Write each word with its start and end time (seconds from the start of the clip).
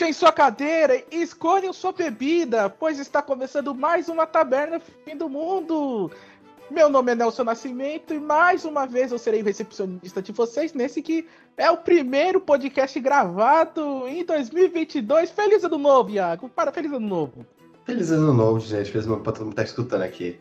Puxem 0.00 0.14
sua 0.14 0.32
cadeira 0.32 1.04
e 1.12 1.20
escolham 1.20 1.74
sua 1.74 1.92
bebida, 1.92 2.70
pois 2.70 2.98
está 2.98 3.20
começando 3.20 3.74
mais 3.74 4.08
uma 4.08 4.26
taberna 4.26 4.80
fim 4.80 5.14
do 5.14 5.28
mundo. 5.28 6.10
Meu 6.70 6.88
nome 6.88 7.12
é 7.12 7.14
Nelson 7.14 7.44
Nascimento 7.44 8.14
e 8.14 8.18
mais 8.18 8.64
uma 8.64 8.86
vez 8.86 9.12
eu 9.12 9.18
serei 9.18 9.42
recepcionista 9.42 10.22
de 10.22 10.32
vocês 10.32 10.72
nesse 10.72 11.02
que 11.02 11.28
é 11.54 11.70
o 11.70 11.76
primeiro 11.76 12.40
podcast 12.40 12.98
gravado 12.98 14.08
em 14.08 14.24
2022. 14.24 15.32
Feliz 15.32 15.64
ano 15.64 15.76
novo, 15.76 16.08
Iago. 16.08 16.48
Para, 16.48 16.72
feliz 16.72 16.90
ano 16.92 17.06
novo. 17.06 17.44
Feliz 17.84 18.10
ano 18.10 18.32
novo, 18.32 18.58
gente. 18.58 18.90
Feliz 18.90 19.04
ano 19.04 19.16
novo 19.16 19.22
pra 19.22 19.34
todo 19.34 19.42
mundo 19.42 19.50
que 19.50 19.56
tá 19.56 19.64
escutando 19.64 20.00
aqui. 20.00 20.40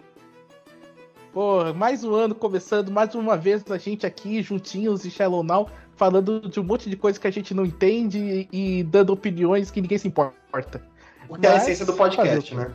Porra, 1.33 1.73
mais 1.73 2.05
um 2.05 2.15
ano 2.15 2.33
começando, 2.33 2.89
mais 2.91 3.13
uma 3.13 3.35
vez 3.35 3.69
a 3.69 3.77
gente 3.77 4.05
aqui 4.05 4.41
juntinhos 4.41 5.05
em 5.05 5.09
Shallow 5.09 5.43
Now, 5.43 5.69
falando 5.99 6.49
de 6.49 6.61
um 6.61 6.63
monte 6.63 6.89
de 6.89 6.95
coisa 6.95 7.19
que 7.19 7.27
a 7.27 7.31
gente 7.31 7.53
não 7.53 7.65
entende 7.65 8.47
e 8.53 8.83
dando 8.83 9.11
opiniões 9.11 9.69
que 9.69 9.81
ninguém 9.81 9.97
se 9.97 10.07
importa. 10.07 10.81
Porque 11.27 11.45
é 11.45 11.49
a 11.49 11.57
essência 11.57 11.85
do 11.85 11.93
podcast, 11.93 12.55
né? 12.55 12.71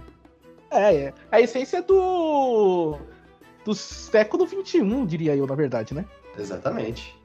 É, 0.70 0.94
é. 0.94 1.14
A 1.32 1.40
essência 1.40 1.80
do. 1.80 2.98
do 3.64 3.74
século 3.74 4.46
XXI, 4.46 5.06
diria 5.06 5.34
eu, 5.34 5.46
na 5.46 5.54
verdade, 5.54 5.94
né? 5.94 6.04
Exatamente. 6.38 7.18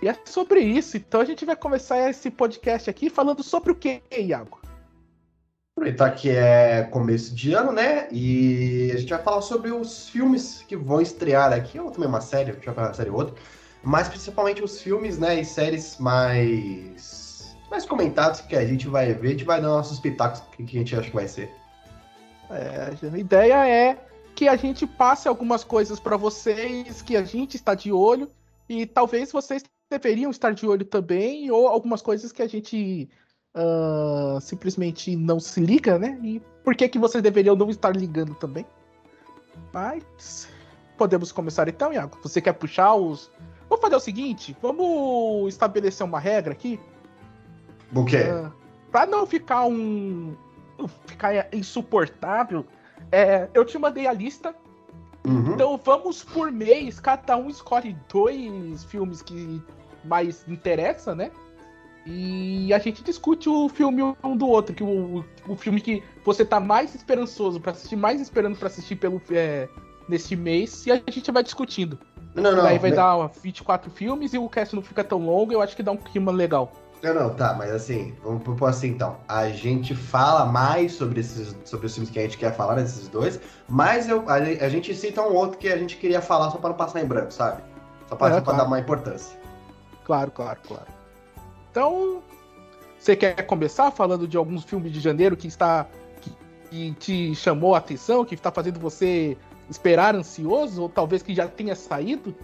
E 0.00 0.08
é 0.08 0.16
sobre 0.24 0.60
isso. 0.60 0.96
Então 0.96 1.20
a 1.20 1.24
gente 1.26 1.44
vai 1.44 1.56
começar 1.56 2.08
esse 2.08 2.30
podcast 2.30 2.88
aqui 2.88 3.10
falando 3.10 3.42
sobre 3.42 3.72
o 3.72 3.74
que, 3.74 4.02
Iago? 4.10 4.60
Aproveitar 5.76 6.10
que 6.12 6.30
é 6.30 6.84
começo 6.84 7.34
de 7.34 7.52
ano, 7.52 7.70
né? 7.70 8.08
E 8.10 8.90
a 8.94 8.96
gente 8.96 9.10
vai 9.10 9.22
falar 9.22 9.42
sobre 9.42 9.70
os 9.70 10.08
filmes 10.08 10.64
que 10.66 10.74
vão 10.74 11.02
estrear 11.02 11.52
aqui, 11.52 11.78
ou 11.78 11.90
também 11.90 12.08
uma 12.08 12.22
série, 12.22 12.50
a 12.50 12.54
gente 12.54 12.64
vai 12.64 12.74
falar 12.74 12.88
uma 12.88 12.94
série 12.94 13.10
ou 13.10 13.16
outra, 13.16 13.34
mas 13.86 14.08
principalmente 14.08 14.64
os 14.64 14.80
filmes, 14.80 15.16
né, 15.16 15.40
e 15.40 15.44
séries 15.44 15.96
mais 15.98 17.56
mais 17.70 17.84
comentados 17.84 18.40
que 18.40 18.56
a 18.56 18.66
gente 18.66 18.88
vai 18.88 19.12
ver, 19.14 19.28
a 19.28 19.30
gente 19.30 19.44
vai 19.44 19.60
dar 19.60 19.68
nossos 19.68 20.00
pitacos 20.00 20.42
que, 20.56 20.62
a 20.62 20.66
gente 20.66 20.96
acha 20.96 21.08
que 21.08 21.14
vai 21.14 21.28
ser. 21.28 21.50
É, 22.50 22.92
a 23.12 23.18
ideia 23.18 23.68
é 23.68 23.96
que 24.34 24.48
a 24.48 24.56
gente 24.56 24.86
passe 24.86 25.28
algumas 25.28 25.62
coisas 25.62 26.00
para 26.00 26.16
vocês 26.16 27.00
que 27.00 27.16
a 27.16 27.22
gente 27.22 27.54
está 27.54 27.74
de 27.74 27.92
olho 27.92 28.28
e 28.68 28.86
talvez 28.86 29.30
vocês 29.30 29.62
deveriam 29.88 30.32
estar 30.32 30.52
de 30.52 30.66
olho 30.66 30.84
também 30.84 31.50
ou 31.52 31.68
algumas 31.68 32.02
coisas 32.02 32.32
que 32.32 32.42
a 32.42 32.48
gente 32.48 33.08
uh, 33.54 34.40
simplesmente 34.40 35.14
não 35.14 35.38
se 35.38 35.60
liga, 35.60 35.96
né? 35.96 36.18
E 36.22 36.40
por 36.64 36.74
que, 36.74 36.88
que 36.88 36.98
vocês 36.98 37.22
deveriam 37.22 37.54
não 37.54 37.70
estar 37.70 37.94
ligando 37.94 38.34
também? 38.34 38.66
Mas 39.72 40.48
podemos 40.96 41.30
começar 41.30 41.68
então, 41.68 41.92
Iago. 41.92 42.18
Você 42.22 42.40
quer 42.40 42.52
puxar 42.52 42.94
os. 42.94 43.30
Vamos 43.68 43.82
fazer 43.82 43.96
o 43.96 44.00
seguinte: 44.00 44.56
vamos 44.60 45.48
estabelecer 45.48 46.04
uma 46.06 46.20
regra 46.20 46.52
aqui. 46.52 46.80
O 47.94 48.04
quê? 48.04 48.22
Uh, 48.22 48.52
pra 48.90 49.06
não 49.06 49.26
ficar 49.26 49.64
um. 49.66 50.34
ficar 51.06 51.48
insuportável, 51.52 52.64
é, 53.10 53.48
eu 53.54 53.64
te 53.64 53.78
mandei 53.78 54.06
a 54.06 54.12
lista. 54.12 54.54
Uhum. 55.26 55.54
Então 55.54 55.80
vamos 55.82 56.22
por 56.22 56.52
mês, 56.52 57.00
cada 57.00 57.36
um 57.36 57.50
escolhe 57.50 57.96
dois 58.08 58.84
filmes 58.84 59.22
que 59.22 59.60
mais 60.04 60.46
interessa, 60.46 61.16
né? 61.16 61.32
E 62.06 62.72
a 62.72 62.78
gente 62.78 63.02
discute 63.02 63.48
o 63.48 63.68
filme 63.68 64.00
um 64.22 64.36
do 64.36 64.46
outro, 64.46 64.72
que 64.72 64.84
o, 64.84 65.24
o 65.48 65.56
filme 65.56 65.80
que 65.80 66.04
você 66.24 66.44
tá 66.44 66.60
mais 66.60 66.94
esperançoso 66.94 67.60
para 67.60 67.72
assistir, 67.72 67.96
mais 67.96 68.20
esperando 68.20 68.56
para 68.56 68.68
assistir 68.68 68.94
pelo 68.94 69.20
é, 69.32 69.68
nesse 70.08 70.36
mês, 70.36 70.86
e 70.86 70.92
a 70.92 71.02
gente 71.10 71.32
vai 71.32 71.42
discutindo. 71.42 71.98
Não, 72.36 72.54
não. 72.54 72.62
Daí 72.62 72.78
vai 72.78 72.90
mas- 72.90 72.96
dar 72.96 73.30
24 73.42 73.90
filmes 73.90 74.32
e 74.34 74.38
o 74.38 74.48
cast 74.48 74.74
não 74.76 74.82
fica 74.82 75.02
tão 75.02 75.18
longo, 75.24 75.52
eu 75.52 75.60
acho 75.62 75.74
que 75.74 75.82
dá 75.82 75.90
um 75.92 75.96
clima 75.96 76.30
legal. 76.30 76.70
Não, 77.02 77.12
não, 77.14 77.30
tá, 77.34 77.54
mas 77.54 77.70
assim, 77.70 78.14
vamos 78.24 78.42
propor 78.42 78.70
assim 78.70 78.88
então. 78.88 79.16
A 79.28 79.48
gente 79.50 79.94
fala 79.94 80.46
mais 80.46 80.92
sobre 80.92 81.20
esses 81.20 81.54
sobre 81.64 81.86
os 81.86 81.94
filmes 81.94 82.10
que 82.10 82.18
a 82.18 82.22
gente 82.22 82.38
quer 82.38 82.54
falar, 82.54 82.74
desses 82.76 83.06
dois, 83.08 83.38
mas 83.68 84.08
eu, 84.08 84.24
a, 84.28 84.34
a 84.36 84.68
gente 84.68 84.94
cita 84.94 85.20
um 85.22 85.34
outro 85.34 85.58
que 85.58 85.68
a 85.68 85.76
gente 85.76 85.96
queria 85.98 86.22
falar 86.22 86.50
só 86.50 86.56
para 86.58 86.70
não 86.70 86.76
passar 86.76 87.02
em 87.02 87.06
branco, 87.06 87.32
sabe? 87.32 87.62
Só 88.08 88.16
pra, 88.16 88.36
É, 88.36 88.40
claro. 88.40 88.58
dar 88.58 88.64
uma 88.64 88.78
importância. 88.80 89.38
Claro, 90.04 90.30
claro, 90.30 90.58
claro. 90.66 90.86
Então, 91.70 92.22
você 92.98 93.14
quer 93.14 93.42
começar 93.46 93.90
falando 93.90 94.26
de 94.26 94.36
alguns 94.36 94.64
filmes 94.64 94.90
de 94.90 94.98
janeiro 95.00 95.36
que 95.36 95.46
está 95.46 95.86
que, 96.22 96.32
que 96.70 96.92
te 96.94 97.34
chamou 97.34 97.74
a 97.74 97.78
atenção, 97.78 98.24
que 98.24 98.34
está 98.34 98.50
fazendo 98.50 98.80
você 98.80 99.36
esperar 99.68 100.14
ansioso, 100.14 100.82
ou 100.82 100.88
talvez 100.88 101.22
que 101.22 101.34
já 101.34 101.46
tenha 101.48 101.74
saído? 101.74 102.34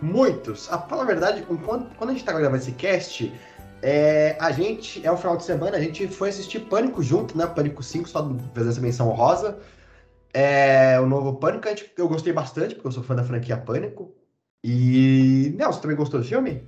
Muitos. 0.00 0.70
A 0.72 0.78
falar 0.78 1.02
a 1.02 1.06
verdade, 1.06 1.42
quando, 1.42 1.94
quando 1.96 2.10
a 2.10 2.12
gente 2.12 2.24
tá 2.24 2.32
gravando 2.32 2.62
esse 2.62 2.72
cast, 2.72 3.32
é, 3.80 4.36
a 4.40 4.50
gente, 4.50 5.04
é 5.06 5.10
o 5.10 5.16
final 5.16 5.36
de 5.36 5.44
semana, 5.44 5.76
a 5.76 5.80
gente 5.80 6.06
foi 6.08 6.28
assistir 6.28 6.60
Pânico 6.60 7.02
junto, 7.02 7.36
né? 7.36 7.46
Pânico 7.46 7.82
5, 7.82 8.08
só 8.08 8.28
fazer 8.54 8.70
essa 8.70 8.80
menção 8.80 9.08
rosa. 9.10 9.58
É, 10.32 10.98
o 11.00 11.06
novo 11.06 11.34
Pânico, 11.34 11.68
a 11.68 11.70
gente, 11.70 11.92
eu 11.96 12.08
gostei 12.08 12.32
bastante, 12.32 12.74
porque 12.74 12.88
eu 12.88 12.92
sou 12.92 13.02
fã 13.02 13.14
da 13.14 13.24
franquia 13.24 13.56
Pânico. 13.56 14.14
E. 14.64 15.54
Nelson, 15.56 15.80
também 15.80 15.96
gostou 15.96 16.20
do 16.20 16.26
filme? 16.26 16.66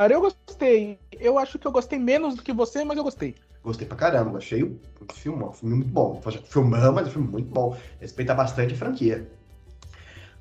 Cara, 0.00 0.14
eu 0.14 0.20
gostei. 0.22 0.98
Eu 1.12 1.38
acho 1.38 1.58
que 1.58 1.66
eu 1.66 1.70
gostei 1.70 1.98
menos 1.98 2.34
do 2.34 2.42
que 2.42 2.54
você, 2.54 2.82
mas 2.84 2.96
eu 2.96 3.04
gostei. 3.04 3.34
Gostei 3.62 3.86
pra 3.86 3.98
caramba, 3.98 4.38
achei 4.38 4.64
um 4.64 4.78
filme, 5.12 5.44
um 5.44 5.52
filme 5.52 5.74
muito 5.76 5.90
bom. 5.90 6.22
Filmão, 6.44 6.94
mas 6.94 7.08
um 7.08 7.10
filme 7.10 7.28
muito 7.28 7.50
bom. 7.50 7.76
Respeita 8.00 8.32
bastante 8.32 8.72
a 8.72 8.76
franquia. 8.78 9.30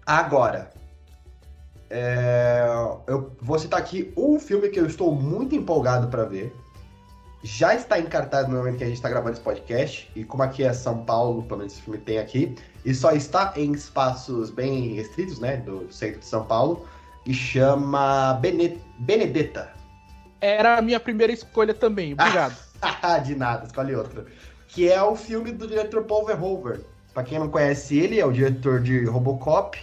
Agora, 0.06 0.72
é, 1.90 2.70
eu 3.06 3.36
vou 3.42 3.60
citar 3.60 3.82
aqui 3.82 4.14
um 4.16 4.40
filme 4.40 4.70
que 4.70 4.80
eu 4.80 4.86
estou 4.86 5.14
muito 5.14 5.54
empolgado 5.54 6.08
pra 6.08 6.24
ver. 6.24 6.56
Já 7.44 7.76
está 7.76 8.00
em 8.00 8.08
no 8.48 8.56
momento 8.56 8.78
que 8.78 8.84
a 8.86 8.88
gente 8.88 8.96
está 8.96 9.10
gravando 9.10 9.34
esse 9.34 9.42
podcast. 9.42 10.10
E 10.16 10.24
como 10.24 10.42
aqui 10.42 10.64
é 10.64 10.72
São 10.72 11.04
Paulo, 11.04 11.44
pelo 11.44 11.58
menos 11.58 11.74
esse 11.74 11.82
filme 11.82 12.00
tem 12.00 12.18
aqui. 12.18 12.56
E 12.86 12.96
só 12.96 13.12
está 13.12 13.52
em 13.58 13.74
espaços 13.74 14.52
bem 14.52 14.94
restritos, 14.94 15.38
né? 15.38 15.58
Do 15.58 15.92
centro 15.92 16.22
de 16.22 16.26
São 16.26 16.46
Paulo. 16.46 16.88
E 17.26 17.34
chama 17.34 18.34
Bene- 18.36 18.82
Benedetta. 18.98 19.74
Era 20.42 20.78
a 20.78 20.82
minha 20.82 21.00
primeira 21.00 21.34
escolha 21.34 21.74
também, 21.74 22.14
obrigado. 22.14 22.56
de 23.26 23.36
nada, 23.36 23.66
escolhe 23.66 23.96
outra. 23.96 24.26
Que 24.68 24.90
é 24.92 25.02
o 25.02 25.16
filme 25.16 25.52
do 25.52 25.68
diretor 25.68 26.04
Paul 26.04 26.26
Verhoeven. 26.26 26.82
Pra 27.14 27.24
quem 27.24 27.40
não 27.40 27.50
conhece 27.50 27.98
ele, 27.98 28.20
é 28.20 28.26
o 28.26 28.32
diretor 28.32 28.80
de 28.80 29.04
Robocop, 29.06 29.78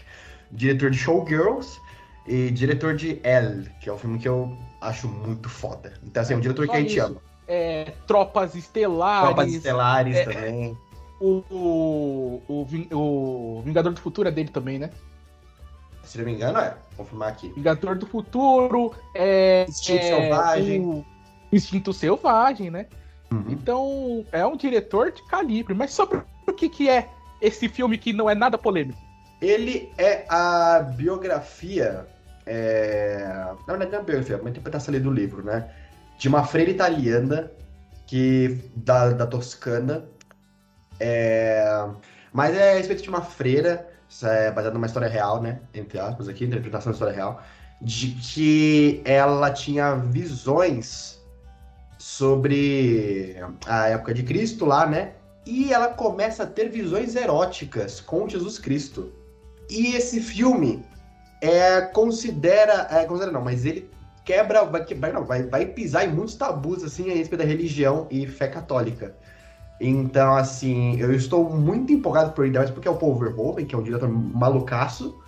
diretor 0.51 0.91
de 0.91 0.97
Showgirls 0.97 1.79
e 2.27 2.51
diretor 2.51 2.95
de 2.95 3.21
Elle, 3.23 3.69
que 3.81 3.89
é 3.89 3.93
um 3.93 3.99
filme 3.99 4.19
que 4.19 4.29
eu 4.29 4.57
acho 4.81 5.09
muito 5.09 5.49
foda. 5.49 5.93
Então, 6.03 6.23
assim, 6.23 6.35
é 6.35 6.37
um 6.37 6.41
diretor 6.41 6.67
que 6.67 6.77
a 6.77 6.81
gente 6.81 6.97
isso. 6.97 7.07
ama. 7.07 7.21
É, 7.49 7.93
Tropas 8.07 8.55
Estelares, 8.55 9.27
Tropas 9.27 9.53
Estelares 9.53 10.17
é, 10.17 10.25
também. 10.25 10.79
o, 11.21 11.43
o, 12.49 12.67
o 12.93 13.63
Vingador 13.63 13.93
do 13.93 14.01
Futuro 14.01 14.29
é 14.29 14.33
dele 14.33 14.49
também, 14.49 14.79
né? 14.79 14.91
Se 16.07 16.19
não 16.19 16.25
me 16.25 16.33
engano, 16.33 16.59
é. 16.59 16.71
Vou 16.97 17.05
confirmar 17.05 17.29
aqui. 17.29 17.53
Vingador 17.55 17.97
do 17.97 18.07
Futuro, 18.07 18.95
é, 19.15 19.67
Instinto 19.69 19.99
é, 19.99 20.03
Selvagem. 20.03 20.81
o 20.81 21.05
Instinto 21.53 21.93
Selvagem, 21.93 22.71
né? 22.71 22.87
Uhum. 23.31 23.45
Então, 23.49 24.25
é 24.33 24.47
um 24.47 24.57
diretor 24.57 25.11
de 25.11 25.23
calibre. 25.27 25.75
Mas 25.75 25.93
sobre 25.93 26.23
o 26.47 26.53
que, 26.53 26.69
que 26.69 26.89
é 26.89 27.09
esse 27.41 27.69
filme 27.69 27.99
que 27.99 28.13
não 28.13 28.31
é 28.31 28.35
nada 28.35 28.57
polêmico? 28.57 28.99
Ele 29.43 29.93
é 29.99 30.25
a 30.29 30.81
biografia. 30.81 32.07
É... 32.47 33.27
Na 33.67 33.77
verdade, 33.77 33.91
não 33.91 33.99
é 33.99 34.01
a 34.01 34.05
biografia, 34.05 34.37
é 34.37 34.41
uma 34.41 34.51
interpretação 34.51 34.95
ali 34.95 35.03
do 35.03 35.11
livro, 35.11 35.45
né? 35.45 35.71
De 36.17 36.29
uma 36.29 36.45
freira 36.45 36.71
italiana 36.71 37.51
que 38.07 38.59
da, 38.75 39.11
da 39.11 39.27
Toscana. 39.27 40.07
É... 40.99 41.65
Mas 42.33 42.55
é 42.55 42.73
a 42.73 42.77
respeito 42.77 43.03
de 43.03 43.09
uma 43.09 43.23
freira, 43.23 43.89
isso 44.09 44.27
é 44.27 44.51
baseado 44.51 44.75
numa 44.75 44.87
história 44.87 45.09
real, 45.09 45.43
né? 45.43 45.61
Entre 45.75 45.99
aspas, 45.99 46.29
aqui, 46.29 46.45
interpretação 46.45 46.93
da 46.93 46.95
história 46.95 47.15
real, 47.15 47.43
de 47.81 48.13
que 48.13 49.03
ela 49.05 49.51
tinha 49.51 49.95
visões 49.95 51.21
sobre 51.99 53.37
a 53.67 53.89
época 53.89 54.15
de 54.15 54.23
Cristo 54.23 54.65
lá, 54.65 54.87
né? 54.87 55.13
E 55.45 55.73
ela 55.73 55.89
começa 55.89 56.43
a 56.43 56.47
ter 56.47 56.69
visões 56.69 57.15
eróticas 57.15 58.01
com 58.01 58.29
Jesus 58.29 58.59
Cristo. 58.59 59.13
E 59.69 59.95
esse 59.95 60.21
filme 60.21 60.85
é, 61.41 61.81
considera. 61.81 62.89
É, 62.91 63.05
considera 63.05 63.33
não, 63.33 63.43
mas 63.43 63.65
ele 63.65 63.91
quebra. 64.25 64.65
Vai 64.65 64.85
quebrar, 64.85 65.13
não, 65.13 65.25
vai, 65.25 65.45
vai 65.45 65.67
pisar 65.67 66.05
em 66.05 66.13
muitos 66.13 66.35
tabus 66.35 66.83
assim 66.83 67.11
a 67.11 67.15
respeito 67.15 67.43
da 67.43 67.49
religião 67.49 68.07
e 68.11 68.27
fé 68.27 68.49
católica. 68.49 69.15
Então, 69.81 70.35
assim, 70.37 70.99
eu 70.99 71.15
estou 71.15 71.51
muito 71.51 71.93
empolgado 71.93 72.33
por 72.33 72.47
ele, 72.47 72.59
porque 72.73 72.89
é 72.89 72.91
o 72.91 72.97
Paul 72.97 73.17
Verhoeven, 73.17 73.67
que 73.67 73.75
é 73.75 73.79
um 73.79 73.83
diretor 73.83 74.09
malucaço. 74.09 75.21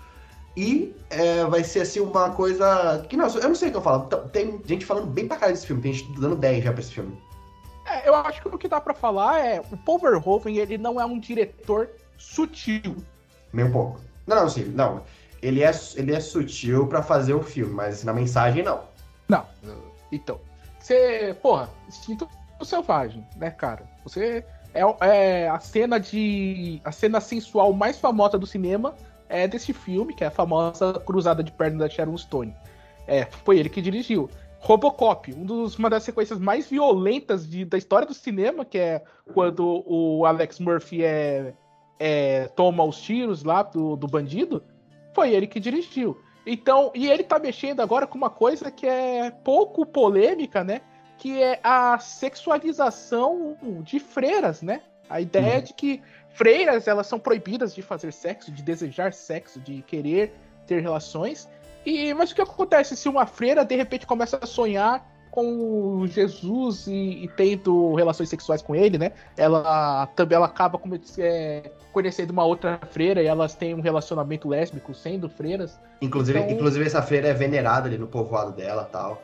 E 0.56 0.94
é, 1.10 1.44
vai 1.44 1.62
ser 1.62 1.82
assim 1.82 2.00
uma 2.00 2.30
coisa. 2.30 3.04
Que 3.08 3.16
não, 3.16 3.28
eu 3.28 3.48
não 3.48 3.54
sei 3.54 3.68
o 3.68 3.70
que 3.70 3.76
eu 3.76 3.82
falo. 3.82 4.06
Tem 4.32 4.60
gente 4.64 4.84
falando 4.84 5.06
bem 5.06 5.28
pra 5.28 5.36
caralho 5.36 5.54
desse 5.54 5.66
filme, 5.66 5.82
tem 5.82 5.92
gente 5.92 6.18
dando 6.18 6.34
10 6.34 6.64
já 6.64 6.72
pra 6.72 6.80
esse 6.80 6.92
filme. 6.92 7.16
É, 7.86 8.08
eu 8.08 8.14
acho 8.14 8.42
que 8.42 8.48
o 8.48 8.58
que 8.58 8.68
dá 8.68 8.80
pra 8.80 8.92
falar 8.92 9.38
é 9.38 9.60
o 9.60 9.76
Paul 9.76 9.98
Verhoeven, 9.98 10.56
ele 10.56 10.76
não 10.76 11.00
é 11.00 11.06
um 11.06 11.18
diretor 11.18 11.88
sutil. 12.18 12.96
Nem 13.52 13.66
um 13.66 13.72
pouco. 13.72 14.00
Não, 14.26 14.36
não, 14.36 14.48
sim, 14.48 14.64
não. 14.64 15.02
Ele 15.40 15.62
é, 15.62 15.70
ele 15.94 16.12
é 16.12 16.20
sutil 16.20 16.86
pra 16.86 17.02
fazer 17.02 17.34
o 17.34 17.42
filme, 17.42 17.72
mas 17.72 18.02
na 18.02 18.12
mensagem 18.12 18.62
não. 18.62 18.80
Não. 19.28 19.46
Então, 20.10 20.40
você, 20.80 21.36
porra, 21.40 21.68
Instinto 21.86 22.28
selvagem, 22.64 23.24
né, 23.36 23.50
cara? 23.50 23.87
Você 24.04 24.44
é, 24.74 24.82
é, 25.06 25.48
a 25.48 25.58
cena 25.60 25.98
de 25.98 26.80
a 26.84 26.92
cena 26.92 27.20
sensual 27.20 27.72
mais 27.72 27.98
famosa 27.98 28.38
do 28.38 28.46
cinema 28.46 28.94
é 29.28 29.46
desse 29.46 29.72
filme, 29.72 30.14
que 30.14 30.24
é 30.24 30.28
a 30.28 30.30
famosa 30.30 30.94
cruzada 31.04 31.42
de 31.42 31.52
pernas 31.52 31.78
da 31.80 31.88
Sharon 31.88 32.16
Stone. 32.16 32.54
É, 33.06 33.24
foi 33.44 33.58
ele 33.58 33.68
que 33.68 33.82
dirigiu. 33.82 34.28
Robocop, 34.60 35.32
um 35.32 35.44
dos, 35.44 35.78
uma 35.78 35.88
das 35.88 36.02
sequências 36.02 36.38
mais 36.38 36.68
violentas 36.68 37.48
de, 37.48 37.64
da 37.64 37.78
história 37.78 38.06
do 38.06 38.14
cinema, 38.14 38.64
que 38.64 38.78
é 38.78 39.02
quando 39.32 39.84
o 39.86 40.26
Alex 40.26 40.58
Murphy 40.58 41.04
é, 41.04 41.54
é 41.98 42.48
toma 42.48 42.82
os 42.84 43.00
tiros 43.00 43.44
lá 43.44 43.62
do, 43.62 43.96
do 43.96 44.08
bandido, 44.08 44.62
foi 45.14 45.32
ele 45.32 45.46
que 45.46 45.60
dirigiu. 45.60 46.18
Então, 46.44 46.90
e 46.94 47.08
ele 47.08 47.22
tá 47.22 47.38
mexendo 47.38 47.80
agora 47.80 48.06
com 48.06 48.18
uma 48.18 48.30
coisa 48.30 48.70
que 48.70 48.86
é 48.86 49.30
pouco 49.30 49.86
polêmica, 49.86 50.64
né? 50.64 50.80
Que 51.18 51.42
é 51.42 51.60
a 51.62 51.98
sexualização 51.98 53.56
de 53.82 53.98
freiras, 53.98 54.62
né? 54.62 54.80
A 55.10 55.20
ideia 55.20 55.56
uhum. 55.56 55.64
de 55.64 55.74
que 55.74 56.02
freiras 56.30 56.86
elas 56.86 57.06
são 57.06 57.18
proibidas 57.18 57.74
de 57.74 57.82
fazer 57.82 58.12
sexo, 58.12 58.52
de 58.52 58.62
desejar 58.62 59.12
sexo, 59.12 59.58
de 59.60 59.82
querer 59.82 60.32
ter 60.66 60.80
relações. 60.80 61.48
E 61.84 62.14
mas 62.14 62.30
o 62.30 62.34
que 62.34 62.42
acontece 62.42 62.96
se 62.96 63.08
uma 63.08 63.26
freira 63.26 63.64
de 63.64 63.74
repente 63.74 64.06
começa 64.06 64.38
a 64.40 64.46
sonhar 64.46 65.04
com 65.30 66.06
Jesus 66.06 66.86
e, 66.86 67.24
e 67.24 67.28
tendo 67.28 67.94
relações 67.94 68.28
sexuais 68.28 68.62
com 68.62 68.74
ele, 68.74 68.98
né? 68.98 69.12
Ela 69.36 70.06
também 70.08 70.36
ela 70.36 70.46
acaba 70.46 70.78
como, 70.78 70.98
é, 71.18 71.70
conhecendo 71.92 72.30
uma 72.30 72.44
outra 72.44 72.78
freira 72.90 73.22
e 73.22 73.26
elas 73.26 73.54
têm 73.54 73.74
um 73.74 73.80
relacionamento 73.80 74.48
lésbico 74.48 74.94
sendo 74.94 75.28
freiras. 75.28 75.78
Inclusive, 76.00 76.38
então... 76.38 76.50
inclusive 76.52 76.84
essa 76.84 77.02
freira 77.02 77.28
é 77.28 77.34
venerada 77.34 77.88
ali 77.88 77.98
no 77.98 78.06
povoado 78.06 78.52
dela 78.52 78.84
tal. 78.84 79.22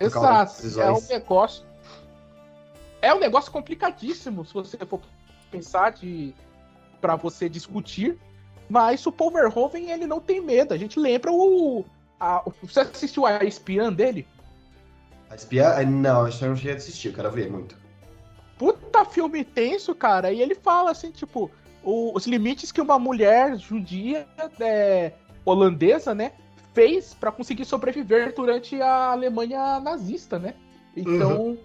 Exato. 0.00 0.80
É 0.80 0.92
um 0.92 1.00
negócio. 1.08 1.64
É 3.00 3.14
um 3.14 3.18
negócio 3.18 3.50
complicadíssimo 3.52 4.44
se 4.44 4.52
você 4.52 4.76
for 4.78 5.00
pensar 5.50 5.92
de 5.92 6.34
para 7.00 7.16
você 7.16 7.48
discutir. 7.48 8.18
Mas 8.68 9.06
o 9.06 9.12
Paul 9.12 9.30
Verhoeven, 9.30 9.90
ele 9.90 10.06
não 10.06 10.20
tem 10.20 10.40
medo. 10.40 10.74
A 10.74 10.76
gente 10.76 10.98
lembra 10.98 11.32
o. 11.32 11.84
A, 12.20 12.42
você 12.62 12.80
assistiu 12.80 13.24
a 13.24 13.44
espiã 13.44 13.92
dele? 13.92 14.26
A 15.30 15.34
espiã? 15.34 15.82
Não, 15.84 16.26
acho 16.26 16.38
que 16.38 16.44
eu 16.44 16.48
não 16.50 16.56
cheguei 16.56 16.72
a 16.72 16.76
assistir, 16.76 17.14
quero 17.14 17.30
ver 17.30 17.50
muito. 17.50 17.76
Puta 18.58 19.04
filme 19.04 19.44
tenso, 19.44 19.94
cara. 19.94 20.32
E 20.32 20.42
ele 20.42 20.54
fala 20.54 20.90
assim, 20.90 21.10
tipo, 21.10 21.50
o, 21.82 22.12
os 22.14 22.26
limites 22.26 22.72
que 22.72 22.80
uma 22.80 22.98
mulher 22.98 23.56
judia 23.56 24.26
é, 24.60 25.12
holandesa, 25.44 26.14
né, 26.14 26.32
fez 26.78 27.12
para 27.12 27.32
conseguir 27.32 27.64
sobreviver 27.64 28.32
durante 28.32 28.80
a 28.80 29.10
Alemanha 29.10 29.80
nazista, 29.80 30.38
né? 30.38 30.54
Então, 30.96 31.40
uhum. 31.40 31.58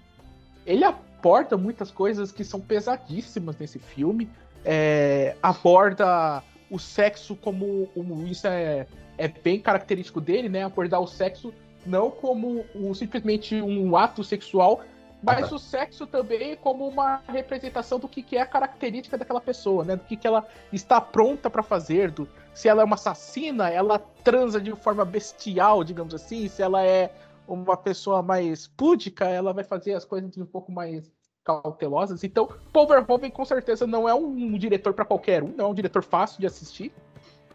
ele 0.65 0.83
aborda 0.83 1.56
muitas 1.56 1.92
coisas 1.92 2.31
que 2.31 2.44
são 2.44 2.60
pesadíssimas 2.60 3.56
nesse 3.60 3.77
filme. 3.77 4.27
É, 4.65 5.36
aborda 5.44 6.42
o 6.68 6.80
sexo 6.80 7.36
como, 7.36 7.88
como 7.94 8.25
isso 8.25 8.48
é, 8.48 8.88
é 9.15 9.27
bem 9.27 9.60
característico 9.60 10.19
dele, 10.19 10.50
né? 10.50 10.63
Abordar 10.63 11.00
o 11.00 11.06
sexo 11.06 11.54
não 11.86 12.10
como 12.10 12.65
um, 12.74 12.92
simplesmente 12.95 13.62
um 13.62 13.95
ato 13.95 14.24
sexual, 14.24 14.81
mas 15.24 15.52
o 15.52 15.58
sexo 15.58 16.06
também 16.06 16.56
como 16.58 16.86
uma 16.88 17.22
representação 17.28 17.98
do 17.98 18.10
que, 18.10 18.22
que 18.22 18.36
é 18.36 18.42
a 18.42 18.46
característica 18.46 19.18
daquela 19.18 19.40
pessoa, 19.40 19.86
né? 19.86 19.96
Do 19.96 20.04
que, 20.04 20.18
que 20.18 20.28
ela 20.28 20.46
está 20.72 21.00
pronta 21.00 21.50
para 21.50 21.64
fazer, 21.64 22.12
do, 22.12 22.28
se 22.54 22.68
ela 22.68 22.81
é 22.81 22.86
uma 22.86 22.96
assassina, 22.96 23.70
ela 23.70 23.98
transa 23.98 24.60
de 24.60 24.72
forma 24.75 25.06
bestial, 25.06 25.84
digamos 25.84 26.14
assim, 26.14 26.48
se 26.50 26.62
ela 26.62 26.84
é 26.84 27.10
uma 27.48 27.78
pessoa 27.78 28.22
mais 28.22 28.68
púdica, 28.68 29.25
ela 29.25 29.54
vai 29.54 29.64
fazer 29.64 29.94
as 29.94 30.04
coisas 30.04 30.38
um 30.38 30.46
pouco 30.46 30.72
mais 30.72 31.10
cautelosas. 31.44 32.24
Então, 32.24 32.50
Paul 32.72 32.88
Verhoeven 32.88 33.31
com 33.31 33.46
certeza 33.46 33.88
não 33.88 34.08
é 34.08 34.14
um 34.14 34.58
diretor 34.58 34.94
para 34.94 35.06
qualquer 35.06 35.44
um, 35.44 35.54
não 35.56 35.66
é 35.66 35.68
um 35.70 35.74
diretor 35.74 36.04
fácil 36.04 36.40
de 36.40 36.48
assistir, 36.48 36.94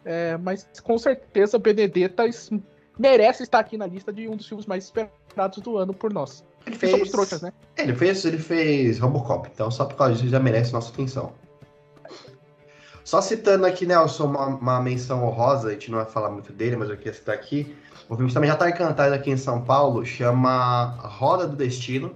é, 0.03 0.37
mas 0.37 0.67
com 0.83 0.97
certeza 0.97 1.59
Benedetta 1.59 2.23
merece 2.97 3.43
estar 3.43 3.59
aqui 3.59 3.77
na 3.77 3.87
lista 3.87 4.11
de 4.11 4.27
um 4.27 4.35
dos 4.35 4.47
filmes 4.47 4.65
mais 4.65 4.85
esperados 4.85 5.59
do 5.59 5.77
ano 5.77 5.93
por 5.93 6.11
nós. 6.11 6.43
Ele 6.69 6.77
fez... 6.77 6.91
Somos 6.91 7.09
trouxas, 7.09 7.41
né? 7.41 7.51
Ele 7.77 7.95
fez, 7.95 8.23
ele 8.25 8.37
fez 8.37 8.99
Robocop, 8.99 9.49
então 9.51 9.71
só 9.71 9.85
por 9.85 9.95
causa 9.95 10.13
disso 10.13 10.29
já 10.29 10.39
merece 10.39 10.71
nossa 10.71 10.93
atenção. 10.93 11.33
Só 13.03 13.21
citando 13.21 13.65
aqui, 13.65 13.87
Nelson, 13.87 14.25
uma, 14.25 14.45
uma 14.45 14.79
menção 14.79 15.25
honrosa, 15.25 15.69
a 15.69 15.71
gente 15.71 15.89
não 15.89 15.97
vai 15.97 16.05
falar 16.05 16.29
muito 16.29 16.53
dele, 16.53 16.75
mas 16.75 16.89
eu 16.89 16.95
queria 16.95 17.13
citar 17.13 17.33
aqui. 17.33 17.75
O 18.07 18.15
filme 18.15 18.31
também 18.31 18.47
já 18.47 18.53
está 18.53 18.69
encantado 18.69 19.15
aqui 19.15 19.31
em 19.31 19.37
São 19.37 19.63
Paulo, 19.63 20.05
chama 20.05 20.95
Roda 20.99 21.47
do 21.47 21.55
Destino, 21.55 22.15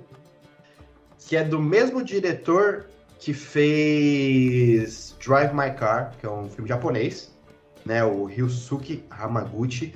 que 1.18 1.36
é 1.36 1.44
do 1.44 1.60
mesmo 1.60 2.04
diretor 2.04 2.86
que 3.18 3.34
fez 3.34 5.16
Drive 5.26 5.52
My 5.52 5.72
Car, 5.72 6.14
que 6.20 6.28
é 6.28 6.30
um 6.30 6.48
filme 6.48 6.70
japonês, 6.70 7.34
né? 7.84 8.04
O 8.04 8.26
Ryusuke 8.26 9.04
Hamaguchi. 9.10 9.96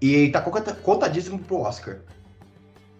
E 0.00 0.30
tá 0.30 0.40
contadíssimo 0.40 1.40
pro 1.40 1.58
Oscar. 1.58 2.00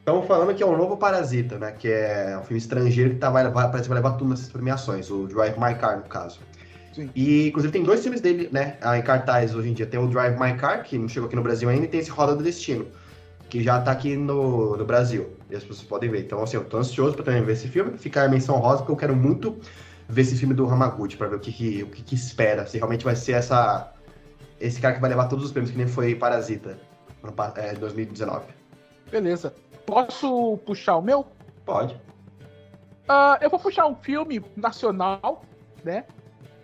Estamos 0.03 0.27
falando 0.27 0.53
que 0.53 0.61
é 0.65 0.67
um 0.67 0.77
novo 0.77 0.97
Parasita, 0.97 1.61
né? 1.61 1.71
Que 1.71 1.87
é 1.87 2.37
um 2.37 2.43
filme 2.43 2.59
estrangeiro 2.59 3.11
que 3.11 3.17
tá, 3.21 3.31
vai, 3.31 3.49
vai, 3.49 3.67
parece 3.67 3.85
que 3.85 3.89
vai 3.89 3.99
levar 3.99 4.17
tudo 4.17 4.31
nessas 4.31 4.49
premiações, 4.49 5.09
o 5.09 5.29
Drive 5.29 5.57
My 5.57 5.77
Car, 5.77 5.99
no 5.99 6.03
caso. 6.03 6.41
Sim. 6.93 7.09
E, 7.15 7.47
inclusive, 7.47 7.73
tem 7.73 7.85
dois 7.85 8.03
filmes 8.03 8.21
dele, 8.21 8.49
né? 8.51 8.79
Em 8.99 9.03
cartaz 9.03 9.55
hoje 9.55 9.71
em 9.71 9.73
dia. 9.73 9.87
Tem 9.87 10.01
o 10.01 10.09
Drive 10.09 10.37
My 10.41 10.55
Car, 10.57 10.83
que 10.83 10.99
não 10.99 11.09
chegou 11.09 11.29
aqui 11.29 11.37
no 11.37 11.43
Brasil 11.43 11.69
ainda, 11.69 11.85
e 11.85 11.89
tem 11.89 12.01
esse 12.01 12.11
Roda 12.11 12.35
do 12.35 12.43
Destino, 12.43 12.89
que 13.49 13.63
já 13.63 13.81
tá 13.81 13.93
aqui 13.93 14.17
no, 14.17 14.77
no 14.77 14.85
Brasil. 14.85 15.37
E 15.49 15.55
as 15.55 15.63
pessoas 15.63 15.87
podem 15.87 16.11
ver. 16.11 16.23
Então, 16.23 16.43
assim, 16.43 16.57
eu 16.57 16.65
tô 16.65 16.79
ansioso 16.79 17.15
pra 17.15 17.25
também 17.25 17.45
ver 17.45 17.53
esse 17.53 17.69
filme. 17.69 17.97
Ficar 17.97 18.25
a 18.25 18.29
menção 18.29 18.57
rosa, 18.57 18.79
porque 18.79 18.91
eu 18.91 18.97
quero 18.97 19.15
muito 19.15 19.57
ver 20.09 20.23
esse 20.23 20.35
filme 20.35 20.53
do 20.53 20.69
Hamaguchi, 20.69 21.17
pra 21.17 21.29
ver 21.29 21.37
o 21.37 21.39
que, 21.39 21.53
que 21.53 21.85
o 21.85 21.87
que, 21.87 22.03
que 22.03 22.17
espera. 22.17 22.67
Se 22.67 22.77
realmente 22.77 23.05
vai 23.05 23.15
ser 23.15 23.35
essa 23.35 23.93
esse 24.61 24.81
cara 24.81 24.95
que 24.95 25.01
vai 25.01 25.11
levar 25.11 25.29
todos 25.29 25.45
os 25.45 25.53
prêmios, 25.53 25.71
que 25.71 25.79
nem 25.79 25.87
foi 25.87 26.17
Parasita 26.17 26.77
no 27.23 27.33
é, 27.57 27.73
2019. 27.75 28.47
Beleza. 29.09 29.55
Posso 29.87 30.59
puxar 30.59 30.97
o 30.97 31.03
meu? 31.03 31.27
Pode. 31.65 31.95
Uh, 33.09 33.37
eu 33.41 33.51
vou 33.51 33.59
puxar 33.59 33.87
um 33.87 33.95
filme 33.97 34.43
nacional, 34.57 35.43
né? 35.85 36.05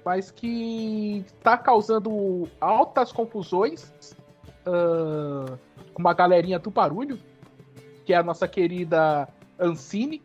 Mas 0.05 0.31
que 0.31 1.25
está 1.27 1.59
causando 1.59 2.49
altas 2.61 3.13
confusões 3.13 3.93
uh, 4.67 5.59
com 5.93 6.01
uma 6.01 6.15
galerinha 6.15 6.59
do 6.59 6.71
barulho, 6.71 7.19
que 8.05 8.13
é 8.13 8.17
a 8.17 8.23
nossa 8.23 8.49
querida 8.49 9.29
Ancine, 9.59 10.23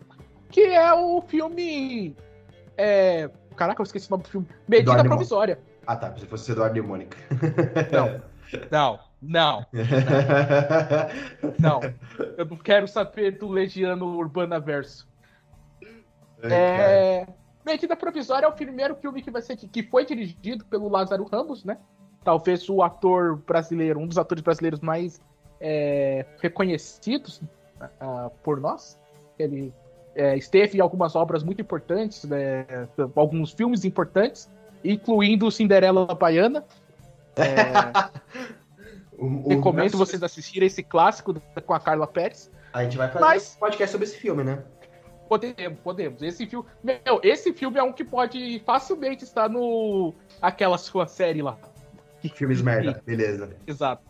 que 0.49 0.61
é 0.61 0.93
o 0.93 1.21
filme. 1.21 2.15
É... 2.77 3.29
Caraca, 3.55 3.81
eu 3.81 3.83
esqueci 3.83 4.07
o 4.07 4.11
nome 4.11 4.23
do 4.23 4.29
filme. 4.29 4.47
Medida 4.67 4.91
Eduardo 4.91 5.09
Provisória. 5.09 5.59
Ah, 5.85 5.95
tá. 5.95 6.15
Se 6.17 6.25
fosse 6.25 6.51
Eduardo 6.51 6.77
e 6.77 6.81
Mônica. 6.81 7.17
Não. 7.91 8.33
Não, 8.69 8.99
não. 9.23 9.65
Não. 11.59 11.79
Eu 12.37 12.45
não 12.45 12.57
quero 12.57 12.87
saber 12.87 13.37
do 13.37 13.47
Legiano 13.47 14.05
Urbana 14.17 14.59
Verso. 14.59 15.07
É, 16.41 17.25
Medida 17.65 17.95
Provisória 17.95 18.45
é 18.45 18.49
o 18.49 18.53
primeiro 18.53 18.95
filme 18.95 19.21
que 19.21 19.31
vai 19.31 19.41
ser 19.41 19.55
que 19.55 19.83
foi 19.83 20.05
dirigido 20.05 20.65
pelo 20.65 20.89
Lázaro 20.89 21.23
Ramos, 21.25 21.63
né? 21.63 21.77
Talvez 22.23 22.69
o 22.69 22.81
ator 22.81 23.37
brasileiro, 23.37 23.99
um 23.99 24.07
dos 24.07 24.17
atores 24.17 24.43
brasileiros 24.43 24.81
mais 24.81 25.21
é, 25.59 26.25
reconhecidos 26.41 27.41
uh, 27.81 28.29
por 28.43 28.59
nós. 28.59 28.99
Ele 29.39 29.73
é, 30.15 30.37
esteve 30.37 30.77
em 30.77 30.81
algumas 30.81 31.15
obras 31.15 31.43
muito 31.43 31.61
importantes, 31.61 32.23
né, 32.25 32.65
alguns 33.15 33.51
filmes 33.51 33.83
importantes, 33.83 34.49
incluindo 34.83 35.49
Cinderela 35.49 36.05
Baiana. 36.13 36.63
É, 37.35 38.53
o, 39.23 39.49
recomendo 39.49 39.97
vocês 39.97 40.21
assistirem 40.21 40.67
esse 40.67 40.83
clássico 40.83 41.33
com 41.65 41.73
a 41.73 41.79
Carla 41.79 42.05
Pérez. 42.05 42.51
A 42.73 42.83
gente 42.83 42.97
vai 42.97 43.07
fazer 43.07 43.25
Mas... 43.25 43.55
um 43.55 43.59
podcast 43.59 43.91
sobre 43.91 44.07
esse 44.07 44.17
filme, 44.17 44.43
né? 44.43 44.63
Podemos, 45.29 45.79
podemos. 45.79 46.21
Esse 46.21 46.45
filme. 46.45 46.67
Meu, 46.83 47.19
esse 47.23 47.53
filme 47.53 47.79
é 47.79 47.83
um 47.83 47.93
que 47.93 48.03
pode 48.03 48.61
facilmente 48.65 49.23
estar 49.23 49.49
no. 49.49 50.13
aquela 50.41 50.77
sua 50.77 51.07
série 51.07 51.41
lá. 51.41 51.57
Filmes 52.35 52.61
merda, 52.61 53.01
beleza. 53.05 53.55
Exato. 53.65 54.03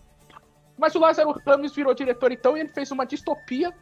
Mas 0.77 0.96
o 0.96 1.00
Lázaro 1.00 1.34
Ramos 1.46 1.74
virou 1.74 1.93
diretor 1.93 2.32
então 2.32 2.58
e 2.58 2.62
ele 2.62 2.70
fez 2.70 2.91
uma 2.91 3.05
distopia. 3.05 3.74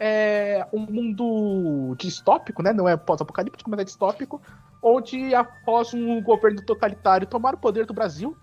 É, 0.00 0.64
um 0.72 0.80
mundo 0.80 1.94
distópico, 1.98 2.62
né? 2.62 2.72
Não 2.72 2.88
é 2.88 2.96
pós-apocalíptico, 2.96 3.68
mas 3.68 3.80
é 3.80 3.84
distópico. 3.84 4.40
Onde, 4.82 5.34
após 5.34 5.92
um 5.92 6.22
governo 6.22 6.62
totalitário 6.64 7.26
tomar 7.26 7.54
o 7.54 7.58
poder 7.58 7.84
do 7.84 7.92
Brasil, 7.92 8.36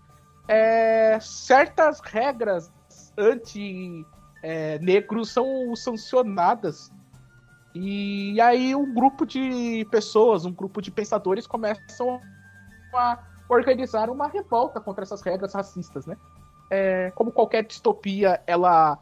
é, 0.47 1.19
certas 1.19 1.99
regras 1.99 2.71
anti-negros 3.17 4.05
é, 5.29 5.33
são 5.33 5.75
sancionadas. 5.75 6.91
E 7.73 8.39
aí 8.39 8.75
um 8.75 8.93
grupo 8.93 9.25
de 9.25 9.85
pessoas, 9.91 10.45
um 10.45 10.53
grupo 10.53 10.81
de 10.81 10.91
pensadores 10.91 11.45
começam 11.45 12.21
a 12.93 13.19
organizar 13.49 14.09
uma 14.09 14.27
revolta 14.27 14.79
contra 14.79 15.03
essas 15.03 15.21
regras 15.21 15.53
racistas, 15.53 16.05
né? 16.05 16.15
É, 16.71 17.11
como 17.11 17.31
qualquer 17.31 17.63
distopia, 17.63 18.41
ela 18.47 18.97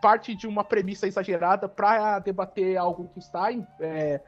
parte 0.00 0.34
de 0.34 0.46
uma 0.46 0.62
premissa 0.62 1.08
exagerada 1.08 1.68
para 1.68 2.20
debater 2.20 2.76
algo 2.76 3.08
que 3.08 3.18
está 3.18 3.48
é, 3.80 4.20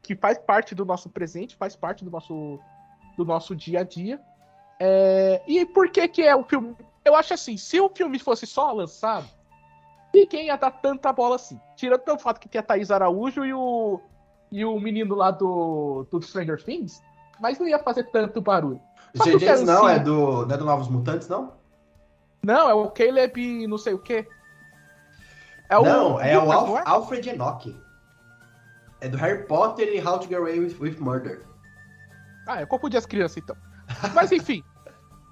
que 0.00 0.14
faz 0.14 0.38
parte 0.38 0.74
do 0.74 0.84
nosso 0.84 1.10
presente, 1.10 1.56
faz 1.56 1.74
parte 1.74 2.04
do 2.04 2.10
nosso, 2.10 2.60
do 3.16 3.24
nosso 3.24 3.56
dia 3.56 3.80
a 3.80 3.82
dia. 3.82 4.20
É, 4.80 5.42
e 5.46 5.64
por 5.66 5.90
que 5.90 6.06
que 6.08 6.22
é 6.22 6.34
o 6.34 6.44
filme? 6.44 6.76
Eu 7.04 7.14
acho 7.14 7.34
assim, 7.34 7.56
se 7.56 7.80
o 7.80 7.88
filme 7.88 8.18
fosse 8.18 8.46
só 8.46 8.72
lançado, 8.72 9.26
ninguém 10.12 10.46
ia 10.46 10.56
dar 10.56 10.70
tanta 10.70 11.12
bola 11.12 11.36
assim. 11.36 11.60
Tirando 11.76 12.08
o 12.08 12.18
fato 12.18 12.40
que 12.40 12.48
tem 12.48 12.58
a 12.58 12.62
Thaís 12.62 12.90
Araújo 12.90 13.44
e 13.44 13.52
o, 13.52 14.00
e 14.50 14.64
o 14.64 14.78
menino 14.78 15.14
lá 15.14 15.30
do, 15.30 16.06
do 16.10 16.22
Stranger 16.22 16.62
Things, 16.62 17.02
mas 17.40 17.58
não 17.58 17.68
ia 17.68 17.78
fazer 17.78 18.04
tanto 18.10 18.40
barulho. 18.40 18.80
Gente, 19.14 19.64
não, 19.64 19.88
é 19.88 19.98
do, 19.98 20.46
não 20.46 20.54
é 20.54 20.58
do 20.58 20.64
Novos 20.64 20.88
Mutantes, 20.88 21.28
não? 21.28 21.52
Não, 22.42 22.68
é 22.68 22.74
o 22.74 22.90
Caleb 22.90 23.66
não 23.66 23.78
sei 23.78 23.94
o 23.94 23.98
quê. 23.98 24.26
É 25.68 25.78
o, 25.78 25.82
não, 25.82 26.20
é 26.20 26.38
o 26.38 26.50
Alf, 26.52 26.78
é? 26.78 26.82
Alfred 26.84 27.30
Enoch. 27.30 27.74
É 29.00 29.08
do 29.08 29.16
Harry 29.16 29.46
Potter 29.46 29.88
e 29.94 30.00
How 30.04 30.18
to 30.18 30.28
Get 30.28 30.38
Away 30.38 30.60
with, 30.60 30.76
with 30.80 30.96
Murder. 30.98 31.42
Ah, 32.46 32.60
é 32.60 32.66
Corpo 32.66 32.88
de 32.88 33.00
Crianças, 33.02 33.38
então. 33.38 33.56
Mas 34.14 34.32
enfim, 34.32 34.62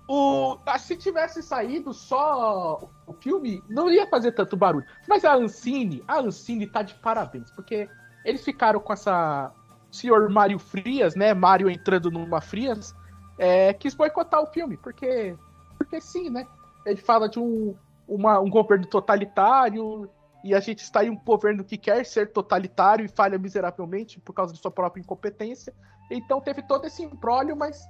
o, 0.09 0.59
ah, 0.67 0.79
se 0.79 0.97
tivesse 0.97 1.43
saído 1.43 1.95
só 1.95 2.89
o 3.07 3.13
filme, 3.15 3.63
não 3.69 3.91
ia 3.91 4.07
fazer 4.07 4.33
tanto 4.33 4.57
barulho. 4.57 4.87
Mas 5.09 5.25
a 5.25 5.35
Ancine, 5.35 6.03
a 6.07 6.19
Ancine 6.21 6.67
tá 6.67 6.83
de 6.83 6.95
parabéns, 6.95 7.51
porque 7.53 7.89
eles 8.25 8.45
ficaram 8.45 8.81
com 8.81 8.93
essa 8.93 9.53
senhor 9.91 10.29
Mário 10.31 10.59
Frias, 10.59 11.15
né? 11.15 11.35
Mário 11.35 11.71
entrando 11.71 12.11
numa 12.11 12.41
Frias, 12.41 12.95
é, 13.39 13.73
quis 13.75 13.95
boicotar 13.95 14.43
o 14.43 14.47
filme, 14.47 14.77
porque, 14.77 15.37
porque 15.77 16.01
sim, 16.01 16.31
né? 16.31 16.47
Ele 16.85 17.01
fala 17.01 17.29
de 17.29 17.39
um, 17.39 17.75
uma, 18.09 18.41
um 18.41 18.51
governo 18.51 18.87
totalitário 18.87 20.11
e 20.43 20.55
a 20.55 20.61
gente 20.61 20.81
está 20.81 21.05
em 21.05 21.11
um 21.11 21.17
governo 21.17 21.63
que 21.63 21.79
quer 21.79 22.05
ser 22.05 22.33
totalitário 22.33 23.05
e 23.05 23.09
falha 23.09 23.39
miseravelmente 23.39 24.19
por 24.19 24.33
causa 24.33 24.53
de 24.53 24.61
sua 24.61 24.71
própria 24.71 25.01
incompetência. 25.01 25.73
Então 26.11 26.41
teve 26.41 26.63
todo 26.63 26.87
esse 26.87 27.03
embrólio, 27.03 27.57
mas 27.57 27.81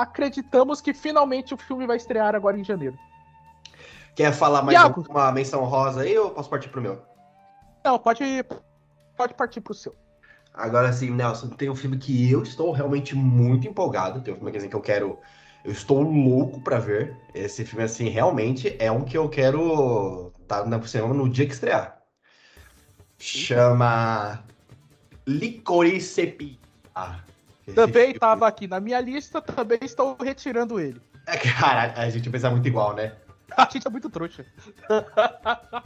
acreditamos 0.00 0.80
que 0.80 0.94
finalmente 0.94 1.52
o 1.52 1.56
filme 1.58 1.86
vai 1.86 1.98
estrear 1.98 2.34
agora 2.34 2.58
em 2.58 2.64
janeiro. 2.64 2.98
Quer 4.14 4.32
falar 4.32 4.62
mais 4.62 4.78
Iago. 4.78 5.04
uma 5.08 5.30
menção 5.30 5.64
rosa 5.64 6.00
aí 6.00 6.16
ou 6.16 6.30
posso 6.30 6.48
partir 6.48 6.70
pro 6.70 6.80
meu? 6.80 7.02
Não, 7.84 7.98
pode, 7.98 8.24
pode 9.16 9.34
partir 9.34 9.60
pro 9.60 9.74
seu. 9.74 9.94
Agora 10.54 10.92
sim, 10.92 11.10
Nelson, 11.10 11.50
tem 11.50 11.68
um 11.68 11.74
filme 11.74 11.98
que 11.98 12.30
eu 12.30 12.42
estou 12.42 12.72
realmente 12.72 13.14
muito 13.14 13.68
empolgado. 13.68 14.22
Tem 14.22 14.32
um 14.32 14.36
filme 14.36 14.56
assim, 14.56 14.68
que 14.68 14.76
eu 14.76 14.80
quero. 14.80 15.18
Eu 15.64 15.72
estou 15.72 16.02
louco 16.02 16.60
para 16.60 16.78
ver. 16.78 17.16
Esse 17.34 17.64
filme, 17.64 17.84
assim, 17.84 18.08
realmente 18.08 18.76
é 18.78 18.90
um 18.90 19.04
que 19.04 19.16
eu 19.16 19.28
quero 19.28 20.32
estar 20.42 20.62
tá 20.62 20.66
no 20.66 20.86
cinema 20.86 21.14
no 21.14 21.28
dia 21.28 21.46
que 21.46 21.52
estrear. 21.52 21.98
Chama 23.18 24.42
Licorice 25.26 26.26
Pizza. 26.26 27.31
Também 27.74 28.10
estava 28.10 28.46
aqui 28.46 28.66
na 28.66 28.80
minha 28.80 29.00
lista, 29.00 29.40
também 29.40 29.78
estou 29.82 30.16
retirando 30.20 30.80
ele. 30.80 31.00
É, 31.26 31.36
cara, 31.36 31.94
a 31.96 32.10
gente 32.10 32.28
pensa 32.28 32.50
muito 32.50 32.66
igual, 32.66 32.94
né? 32.94 33.12
A 33.56 33.68
gente 33.70 33.86
é 33.86 33.90
muito 33.90 34.08
trouxa. 34.08 34.46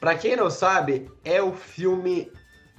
pra 0.00 0.16
quem 0.16 0.34
não 0.34 0.50
sabe, 0.50 1.08
é 1.24 1.40
o 1.40 1.52
filme. 1.52 2.30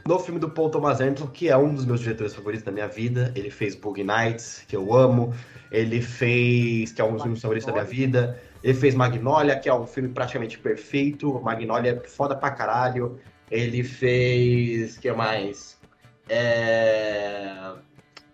No 0.05 0.19
filme 0.19 0.39
do 0.39 0.49
Paul 0.49 0.69
Thomas 0.69 0.99
Anderson, 0.99 1.27
que 1.27 1.49
é 1.49 1.57
um 1.57 1.73
dos 1.73 1.85
meus 1.85 1.99
diretores 1.99 2.33
favoritos 2.33 2.65
da 2.65 2.71
minha 2.71 2.87
vida. 2.87 3.31
Ele 3.35 3.49
fez 3.49 3.75
Boogie 3.75 4.03
Nights, 4.03 4.65
que 4.67 4.75
eu 4.75 4.93
amo. 4.93 5.33
Ele 5.71 6.01
fez. 6.01 6.91
que 6.91 7.01
é 7.01 7.05
um 7.05 7.15
dos 7.15 7.25
meus 7.25 7.41
favoritos 7.41 7.67
da 7.67 7.73
minha 7.73 7.85
vida. 7.85 8.39
Ele 8.63 8.73
fez 8.73 8.95
Magnolia, 8.95 9.57
que 9.57 9.69
é 9.69 9.73
um 9.73 9.85
filme 9.85 10.09
praticamente 10.09 10.57
perfeito. 10.57 11.39
Magnolia 11.41 12.01
é 12.03 12.07
foda 12.07 12.35
pra 12.35 12.51
caralho. 12.51 13.19
Ele 13.51 13.83
fez. 13.83 14.97
que 14.97 15.11
mais? 15.11 15.78
É... 16.29 17.73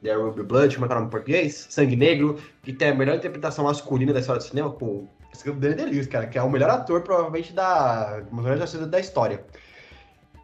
There 0.04 0.18
Will 0.18 0.34
Be 0.34 0.44
Blood, 0.44 0.76
como 0.76 0.86
é 0.86 0.88
que 0.88 0.94
é 0.94 0.98
o 0.98 1.00
nome 1.00 1.08
em 1.08 1.12
português? 1.12 1.68
Sangue 1.70 1.96
Negro, 1.96 2.40
que 2.62 2.72
tem 2.72 2.90
a 2.90 2.96
melhor 2.96 3.16
interpretação 3.16 3.66
masculina 3.66 4.14
da 4.14 4.20
história 4.20 4.40
do 4.40 4.46
cinema, 4.46 4.70
com 4.70 4.86
o 4.86 5.54
Daniel 5.54 5.90
Day 5.90 6.06
cara, 6.06 6.28
que 6.28 6.38
é 6.38 6.44
o 6.44 6.50
melhor 6.50 6.70
ator, 6.70 7.02
provavelmente, 7.02 7.52
da, 7.54 8.22
da 8.90 9.00
história. 9.00 9.44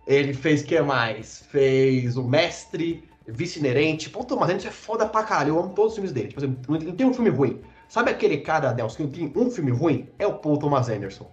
Ele 0.08 0.34
fez 0.34 0.62
o 0.62 0.66
que 0.66 0.82
mais? 0.82 1.44
Fez 1.52 2.18
O 2.18 2.24
Mestre, 2.24 3.08
Vice-Inerente. 3.28 4.10
Pô, 4.10 4.24
Thomas 4.24 4.50
Anderson 4.50 4.70
é 4.70 4.72
foda 4.72 5.06
pra 5.08 5.24
caralho, 5.24 5.50
eu 5.50 5.60
amo 5.60 5.70
todos 5.70 5.92
os 5.92 5.96
filmes 5.96 6.12
dele. 6.12 6.30
Tipo 6.30 6.44
assim, 6.44 6.58
não 6.68 6.96
tem 6.96 7.06
um 7.06 7.14
filme 7.14 7.30
ruim. 7.30 7.62
Sabe 7.88 8.10
aquele 8.10 8.38
cara, 8.38 8.74
Nelson, 8.74 8.96
que 8.96 9.04
não 9.04 9.30
tem 9.30 9.44
um 9.44 9.52
filme 9.52 9.72
ruim? 9.72 10.10
É 10.18 10.26
o 10.26 10.40
Paul 10.40 10.58
Thomas 10.58 10.90
Anderson. 10.90 11.30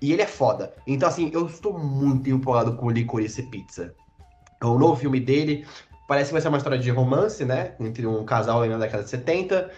E 0.00 0.12
ele 0.12 0.22
é 0.22 0.26
foda. 0.26 0.74
Então, 0.86 1.08
assim, 1.08 1.30
eu 1.32 1.46
estou 1.46 1.78
muito 1.78 2.28
empolgado 2.28 2.74
com 2.76 2.86
o 2.86 2.90
Licorice 2.90 3.42
Pizza. 3.44 3.94
É 4.62 4.66
o 4.66 4.78
novo 4.78 4.96
filme 4.96 5.20
dele. 5.20 5.66
Parece 6.06 6.28
que 6.28 6.32
vai 6.32 6.42
ser 6.42 6.48
uma 6.48 6.58
história 6.58 6.78
de 6.78 6.90
romance, 6.90 7.44
né? 7.44 7.74
Entre 7.80 8.06
um 8.06 8.24
casal 8.24 8.64
na 8.66 8.78
década 8.78 9.02
de 9.02 9.10
70. 9.10 9.70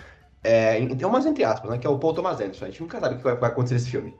É, 0.42 0.84
tem 0.86 1.06
umas 1.06 1.24
entre 1.24 1.42
aspas, 1.42 1.70
né? 1.70 1.78
Que 1.78 1.86
é 1.86 1.90
o 1.90 1.98
Paul 1.98 2.14
Thomas 2.14 2.40
Anderson. 2.40 2.64
A 2.64 2.68
gente 2.68 2.82
nunca 2.82 3.00
sabe 3.00 3.14
o 3.14 3.18
que 3.18 3.24
vai, 3.24 3.36
vai 3.36 3.50
acontecer 3.50 3.74
nesse 3.74 3.90
filme. 3.90 4.14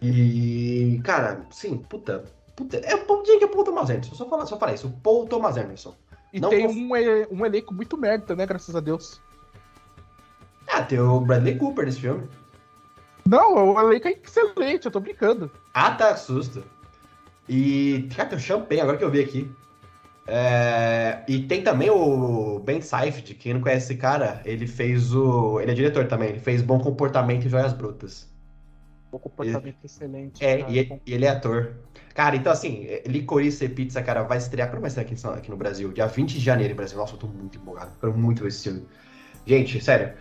E, 0.00 1.00
cara, 1.02 1.40
sim, 1.50 1.78
puta. 1.78 2.24
puta 2.54 2.76
é 2.76 2.80
que 2.80 3.44
é 3.44 3.46
o 3.46 3.48
Paul 3.48 3.64
Thomas 3.64 3.90
Anderson. 3.90 4.14
Só 4.14 4.28
falar, 4.28 4.46
só 4.46 4.58
falar 4.58 4.74
isso. 4.74 4.86
O 4.86 4.92
Paul 4.92 5.26
Thomas 5.26 5.56
Anderson. 5.56 5.94
E 6.32 6.40
Não 6.40 6.48
tem 6.48 6.66
um, 6.66 6.90
um 7.30 7.46
elenco 7.46 7.74
muito 7.74 7.96
merda, 7.98 8.34
né? 8.36 8.46
Graças 8.46 8.74
a 8.74 8.80
Deus. 8.80 9.20
Ah, 10.68 10.82
tem 10.82 10.98
o 10.98 11.20
Bradley 11.20 11.58
Cooper 11.58 11.84
nesse 11.84 12.00
filme. 12.00 12.26
Não, 13.28 13.74
o 13.74 13.80
elenco 13.80 14.08
é 14.08 14.12
excelente, 14.12 14.86
eu 14.86 14.90
tô 14.90 15.00
brincando. 15.00 15.50
Ah, 15.74 15.92
tá, 15.92 16.16
susto. 16.16 16.64
E, 17.48 18.08
cara, 18.16 18.30
tem 18.30 18.38
o 18.38 18.40
Champagne, 18.40 18.80
agora 18.80 18.96
que 18.96 19.04
eu 19.04 19.10
vi 19.10 19.20
aqui. 19.20 19.50
É, 20.26 21.24
e 21.26 21.40
tem 21.42 21.62
também 21.62 21.90
o 21.90 22.60
Ben 22.60 22.80
Seifert, 22.80 23.34
quem 23.34 23.54
não 23.54 23.60
conhece 23.60 23.92
esse 23.92 23.96
cara, 23.96 24.40
ele 24.44 24.66
fez 24.66 25.14
o. 25.14 25.60
Ele 25.60 25.72
é 25.72 25.74
diretor 25.74 26.06
também, 26.06 26.28
ele 26.28 26.38
fez 26.38 26.62
Bom 26.62 26.78
Comportamento 26.78 27.46
e 27.46 27.48
Joias 27.48 27.72
Brutas. 27.72 28.32
Bom 29.12 29.18
comportamento 29.18 29.66
ele, 29.66 29.76
excelente. 29.84 30.42
É, 30.42 30.64
e 30.70 30.78
ele, 30.78 31.02
ele, 31.06 31.24
é 31.26 31.28
ator. 31.28 31.74
Cara, 32.14 32.34
então 32.34 32.50
assim, 32.50 32.86
Licorice 33.06 33.68
Pizza, 33.68 34.02
cara, 34.02 34.22
vai 34.22 34.38
estrear. 34.38 34.70
Quando 34.70 34.80
vai 34.80 34.88
estrear 34.88 35.06
aqui, 35.06 35.26
aqui 35.38 35.50
no 35.50 35.56
Brasil? 35.56 35.92
Dia 35.92 36.06
20 36.06 36.32
de 36.32 36.40
janeiro, 36.40 36.74
Brasil. 36.74 36.96
Nossa, 36.96 37.14
eu 37.14 37.18
tô 37.18 37.26
muito 37.26 37.58
empolgado. 37.58 37.92
Quero 38.00 38.16
muito 38.16 38.42
ver 38.42 38.48
esse 38.48 38.62
filme. 38.62 38.86
Gente, 39.44 39.84
sério. 39.84 40.14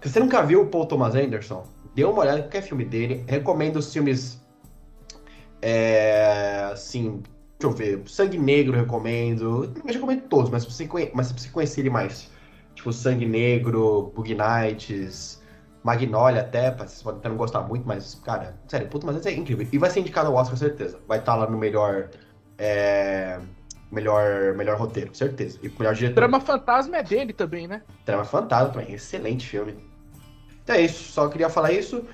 Se 0.00 0.08
você 0.08 0.18
nunca 0.18 0.42
viu 0.42 0.62
o 0.62 0.66
Paul 0.66 0.86
Thomas 0.86 1.14
Anderson, 1.14 1.64
dê 1.94 2.04
uma 2.04 2.18
olhada 2.18 2.40
em 2.40 2.42
qualquer 2.42 2.62
filme 2.62 2.84
dele. 2.84 3.24
Recomendo 3.28 3.76
os 3.76 3.92
filmes. 3.92 4.42
É, 5.60 6.68
assim, 6.72 7.22
eu 7.66 7.70
ver. 7.70 8.02
Sangue 8.06 8.38
Negro 8.38 8.76
eu 8.76 8.80
recomendo. 8.80 9.72
Eu 9.76 9.92
recomendo 9.92 10.22
todos, 10.22 10.50
mas 10.50 10.64
você, 10.64 10.88
mas 11.14 11.32
você 11.32 11.48
conhecer 11.48 11.80
ele 11.80 11.90
mais. 11.90 12.30
Tipo, 12.74 12.92
Sangue 12.92 13.26
Negro, 13.26 14.12
Bug 14.14 14.34
Nights, 14.34 15.42
Magnolia 15.84 16.40
até, 16.40 16.70
vocês 16.70 17.02
podem 17.02 17.18
até 17.18 17.28
não 17.28 17.36
gostar 17.36 17.60
muito, 17.62 17.86
mas, 17.86 18.14
cara, 18.24 18.56
sério, 18.68 18.88
puta, 18.88 19.06
mas 19.06 19.24
é 19.26 19.32
incrível. 19.32 19.66
E 19.70 19.78
vai 19.78 19.90
ser 19.90 20.00
indicado 20.00 20.28
ao 20.28 20.34
Oscar, 20.34 20.56
certeza. 20.56 20.98
Vai 21.06 21.18
estar 21.18 21.32
tá 21.32 21.38
lá 21.38 21.50
no 21.50 21.58
melhor. 21.58 22.08
É, 22.56 23.38
melhor, 23.90 24.54
melhor 24.54 24.78
roteiro, 24.78 25.14
certeza. 25.14 25.58
E 25.62 25.68
melhor 25.68 25.94
diretor. 25.94 26.14
Trama 26.14 26.40
Fantasma 26.40 26.96
é 26.96 27.02
dele 27.02 27.32
também, 27.32 27.68
né? 27.68 27.82
Trama 28.04 28.24
Fantasma 28.24 28.72
também, 28.72 28.94
excelente 28.94 29.46
filme. 29.46 29.76
Então 30.62 30.76
é 30.76 30.82
isso, 30.82 31.12
só 31.12 31.28
queria 31.28 31.50
falar 31.50 31.72
isso. 31.72 32.04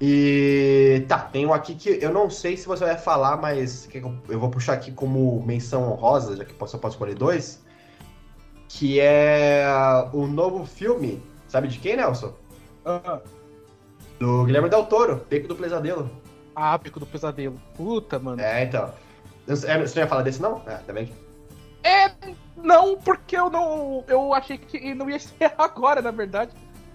E 0.00 1.04
tá, 1.08 1.18
tem 1.18 1.44
um 1.44 1.52
aqui 1.52 1.74
que 1.74 1.98
eu 2.00 2.12
não 2.12 2.30
sei 2.30 2.56
se 2.56 2.66
você 2.66 2.84
vai 2.84 2.96
falar, 2.96 3.36
mas 3.36 3.88
eu 4.28 4.38
vou 4.38 4.48
puxar 4.48 4.74
aqui 4.74 4.92
como 4.92 5.42
menção 5.44 5.90
honrosa, 5.90 6.36
já 6.36 6.44
que 6.44 6.54
só 6.66 6.78
posso 6.78 6.94
escolher 6.94 7.16
dois. 7.16 7.64
Que 8.68 9.00
é 9.00 9.64
o 10.12 10.26
novo 10.26 10.64
filme, 10.64 11.22
sabe 11.48 11.68
de 11.68 11.78
quem, 11.78 11.96
Nelson? 11.96 12.32
Uh. 12.84 13.20
Do 14.20 14.44
Guilherme 14.44 14.68
Del 14.68 14.84
Toro, 14.86 15.24
Beco 15.28 15.48
do 15.48 15.56
Pesadelo. 15.56 16.10
Ah, 16.54 16.76
Beco 16.76 17.00
do 17.00 17.06
Pesadelo. 17.06 17.60
Puta, 17.74 18.18
mano. 18.18 18.40
É, 18.40 18.64
então. 18.64 18.92
Você 19.46 19.66
não 19.66 19.84
ia 19.96 20.06
falar 20.06 20.22
desse, 20.22 20.42
não? 20.42 20.62
É, 20.66 20.76
tá 20.76 20.92
bem. 20.92 21.10
É, 21.82 22.12
não, 22.56 22.96
porque 22.96 23.36
eu 23.36 23.48
não. 23.48 24.04
Eu 24.08 24.34
achei 24.34 24.58
que 24.58 24.94
não 24.94 25.08
ia 25.08 25.18
ser 25.20 25.52
agora, 25.56 26.02
na 26.02 26.10
verdade. 26.10 26.52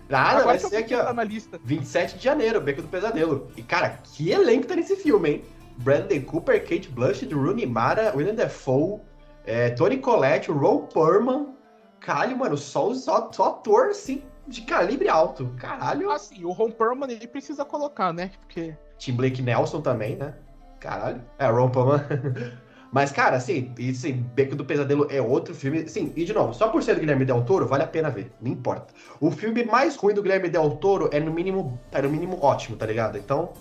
Nada, 0.10 0.44
vai 0.44 0.60
ser 0.60 0.78
aqui, 0.78 0.96
ó. 0.96 1.14
Na 1.14 1.24
lista. 1.24 1.60
27 1.64 2.18
de 2.18 2.24
janeiro, 2.24 2.62
Beco 2.62 2.82
do 2.82 2.88
Pesadelo. 2.88 3.48
E, 3.56 3.62
cara, 3.62 4.00
que 4.04 4.32
elenco 4.32 4.68
tá 4.68 4.76
nesse 4.76 4.96
filme, 4.96 5.30
hein? 5.30 5.46
Bradley 5.78 6.22
Cooper, 6.22 6.62
Kate 6.62 6.90
Blanchett, 6.90 7.34
Rooney 7.34 7.66
Mara, 7.66 8.14
William 8.16 8.36
Defoe, 8.36 9.00
é, 9.46 9.72
Tony 9.72 9.98
Collette, 9.98 10.52
Ron 10.52 10.88
Perlman. 10.88 11.54
Caralho, 12.00 12.38
mano, 12.38 12.58
só, 12.58 12.94
só, 12.94 13.32
só 13.32 13.50
ator, 13.50 13.88
assim, 13.88 14.24
de 14.48 14.62
calibre 14.62 15.08
alto. 15.10 15.50
Caralho. 15.58 16.12
Assim, 16.12 16.44
o 16.44 16.52
Ron 16.52 16.72
Perlman 16.72 17.10
ele 17.10 17.28
precisa 17.28 17.64
colocar, 17.64 18.14
né? 18.14 18.32
Porque... 18.42 18.76
Tim 18.98 19.14
Blake 19.14 19.42
Nelson 19.42 19.82
também, 19.82 20.16
né? 20.16 20.34
Caralho. 20.80 21.22
É, 21.40 21.48
Ron 21.48 21.70
Perlman... 21.70 22.02
Mas, 22.94 23.12
cara, 23.12 23.38
assim, 23.38 23.74
esse 23.80 24.14
Beco 24.14 24.56
do 24.56 24.64
Pesadelo 24.64 25.08
é 25.10 25.20
outro 25.20 25.56
filme. 25.56 25.90
Sim, 25.90 26.14
e 26.16 26.24
de 26.24 26.32
novo, 26.32 26.54
só 26.54 26.68
por 26.68 26.84
ser 26.84 26.94
do 26.94 27.00
Guilherme 27.00 27.26
Del 27.26 27.42
Toro, 27.44 27.68
vale 27.68 27.82
a 27.82 27.88
pena 27.88 28.12
ver. 28.12 28.32
Não 28.40 28.52
importa. 28.52 28.94
O 29.20 29.32
filme 29.32 29.64
mais 29.66 29.96
ruim 29.96 30.14
do 30.14 30.22
Guilherme 30.22 30.48
Del 30.48 30.70
Toro 30.78 31.10
é 31.12 31.20
no 31.20 31.34
mínimo, 31.34 31.80
é 31.92 32.00
no 32.04 32.10
mínimo 32.10 32.38
ótimo, 32.40 32.78
tá 32.78 32.86
ligado? 32.86 33.18
Então, 33.18 33.52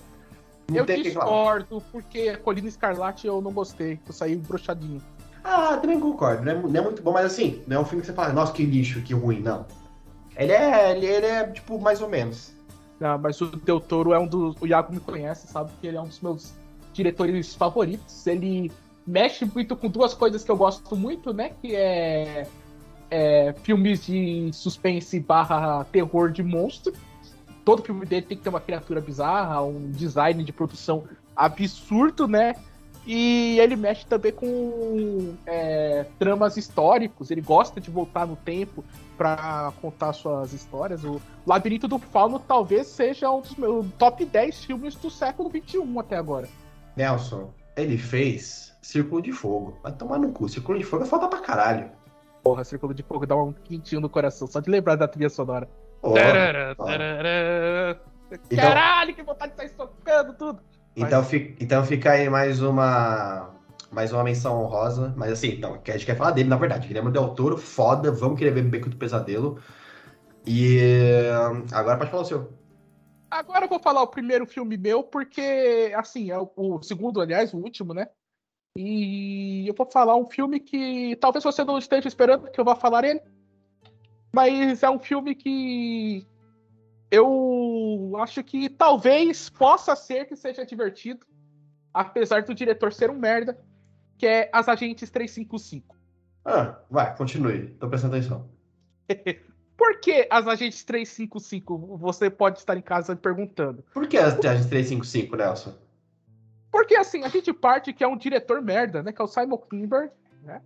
Não 0.69 0.77
eu 0.77 0.85
tem 0.85 1.03
discordo, 1.03 1.83
porque 1.91 2.29
a 2.29 2.37
Colina 2.37 2.69
Escarlate 2.69 3.27
eu 3.27 3.41
não 3.41 3.51
gostei, 3.51 3.99
eu 4.07 4.13
saí 4.13 4.37
broxadinho. 4.37 5.01
Ah, 5.43 5.79
também 5.79 5.99
concordo. 5.99 6.45
Não 6.45 6.53
é, 6.53 6.55
não 6.55 6.81
é 6.81 6.83
muito 6.83 7.03
bom, 7.03 7.13
mas 7.13 7.25
assim, 7.25 7.63
não 7.67 7.79
é 7.79 7.81
um 7.81 7.87
filme 7.87 8.03
que 8.03 8.09
você 8.09 8.13
fala, 8.13 8.35
nossa, 8.35 8.53
que 8.53 8.67
lixo, 8.67 9.01
que 9.01 9.15
ruim, 9.15 9.41
não. 9.41 9.65
Ele 10.37 10.53
é, 10.53 10.95
ele, 10.95 11.07
ele 11.07 11.27
é 11.27 11.47
tipo, 11.47 11.81
mais 11.81 12.03
ou 12.03 12.09
menos. 12.09 12.53
Não, 13.01 13.17
mas 13.17 13.41
o 13.41 13.47
Del 13.47 13.81
Toro 13.81 14.13
é 14.13 14.19
um 14.19 14.27
dos. 14.27 14.57
O 14.61 14.67
Iago 14.67 14.93
me 14.93 15.01
conhece, 15.01 15.47
sabe 15.47 15.73
que 15.81 15.87
ele 15.87 15.97
é 15.97 16.01
um 16.03 16.07
dos 16.07 16.21
meus 16.21 16.53
diretores 16.93 17.55
favoritos. 17.55 18.27
Ele 18.27 18.71
mexe 19.07 19.45
muito 19.45 19.77
com 19.77 19.89
duas 19.89 20.15
coisas 20.15 20.45
que 20.45 20.51
eu 20.51 20.57
gosto 20.57 20.97
muito, 20.97 21.33
né? 21.33 21.53
Que 21.61 21.75
é, 21.75 22.47
é 23.11 23.55
filmes 23.63 24.07
de 24.07 24.51
suspense 24.53 25.19
barra 25.21 25.85
terror 25.85 26.31
de 26.31 26.43
monstro. 26.43 26.93
Todo 27.65 27.83
filme 27.83 28.05
dele 28.05 28.27
tem 28.27 28.37
que 28.37 28.43
ter 28.43 28.49
uma 28.49 28.61
criatura 28.61 29.01
bizarra, 29.01 29.63
um 29.63 29.91
design 29.91 30.43
de 30.43 30.53
produção 30.53 31.05
absurdo, 31.37 32.27
né? 32.27 32.55
E 33.05 33.59
ele 33.59 33.75
mexe 33.75 34.07
também 34.07 34.31
com 34.31 35.35
é, 35.45 36.07
tramas 36.19 36.57
históricos. 36.57 37.31
Ele 37.31 37.41
gosta 37.41 37.81
de 37.81 37.91
voltar 37.91 38.27
no 38.27 38.37
tempo 38.37 38.85
para 39.19 39.73
contar 39.81 40.13
suas 40.13 40.53
histórias. 40.53 41.03
O 41.05 41.21
Labirinto 41.45 41.89
do 41.89 41.99
Fauno 41.99 42.39
talvez 42.39 42.87
seja 42.87 43.31
um 43.31 43.41
dos 43.41 43.57
meus 43.57 43.87
top 43.99 44.25
10 44.25 44.65
filmes 44.65 44.95
do 44.95 45.11
século 45.11 45.51
XXI 45.51 45.99
até 45.99 46.17
agora. 46.17 46.49
Nelson, 46.97 47.53
ele 47.77 47.99
fez 47.99 48.72
Círculo 48.83 49.23
de 49.23 49.33
Fogo. 49.33 49.79
Vai 49.83 49.93
tomar 49.93 50.19
no 50.19 50.33
cu. 50.33 50.49
Círculo 50.49 50.79
de 50.79 50.85
Fogo 50.85 51.05
é 51.05 51.07
foda 51.07 51.29
pra 51.29 51.39
caralho. 51.41 51.91
Porra, 52.43 52.65
Círculo 52.65 52.93
de 52.93 53.03
Fogo 53.03 53.25
dá 53.25 53.37
um 53.37 53.53
quentinho 53.53 54.01
no 54.01 54.09
coração, 54.11 54.47
só 54.49 54.59
de 54.61 54.69
lembrar 54.69 54.97
da 54.97 55.07
trilha 55.07 55.31
sonora. 55.31 55.69
Ó, 56.03 56.13
Tarará, 56.13 56.75
tarará. 56.75 58.01
Então- 58.51 58.65
Caralho, 58.69 59.15
que 59.15 59.23
vontade 59.23 59.53
de 59.53 59.57
sair 59.59 59.69
socando 59.69 60.35
tudo. 60.35 60.61
Então, 60.97 61.23
fi- 61.23 61.55
então 61.61 61.85
fica 61.85 62.11
aí 62.13 62.29
mais 62.29 62.61
uma 62.61 63.51
mais 63.91 64.13
uma 64.13 64.25
menção 64.25 64.61
honrosa. 64.63 65.13
Mas 65.17 65.31
assim, 65.33 65.49
então, 65.53 65.75
a 65.75 65.91
gente 65.93 66.05
quer 66.07 66.17
falar 66.17 66.33
dele, 66.33 66.49
na 66.49 66.57
verdade. 66.57 66.89
Guilherme 66.89 67.13
Del 67.13 67.29
Toro, 67.35 67.57
foda. 67.57 68.11
Vamos 68.11 68.39
querer 68.39 68.51
ver 68.53 68.63
Beco 68.63 68.89
do 68.91 68.97
Pesadelo. 68.97 69.59
E 70.47 70.81
agora 71.73 71.99
pode 71.99 72.11
falar 72.11 72.23
o 72.23 72.27
seu. 72.27 72.53
Agora 73.31 73.65
eu 73.65 73.69
vou 73.69 73.79
falar 73.79 74.03
o 74.03 74.07
primeiro 74.09 74.45
filme 74.47 74.77
meu, 74.77 75.03
porque, 75.03 75.93
assim, 75.97 76.31
é 76.31 76.39
o, 76.39 76.51
o 76.57 76.83
segundo, 76.83 77.21
aliás, 77.21 77.55
o 77.55 77.59
último, 77.59 77.95
né? 77.95 78.09
E 78.77 79.67
eu 79.69 79.75
vou 79.75 79.87
falar 79.87 80.17
um 80.17 80.29
filme 80.29 80.59
que 80.59 81.17
talvez 81.17 81.45
você 81.45 81.63
não 81.65 81.79
esteja 81.79 82.09
esperando 82.09 82.51
que 82.51 82.59
eu 82.59 82.65
vá 82.65 82.75
falar 82.75 83.05
ele, 83.05 83.21
mas 84.33 84.83
é 84.83 84.89
um 84.89 84.99
filme 84.99 85.35
que 85.35 86.27
eu 87.11 88.15
acho 88.19 88.43
que 88.43 88.71
talvez 88.71 89.51
possa 89.51 89.95
ser 89.95 90.25
que 90.25 90.35
seja 90.35 90.65
divertido, 90.65 91.27
apesar 91.93 92.43
do 92.43 92.55
diretor 92.55 92.93
ser 92.93 93.11
um 93.11 93.19
merda, 93.19 93.61
que 94.17 94.27
é 94.27 94.49
As 94.51 94.69
Agentes 94.69 95.11
355. 95.11 95.95
Ah, 96.45 96.79
vai, 96.91 97.15
continue. 97.15 97.69
Tô 97.79 97.89
prestando 97.89 98.17
atenção. 98.17 98.49
Por 99.77 100.01
que 100.01 100.27
As 100.31 100.47
Agentes 100.47 100.83
355? 100.85 101.99
Você 101.99 102.31
pode 102.31 102.61
estar 102.61 102.77
em 102.77 102.83
casa 102.83 103.15
perguntando. 103.15 103.85
Por 103.93 104.07
que 104.07 104.17
as 104.17 104.39
Agentes 104.39 104.67
355, 104.67 105.37
Nelson? 105.37 105.75
Porque 106.73 106.97
assim, 106.97 107.23
a 107.23 107.29
gente 107.29 107.53
parte 107.53 107.93
que 107.93 108.03
é 108.03 108.09
um 108.09 108.17
diretor 108.17 108.63
merda, 108.63 109.03
né? 109.03 109.13
Que 109.13 109.21
é 109.21 109.25
o 109.25 109.29
Simon 109.29 109.59
Kinberg, 109.59 110.11
né? 110.43 110.63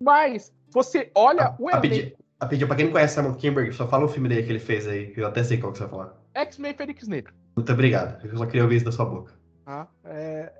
Mas 0.00 0.54
você 0.70 1.10
olha 1.14 1.56
o 1.58 1.68
A 1.68 1.72
elenco. 1.72 1.80
pedir, 1.82 2.16
a 2.38 2.66
pra 2.66 2.76
quem 2.76 2.84
não 2.86 2.92
conhece 2.92 3.14
Simon 3.16 3.34
Kimberg, 3.34 3.72
só 3.72 3.88
fala 3.88 4.04
o 4.04 4.08
filme 4.08 4.28
dele 4.28 4.44
que 4.44 4.52
ele 4.52 4.60
fez 4.60 4.86
aí, 4.86 5.08
que 5.08 5.20
eu 5.20 5.26
até 5.26 5.42
sei 5.42 5.58
qual 5.58 5.72
que 5.72 5.78
você 5.78 5.84
vai 5.84 5.90
falar. 5.90 6.14
X-Men 6.34 6.74
Fênix 6.74 7.08
Negro. 7.08 7.34
Muito 7.56 7.72
obrigado. 7.72 8.24
Eu 8.24 8.36
só 8.36 8.46
queria 8.46 8.62
ouvir 8.62 8.76
isso 8.76 8.84
da 8.84 8.92
sua 8.92 9.04
boca. 9.04 9.32
Tá? 9.64 9.88
É, 10.04 10.52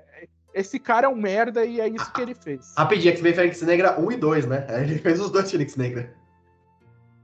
esse 0.52 0.78
cara 0.78 1.06
é 1.06 1.08
um 1.08 1.14
merda 1.16 1.64
e 1.64 1.80
é 1.80 1.88
isso 1.88 2.12
que 2.12 2.20
ele 2.20 2.34
fez. 2.34 2.72
A 2.76 2.84
pedir 2.84 3.10
X-Men 3.10 3.32
Fênix 3.32 3.62
Negra 3.62 4.00
1 4.00 4.12
e 4.12 4.16
2, 4.16 4.46
né? 4.46 4.66
Ele 4.82 4.98
fez 4.98 5.20
os 5.20 5.30
dois 5.30 5.50
Fênix 5.50 5.76
Negra. 5.76 6.12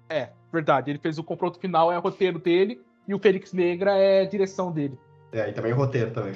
É, 0.09 0.31
verdade. 0.53 0.91
Ele 0.91 0.99
fez 0.99 1.19
o 1.19 1.25
confronto 1.25 1.59
final, 1.59 1.91
é 1.91 1.99
o 1.99 2.01
roteiro 2.01 2.39
dele, 2.39 2.81
e 3.09 3.15
o 3.15 3.19
Fênix 3.19 3.53
Negra 3.53 3.97
é 3.97 4.23
a 4.23 4.29
direção 4.29 4.71
dele. 4.71 4.99
É, 5.33 5.49
e 5.49 5.53
também 5.53 5.73
o 5.73 5.77
roteiro 5.77 6.11
também. 6.11 6.35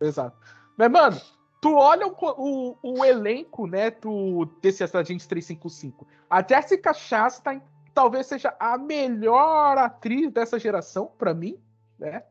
Exato. 0.00 0.36
Mas, 0.76 0.90
mano, 0.90 1.20
tu 1.60 1.74
olha 1.74 2.06
o, 2.06 2.14
o, 2.20 2.76
o 3.00 3.04
elenco, 3.04 3.66
né, 3.66 3.90
do, 3.90 4.44
desse 4.60 4.82
Agente 4.84 5.26
355. 5.26 6.06
A 6.28 6.42
Jessica 6.46 6.92
Chastain 6.92 7.62
talvez 7.94 8.26
seja 8.26 8.54
a 8.60 8.76
melhor 8.76 9.78
atriz 9.78 10.30
dessa 10.30 10.58
geração, 10.58 11.06
pra 11.18 11.32
mim, 11.32 11.58
né? 11.98 12.24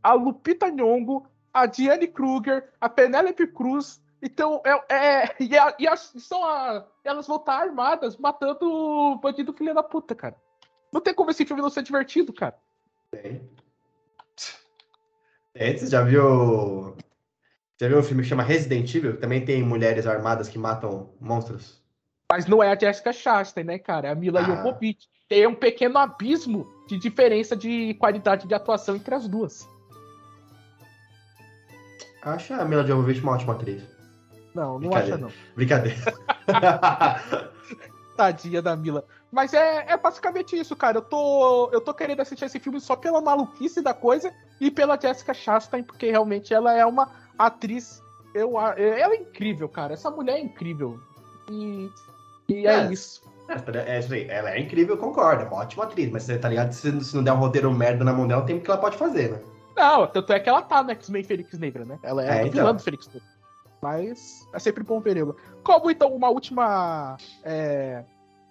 A 0.00 0.12
Lupita 0.12 0.70
Nyong'o, 0.70 1.26
a 1.52 1.66
Diane 1.66 2.06
Kruger, 2.06 2.70
a 2.80 2.88
Penélope 2.88 3.46
Cruz. 3.48 4.00
Então, 4.22 4.62
é, 4.64 4.94
é- 4.94 5.36
e, 5.40 5.58
a- 5.58 5.74
e 5.76 5.88
as- 5.88 6.12
são 6.18 6.44
a- 6.44 6.86
elas 7.02 7.26
vão 7.26 7.36
estar 7.36 7.54
armadas 7.60 8.16
matando 8.16 8.64
o 8.70 9.16
bandido 9.16 9.52
filho 9.52 9.74
da 9.74 9.82
puta, 9.82 10.14
cara. 10.14 10.36
Não 10.92 11.00
tem 11.00 11.12
como 11.12 11.30
esse 11.30 11.44
filme 11.44 11.60
não 11.60 11.68
ser 11.70 11.82
divertido, 11.82 12.32
cara. 12.32 12.56
Tem. 13.10 13.50
Tem, 15.52 15.76
você 15.76 15.86
já 15.88 16.02
viu. 16.02 16.96
Já 17.80 17.86
viu 17.86 17.98
um 17.98 18.02
filme 18.02 18.22
que 18.22 18.28
chama 18.28 18.42
Resident 18.42 18.92
Evil? 18.92 19.12
Que 19.14 19.20
também 19.20 19.44
tem 19.44 19.62
mulheres 19.62 20.06
armadas 20.06 20.48
que 20.48 20.58
matam 20.58 21.10
monstros? 21.20 21.80
Mas 22.30 22.46
não 22.46 22.62
é 22.62 22.72
a 22.72 22.78
Jessica 22.78 23.12
Chastain, 23.12 23.64
né, 23.64 23.78
cara? 23.78 24.08
É 24.08 24.10
a 24.10 24.14
Mila 24.14 24.40
Ah. 24.40 24.44
Jovovich. 24.44 25.08
Tem 25.28 25.46
um 25.46 25.54
pequeno 25.54 25.98
abismo 25.98 26.66
de 26.88 26.98
diferença 26.98 27.54
de 27.54 27.94
qualidade 27.94 28.48
de 28.48 28.54
atuação 28.54 28.96
entre 28.96 29.14
as 29.14 29.28
duas. 29.28 29.68
Acho 32.22 32.54
a 32.54 32.64
Mila 32.64 32.84
Jovovich 32.84 33.20
uma 33.20 33.32
ótima 33.32 33.52
atriz. 33.52 33.82
Não, 34.54 34.78
não 34.80 34.92
acha 34.94 35.16
não. 35.16 35.30
Brincadeira. 35.54 35.96
Tadinha 38.16 38.60
da 38.60 38.74
Mila. 38.74 39.04
Mas 39.30 39.54
é, 39.54 39.84
é 39.88 39.96
basicamente 39.96 40.58
isso, 40.58 40.74
cara. 40.74 40.98
Eu 40.98 41.02
tô, 41.02 41.70
eu 41.70 41.80
tô 41.80 41.94
querendo 41.94 42.20
assistir 42.20 42.46
esse 42.46 42.58
filme 42.58 42.80
só 42.80 42.96
pela 42.96 43.20
maluquice 43.20 43.80
da 43.80 43.94
coisa 43.94 44.32
e 44.60 44.70
pela 44.70 44.98
Jessica 45.00 45.32
Chastain, 45.32 45.84
porque 45.84 46.10
realmente 46.10 46.52
ela 46.52 46.72
é 46.74 46.84
uma 46.84 47.08
atriz. 47.38 48.02
Eu, 48.34 48.58
a- 48.58 48.74
ela 48.78 49.14
é 49.14 49.16
incrível, 49.22 49.68
cara. 49.68 49.94
Essa 49.94 50.10
mulher 50.10 50.34
é 50.36 50.40
incrível. 50.40 50.98
E, 51.50 51.90
e 52.48 52.66
é, 52.66 52.80
É. 52.86 52.92
isso. 52.92 53.22
É 53.88 53.98
isso 53.98 54.12
aí. 54.12 54.28
Ela 54.28 54.50
é 54.50 54.60
incrível, 54.60 54.94
eu 54.96 55.00
concordo. 55.00 55.42
É 55.42 55.46
uma 55.46 55.58
ótima 55.62 55.84
atriz. 55.84 56.10
Mas 56.10 56.24
você 56.24 56.38
tá 56.38 56.48
ligado? 56.50 56.72
Se, 56.72 57.02
se 57.02 57.16
não 57.16 57.24
der 57.24 57.32
um 57.32 57.38
roteiro 57.38 57.72
merda 57.72 58.04
na 58.04 58.12
mão 58.12 58.26
dela, 58.28 58.44
tem 58.44 58.56
o 58.56 58.60
que 58.60 58.70
ela 58.70 58.78
pode 58.80 58.98
fazer, 58.98 59.30
né? 59.32 59.40
Não, 59.74 60.06
tanto 60.06 60.32
é 60.32 60.40
que 60.40 60.48
ela 60.48 60.60
tá 60.60 60.82
no 60.82 60.90
X-Men 60.90 61.22
Fênix 61.24 61.58
Negra, 61.58 61.84
né? 61.84 61.98
Ela 62.02 62.24
é, 62.24 62.26
É, 62.26 62.30
a 62.32 62.36
então. 62.42 62.50
vilã 62.50 62.74
do 62.74 62.82
Fênix 62.82 63.06
Negra. 63.06 63.22
Mas 63.80 64.46
é 64.52 64.58
sempre 64.58 64.82
bom 64.82 65.00
ver 65.00 65.16
ela. 65.16 65.34
Como 65.62 65.90
então 65.90 66.12
uma 66.14 66.28
última. 66.28 67.16
é, 67.44 68.04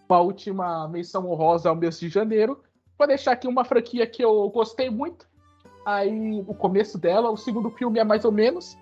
uma 0.09 0.19
última 0.21 0.87
menção 0.87 1.29
honrosa 1.29 1.69
ao 1.69 1.75
mês 1.75 1.99
de 1.99 2.07
janeiro. 2.09 2.59
Vou 2.97 3.07
deixar 3.07 3.33
aqui 3.33 3.47
uma 3.47 3.63
franquia 3.65 4.07
que 4.07 4.23
eu 4.23 4.49
gostei 4.49 4.89
muito. 4.89 5.27
Aí 5.87 6.43
o 6.45 6.53
começo 6.53 6.97
dela, 6.97 7.31
o 7.31 7.37
segundo 7.37 7.69
filme 7.69 7.97
é 7.97 8.03
mais 8.03 8.25
ou 8.25 8.31
menos. 8.31 8.77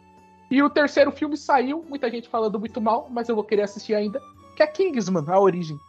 E 0.50 0.64
o 0.64 0.72
terceiro 0.72 1.12
filme 1.12 1.38
saiu, 1.38 1.86
muita 1.88 2.10
gente 2.10 2.28
falando 2.28 2.60
muito 2.60 2.82
mal, 2.82 3.08
mas 3.12 3.30
eu 3.30 3.36
vou 3.36 3.44
querer 3.44 3.62
assistir 3.62 3.94
ainda. 3.94 4.20
Que 4.58 4.64
é 4.64 4.68
Kingsman, 4.68 5.24
a 5.28 5.40
origem. 5.40 5.80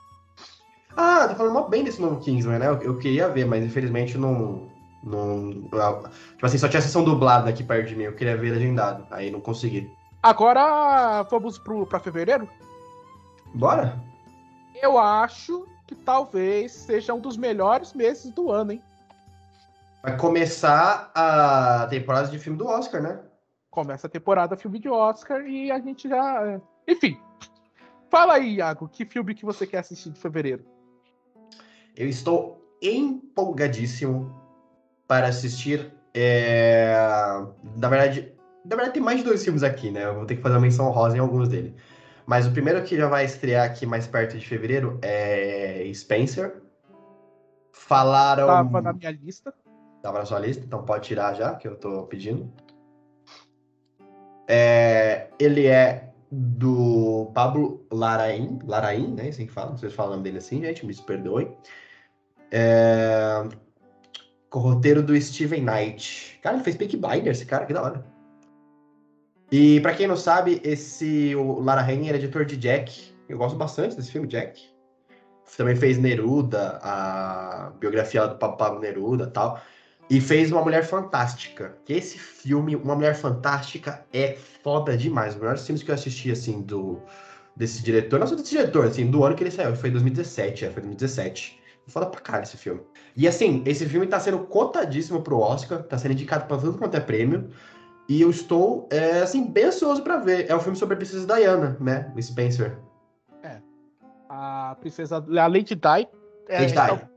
Ah, 0.94 1.26
tá 1.26 1.35
falando 1.35 1.55
mó 1.55 1.62
bem 1.62 1.85
desse 1.85 2.02
novo 2.02 2.20
Kingsman, 2.20 2.59
né? 2.59 2.68
Eu, 2.68 2.83
eu 2.83 2.98
queria 2.98 3.31
ver, 3.31 3.46
mas 3.46 3.64
infelizmente 3.64 4.18
não. 4.18 4.68
não 5.02 5.52
tipo 5.62 6.44
assim, 6.44 6.59
só 6.59 6.68
tinha 6.68 6.81
a 6.81 6.83
sessão 6.83 7.02
dublada 7.02 7.48
aqui 7.48 7.64
perto 7.64 7.88
de 7.88 7.96
mim. 7.96 8.05
Eu 8.05 8.14
queria 8.14 8.37
ver 8.37 8.50
legendado. 8.50 9.07
Aí 9.11 9.31
não 9.31 9.40
consegui. 9.40 9.90
Agora 10.22 11.22
vamos 11.31 11.59
pro, 11.59 11.87
pra 11.87 11.98
fevereiro? 11.98 12.46
Bora? 13.55 13.98
Eu 14.83 14.98
acho 14.98 15.66
que 15.87 15.94
talvez 15.94 16.72
seja 16.72 17.14
um 17.14 17.20
dos 17.20 17.38
melhores 17.38 17.94
meses 17.94 18.31
do 18.33 18.52
ano, 18.52 18.72
hein? 18.72 18.83
Vai 20.06 20.16
começar 20.16 21.10
a 21.12 21.84
temporada 21.90 22.28
de 22.28 22.38
filme 22.38 22.56
do 22.56 22.64
Oscar, 22.64 23.02
né? 23.02 23.18
Começa 23.68 24.06
a 24.06 24.10
temporada 24.10 24.56
filme 24.56 24.78
de 24.78 24.88
Oscar 24.88 25.44
e 25.44 25.68
a 25.68 25.80
gente 25.80 26.08
já. 26.08 26.46
é. 26.46 26.60
Enfim. 26.86 27.18
Fala 28.08 28.34
aí, 28.34 28.54
Iago, 28.54 28.88
que 28.88 29.04
filme 29.04 29.34
que 29.34 29.44
você 29.44 29.66
quer 29.66 29.78
assistir 29.78 30.10
de 30.10 30.20
fevereiro? 30.20 30.64
Eu 31.96 32.08
estou 32.08 32.64
empolgadíssimo 32.80 34.32
para 35.08 35.26
assistir. 35.26 35.92
é, 36.14 36.94
Na 37.76 37.88
verdade, 37.88 38.32
na 38.64 38.76
verdade, 38.76 38.92
tem 38.92 39.02
mais 39.02 39.18
de 39.18 39.24
dois 39.24 39.42
filmes 39.42 39.64
aqui, 39.64 39.90
né? 39.90 40.04
Eu 40.04 40.14
vou 40.14 40.24
ter 40.24 40.36
que 40.36 40.42
fazer 40.42 40.54
uma 40.54 40.60
menção 40.60 40.88
rosa 40.90 41.16
em 41.16 41.20
alguns 41.20 41.48
deles. 41.48 41.74
Mas 42.24 42.46
o 42.46 42.52
primeiro 42.52 42.80
que 42.84 42.96
já 42.96 43.08
vai 43.08 43.24
estrear 43.24 43.66
aqui 43.66 43.84
mais 43.84 44.06
perto 44.06 44.38
de 44.38 44.46
fevereiro 44.46 45.00
é 45.02 45.90
Spencer. 45.92 46.62
Falaram. 47.72 48.46
Tava 48.46 48.80
na 48.80 48.92
minha 48.92 49.10
lista. 49.10 49.52
Tava 50.06 50.20
na 50.20 50.24
sua 50.24 50.38
lista, 50.38 50.64
então 50.64 50.84
pode 50.84 51.04
tirar 51.04 51.34
já, 51.34 51.56
que 51.56 51.66
eu 51.66 51.74
tô 51.74 52.04
pedindo. 52.04 52.48
É, 54.46 55.26
ele 55.36 55.66
é 55.66 56.12
do 56.30 57.32
Pablo 57.34 57.84
Larraín, 57.90 58.60
Larraín, 58.64 59.14
né? 59.14 59.30
Assim 59.30 59.48
que 59.48 59.52
fala, 59.52 59.70
não 59.70 59.76
sei 59.76 59.90
se 59.90 59.96
fala 59.96 60.10
o 60.10 60.12
nome 60.12 60.22
dele 60.22 60.38
assim, 60.38 60.60
gente, 60.60 60.86
me 60.86 60.94
perdoem. 60.94 61.56
É, 62.52 63.48
com 64.48 64.60
o 64.60 64.62
roteiro 64.62 65.02
do 65.02 65.20
Steven 65.20 65.62
Knight. 65.62 66.38
Cara, 66.40 66.54
ele 66.54 66.62
fez 66.62 66.76
Peaky 66.76 66.98
Blinders, 66.98 67.38
esse 67.38 67.46
cara, 67.46 67.66
que 67.66 67.72
da 67.72 67.82
hora. 67.82 68.06
E 69.50 69.80
pra 69.80 69.92
quem 69.92 70.06
não 70.06 70.16
sabe, 70.16 70.60
esse 70.62 71.34
o 71.34 71.58
Lara 71.58 71.82
era 71.82 72.16
editor 72.16 72.44
de 72.44 72.56
Jack. 72.56 73.12
Eu 73.28 73.38
gosto 73.38 73.56
bastante 73.56 73.96
desse 73.96 74.12
filme, 74.12 74.28
Jack. 74.28 74.62
Também 75.56 75.74
fez 75.74 75.98
Neruda, 75.98 76.78
a 76.80 77.72
biografia 77.80 78.24
do 78.28 78.36
Pablo 78.36 78.78
Neruda 78.78 79.26
tal. 79.26 79.60
E 80.08 80.20
fez 80.20 80.52
Uma 80.52 80.62
Mulher 80.62 80.84
Fantástica. 80.84 81.76
Que 81.84 81.94
esse 81.94 82.18
filme, 82.18 82.76
Uma 82.76 82.94
Mulher 82.94 83.16
Fantástica, 83.16 84.04
é 84.12 84.36
foda 84.62 84.96
demais. 84.96 85.34
Os 85.34 85.40
melhores 85.40 85.66
filmes 85.66 85.82
que 85.82 85.90
eu 85.90 85.94
assisti, 85.94 86.30
assim, 86.30 86.62
do, 86.62 87.00
desse 87.56 87.82
diretor. 87.82 88.20
Não 88.20 88.26
só 88.26 88.36
desse 88.36 88.50
diretor, 88.50 88.86
assim, 88.86 89.10
do 89.10 89.24
ano 89.24 89.34
que 89.34 89.42
ele 89.42 89.50
saiu. 89.50 89.74
Foi 89.74 89.90
2017, 89.90 90.64
é, 90.64 90.70
foi 90.70 90.82
2017. 90.82 91.60
Foda 91.88 92.06
pra 92.06 92.20
caralho 92.20 92.44
esse 92.44 92.56
filme. 92.56 92.80
E 93.16 93.28
assim, 93.28 93.62
esse 93.64 93.86
filme 93.86 94.06
tá 94.06 94.18
sendo 94.18 94.40
cotadíssimo 94.40 95.22
pro 95.22 95.38
Oscar, 95.38 95.82
tá 95.84 95.96
sendo 95.96 96.12
indicado 96.12 96.46
pra 96.46 96.56
tudo 96.56 96.78
quanto 96.78 96.96
é 96.96 97.00
prêmio. 97.00 97.48
E 98.08 98.20
eu 98.20 98.30
estou, 98.30 98.88
é, 98.90 99.20
assim, 99.22 99.44
bem 99.46 99.64
ansioso 99.64 100.02
pra 100.02 100.16
ver. 100.18 100.48
É 100.48 100.54
um 100.54 100.60
filme 100.60 100.76
sobre 100.76 100.94
a 100.94 100.96
princesa 100.96 101.26
Diana, 101.26 101.76
né? 101.80 102.12
O 102.16 102.22
Spencer. 102.22 102.78
É. 103.42 103.58
A 104.28 104.76
princesa. 104.80 105.16
A 105.16 105.46
Lady 105.46 105.74
Di. 105.74 106.08
É, 106.48 106.60
Lady 106.60 106.66
Di. 106.68 106.74
tal- 106.74 107.15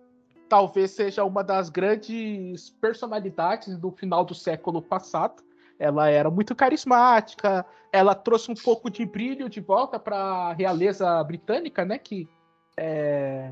talvez 0.50 0.92
seja 0.92 1.24
uma 1.24 1.44
das 1.44 1.70
grandes 1.70 2.70
personalidades 2.82 3.78
do 3.78 3.92
final 3.92 4.26
do 4.26 4.34
século 4.34 4.82
passado. 4.82 5.44
Ela 5.78 6.10
era 6.10 6.30
muito 6.30 6.54
carismática, 6.56 7.66
ela 7.94 8.14
trouxe 8.14 8.52
um 8.52 8.56
pouco 8.56 8.90
de 8.90 9.06
brilho 9.06 9.48
de 9.48 9.62
volta 9.62 9.98
para 9.98 10.18
a 10.18 10.54
realeza 10.54 11.24
britânica, 11.24 11.86
né? 11.86 11.98
Que 11.98 12.28
é, 12.76 13.52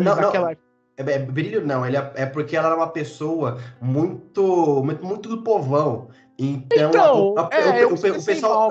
Não, 0.00 0.16
não, 0.16 0.48
é, 0.48 0.56
é 0.96 1.18
brilho 1.18 1.66
não, 1.66 1.84
ele 1.84 1.96
é, 1.96 2.12
é 2.14 2.26
porque 2.26 2.56
ela 2.56 2.68
era 2.68 2.76
uma 2.76 2.88
pessoa 2.88 3.58
muito, 3.80 4.82
muito, 4.84 5.04
muito 5.04 5.28
do 5.28 5.42
povão. 5.42 6.08
Então, 6.38 6.88
Então, 6.90 7.34
a- 7.36 7.48
a- 7.52 7.78
é, 7.78 7.84
o, 7.84 7.90
o- 7.90 7.94
o 7.94 8.00
pensei 8.00 8.34
pessoal, 8.34 8.70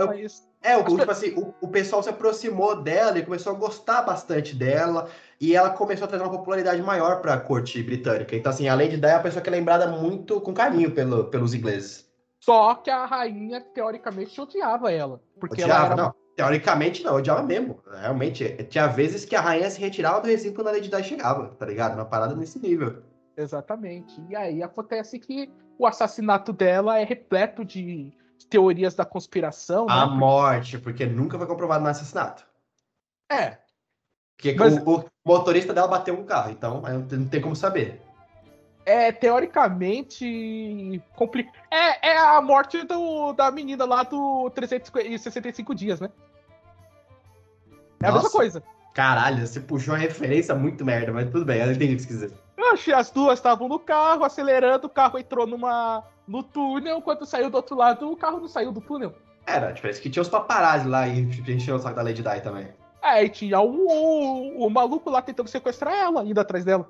É, 0.61 0.75
o, 0.75 0.83
tipo 0.83 1.09
assim, 1.09 1.33
o, 1.35 1.53
o 1.61 1.67
pessoal 1.69 2.03
se 2.03 2.09
aproximou 2.09 2.81
dela 2.81 3.17
e 3.17 3.23
começou 3.23 3.53
a 3.53 3.57
gostar 3.57 4.01
bastante 4.01 4.55
dela. 4.55 5.09
E 5.39 5.55
ela 5.55 5.69
começou 5.69 6.05
a 6.05 6.07
trazer 6.07 6.23
uma 6.23 6.31
popularidade 6.37 6.81
maior 6.81 7.21
para 7.21 7.35
a 7.35 7.39
corte 7.39 7.81
britânica. 7.81 8.35
Então, 8.35 8.51
assim, 8.51 8.67
além 8.67 8.89
de 8.89 8.97
Di, 8.97 9.05
é 9.05 9.13
uma 9.13 9.23
pessoa 9.23 9.41
que 9.41 9.49
é 9.49 9.51
lembrada 9.51 9.87
muito 9.87 10.41
com 10.41 10.53
carinho 10.53 10.91
pelo, 10.91 11.25
pelos 11.25 11.53
ingleses. 11.53 12.09
Só 12.41 12.75
que 12.75 12.89
a 12.89 13.05
rainha, 13.05 13.61
teoricamente, 13.61 14.39
odiava 14.39 14.91
ela. 14.91 15.21
Porque 15.39 15.63
odiava, 15.63 15.85
ela 15.85 15.93
era 15.93 15.95
não. 15.95 16.15
Teoricamente, 16.35 17.03
não, 17.03 17.15
odiava 17.15 17.43
mesmo. 17.43 17.81
Realmente, 18.01 18.49
tinha 18.69 18.87
vezes 18.87 19.23
que 19.25 19.35
a 19.35 19.41
rainha 19.41 19.69
se 19.69 19.79
retirava 19.79 20.21
do 20.21 20.27
recinto 20.27 20.55
quando 20.55 20.67
a 20.67 20.71
Lady 20.71 20.89
Di 20.89 21.03
chegava, 21.03 21.49
tá 21.57 21.65
ligado? 21.65 21.95
Uma 21.95 22.05
parada 22.05 22.35
nesse 22.35 22.59
nível. 22.59 23.01
Exatamente. 23.35 24.21
E 24.29 24.35
aí 24.35 24.61
acontece 24.61 25.19
que 25.19 25.49
o 25.77 25.87
assassinato 25.87 26.51
dela 26.51 26.99
é 26.99 27.05
repleto 27.05 27.63
de 27.63 28.11
teorias 28.47 28.95
da 28.95 29.05
conspiração. 29.05 29.87
A 29.89 30.05
né? 30.07 30.15
morte, 30.15 30.77
porque 30.77 31.05
nunca 31.05 31.37
foi 31.37 31.47
comprovado 31.47 31.83
no 31.83 31.89
assassinato. 31.89 32.45
É, 33.31 33.57
Porque 34.35 34.55
Mas- 34.57 34.77
o, 34.77 34.99
o 35.01 35.05
motorista 35.25 35.73
dela 35.73 35.87
bateu 35.87 36.13
um 36.17 36.23
carro, 36.25 36.51
então 36.51 36.81
não 36.81 37.27
tem- 37.27 37.41
como 37.41 37.55
saber. 37.55 38.01
é 38.85 39.11
teoricamente 39.11 41.01
complicado. 41.15 41.53
É, 41.69 42.09
é 42.11 42.17
a 42.17 42.41
morte 42.41 42.81
do, 42.83 43.33
da 43.33 43.51
menina 43.51 43.85
lá 43.85 44.03
do 44.03 44.49
365 44.51 45.75
dias, 45.75 45.99
né? 45.99 46.09
É 48.01 48.07
a 48.07 48.11
mesma 48.11 48.23
Nossa, 48.23 48.29
coisa. 48.37 48.63
Caralho, 48.93 49.45
você 49.45 49.59
puxou 49.59 49.93
uma 49.93 49.99
referência 49.99 50.55
muito 50.55 50.83
merda, 50.83 51.11
mas 51.11 51.29
tudo 51.29 51.45
bem, 51.45 51.59
eu 51.61 51.71
entendi 51.71 51.93
o 51.93 51.97
que 51.97 52.01
você 52.03 52.07
quis 52.07 52.19
dizer. 52.19 52.33
Eu 52.57 52.73
achei 52.73 52.93
as 52.93 53.11
duas 53.11 53.39
estavam 53.39 53.67
no 53.67 53.77
carro, 53.79 54.23
acelerando, 54.23 54.87
o 54.87 54.89
carro 54.89 55.19
entrou 55.19 55.45
numa, 55.45 56.03
no 56.29 56.43
túnel, 56.43 57.01
quando 57.01 57.25
saiu 57.25 57.49
do 57.49 57.55
outro 57.55 57.75
lado, 57.75 58.11
o 58.11 58.15
carro 58.15 58.39
não 58.39 58.47
saiu 58.47 58.71
do 58.71 58.79
túnel. 58.79 59.13
Era, 59.47 59.69
tipo, 59.69 59.81
parece 59.81 59.99
que 59.99 60.11
tinha 60.11 60.21
os 60.21 60.29
paparazzi 60.29 60.87
lá 60.87 61.07
e 61.07 61.21
encheu 61.21 61.75
o 61.75 61.79
saco 61.79 61.95
da 61.95 62.03
Lady 62.03 62.21
Di 62.21 62.41
também. 62.41 62.67
É, 63.01 63.23
e 63.23 63.29
tinha 63.29 63.59
o, 63.59 63.87
o, 63.87 64.67
o 64.67 64.69
maluco 64.69 65.09
lá 65.09 65.23
tentando 65.23 65.49
sequestrar 65.49 65.91
ela, 65.91 66.23
indo 66.23 66.39
atrás 66.39 66.63
dela. 66.63 66.87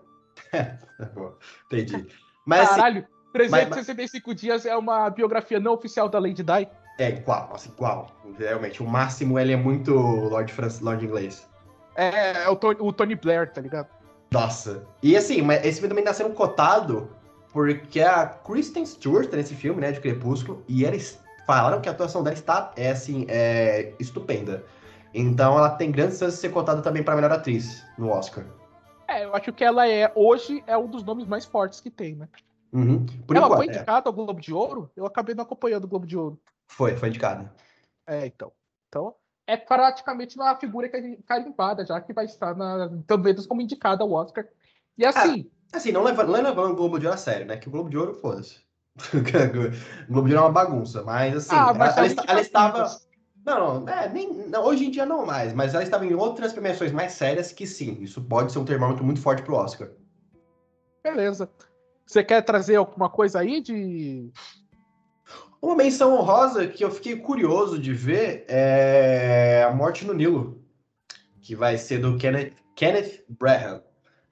Entendi. 1.72 2.06
Mas 2.46 2.62
assim, 2.62 2.76
Caralho, 2.76 3.08
365 3.32 4.36
dias 4.36 4.66
é 4.66 4.76
uma 4.76 5.10
biografia 5.10 5.60
não 5.60 5.74
oficial 5.74 6.10
da 6.10 6.20
Lady 6.20 6.44
Di. 6.44 6.68
é 6.98 7.10
igual, 7.10 7.48
nossa, 7.50 7.70
igual. 7.70 8.12
Realmente, 8.38 8.84
o 8.84 8.86
máximo 8.86 9.40
ele 9.40 9.54
é 9.54 9.58
muito 9.58 9.94
Lord, 9.94 10.52
France, 10.52 10.84
Lord 10.84 11.06
inglês. 11.06 11.48
É, 11.96 12.44
é 12.44 12.50
o, 12.50 12.58
Tony, 12.58 12.78
o 12.82 12.92
Tony 12.92 13.16
Blair, 13.16 13.54
tá 13.54 13.62
ligado? 13.62 13.88
Nossa. 14.32 14.86
E 15.02 15.16
assim, 15.16 15.42
mas 15.42 15.66
esse 15.66 15.80
filme 15.80 15.90
também 15.90 16.04
tá 16.04 16.14
sendo 16.14 16.34
cotado 16.34 17.10
porque 17.52 18.02
a 18.02 18.26
Kristen 18.28 18.86
Stewart 18.86 19.30
tá 19.30 19.38
nesse 19.38 19.56
filme, 19.56 19.82
né, 19.82 19.92
de 19.92 20.00
Crepúsculo, 20.00 20.64
e 20.68 20.84
eles 20.84 21.20
falaram 21.46 21.82
que 21.82 21.90
a 21.90 21.92
atuação 21.92 22.24
dela 22.24 22.36
está, 22.36 22.72
é 22.76 22.92
assim, 22.92 23.26
é 23.28 23.94
estupenda. 24.00 24.64
Então 25.14 25.58
ela 25.58 25.72
tem 25.72 25.92
grandes 25.92 26.20
chances 26.20 26.36
de 26.36 26.42
ser 26.42 26.50
cotada 26.50 26.82
também 26.82 27.04
pra 27.04 27.16
melhor 27.16 27.32
atriz 27.32 27.84
no 27.98 28.10
Oscar. 28.10 28.46
É, 29.08 29.26
eu 29.26 29.36
acho 29.36 29.52
que 29.52 29.64
ela 29.64 29.88
é, 29.88 30.12
hoje, 30.14 30.64
é 30.68 30.78
um 30.78 30.88
dos 30.88 31.04
nomes 31.04 31.26
mais 31.26 31.46
fortes 31.46 31.82
que 31.82 31.90
tem, 31.90 32.16
né? 32.16 32.30
Uhum. 32.72 33.06
Por 33.26 33.36
ela 33.36 33.48
enquanto, 33.48 33.58
foi 33.58 33.68
é. 33.68 33.76
indicada 33.76 34.08
ao 34.08 34.14
Globo 34.14 34.40
de 34.40 34.54
Ouro? 34.54 34.92
Eu 34.96 35.08
acabei 35.08 35.34
não 35.34 35.44
acompanhando 35.44 35.86
o 35.86 35.88
Globo 35.88 36.06
de 36.06 36.16
Ouro. 36.16 36.40
Foi, 36.68 36.96
foi 36.96 37.10
indicada. 37.10 37.52
É, 38.06 38.28
então. 38.28 38.52
Então, 38.88 39.16
é 39.48 39.58
praticamente 39.58 40.36
uma 40.36 40.56
figura 40.56 40.88
que 40.88 40.96
a 40.96 41.02
gente- 41.02 41.24
carimbada, 41.24 41.84
já 41.84 42.00
que 42.00 42.14
vai 42.14 42.26
estar 42.26 42.56
na, 42.56 42.92
também 43.08 43.36
como 43.48 43.62
indicada 43.62 44.04
ao 44.04 44.12
Oscar. 44.12 44.48
E 44.96 45.04
assim, 45.04 45.50
Assim, 45.72 45.92
não 45.92 46.04
levando, 46.04 46.28
não 46.32 46.42
levando 46.42 46.72
o 46.72 46.76
Globo 46.76 47.00
de 47.00 47.06
Ouro 47.06 47.16
a 47.16 47.18
sério, 47.18 47.46
né? 47.46 47.58
Que 47.58 47.68
o 47.68 47.72
Globo 47.72 47.90
de 47.90 47.98
Ouro, 47.98 48.14
foda-se. 48.16 48.58
o 49.14 50.12
Globo 50.12 50.28
de 50.28 50.34
Ouro 50.36 50.46
é 50.46 50.48
uma 50.48 50.52
bagunça, 50.52 51.04
mas 51.04 51.36
assim, 51.36 51.56
ah, 51.56 51.74
mas 51.74 51.96
ela, 51.98 52.08
ela- 52.08 52.24
ela 52.28 52.42
estava. 52.42 53.00
Não, 53.46 53.82
não, 53.82 53.90
é, 53.94 54.10
nem, 54.10 54.34
não, 54.50 54.66
hoje 54.66 54.86
em 54.86 54.92
dia 54.92 55.06
não 55.06 55.26
mais, 55.26 55.54
mas 55.54 55.74
ela 55.74 55.84
estava 55.84 56.06
em 56.06 56.14
outras 56.14 56.52
premiações 56.52 56.92
mais 56.92 57.14
sérias 57.14 57.52
que 57.52 57.66
sim, 57.66 57.98
isso 58.02 58.22
pode 58.22 58.52
ser 58.52 58.60
um 58.60 58.66
termômetro 58.66 59.04
muito 59.04 59.22
forte 59.22 59.42
pro 59.42 59.56
Oscar. 59.56 59.90
Beleza. 61.04 61.50
Você 62.06 62.24
quer 62.24 62.42
trazer 62.42 62.76
alguma 62.76 63.10
coisa 63.10 63.40
aí 63.40 63.62
de. 63.62 64.32
Uma 65.62 65.76
menção 65.76 66.16
honrosa 66.16 66.68
que 66.68 66.84
eu 66.84 66.92
fiquei 66.92 67.18
curioso 67.18 67.78
de 67.78 67.94
ver 67.94 68.46
é 68.48 69.64
A 69.68 69.74
Morte 69.74 70.06
no 70.06 70.14
Nilo, 70.14 70.64
que 71.42 71.56
vai 71.56 71.78
ser 71.78 72.00
do 72.00 72.18
Kenneth, 72.18 72.54
Kenneth 72.76 73.24
Branagh, 73.30 73.82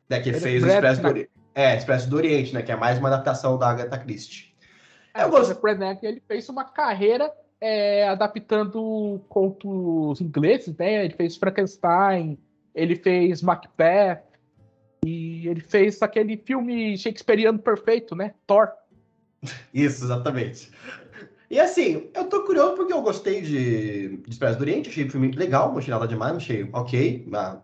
né, 0.10 0.18
que 0.20 0.26
Kenneth 0.32 0.40
fez 0.42 0.64
o. 0.64 0.68
Expresso 0.68 1.02
do, 1.02 1.08
Ori- 1.08 1.30
é, 1.56 1.76
Expresso 1.78 2.10
do 2.10 2.16
Oriente, 2.18 2.54
né, 2.54 2.62
que 2.62 2.72
é 2.72 2.76
mais 2.76 2.98
uma 3.00 3.08
adaptação 3.10 3.58
da 3.58 3.70
Agatha 3.70 3.98
Christie. 3.98 4.54
É, 5.14 5.24
Eu 5.24 5.28
o 5.28 5.32
gosto- 5.32 5.48
Kenneth 5.56 5.62
Branagh, 5.62 6.00
ele 6.04 6.22
fez 6.28 6.48
uma 6.50 6.64
carreira 6.66 7.32
é, 7.60 8.08
adaptando 8.08 9.20
contos 9.28 10.22
ingleses, 10.22 10.76
né? 10.78 11.06
Ele 11.06 11.14
fez 11.16 11.36
Frankenstein, 11.38 12.38
ele 12.76 12.96
fez 12.96 13.42
Macbeth, 13.42 14.22
e 15.06 15.48
ele 15.48 15.62
fez 15.62 16.02
aquele 16.02 16.38
filme 16.38 16.98
shakespeariano 16.98 17.58
perfeito, 17.60 18.16
né? 18.16 18.34
Thor. 18.46 18.70
Isso, 19.74 20.04
exatamente. 20.04 20.70
E 21.50 21.60
assim, 21.60 22.10
eu 22.14 22.26
tô 22.26 22.44
curioso 22.44 22.76
porque 22.76 22.92
eu 22.92 23.02
gostei 23.02 23.42
de, 23.42 24.18
de 24.18 24.30
Expresso 24.30 24.58
do 24.58 24.62
Oriente, 24.62 24.90
achei 24.90 25.06
o 25.06 25.10
filme 25.10 25.32
legal, 25.32 25.72
não 25.72 25.78
achei 25.80 25.94
nada 25.94 26.08
demais, 26.08 26.32
não 26.32 26.38
achei 26.38 26.70
ok. 26.74 27.28
ah, 27.34 27.62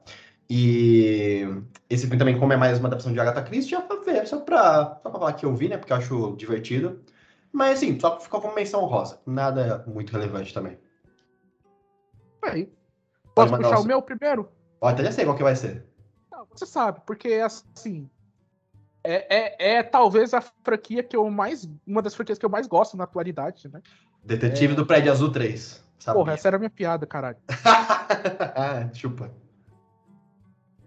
E 0.55 1.47
esse 1.89 2.03
filme 2.03 2.19
também, 2.19 2.39
como 2.39 2.53
é 2.53 2.55
mais 2.55 2.77
uma 2.77 2.85
adaptação 2.85 3.11
de 3.11 3.19
Agatha 3.19 3.41
Christie, 3.41 3.71
já 3.71 3.81
pra 3.81 3.95
ver, 3.95 4.27
só 4.27 4.39
pra, 4.39 4.99
só 5.01 5.09
pra 5.09 5.19
falar 5.19 5.33
que 5.33 5.47
eu 5.47 5.55
vi, 5.55 5.67
né? 5.67 5.79
Porque 5.79 5.91
eu 5.91 5.97
acho 5.97 6.35
divertido. 6.35 7.01
Mas 7.51 7.79
assim, 7.79 7.99
só 7.99 8.19
ficou 8.19 8.39
como 8.39 8.53
menção 8.53 8.85
rosa. 8.85 9.19
Nada 9.25 9.83
muito 9.87 10.11
relevante 10.11 10.53
também. 10.53 10.77
Aí. 12.43 12.71
Pode 13.33 13.49
Posso 13.49 13.63
puxar 13.63 13.79
o 13.79 13.81
o 13.81 13.87
meu 13.87 13.99
primeiro? 13.99 14.47
Ó, 14.79 14.87
até 14.87 15.03
já 15.03 15.11
sei 15.11 15.25
qual 15.25 15.35
que 15.35 15.41
vai 15.41 15.55
ser. 15.55 15.87
Não, 16.31 16.45
você 16.45 16.67
sabe, 16.67 17.01
porque 17.03 17.29
assim. 17.33 18.07
É, 19.03 19.35
é, 19.35 19.77
é 19.77 19.83
talvez 19.83 20.35
a 20.35 20.41
franquia 20.63 21.01
que 21.01 21.15
eu 21.15 21.27
mais. 21.31 21.67
Uma 21.87 22.03
das 22.03 22.13
franquias 22.13 22.37
que 22.37 22.45
eu 22.45 22.49
mais 22.49 22.67
gosto 22.67 22.95
na 22.95 23.05
atualidade, 23.05 23.67
né? 23.73 23.81
Detetive 24.23 24.75
do 24.75 24.85
Prédio 24.85 25.11
Azul 25.11 25.31
3. 25.31 25.83
Sabe? 25.97 26.15
Porra, 26.15 26.33
essa 26.33 26.47
era 26.47 26.57
a 26.57 26.59
minha 26.59 26.69
piada, 26.69 27.07
caralho. 27.07 27.37
ah, 28.55 28.87
chupa. 28.93 29.31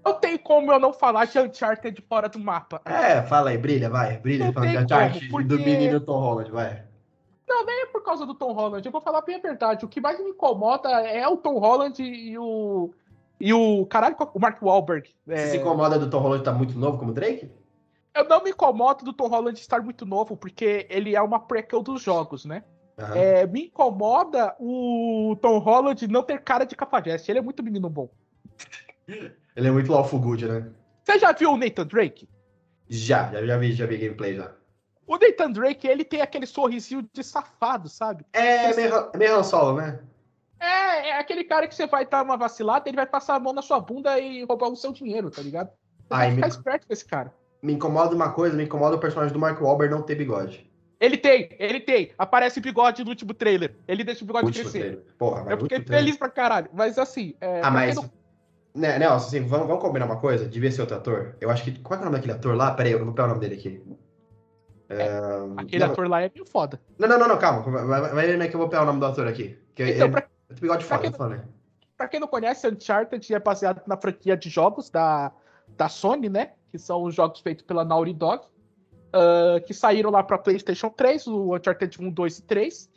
Não 0.07 0.15
tem 0.21 0.39
como 0.39 0.73
eu 0.73 0.79
não 0.79 0.93
falar 0.93 1.25
de 1.27 1.39
Uncharted 1.39 2.01
fora 2.09 2.29
do 2.29 2.39
mapa. 2.39 2.81
É, 2.85 3.23
fala 3.23 3.51
aí, 3.51 3.59
brilha, 3.59 3.91
vai. 3.91 4.19
Brilha, 4.19 4.53
Não 4.53 4.63
de 4.63 4.79
Uncharted 4.79 5.29
como, 5.31 5.43
do 5.45 5.57
porque- 5.57 5.71
menino 5.71 6.01
Tom 6.01 6.19
Holland, 6.21 6.51
vai. 6.51 6.85
Não, 7.49 7.65
nem 7.65 7.83
é 7.83 7.87
por 7.87 8.03
causa 8.03 8.25
do 8.27 8.35
Tom 8.35 8.53
Holland. 8.53 8.85
Eu 8.87 8.93
vou 8.93 9.01
falar 9.01 9.21
bem 9.23 9.37
a 9.37 9.41
verdade. 9.41 9.85
O 9.85 9.89
que 9.89 10.01
mais 10.01 10.19
me 10.19 10.31
incomoda 10.31 10.89
é 10.91 11.27
o 11.29 11.37
Tom 11.37 11.59
Holland 11.59 12.03
e 12.03 12.37
o. 12.39 12.93
E 13.41 13.53
o. 13.53 13.85
Caralho, 13.87 14.17
o 14.35 14.39
Mark 14.41 14.61
Wahlberg. 14.63 15.11
É, 15.29 15.37
Você 15.37 15.47
se 15.53 15.57
incomoda 15.59 15.99
do 15.99 16.09
Tom 16.11 16.19
Holland 16.19 16.41
estar 16.43 16.53
muito 16.53 16.79
novo 16.79 16.99
como 16.99 17.13
Drake? 17.13 17.51
Eu 18.15 18.25
não 18.29 18.43
me 18.43 18.51
incomodo 18.51 19.05
do 19.05 19.13
Tom 19.13 19.29
Holland 19.29 19.61
estar 19.61 19.81
muito 19.83 20.07
novo, 20.07 20.37
porque 20.37 20.87
ele 20.89 21.15
é 21.15 21.21
uma 21.23 21.39
prequel 21.39 21.83
dos 21.83 22.01
jogos, 22.03 22.45
né? 22.45 22.65
Aham. 22.99 23.15
É, 23.15 23.47
me 23.47 23.67
incomoda 23.67 24.57
o 24.59 25.37
Tom 25.43 25.59
Holland 25.59 26.09
não 26.09 26.23
ter 26.23 26.41
cara 26.43 26.65
de 26.65 26.75
cafajeste. 26.75 27.31
Ele 27.31 27.41
é 27.41 27.43
muito 27.43 27.63
menino 27.63 27.91
bom. 27.91 28.09
Ele 29.09 29.69
é 29.69 29.71
muito 29.71 29.91
lawful 29.93 30.21
good, 30.21 30.47
né? 30.47 30.67
Você 31.05 31.19
já 31.19 31.33
viu 31.33 31.53
o 31.53 31.57
Nathan 31.57 31.87
Drake? 31.87 32.29
Já, 32.89 33.31
já, 33.33 33.45
já 33.47 33.57
vi, 33.59 33.73
já 33.73 33.87
vi 33.87 33.97
gameplay 33.99 34.35
já. 34.37 34.53
O 35.07 35.17
Nathan 35.17 35.53
Drake, 35.53 35.87
ele 35.87 36.05
tem 36.05 36.21
aquele 36.21 36.47
sorrisinho 36.47 37.09
de 37.13 37.23
safado, 37.23 37.89
sabe? 37.89 38.25
É 38.33 38.75
meio, 38.75 39.11
meio 39.17 39.37
Han 39.37 39.43
Solo, 39.45 39.77
né? 39.77 40.01
É, 40.59 41.11
é 41.11 41.19
aquele 41.19 41.45
cara 41.45 41.69
que 41.69 41.75
você 41.75 41.87
vai 41.87 42.07
dar 42.07 42.23
uma 42.25 42.37
vacilada, 42.37 42.89
ele 42.89 42.97
vai 42.97 43.07
passar 43.07 43.37
a 43.37 43.41
mão 43.41 43.53
na 43.53 43.63
sua 43.63 43.79
bunda 43.79 44.19
e 44.19 44.45
roubar 44.45 44.69
o 44.69 44.77
seu 44.77 44.93
dinheiro, 44.93 45.31
tá 45.31 45.43
ligado? 45.43 45.69
Você 45.69 46.07
Ai, 46.11 46.27
vai 46.27 46.35
ficar 46.35 46.47
me- 46.49 46.53
esperto 46.53 46.87
com 46.87 46.93
esse 46.93 47.05
cara. 47.05 47.33
Me 47.63 47.73
incomoda 47.73 48.15
uma 48.15 48.33
coisa, 48.33 48.57
me 48.57 48.65
incomoda 48.65 48.97
o 48.97 49.01
personagem 49.01 49.33
do 49.33 49.39
Mark 49.39 49.61
Wahlberg 49.61 49.95
não 49.95 50.03
ter 50.03 50.15
bigode. 50.15 50.69
Ele 50.99 51.17
tem, 51.19 51.51
ele 51.59 51.79
tem. 51.81 52.13
Aparece 52.17 52.59
bigode 52.61 53.05
no 53.05 53.11
último 53.11 53.35
trailer. 53.35 53.77
Ele 53.87 54.03
deixa 54.03 54.25
o 54.25 54.27
bigode 54.27 54.47
Último 54.47 54.65
crescer. 54.65 54.79
trailer. 54.79 55.05
Porra, 55.19 55.43
mas 55.45 55.51
Eu 55.53 55.61
fiquei 55.61 55.83
feliz 55.83 56.17
pra 56.17 56.31
caralho. 56.31 56.71
Mas 56.73 56.99
assim. 56.99 57.35
É, 57.41 57.61
Ah, 57.63 57.71
mas. 57.71 57.97
não- 57.97 58.11
Né, 58.77 58.99
Nelson, 58.99 59.27
assim, 59.27 59.47
vamos, 59.47 59.67
vamos 59.67 59.83
combinar 59.83 60.05
uma 60.05 60.21
coisa? 60.21 60.47
Devia 60.47 60.71
ser 60.71 60.83
outro 60.83 60.97
ator. 60.97 61.35
Eu 61.41 61.51
acho 61.51 61.65
que. 61.65 61.79
Qual 61.81 61.99
é, 61.99 62.03
é 62.03 62.03
o 62.03 62.05
nome 62.05 62.17
daquele 62.19 62.35
ator 62.35 62.55
lá? 62.55 62.73
Pera 62.73 62.89
aí, 62.89 62.93
eu 62.93 63.03
vou 63.03 63.15
pegar 63.15 63.25
o 63.25 63.29
nome 63.29 63.41
dele 63.41 63.55
aqui. 63.55 63.83
Aquele 65.57 65.85
não, 65.85 65.93
ator 65.93 66.09
lá 66.09 66.23
é 66.23 66.31
meio 66.33 66.47
foda. 66.47 66.81
Não, 66.99 67.09
não, 67.09 67.19
não, 67.19 67.27
não, 67.27 67.39
calma. 67.39 67.63
Vai, 67.63 68.01
vai, 68.01 68.13
vai 68.13 68.27
vendo 68.27 68.43
aí 68.43 68.49
que 68.49 68.55
eu 68.55 68.61
vou 68.61 68.69
pegar 68.69 68.83
o 68.83 68.87
nome 68.87 69.01
do 69.01 69.07
ator 69.07 69.27
aqui. 69.27 69.59
Que 69.75 69.83
Então, 69.83 70.07
ele, 70.07 70.13
pra, 70.13 70.21
tem 70.21 70.61
bigode 70.61 70.85
pra 70.85 70.97
foda, 70.97 71.03
quem 71.03 71.11
tô 71.11 71.19
falando. 71.19 71.43
pra 71.97 72.09
quem 72.09 72.21
não 72.21 72.29
conhece, 72.29 72.69
Uncharted 72.69 73.35
é 73.35 73.39
baseado 73.41 73.83
na 73.87 73.97
franquia 73.97 74.37
de 74.37 74.49
jogos 74.49 74.91
da, 74.91 75.33
da 75.77 75.89
Sony, 75.89 76.29
né? 76.29 76.53
Que 76.71 76.79
são 76.79 77.03
os 77.03 77.15
jogos 77.15 77.41
feitos 77.41 77.65
pela 77.65 77.85
Naughty 77.85 78.13
Dog. 78.13 78.45
ah, 79.13 79.59
que 79.67 79.73
saíram 79.75 80.11
lá 80.11 80.23
pra 80.23 80.39
PlayStation 80.39 80.91
3, 80.91 81.27
o 81.27 81.57
Uncharted 81.57 82.01
1, 82.01 82.11
2 82.11 82.39
e 82.39 82.43
3. 82.43 82.91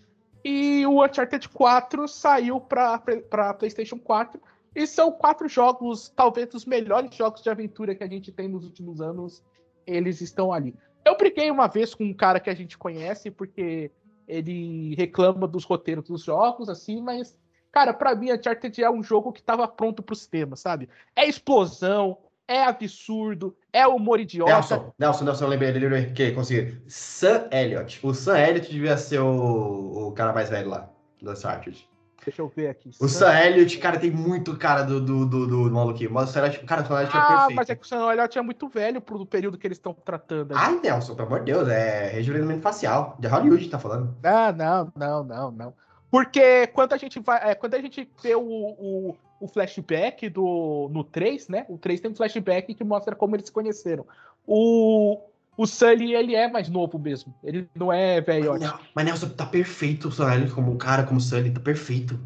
E 0.43 0.85
o 0.85 1.03
Uncharted 1.03 1.49
4 1.49 2.07
saiu 2.07 2.59
pra, 2.61 3.01
pra 3.29 3.53
PlayStation 3.53 3.97
4. 3.97 4.39
E 4.75 4.86
são 4.86 5.12
quatro 5.12 5.47
jogos, 5.47 6.10
talvez 6.15 6.53
os 6.53 6.65
melhores 6.65 7.13
jogos 7.15 7.41
de 7.41 7.49
aventura 7.49 7.95
que 7.95 8.03
a 8.03 8.08
gente 8.08 8.32
tem 8.32 8.47
nos 8.47 8.63
últimos 8.63 9.01
anos. 9.01 9.43
Eles 9.86 10.21
estão 10.21 10.53
ali. 10.53 10.75
Eu 11.03 11.17
briguei 11.17 11.49
uma 11.49 11.67
vez 11.67 11.95
com 11.95 12.03
um 12.03 12.13
cara 12.13 12.39
que 12.39 12.49
a 12.49 12.53
gente 12.53 12.77
conhece, 12.77 13.32
porque 13.32 13.91
ele 14.27 14.93
reclama 14.95 15.47
dos 15.47 15.63
roteiros 15.63 16.08
dos 16.08 16.23
jogos, 16.23 16.69
assim, 16.69 17.01
mas, 17.01 17.36
cara, 17.71 17.93
pra 17.93 18.13
mim, 18.13 18.32
Uncharted 18.32 18.84
é 18.84 18.89
um 18.89 19.01
jogo 19.01 19.32
que 19.32 19.41
tava 19.41 19.67
pronto 19.67 20.03
pro 20.03 20.15
sistema, 20.15 20.55
sabe? 20.55 20.88
É 21.15 21.27
explosão, 21.27 22.19
é 22.47 22.63
absurdo, 22.63 23.58
é 23.73 23.88
humor 23.88 24.19
idiota. 24.19 24.51
Nelson, 24.51 24.93
Nelson, 24.99 25.23
Nelson, 25.25 25.45
eu 25.45 25.49
lembrei 25.49 25.71
dele 25.71 26.12
que 26.12 26.32
consegui. 26.32 26.79
Sam 26.88 27.47
Elliott. 27.51 27.99
O 28.05 28.13
Sam 28.13 28.39
Elliott 28.39 28.71
devia 28.71 28.97
ser 28.97 29.19
o, 29.19 30.10
o 30.10 30.12
cara 30.12 30.32
mais 30.32 30.49
velho 30.49 30.69
lá, 30.69 30.89
da 31.21 31.32
Uncharted. 31.32 31.88
Deixa 32.29 32.41
eu 32.41 32.47
ver 32.55 32.69
aqui. 32.69 32.91
O 32.99 33.07
Sam 33.07 33.33
Elliott, 33.39 33.77
cara, 33.77 33.99
tem 33.99 34.11
muito 34.11 34.55
cara 34.57 34.83
do, 34.83 34.99
do, 35.01 35.25
do, 35.25 35.47
do 35.47 35.71
maluquinho. 35.71 36.11
Mas 36.11 36.29
o 36.29 36.33
Sam 36.33 36.39
Elliott, 36.45 36.65
cara, 36.65 36.81
o 36.81 36.85
Sam 36.87 36.95
Elliott 36.95 37.15
é 37.15 37.19
Ah, 37.19 37.27
perfeito. 37.27 37.55
mas 37.55 37.69
é 37.69 37.75
que 37.75 37.81
o 37.83 37.87
Sam 37.87 38.11
Elliott 38.11 38.37
é 38.37 38.41
muito 38.41 38.67
velho 38.69 39.01
pro 39.01 39.25
período 39.25 39.57
que 39.57 39.67
eles 39.67 39.77
estão 39.77 39.93
tratando. 39.93 40.51
aí. 40.53 40.57
Ai, 40.59 40.79
Nelson, 40.81 41.15
pelo 41.15 41.27
amor 41.27 41.39
de 41.39 41.51
Deus, 41.51 41.67
é 41.67 42.07
rejuvenescimento 42.09 42.61
facial. 42.61 43.15
De 43.19 43.27
Hollywood 43.27 43.69
tá 43.69 43.79
falando. 43.79 44.15
Ah, 44.23 44.51
não, 44.51 44.91
não, 44.95 45.23
não, 45.23 45.51
não. 45.51 45.73
Porque 46.11 46.67
quando 46.67 46.93
a 46.93 46.97
gente 46.97 47.19
vai. 47.19 47.51
é, 47.51 47.55
quando 47.55 47.75
a 47.75 47.81
gente 47.81 48.09
vê 48.23 48.35
o, 48.35 48.41
o, 48.41 49.15
o 49.39 49.47
flashback 49.47 50.27
do. 50.29 50.89
No 50.91 51.03
3, 51.03 51.47
né? 51.49 51.65
O 51.69 51.77
3 51.77 51.99
tem 52.01 52.11
um 52.11 52.15
flashback 52.15 52.73
que 52.73 52.83
mostra 52.83 53.15
como 53.15 53.35
eles 53.35 53.45
se 53.45 53.51
conheceram. 53.51 54.05
O. 54.47 55.19
O 55.60 55.67
Sully, 55.67 56.15
ele 56.15 56.36
é 56.36 56.50
mais 56.50 56.69
novo 56.69 56.98
mesmo. 56.98 57.36
Ele 57.43 57.69
não 57.76 57.91
é 57.91 58.22
velho. 58.22 58.58
Mas, 58.58 58.74
mas 58.95 59.06
Nelson, 59.06 59.28
tá 59.28 59.45
perfeito 59.45 60.08
o 60.08 60.32
Elliott 60.32 60.54
como 60.54 60.72
um 60.72 60.78
cara, 60.78 61.04
como 61.04 61.17
o 61.19 61.22
Sully, 61.22 61.52
tá 61.52 61.60
perfeito. 61.60 62.17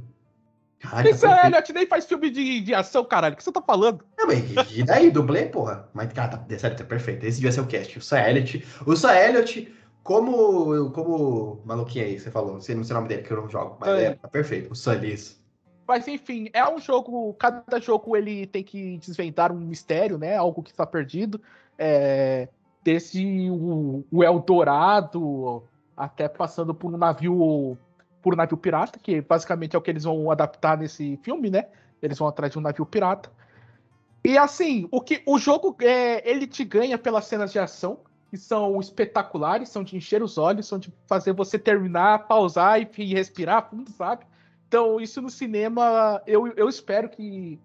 Caralho, 0.80 1.10
Esse 1.10 1.22
tá. 1.22 1.48
Elliot 1.48 1.74
nem 1.74 1.88
faz 1.88 2.06
filme 2.06 2.30
de, 2.30 2.62
de 2.62 2.76
ação, 2.76 3.04
caralho. 3.04 3.34
O 3.34 3.38
que 3.38 3.43
você 3.43 3.52
tá 3.52 3.60
falando? 3.60 4.06
Não, 4.19 4.28
mas 4.28 4.43
e 4.72 4.84
daí, 4.84 5.10
dublê, 5.10 5.48
porra? 5.48 5.89
Mas, 5.96 6.13
cara, 6.13 6.38
tá, 6.38 6.58
sério, 6.60 6.78
tá 6.78 6.84
perfeito. 6.84 7.26
Esse 7.26 7.38
devia 7.38 7.52
ser 7.52 7.62
o 7.62 7.65
cast. 7.65 7.98
O 7.98 8.02
Sam. 8.04 8.17
O 8.86 8.96
Sam 8.96 9.15
Elliott, 9.15 9.76
como. 10.04 10.91
Como. 10.91 11.60
Maluquinho 11.65 12.06
aí, 12.06 12.19
você 12.19 12.30
falou. 12.30 12.62
Sei, 12.62 12.76
não 12.76 12.84
sei 12.84 12.93
o 12.96 12.98
nome 12.98 13.08
dele, 13.08 13.24
que 13.24 13.32
eu 13.32 13.38
não 13.41 13.50
jogo. 13.50 13.78
Mas 13.80 13.89
É. 13.89 14.04
é, 14.04 14.13
tá 14.13 14.28
perfeito. 14.28 14.72
O 14.72 14.76
Sully, 14.76 15.12
isso. 15.12 15.41
Mas 15.88 16.08
enfim, 16.08 16.52
é 16.54 16.69
um 16.69 16.78
jogo. 16.78 17.34
Cada 17.34 17.80
jogo 17.80 18.15
ele 18.15 18.46
tem 18.46 18.63
que 18.63 19.00
desvendar 19.00 19.52
um 19.52 19.60
mistério, 19.60 20.19
né? 20.19 20.38
Algo 20.38 20.62
que 20.62 20.69
está 20.69 20.86
perdido. 20.86 21.41
É, 21.80 22.48
desde 22.84 23.50
o, 23.50 24.04
o 24.12 24.24
Eldorado 24.24 25.63
até 25.96 26.28
passando 26.28 26.74
por 26.74 26.93
um 26.93 26.98
navio. 26.98 27.78
Por 28.22 28.34
um 28.34 28.38
navio 28.38 28.58
pirata, 28.58 28.98
que 29.00 29.19
basicamente 29.19 29.76
é 29.76 29.80
o 29.80 29.82
que 29.82 29.91
eles 29.91 30.06
vão 30.06 30.32
adaptar 30.32 30.78
nesse 30.78 31.17
filme, 31.24 31.50
né? 31.50 31.65
Eles 32.02 32.17
vão 32.17 32.28
atrás 32.28 32.54
de 32.54 32.58
um 32.58 32.62
navio 32.62 32.86
pirata. 32.86 33.30
E 34.24 34.38
assim, 34.38 34.88
o 34.89 35.02
que 35.02 35.22
o 35.26 35.38
jogo 35.38 35.76
é, 35.82 36.30
ele 36.30 36.48
te 36.48 36.63
ganha 36.63 36.98
pelas 36.98 37.26
cenas 37.26 37.52
de 37.52 37.60
ação, 37.60 38.00
que 38.30 38.38
são 38.38 38.80
espetaculares, 38.80 39.67
são 39.67 39.84
de 39.84 39.98
encher 39.98 40.24
os 40.24 40.38
olhos, 40.38 40.65
são 40.65 40.80
de 40.80 40.91
fazer 41.06 41.34
você 41.34 41.60
terminar, 41.60 42.26
pausar 42.26 42.82
e, 42.82 42.89
e 42.98 43.13
respirar 43.13 43.69
fundo, 43.69 43.91
sabe? 43.91 44.26
Então, 44.69 45.00
isso 45.00 45.22
no 45.22 45.30
cinema, 45.30 46.22
eu, 46.26 46.48
eu 46.56 46.69
espero 46.69 47.10
que, 47.10 47.60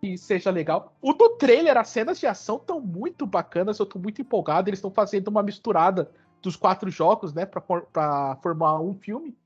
que 0.00 0.16
seja 0.16 0.50
legal. 0.50 0.94
O 1.02 1.12
do 1.12 1.30
trailer, 1.30 1.76
as 1.76 1.88
cenas 1.88 2.18
de 2.18 2.26
ação 2.26 2.56
estão 2.56 2.80
muito 2.80 3.26
bacanas, 3.26 3.78
eu 3.78 3.86
tô 3.86 3.98
muito 3.98 4.20
empolgado. 4.20 4.68
Eles 4.68 4.78
estão 4.78 4.90
fazendo 4.90 5.28
uma 5.28 5.42
misturada 5.42 6.10
dos 6.40 6.54
quatro 6.56 6.88
jogos, 6.90 7.32
né, 7.34 7.44
pra, 7.44 7.60
pra 7.60 8.38
formar 8.42 8.80
um 8.80 8.94
filme. 8.94 9.36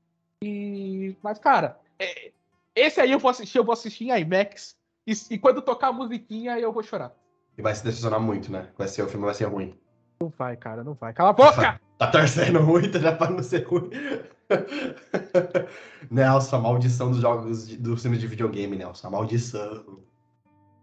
E, 0.43 1.15
mas, 1.23 1.39
cara, 1.39 1.79
é- 1.99 2.31
esse 2.75 2.99
aí 3.01 3.11
eu 3.11 3.19
vou 3.19 3.29
assistir, 3.31 3.57
eu 3.57 3.63
vou 3.63 3.73
assistir 3.73 4.09
em 4.09 4.19
IMAX. 4.21 4.75
E, 5.07 5.13
e 5.31 5.37
quando 5.39 5.61
tocar 5.61 5.87
a 5.89 5.93
musiquinha, 5.93 6.57
eu 6.59 6.71
vou 6.71 6.83
chorar. 6.83 7.13
E 7.57 7.61
vai 7.61 7.73
se 7.75 7.83
decepcionar 7.83 8.19
muito, 8.19 8.51
né? 8.51 8.69
Vai 8.77 8.87
ser, 8.87 9.01
o 9.03 9.07
filme 9.07 9.25
vai 9.25 9.33
ser 9.35 9.45
ruim. 9.45 9.75
Não 10.21 10.29
vai, 10.29 10.55
cara, 10.55 10.83
não 10.83 10.93
vai. 10.93 11.13
Cala 11.13 11.31
a 11.31 11.33
boca! 11.33 11.79
Tá 11.97 12.07
torcendo 12.09 12.61
muito 12.63 12.99
já 12.99 13.15
pra 13.15 13.29
não 13.29 13.43
ser 13.43 13.63
ruim. 13.67 13.89
Nelson, 16.09 16.55
a 16.55 16.59
maldição 16.59 17.11
dos 17.11 17.19
jogos 17.19 17.67
de- 17.67 17.77
dos 17.77 18.01
filmes 18.01 18.19
de 18.19 18.27
videogame, 18.27 18.75
Nelson. 18.75 19.07
A 19.07 19.11
maldição. 19.11 19.99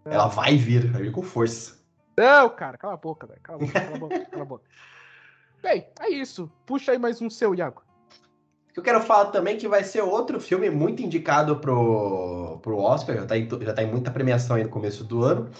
Ela 0.04 0.28
vai 0.28 0.56
vir, 0.56 0.90
vai 0.90 1.02
vir 1.02 1.12
com 1.12 1.22
força. 1.22 1.78
Não, 2.16 2.50
cara, 2.50 2.76
cala 2.76 2.94
a 2.94 2.96
boca, 2.96 3.26
velho. 3.26 3.40
Cala 3.42 3.58
a 3.58 3.66
boca, 3.66 3.80
cala 3.80 3.96
a 3.96 3.98
boca, 3.98 4.26
cala 4.26 4.42
a 4.42 4.46
boca. 4.46 4.64
Bem, 5.62 5.86
é 6.00 6.10
isso. 6.10 6.50
Puxa 6.64 6.92
aí 6.92 6.98
mais 6.98 7.20
um 7.20 7.28
seu, 7.28 7.54
Iago. 7.54 7.82
Eu 8.74 8.82
quero 8.82 9.00
falar 9.02 9.26
também 9.26 9.58
que 9.58 9.68
vai 9.68 9.84
ser 9.84 10.00
outro 10.00 10.40
filme 10.40 10.70
muito 10.70 11.02
indicado 11.02 11.56
pro, 11.56 12.58
pro 12.62 12.78
Oscar, 12.78 13.16
já 13.16 13.26
tá, 13.26 13.36
em, 13.36 13.48
já 13.48 13.74
tá 13.74 13.82
em 13.82 13.90
muita 13.90 14.10
premiação 14.10 14.56
aí 14.56 14.64
no 14.64 14.70
começo 14.70 15.04
do 15.04 15.22
ano, 15.22 15.50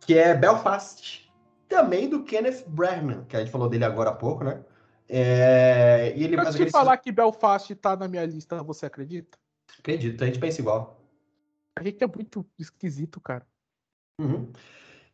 que 0.00 0.16
é 0.16 0.34
Belfast. 0.34 1.28
Também 1.68 2.08
do 2.08 2.24
Kenneth 2.24 2.64
Branagh, 2.66 3.26
que 3.28 3.36
a 3.36 3.40
gente 3.40 3.52
falou 3.52 3.68
dele 3.68 3.84
agora 3.84 4.10
há 4.10 4.14
pouco, 4.14 4.42
né? 4.42 4.64
É, 5.06 6.14
e 6.16 6.24
ele 6.24 6.36
Se 6.52 6.62
eu 6.62 6.66
te 6.66 6.72
falar 6.72 6.96
que 6.96 7.12
Belfast 7.12 7.74
tá 7.74 7.94
na 7.94 8.08
minha 8.08 8.24
lista, 8.24 8.62
você 8.62 8.86
acredita? 8.86 9.38
Acredito, 9.78 10.22
a 10.22 10.26
gente 10.26 10.38
pensa 10.38 10.60
igual. 10.60 11.00
A 11.76 11.82
gente 11.82 12.02
é 12.02 12.06
muito 12.06 12.44
esquisito, 12.58 13.20
cara. 13.20 13.46
Uhum. 14.18 14.50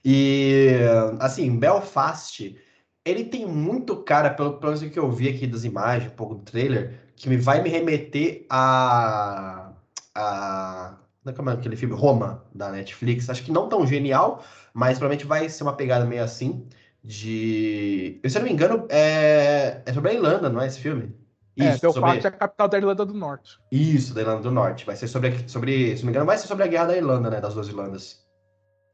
E, 0.05 0.79
assim, 1.21 1.59
Belfast, 1.59 2.57
ele 3.05 3.25
tem 3.25 3.47
muito 3.47 3.97
cara, 3.97 4.31
pelo, 4.31 4.59
pelo 4.59 4.73
menos 4.73 4.83
o 4.83 4.91
que 4.91 4.99
eu 4.99 5.11
vi 5.11 5.29
aqui 5.29 5.47
das 5.47 5.65
imagens, 5.65 6.11
um 6.11 6.17
pouco 6.17 6.35
do 6.35 6.43
trailer, 6.43 7.01
que 7.17 7.29
me 7.29 7.37
vai 7.37 7.63
me 7.63 7.69
remeter 7.69 8.47
a. 8.51 9.73
a 10.15 10.97
como 11.37 11.49
é 11.49 11.55
aquele 11.55 11.77
filme? 11.77 11.95
Roma, 11.95 12.45
da 12.55 12.71
Netflix. 12.71 13.31
Acho 13.31 13.43
que 13.43 13.53
não 13.53 13.69
tão 13.69 13.87
genial, 13.87 14.45
mas 14.75 14.99
provavelmente 14.99 15.27
vai 15.27 15.49
ser 15.49 15.63
uma 15.63 15.75
pegada 15.75 16.05
meio 16.05 16.23
assim. 16.23 16.67
De. 17.03 18.21
Se 18.27 18.37
eu 18.37 18.41
não 18.41 18.49
me 18.49 18.53
engano, 18.53 18.87
é, 18.89 19.83
é 19.85 19.93
sobre 19.93 20.11
a 20.11 20.15
Irlanda, 20.15 20.49
não 20.49 20.61
é 20.61 20.67
esse 20.67 20.81
filme? 20.81 21.15
é, 21.59 21.71
Isso, 21.71 21.81
Belfast 21.81 22.15
sobre... 22.15 22.27
é 22.27 22.29
a 22.29 22.31
capital 22.31 22.69
da 22.69 22.79
Irlanda 22.79 23.05
do 23.05 23.15
Norte. 23.15 23.59
Isso, 23.71 24.15
da 24.15 24.23
Irlanda 24.23 24.43
do 24.43 24.51
Norte. 24.51 24.87
Vai 24.87 24.97
ser 24.97 25.09
sobre, 25.09 25.47
sobre. 25.47 25.97
Se 25.97 26.03
não 26.03 26.07
me 26.07 26.13
engano, 26.13 26.27
vai 26.27 26.39
ser 26.39 26.47
sobre 26.47 26.65
a 26.65 26.67
guerra 26.67 26.87
da 26.87 26.97
Irlanda, 26.97 27.29
né? 27.29 27.41
Das 27.41 27.55
duas 27.55 27.69
Irlandas. 27.69 28.24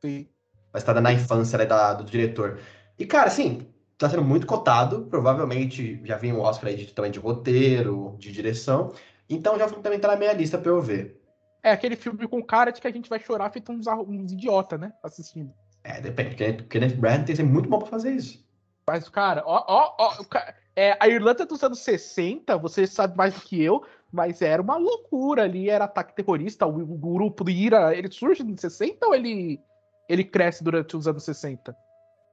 Sim. 0.01 0.27
Mas 0.73 0.85
tá 0.85 0.99
na 1.01 1.13
infância 1.13 1.59
né, 1.59 1.67
da, 1.67 1.95
do 1.95 2.05
diretor. 2.05 2.59
E, 2.99 3.05
cara, 3.07 3.27
assim, 3.27 3.67
tá 3.99 4.09
sendo 4.09 4.23
muito 4.23 4.47
cotado. 4.47 5.07
Provavelmente 5.11 6.01
já 6.05 6.17
vem 6.17 6.33
um 6.33 6.41
Oscar 6.41 6.69
aí 6.69 6.77
de, 6.77 6.93
também 6.93 7.11
de 7.11 7.19
roteiro, 7.19 8.17
de 8.19 8.31
direção. 8.33 8.93
Então 9.29 9.59
já 9.59 9.69
também 9.69 9.99
tá 9.99 10.09
na 10.09 10.17
minha 10.17 10.33
lista 10.33 10.59
pra 10.59 10.71
eu 10.71 10.81
ver. 10.81 11.21
É 11.63 11.71
aquele 11.73 11.97
filme 11.97 12.27
com 12.27 12.43
cara 12.43 12.71
de 12.71 12.81
que 12.81 12.87
a 12.87 12.91
gente 12.91 13.11
vai 13.11 13.21
chorar 13.21 13.51
feito 13.51 13.71
uns, 13.71 13.87
uns 13.87 14.33
idiota, 14.33 14.79
né? 14.79 14.93
Assistindo. 15.03 15.53
É, 15.85 16.01
depende. 16.01 16.63
o 16.63 16.65
Kenneth 16.67 16.97
Branagh 16.97 17.25
tem 17.25 17.35
que 17.35 17.37
ser 17.37 17.43
muito 17.43 17.69
bom 17.69 17.79
pra 17.79 17.89
fazer 17.89 18.13
isso. 18.13 18.45
Mas, 18.87 19.09
cara, 19.09 19.43
ó, 19.47 19.65
ó, 19.69 19.95
ó. 19.99 20.23
o 20.23 20.27
É, 20.75 20.97
a 20.99 21.09
Irlanda 21.09 21.47
dos 21.47 21.63
anos 21.63 21.81
60, 21.81 22.57
você 22.59 22.87
sabe 22.87 23.17
mais 23.17 23.35
do 23.35 23.41
que 23.41 23.63
eu, 23.63 23.85
mas 24.11 24.43
era 24.43 24.61
uma 24.61 24.77
loucura 24.77 25.45
ali, 25.45 25.71
era 25.71 25.85
ataque 25.85 26.15
terrorista, 26.15 26.67
o, 26.67 26.77
o 26.77 26.99
grupo 26.99 27.45
do 27.45 27.51
IRA, 27.51 27.95
ele 27.95 28.11
surge 28.11 28.43
nos 28.43 28.61
60 28.61 29.07
ou 29.07 29.15
ele, 29.15 29.61
ele 30.11 30.25
cresce 30.25 30.63
durante 30.65 30.97
os 30.97 31.07
anos 31.07 31.23
60? 31.25 31.73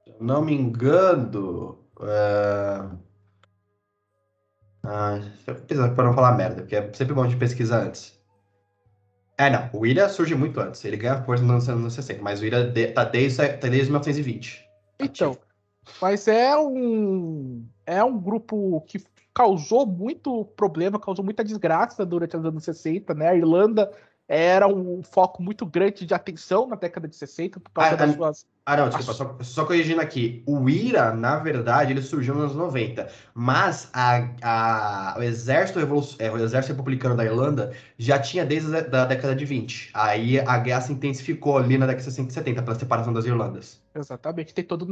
Se 0.04 0.10
eu 0.10 0.16
não 0.20 0.44
me 0.44 0.54
engano. 0.54 1.78
É... 2.00 3.08
Ah, 4.84 5.20
pesquisar 5.44 5.94
pra 5.94 6.04
não 6.04 6.14
falar 6.14 6.36
merda, 6.36 6.62
porque 6.62 6.76
é 6.76 6.92
sempre 6.92 7.14
bom 7.14 7.26
de 7.26 7.36
pesquisar 7.36 7.82
antes. 7.82 8.18
É, 9.36 9.48
não. 9.50 9.70
O 9.72 9.80
William 9.80 10.08
surge 10.08 10.34
muito 10.34 10.58
antes. 10.60 10.84
Ele 10.84 10.96
ganha 10.96 11.22
força 11.22 11.44
nos 11.44 11.68
anos 11.68 11.94
60, 11.94 12.22
mas 12.22 12.40
o 12.40 12.44
William 12.44 12.70
de- 12.70 12.88
tá 12.88 13.04
desde, 13.04 13.36
tá 13.48 13.68
desde 13.68 13.90
1920. 13.90 14.66
Então, 14.98 15.36
Mas 16.02 16.28
é 16.28 16.54
um 16.56 17.64
é 17.86 18.04
um 18.04 18.18
grupo 18.20 18.80
que 18.82 19.02
causou 19.32 19.86
muito 19.86 20.44
problema, 20.44 20.98
causou 21.00 21.24
muita 21.24 21.42
desgraça 21.44 22.04
durante 22.04 22.36
os 22.36 22.44
anos 22.44 22.64
60, 22.64 23.14
né? 23.14 23.28
A 23.28 23.36
Irlanda 23.36 23.90
era 24.28 24.68
um 24.68 25.02
foco 25.02 25.42
muito 25.42 25.64
grande 25.64 26.04
de 26.04 26.12
atenção 26.12 26.66
na 26.66 26.76
década 26.76 27.08
de 27.08 27.16
60 27.16 27.58
por 27.58 27.70
causa 27.70 27.94
ah, 27.94 27.96
das 27.96 28.14
suas. 28.14 28.46
Ah, 28.66 28.76
não, 28.76 28.90
desculpa, 28.90 29.14
só, 29.14 29.36
só, 29.40 29.64
corrigindo 29.64 30.02
aqui. 30.02 30.42
O 30.46 30.68
IRA, 30.68 31.14
na 31.14 31.36
verdade, 31.36 31.94
ele 31.94 32.02
surgiu 32.02 32.34
nos 32.34 32.44
anos 32.44 32.56
90, 32.56 33.08
mas 33.32 33.88
a, 33.94 34.28
a, 34.42 35.14
o, 35.18 35.22
exército 35.22 35.78
é, 36.18 36.30
o 36.30 36.36
exército 36.36 36.74
republicano 36.74 37.16
da 37.16 37.24
Irlanda 37.24 37.72
já 37.96 38.18
tinha 38.18 38.44
desde 38.44 38.76
a 38.76 38.82
da 38.82 39.06
década 39.06 39.34
de 39.34 39.46
20. 39.46 39.92
Aí 39.94 40.38
a 40.38 40.58
guerra 40.58 40.82
se 40.82 40.92
intensificou 40.92 41.56
ali 41.56 41.78
na 41.78 41.86
década 41.86 42.04
de 42.04 42.12
60 42.12 42.30
e 42.30 42.34
70 42.34 42.62
pela 42.62 42.78
separação 42.78 43.12
das 43.14 43.24
Irlandas. 43.24 43.80
Exatamente, 43.94 44.52
tem 44.52 44.64
todo 44.64 44.86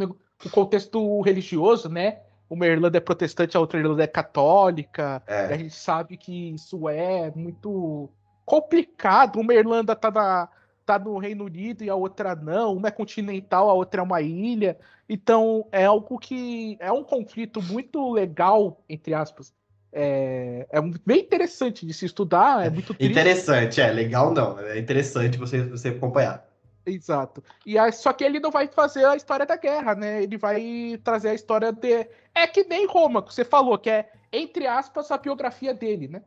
o 0.44 0.50
contexto 0.50 1.20
religioso, 1.20 1.90
né? 1.90 2.20
Uma 2.48 2.66
Irlanda 2.66 2.96
é 2.96 3.00
protestante, 3.00 3.56
a 3.56 3.60
outra 3.60 3.78
Irlanda 3.78 4.02
é 4.02 4.06
católica. 4.06 5.22
É. 5.26 5.52
a 5.52 5.56
gente 5.58 5.74
sabe 5.74 6.16
que 6.16 6.54
isso 6.54 6.88
é 6.88 7.30
muito 7.34 8.08
complicado. 8.46 9.40
Uma 9.40 9.52
Irlanda 9.52 9.94
tá, 9.94 10.10
na, 10.10 10.48
tá 10.86 10.98
no 10.98 11.18
Reino 11.18 11.44
Unido 11.44 11.84
e 11.84 11.90
a 11.90 11.94
outra 11.94 12.34
não. 12.34 12.74
Uma 12.74 12.88
é 12.88 12.92
continental, 12.92 13.68
a 13.68 13.74
outra 13.74 14.00
é 14.00 14.04
uma 14.04 14.22
ilha. 14.22 14.78
Então 15.08 15.66
é 15.70 15.84
algo 15.84 16.18
que 16.18 16.78
é 16.80 16.90
um 16.90 17.04
conflito 17.04 17.60
muito 17.60 18.12
legal, 18.12 18.80
entre 18.88 19.12
aspas. 19.12 19.52
É, 19.92 20.66
é 20.70 20.80
bem 21.04 21.20
interessante 21.20 21.84
de 21.84 21.92
se 21.92 22.06
estudar. 22.06 22.64
É 22.64 22.70
muito 22.70 22.94
triste. 22.94 23.10
Interessante, 23.10 23.80
é 23.80 23.90
legal 23.90 24.32
não. 24.32 24.58
É 24.60 24.78
interessante 24.78 25.36
você, 25.36 25.62
você 25.62 25.88
acompanhar. 25.88 26.46
Exato. 26.84 27.42
E 27.64 27.76
aí, 27.76 27.90
só 27.92 28.12
que 28.12 28.22
ele 28.22 28.38
não 28.38 28.50
vai 28.50 28.68
fazer 28.68 29.04
a 29.04 29.16
história 29.16 29.44
da 29.44 29.56
guerra, 29.56 29.96
né? 29.96 30.22
Ele 30.22 30.36
vai 30.36 31.00
trazer 31.02 31.30
a 31.30 31.34
história 31.34 31.72
de. 31.72 32.06
É 32.32 32.46
que 32.46 32.62
nem 32.64 32.86
Roma, 32.86 33.22
que 33.22 33.34
você 33.34 33.44
falou, 33.44 33.76
que 33.76 33.90
é, 33.90 34.08
entre 34.32 34.68
aspas, 34.68 35.10
a 35.10 35.18
biografia 35.18 35.74
dele, 35.74 36.06
né? 36.06 36.22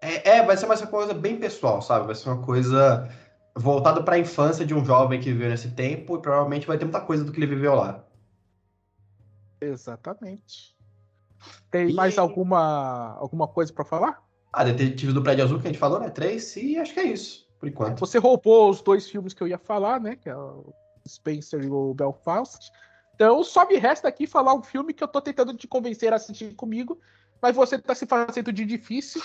É, 0.00 0.36
é, 0.36 0.42
vai 0.44 0.56
ser 0.56 0.66
uma 0.66 0.76
coisa 0.86 1.12
bem 1.12 1.38
pessoal, 1.38 1.82
sabe? 1.82 2.06
Vai 2.06 2.14
ser 2.14 2.30
uma 2.30 2.42
coisa 2.42 3.08
voltada 3.54 4.02
para 4.02 4.16
a 4.16 4.18
infância 4.18 4.64
de 4.64 4.74
um 4.74 4.84
jovem 4.84 5.20
que 5.20 5.30
viveu 5.30 5.50
nesse 5.50 5.70
tempo 5.70 6.16
e 6.16 6.22
provavelmente 6.22 6.66
vai 6.66 6.78
ter 6.78 6.84
muita 6.84 7.00
coisa 7.00 7.24
do 7.24 7.32
que 7.32 7.38
ele 7.38 7.46
viveu 7.46 7.74
lá. 7.74 8.04
Exatamente. 9.60 10.76
Tem 11.70 11.90
e... 11.90 11.92
mais 11.92 12.18
alguma, 12.18 13.16
alguma 13.18 13.46
coisa 13.46 13.72
para 13.72 13.84
falar? 13.84 14.22
Ah, 14.52 14.64
Detetive 14.64 15.12
do 15.12 15.22
Prédio 15.22 15.44
Azul 15.44 15.60
que 15.60 15.68
a 15.68 15.70
gente 15.70 15.78
falou, 15.78 16.00
né? 16.00 16.10
Três, 16.10 16.56
e 16.56 16.78
acho 16.78 16.94
que 16.94 17.00
é 17.00 17.04
isso, 17.04 17.46
por 17.58 17.68
enquanto. 17.68 18.00
Você 18.00 18.18
roubou 18.18 18.70
os 18.70 18.80
dois 18.80 19.08
filmes 19.08 19.34
que 19.34 19.42
eu 19.42 19.48
ia 19.48 19.58
falar, 19.58 20.00
né? 20.00 20.16
Que 20.16 20.28
é 20.28 20.36
o 20.36 20.72
Spencer 21.06 21.62
e 21.62 21.68
o 21.68 21.94
Belfast. 21.94 22.70
Então 23.14 23.44
só 23.44 23.66
me 23.66 23.76
resta 23.76 24.08
aqui 24.08 24.26
falar 24.26 24.54
um 24.54 24.62
filme 24.62 24.94
que 24.94 25.04
eu 25.04 25.08
tô 25.08 25.20
tentando 25.20 25.54
te 25.54 25.68
convencer 25.68 26.12
a 26.12 26.16
assistir 26.16 26.54
comigo, 26.54 26.98
mas 27.40 27.54
você 27.54 27.78
tá 27.78 27.94
se 27.94 28.06
fazendo 28.06 28.52
de 28.52 28.64
difícil. 28.64 29.22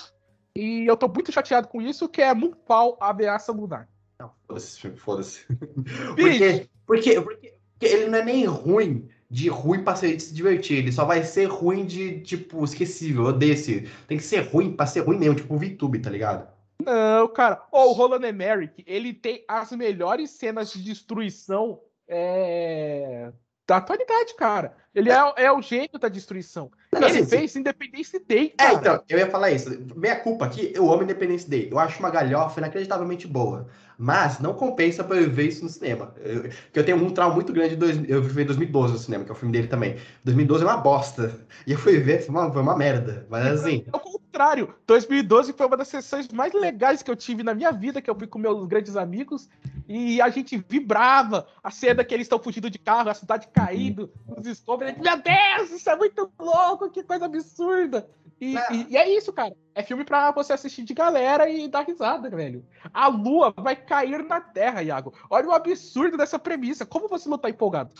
E 0.57 0.85
eu 0.85 0.95
tô 0.95 1.07
muito 1.07 1.31
chateado 1.31 1.67
com 1.67 1.81
isso, 1.81 2.07
que 2.07 2.21
é 2.21 2.33
Moonfall, 2.33 2.97
a 3.01 3.09
ameaça 3.09 3.51
lunar. 3.51 3.89
Não, 4.17 4.31
foda-se 4.47 4.79
filme, 4.79 4.97
foda-se. 4.97 5.45
porque, 6.15 6.69
porque, 6.85 7.21
porque, 7.21 7.55
ele 7.81 8.07
não 8.07 8.19
é 8.19 8.23
nem 8.23 8.45
ruim 8.45 9.09
de 9.29 9.49
ruim 9.49 9.83
pra 9.83 9.95
se 9.95 10.33
divertir. 10.33 10.77
Ele 10.77 10.91
só 10.91 11.03
vai 11.03 11.23
ser 11.23 11.45
ruim 11.45 11.85
de, 11.85 12.21
tipo, 12.21 12.63
esquecível. 12.63 13.33
desse. 13.33 13.89
Tem 14.07 14.17
que 14.17 14.23
ser 14.23 14.41
ruim 14.41 14.73
pra 14.73 14.85
ser 14.85 15.01
ruim 15.01 15.17
mesmo, 15.17 15.35
tipo 15.35 15.55
o 15.55 15.59
VTube, 15.59 15.99
tá 15.99 16.09
ligado? 16.09 16.47
Não, 16.81 17.27
cara. 17.27 17.61
Oh, 17.71 17.89
o 17.89 17.91
Roland 17.91 18.25
Emmerich, 18.25 18.83
ele 18.87 19.13
tem 19.13 19.43
as 19.47 19.71
melhores 19.71 20.29
cenas 20.31 20.71
de 20.71 20.83
destruição 20.83 21.81
é... 22.07 23.31
da 23.67 23.77
atualidade, 23.77 24.35
cara. 24.35 24.75
Ele 24.93 25.11
é, 25.11 25.33
é 25.37 25.51
o 25.51 25.61
gênio 25.61 25.99
da 25.99 26.07
destruição. 26.07 26.71
Não, 26.99 27.07
ele 27.07 27.19
assim, 27.19 27.29
fez. 27.29 27.55
Independence 27.55 28.19
Day. 28.27 28.53
É, 28.57 28.63
cara. 28.63 28.73
É, 28.73 28.77
então, 28.77 29.03
eu 29.09 29.19
ia 29.19 29.29
falar 29.29 29.51
isso. 29.51 29.69
Meia 29.95 30.15
culpa 30.15 30.45
aqui, 30.45 30.71
eu 30.75 30.91
amo 30.91 31.03
Independence 31.03 31.49
Day. 31.49 31.69
Eu 31.71 31.79
acho 31.79 31.99
uma 31.99 32.09
galhofa 32.09 32.59
inacreditavelmente 32.59 33.27
boa. 33.27 33.67
Mas 33.97 34.39
não 34.39 34.53
compensa 34.53 35.03
pra 35.03 35.17
eu 35.17 35.29
ver 35.29 35.47
isso 35.47 35.63
no 35.63 35.69
cinema. 35.69 36.13
Eu, 36.17 36.41
porque 36.41 36.79
eu 36.79 36.83
tenho 36.83 36.97
um 36.97 37.09
trauma 37.09 37.33
muito 37.33 37.53
grande. 37.53 37.75
Dois, 37.75 37.97
eu 38.07 38.21
vi 38.21 38.43
2012 38.43 38.93
no 38.93 38.99
cinema, 38.99 39.23
que 39.23 39.31
é 39.31 39.33
o 39.33 39.37
filme 39.37 39.53
dele 39.53 39.67
também. 39.67 39.95
2012 40.23 40.63
é 40.63 40.67
uma 40.67 40.77
bosta. 40.77 41.39
E 41.65 41.71
eu 41.71 41.77
fui 41.77 41.97
ver, 41.97 42.21
foi 42.21 42.35
uma, 42.35 42.51
foi 42.51 42.61
uma 42.61 42.77
merda. 42.77 43.25
Mas 43.29 43.61
assim. 43.61 43.85
É 43.91 43.95
o 43.95 44.19
contrário. 44.35 44.75
2012 44.85 45.53
foi 45.53 45.65
uma 45.65 45.77
das 45.77 45.87
sessões 45.87 46.27
mais 46.27 46.53
legais 46.53 47.01
que 47.01 47.09
eu 47.09 47.15
tive 47.15 47.41
na 47.41 47.53
minha 47.53 47.71
vida, 47.71 48.01
que 48.01 48.09
eu 48.09 48.15
fui 48.15 48.27
com 48.27 48.37
meus 48.37 48.67
grandes 48.67 48.97
amigos. 48.97 49.49
E 49.87 50.21
a 50.21 50.29
gente 50.29 50.57
vibrava. 50.67 51.47
A 51.63 51.71
cena 51.71 52.03
que 52.03 52.13
eles 52.13 52.25
estão 52.25 52.37
fugindo 52.37 52.69
de 52.69 52.77
carro, 52.77 53.09
a 53.09 53.13
cidade 53.13 53.47
caindo, 53.47 54.11
os 54.37 54.45
escombros. 54.45 54.91
Meu 54.97 55.17
Deus, 55.17 55.71
isso 55.71 55.89
é 55.89 55.95
muito 55.95 56.29
louco, 56.37 56.89
que 56.89 57.01
coisa 57.03 57.25
absurda. 57.25 58.07
E 58.41 58.57
é. 58.57 58.73
E, 58.73 58.87
e 58.91 58.97
é 58.97 59.17
isso, 59.17 59.31
cara. 59.31 59.55
É 59.73 59.81
filme 59.81 60.03
pra 60.03 60.31
você 60.31 60.53
assistir 60.53 60.83
de 60.83 60.93
galera 60.93 61.49
e 61.49 61.67
dar 61.69 61.85
risada, 61.85 62.29
velho. 62.29 62.65
A 62.93 63.07
lua 63.07 63.53
vai 63.55 63.75
cair 63.75 64.23
na 64.23 64.41
Terra, 64.41 64.83
Iago. 64.83 65.13
Olha 65.29 65.47
o 65.47 65.53
absurdo 65.53 66.17
dessa 66.17 66.37
premissa. 66.37 66.85
Como 66.85 67.07
você 67.07 67.29
não 67.29 67.37
tá 67.37 67.49
empolgado? 67.49 67.93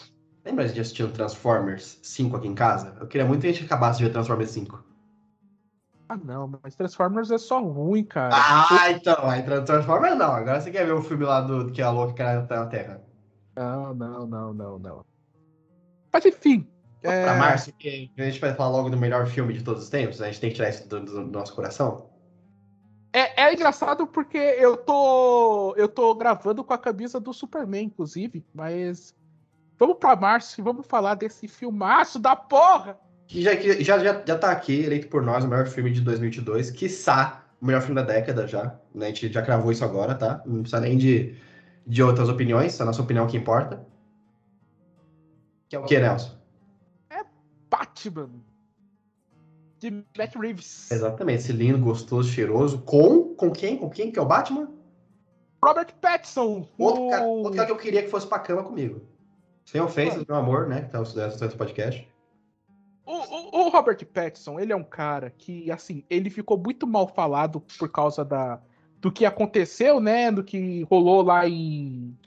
Lembra 0.43 0.67
de 0.67 0.80
assistir 0.80 1.04
o 1.04 1.12
Transformers 1.12 1.98
5 2.04 2.38
aqui 2.38 2.48
em 2.48 2.54
casa? 2.54 2.95
Eu 3.00 3.08
queria 3.08 3.26
muito 3.26 3.41
que 3.41 3.48
a 3.48 3.52
gente 3.52 3.65
acabasse 3.65 3.98
de 3.98 4.06
ver 4.06 4.12
Transformers 4.12 4.52
5. 4.52 4.85
Ah, 6.08 6.18
não, 6.18 6.60
mas 6.62 6.76
Transformers 6.76 7.32
é 7.32 7.38
só 7.38 7.62
ruim, 7.62 8.04
cara. 8.04 8.36
Ah, 8.36 8.91
então, 8.91 9.28
aí 9.28 9.41
Transformers 9.44 10.18
não. 10.18 10.32
Agora 10.32 10.62
você 10.62 10.70
quer 10.70 10.86
ver 10.86 10.94
o 10.94 11.02
filme 11.02 11.26
lá 11.26 11.41
do 11.41 11.72
que 11.72 11.82
a 11.82 11.89
louca 11.89 12.13
cai 12.13 12.36
na 12.36 12.65
Terra. 12.68 13.02
Não, 13.56 13.94
não, 13.94 14.28
não, 14.28 14.54
não, 14.54 14.80
não. 14.80 15.06
Mas 16.13 16.26
enfim. 16.26 16.68
É... 17.02 17.24
Pra 17.24 17.36
março, 17.36 17.72
que 17.74 18.12
a 18.18 18.24
gente 18.24 18.39
vai 18.39 18.54
falar 18.54 18.70
logo 18.70 18.89
do 18.89 18.98
melhor 18.98 19.26
filme 19.28 19.54
de 19.54 19.63
todos 19.63 19.84
os 19.84 19.89
tempos, 19.89 20.22
a 20.22 20.28
gente 20.28 20.41
tem 20.41 20.50
que 20.50 20.56
tirar 20.56 20.70
isso 20.70 20.88
do, 20.88 21.00
do, 21.00 21.26
do 21.26 21.32
nosso 21.32 21.54
coração. 21.56 22.10
É, 23.13 23.44
é, 23.44 23.54
engraçado 23.54 24.06
porque 24.06 24.38
eu 24.38 24.76
tô 24.76 25.74
eu 25.78 25.88
tô 25.88 26.13
gravando 26.15 26.63
com 26.63 26.74
a 26.74 26.78
camisa 26.78 27.20
do 27.20 27.34
Superman, 27.34 27.86
inclusive, 27.86 28.46
mas 28.54 29.15
vamos 29.80 29.98
pra 29.98 30.15
março 30.15 30.60
e 30.60 30.63
vamos 30.63 30.86
falar 30.86 31.15
desse 31.15 31.48
filmaço 31.48 32.20
da 32.20 32.36
porra! 32.36 33.00
Que 33.28 33.42
já, 33.42 33.56
que 33.56 33.84
já, 33.84 34.00
já, 34.00 34.24
já 34.26 34.38
tá 34.38 34.52
aqui, 34.52 34.84
eleito 34.84 35.08
por 35.08 35.22
nós, 35.24 35.44
o 35.44 35.48
melhor 35.48 35.68
filme 35.68 35.92
de 35.92 36.02
2022, 36.02 36.72
quiçá 36.72 37.44
o 37.62 37.66
melhor 37.66 37.82
filme 37.82 37.96
da 37.96 38.04
década 38.04 38.48
já. 38.48 38.76
Né? 38.94 39.08
A 39.08 39.10
gente 39.10 39.32
já 39.32 39.42
cravou 39.42 39.72
isso 39.72 39.84
agora, 39.84 40.14
tá? 40.14 40.42
Não 40.46 40.62
precisa 40.62 40.80
nem 40.80 40.98
de, 40.98 41.36
de 41.86 42.04
outras 42.04 42.30
opiniões, 42.30 42.80
a 42.80 42.86
nossa 42.86 43.02
opinião 43.02 43.26
que 43.26 43.38
importa. 43.38 43.86
Que 45.68 45.76
é 45.76 45.80
o 45.80 45.84
que, 45.86 46.00
Nelson? 46.00 46.38
É 47.10 47.24
Batman. 47.70 48.30
De 49.80 49.92
Matt 50.18 50.36
Reeves. 50.36 50.92
Exatamente, 50.92 51.40
esse 51.40 51.52
lindo, 51.52 51.80
gostoso, 51.80 52.30
cheiroso. 52.30 52.80
Com, 52.80 53.36
com 53.36 53.52
quem? 53.52 53.78
Com 53.78 53.90
quem 53.90 54.12
que 54.12 54.20
é 54.20 54.22
o 54.22 54.26
Batman? 54.26 54.70
Robert 55.64 55.94
Pattinson. 56.00 56.68
Outro, 56.78 57.08
o... 57.08 57.10
cara, 57.10 57.24
outro 57.24 57.54
cara 57.54 57.66
que 57.66 57.72
eu 57.72 57.78
queria 57.78 58.04
que 58.04 58.10
fosse 58.10 58.28
pra 58.28 58.38
cama 58.38 58.64
comigo. 58.64 59.02
Sem 59.66 59.82
ofensas, 59.82 60.24
meu 60.28 60.38
amor, 60.38 60.68
né? 60.68 60.82
Que 60.82 60.92
tá 60.92 61.02
o 61.02 61.58
podcast. 61.58 62.08
O, 63.51 63.69
Robert 63.69 64.05
Pattinson, 64.05 64.60
ele 64.60 64.73
é 64.73 64.75
um 64.75 64.84
cara 64.84 65.34
que, 65.38 65.71
assim, 65.71 66.03
ele 66.10 66.29
ficou 66.29 66.58
muito 66.58 66.86
mal 66.86 67.08
falado 67.08 67.62
por 67.62 67.89
causa 67.89 68.23
da, 68.23 68.60
do 68.99 69.12
que 69.12 69.25
aconteceu, 69.25 69.99
né? 69.99 70.31
Do 70.31 70.43
que 70.43 70.84
rolou 70.84 71.21
lá 71.21 71.47
em, 71.47 72.17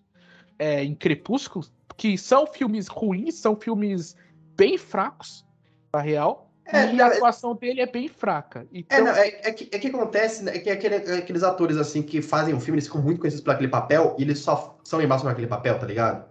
é, 0.59 0.83
em 0.83 0.95
Crepúsculo, 0.95 1.65
que 1.97 2.17
são 2.17 2.47
filmes 2.47 2.89
ruins, 2.89 3.35
são 3.35 3.57
filmes 3.57 4.17
bem 4.57 4.79
fracos, 4.79 5.45
na 5.93 6.01
real. 6.01 6.49
É, 6.71 6.93
e 6.93 7.01
a 7.01 7.07
atuação 7.07 7.55
dele 7.55 7.81
é 7.81 7.87
bem 7.87 8.09
fraca. 8.09 8.61
É, 8.61 8.67
então... 8.79 8.99
É, 8.99 9.01
não, 9.01 9.13
é, 9.13 9.29
é, 9.29 9.53
que, 9.53 9.69
é 9.73 9.79
que 9.79 9.87
acontece, 9.89 10.45
né, 10.45 10.57
é 10.57 10.59
que 10.59 10.71
aquele, 10.71 10.97
aqueles 10.97 11.43
atores, 11.43 11.79
assim, 11.79 12.03
que 12.03 12.21
fazem 12.21 12.55
um 12.55 12.61
filme, 12.61 12.77
eles 12.77 12.87
ficam 12.87 13.01
muito 13.01 13.21
conhecidos 13.21 13.43
por 13.43 13.53
aquele 13.53 13.69
papel, 13.69 14.15
e 14.19 14.23
eles 14.23 14.41
só 14.41 14.79
são 14.85 14.99
lembrados 14.99 15.23
por 15.23 15.31
aquele 15.31 15.47
papel, 15.47 15.79
tá 15.79 15.87
ligado? 15.87 16.29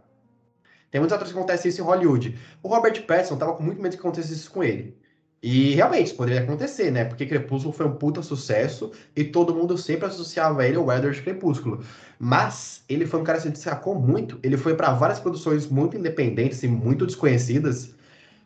Tem 0.91 1.01
muitos 1.01 1.13
atores 1.13 1.33
que 1.33 1.37
acontece 1.37 1.67
isso 1.67 1.81
em 1.81 1.83
Hollywood. 1.83 2.37
O 2.63 2.67
Robert 2.69 3.05
Pattinson 3.05 3.37
tava 3.37 3.53
com 3.53 3.63
muito 3.63 3.81
medo 3.81 3.93
que 3.93 3.99
acontecesse 3.99 4.33
isso 4.33 4.51
com 4.51 4.63
ele. 4.63 4.97
E 5.41 5.75
realmente, 5.75 6.13
poderia 6.13 6.41
acontecer, 6.41 6.91
né? 6.91 7.05
Porque 7.05 7.25
Crepúsculo 7.25 7.73
foi 7.73 7.85
um 7.85 7.95
puta 7.95 8.21
sucesso 8.23 8.91
e 9.15 9.23
todo 9.23 9.53
mundo 9.53 9.77
sempre 9.77 10.07
associava 10.07 10.65
ele 10.65 10.77
ao 10.77 10.91
Edward 10.91 11.21
Crepúsculo. 11.21 11.83
Mas 12.19 12.83
ele 12.89 13.05
foi 13.05 13.19
um 13.19 13.23
cara 13.23 13.37
que 13.37 13.43
se 13.43 13.51
destacou 13.51 13.95
muito. 13.99 14.39
Ele 14.41 14.57
foi 14.57 14.75
para 14.75 14.93
várias 14.93 15.19
produções 15.19 15.67
muito 15.67 15.95
independentes 15.95 16.63
e 16.63 16.67
muito 16.67 17.05
desconhecidas. 17.05 17.95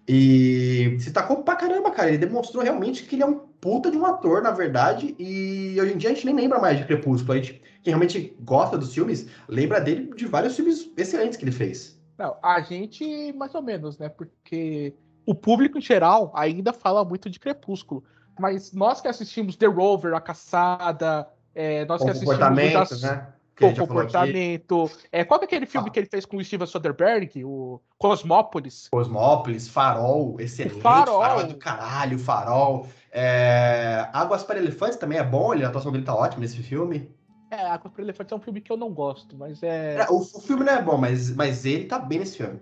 E 0.07 0.97
se 0.99 1.05
destacou 1.05 1.43
pra 1.43 1.55
caramba, 1.55 1.91
cara. 1.91 2.09
Ele 2.09 2.17
demonstrou 2.17 2.61
realmente 2.63 3.03
que 3.03 3.15
ele 3.15 3.23
é 3.23 3.25
um 3.25 3.39
puta 3.61 3.89
de 3.89 3.97
um 3.97 4.05
ator, 4.05 4.41
na 4.41 4.51
verdade. 4.51 5.15
E 5.17 5.77
hoje 5.79 5.93
em 5.93 5.97
dia 5.97 6.09
a 6.09 6.13
gente 6.13 6.25
nem 6.25 6.35
lembra 6.35 6.59
mais 6.59 6.77
de 6.77 6.85
Crepúsculo. 6.85 7.33
A 7.33 7.37
gente, 7.37 7.61
quem 7.83 7.91
realmente 7.91 8.35
gosta 8.41 8.77
dos 8.77 8.93
filmes, 8.93 9.27
lembra 9.47 9.79
dele 9.79 10.11
de 10.15 10.25
vários 10.27 10.55
filmes 10.55 10.89
excelentes 10.97 11.37
que 11.37 11.45
ele 11.45 11.51
fez. 11.53 12.00
Não, 12.21 12.37
a 12.43 12.61
gente, 12.61 13.33
mais 13.33 13.55
ou 13.55 13.63
menos, 13.63 13.97
né? 13.97 14.07
Porque 14.07 14.93
o 15.25 15.33
público 15.33 15.79
em 15.79 15.81
geral 15.81 16.31
ainda 16.35 16.71
fala 16.71 17.03
muito 17.03 17.31
de 17.31 17.39
Crepúsculo. 17.39 18.03
Mas 18.39 18.71
nós 18.71 19.01
que 19.01 19.07
assistimos 19.07 19.55
The 19.55 19.65
Rover, 19.65 20.13
A 20.13 20.21
Caçada, 20.21 21.27
é, 21.55 21.83
nós 21.85 22.03
que 22.03 22.09
assistimos. 22.09 22.37
Muitas... 22.37 23.01
Né? 23.01 23.27
o 23.59 23.75
comportamento. 23.75 24.89
É, 25.11 25.23
qual 25.23 25.39
é 25.41 25.45
aquele 25.45 25.65
filme 25.65 25.87
ah. 25.89 25.91
que 25.91 25.99
ele 25.99 26.07
fez 26.07 26.25
com 26.25 26.37
o 26.37 26.43
Steven 26.43 26.65
Soderbergh? 26.65 27.43
O 27.43 27.79
Cosmópolis. 27.97 28.87
Cosmópolis, 28.89 29.67
Farol, 29.67 30.35
excelente. 30.39 30.81
Farol. 30.81 31.21
Farol 31.21 31.41
é 31.41 31.43
do 31.43 31.55
caralho, 31.55 32.19
Farol. 32.19 32.87
É... 33.11 34.07
Águas 34.13 34.43
para 34.43 34.57
Elefantes 34.57 34.97
também 34.97 35.17
é 35.17 35.23
bom, 35.23 35.51
a 35.51 35.67
atuação 35.67 35.91
dele 35.91 36.05
tá 36.05 36.15
ótima 36.15 36.41
nesse 36.41 36.57
filme. 36.63 37.11
É, 37.51 37.67
Águas 37.67 37.93
para 37.93 38.01
Elefantes 38.01 38.31
é 38.31 38.35
um 38.35 38.39
filme 38.39 38.61
que 38.61 38.71
eu 38.71 38.77
não 38.77 38.91
gosto, 38.91 39.35
mas 39.37 39.61
é. 39.61 39.97
é 39.97 40.09
o, 40.09 40.19
o, 40.19 40.41
filme 40.41 40.63
não 40.63 40.73
é 40.73 40.81
bom, 40.81 40.97
mas, 40.97 41.35
mas 41.35 41.65
ele 41.65 41.85
tá 41.85 41.99
bem 41.99 42.19
nesse 42.19 42.37
filme. 42.37 42.59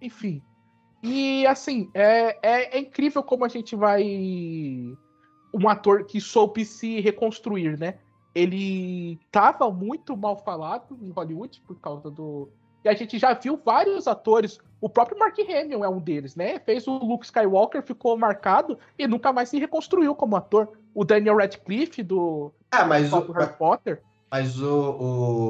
Enfim. 0.00 0.42
E 1.02 1.46
assim, 1.46 1.90
é, 1.94 2.36
é, 2.42 2.76
é 2.76 2.78
incrível 2.78 3.22
como 3.22 3.44
a 3.44 3.48
gente 3.48 3.74
vai. 3.74 4.04
Um 5.52 5.68
ator 5.68 6.04
que 6.04 6.20
soube 6.20 6.64
se 6.64 7.00
reconstruir, 7.00 7.76
né? 7.78 7.98
ele 8.34 9.18
estava 9.26 9.70
muito 9.70 10.16
mal 10.16 10.36
falado 10.36 10.98
em 11.02 11.10
Hollywood 11.10 11.60
por 11.66 11.78
causa 11.80 12.10
do. 12.10 12.48
E 12.84 12.88
a 12.88 12.94
gente 12.94 13.18
já 13.18 13.34
viu 13.34 13.60
vários 13.62 14.08
atores, 14.08 14.58
o 14.80 14.88
próprio 14.88 15.18
Mark 15.18 15.38
Hamill 15.38 15.84
é 15.84 15.88
um 15.88 15.98
deles, 15.98 16.34
né? 16.34 16.58
Fez 16.60 16.86
o 16.86 16.92
Luke 16.92 17.26
Skywalker, 17.26 17.82
ficou 17.82 18.16
marcado 18.16 18.78
e 18.98 19.06
nunca 19.06 19.32
mais 19.32 19.50
se 19.50 19.58
reconstruiu 19.58 20.14
como 20.14 20.36
ator. 20.36 20.78
O 20.94 21.04
Daniel 21.04 21.36
Radcliffe 21.36 22.02
do, 22.02 22.52
ah, 22.70 22.84
mas 22.84 23.10
do 23.10 23.18
o, 23.18 23.32
Harry 23.32 23.52
Potter. 23.58 24.02
Mas 24.30 24.60
o, 24.60 24.90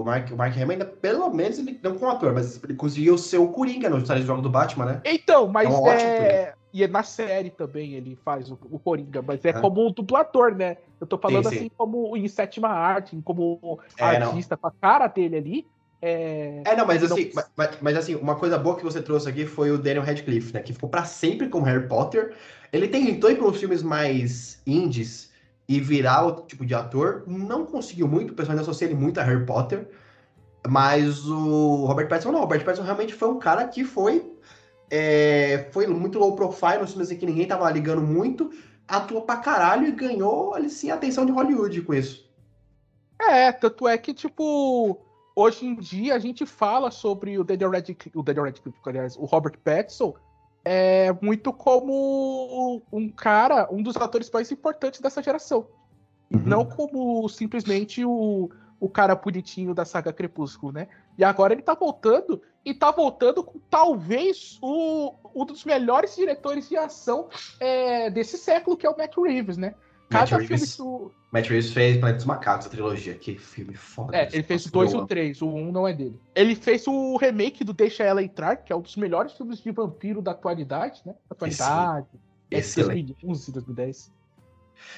o, 0.01 0.05
Mark, 0.05 0.31
o 0.33 0.37
Mark 0.37 0.57
Hamill 0.57 0.70
ainda, 0.70 0.87
pelo 0.87 1.28
menos, 1.31 1.59
ele 1.59 1.78
não 1.83 1.99
como 1.99 2.11
ator, 2.11 2.33
mas 2.33 2.62
ele 2.64 2.74
conseguiu 2.74 3.18
ser 3.18 3.37
o 3.37 3.49
Coringa 3.49 3.91
no 3.91 4.05
série 4.07 4.20
de 4.20 4.26
jogo 4.26 4.41
do 4.41 4.49
Batman, 4.49 4.87
né? 4.87 5.01
Então, 5.05 5.47
mas 5.49 5.68
é, 5.68 5.76
um 5.76 5.89
é... 5.89 6.55
E 6.72 6.85
é 6.85 6.89
na 6.89 7.03
série 7.03 7.51
também 7.51 7.95
ele 7.95 8.16
faz 8.24 8.51
o, 8.51 8.59
o 8.70 8.78
Coringa, 8.78 9.20
mas 9.20 9.45
é, 9.45 9.51
é. 9.51 9.53
como 9.53 9.87
um 9.87 9.93
dublador, 9.93 10.55
né? 10.55 10.78
Eu 11.01 11.07
tô 11.07 11.18
falando 11.18 11.45
sim, 11.45 11.51
sim. 11.51 11.57
assim 11.57 11.70
como 11.76 12.16
em 12.16 12.28
sétima 12.28 12.68
arte, 12.68 13.20
como 13.24 13.81
é, 13.99 14.05
artista, 14.05 14.55
não. 14.55 14.61
com 14.62 14.68
a 14.68 14.81
cara 14.81 15.09
dele 15.09 15.37
ali. 15.37 15.66
É, 16.01 16.62
é 16.64 16.76
não, 16.76 16.87
mas 16.87 17.03
assim, 17.03 17.31
não... 17.35 17.45
mas, 17.57 17.78
mas, 17.83 17.97
assim, 17.97 18.14
uma 18.14 18.37
coisa 18.37 18.57
boa 18.57 18.76
que 18.76 18.85
você 18.85 19.03
trouxe 19.03 19.28
aqui 19.28 19.45
foi 19.45 19.70
o 19.70 19.76
Daniel 19.78 20.05
Radcliffe, 20.05 20.55
né? 20.55 20.61
Que 20.61 20.72
ficou 20.72 20.89
para 20.89 21.05
sempre 21.05 21.49
com 21.49 21.61
Harry 21.61 21.87
Potter. 21.87 22.35
Ele 22.72 22.89
tentou 22.89 23.31
ir 23.31 23.37
para 23.37 23.47
uns 23.47 23.59
filmes 23.59 23.83
mais 23.83 24.62
indies 24.66 25.30
e 25.70 25.78
virar 25.78 26.22
outro 26.22 26.44
tipo 26.46 26.66
de 26.66 26.74
ator. 26.74 27.22
Não 27.28 27.64
conseguiu 27.64 28.08
muito, 28.08 28.32
o 28.32 28.34
pessoal 28.34 28.54
ainda 28.54 28.62
associa 28.62 28.88
ele 28.88 28.96
muito 28.96 29.20
a 29.20 29.22
Harry 29.22 29.46
Potter. 29.46 29.88
Mas 30.66 31.28
o 31.28 31.86
Robert 31.86 32.08
Pattinson 32.08 32.32
não. 32.32 32.40
O 32.40 32.42
Robert 32.42 32.64
Pattinson 32.64 32.82
realmente 32.82 33.14
foi 33.14 33.28
um 33.28 33.38
cara 33.38 33.68
que 33.68 33.84
foi 33.84 34.32
é, 34.90 35.68
foi 35.70 35.86
muito 35.86 36.18
low 36.18 36.34
profile, 36.34 36.78
nos 36.80 36.90
filmes 36.90 37.12
em 37.12 37.16
que 37.16 37.24
ninguém 37.24 37.46
tava 37.46 37.70
ligando 37.70 38.02
muito, 38.02 38.50
atuou 38.88 39.22
pra 39.22 39.36
caralho 39.36 39.86
e 39.86 39.92
ganhou, 39.92 40.56
assim, 40.56 40.90
a 40.90 40.94
atenção 40.94 41.24
de 41.24 41.30
Hollywood 41.30 41.82
com 41.82 41.94
isso. 41.94 42.28
É, 43.20 43.52
tanto 43.52 43.86
é 43.86 43.96
que, 43.96 44.12
tipo, 44.12 44.98
hoje 45.36 45.66
em 45.66 45.76
dia 45.76 46.16
a 46.16 46.18
gente 46.18 46.44
fala 46.44 46.90
sobre 46.90 47.38
o 47.38 47.44
Daniel 47.44 47.70
Radcliffe, 47.70 48.10
o 48.12 48.24
Daniel 48.24 48.46
Radcliffe, 48.46 48.78
aliás, 48.84 49.16
o 49.16 49.24
Robert 49.24 49.56
Pattinson, 49.62 50.14
é 50.64 51.12
muito 51.20 51.52
como 51.52 52.82
um 52.92 53.08
cara, 53.11 53.68
um 53.70 53.82
dos 53.82 53.96
atores 53.96 54.30
mais 54.30 54.50
importantes 54.50 55.00
dessa 55.00 55.22
geração. 55.22 55.66
Uhum. 56.32 56.42
Não 56.44 56.64
como 56.64 57.28
simplesmente 57.28 58.04
o, 58.04 58.50
o 58.78 58.88
cara 58.88 59.14
bonitinho 59.14 59.74
da 59.74 59.84
saga 59.84 60.12
Crepúsculo, 60.12 60.72
né? 60.72 60.88
E 61.18 61.24
agora 61.24 61.52
ele 61.52 61.62
tá 61.62 61.74
voltando, 61.74 62.40
e 62.64 62.72
tá 62.72 62.90
voltando 62.90 63.42
com 63.42 63.58
talvez 63.70 64.58
o, 64.62 65.14
um 65.34 65.44
dos 65.44 65.64
melhores 65.64 66.14
diretores 66.16 66.68
de 66.68 66.76
ação 66.76 67.28
é, 67.58 68.11
desse 68.11 68.38
século, 68.38 68.76
que 68.76 68.86
é 68.86 68.90
o 68.90 68.96
Matt 68.96 69.16
Reeves, 69.16 69.56
né? 69.56 69.74
Cada 70.11 70.38
Matt 70.38 70.48
Reeves, 70.48 70.78
Matt 71.30 71.48
Reeves 71.48 71.72
fez 71.72 71.96
Planeta 71.98 72.16
dos 72.16 72.26
Macacos, 72.26 72.66
a 72.66 72.70
trilogia. 72.70 73.14
Que 73.14 73.36
filme 73.36 73.74
foda. 73.74 74.16
É, 74.16 74.28
ele 74.32 74.42
fez 74.42 74.66
o 74.66 74.72
2 74.72 74.92
e 74.92 74.96
o 74.96 75.06
3, 75.06 75.40
o 75.40 75.46
1 75.46 75.68
um 75.68 75.72
não 75.72 75.86
é 75.86 75.92
dele. 75.92 76.20
Ele 76.34 76.56
fez 76.56 76.84
o 76.88 77.16
remake 77.16 77.62
do 77.62 77.72
Deixa 77.72 78.02
Ela 78.02 78.20
Entrar, 78.20 78.56
que 78.56 78.72
é 78.72 78.76
um 78.76 78.80
dos 78.80 78.96
melhores 78.96 79.32
filmes 79.34 79.61
de 79.61 79.70
vampiro 79.70 80.20
da 80.20 80.32
atualidade, 80.32 81.00
né? 81.06 81.14
Atualidade. 81.30 82.08
Excelente. 82.50 83.14
2011, 83.20 83.52
2010. 83.52 84.12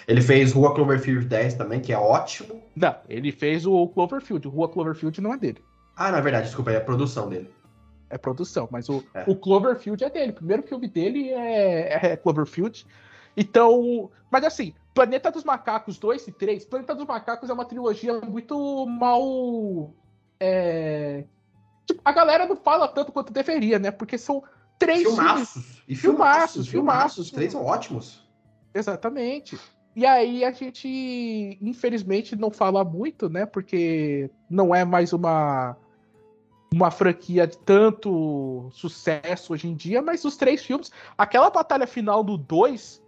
Ele 0.08 0.22
fez 0.22 0.52
Rua 0.52 0.74
Cloverfield 0.74 1.26
10 1.26 1.54
também, 1.54 1.80
que 1.80 1.92
é 1.92 1.98
ótimo. 1.98 2.62
Não, 2.74 2.96
ele 3.06 3.30
fez 3.30 3.66
o 3.66 3.86
Cloverfield. 3.88 4.48
Rua 4.48 4.70
Cloverfield 4.70 5.20
não 5.20 5.34
é 5.34 5.36
dele. 5.36 5.62
Ah, 5.94 6.10
na 6.10 6.22
verdade, 6.22 6.46
desculpa, 6.46 6.72
é 6.72 6.78
a 6.78 6.80
produção 6.80 7.28
dele. 7.28 7.50
É 8.08 8.16
produção, 8.16 8.66
mas 8.70 8.88
o, 8.88 9.04
é. 9.12 9.24
o 9.26 9.36
Cloverfield 9.36 10.02
é 10.04 10.08
dele. 10.08 10.32
O 10.32 10.36
primeiro 10.36 10.62
filme 10.62 10.88
dele 10.88 11.28
é, 11.30 12.12
é 12.12 12.16
Cloverfield. 12.16 12.86
Então, 13.36 14.10
mas 14.30 14.44
assim, 14.44 14.74
Planeta 14.94 15.30
dos 15.30 15.44
Macacos 15.44 15.98
2 15.98 16.28
e 16.28 16.32
3, 16.32 16.64
Planeta 16.64 16.94
dos 16.94 17.06
Macacos 17.06 17.48
é 17.48 17.52
uma 17.52 17.64
trilogia 17.64 18.20
muito 18.20 18.86
mal. 18.86 19.92
É... 20.38 21.24
Tipo, 21.86 22.00
a 22.04 22.12
galera 22.12 22.46
não 22.46 22.56
fala 22.56 22.88
tanto 22.88 23.12
quanto 23.12 23.32
deveria, 23.32 23.78
né? 23.78 23.90
Porque 23.90 24.18
são 24.18 24.42
três 24.78 25.02
filmaços. 25.02 25.52
Filmes... 25.52 25.82
E 25.88 25.96
filmaços, 25.96 25.96
filmaços, 25.96 26.68
filmaços. 26.68 27.26
Os 27.26 27.30
três 27.30 27.52
são 27.52 27.64
ótimos. 27.64 28.28
Exatamente. 28.74 29.58
E 29.94 30.06
aí 30.06 30.44
a 30.44 30.50
gente, 30.52 31.58
infelizmente, 31.60 32.34
não 32.34 32.50
fala 32.50 32.84
muito, 32.84 33.28
né? 33.28 33.44
Porque 33.44 34.30
não 34.48 34.74
é 34.74 34.84
mais 34.84 35.12
uma 35.12 35.76
uma 36.72 36.90
franquia 36.90 37.46
de 37.46 37.58
tanto 37.58 38.70
sucesso 38.72 39.52
hoje 39.52 39.68
em 39.68 39.74
dia, 39.74 40.00
mas 40.00 40.24
os 40.24 40.38
três 40.38 40.64
filmes, 40.64 40.90
aquela 41.18 41.50
batalha 41.50 41.86
final 41.86 42.24
do 42.24 42.38
2, 42.38 43.01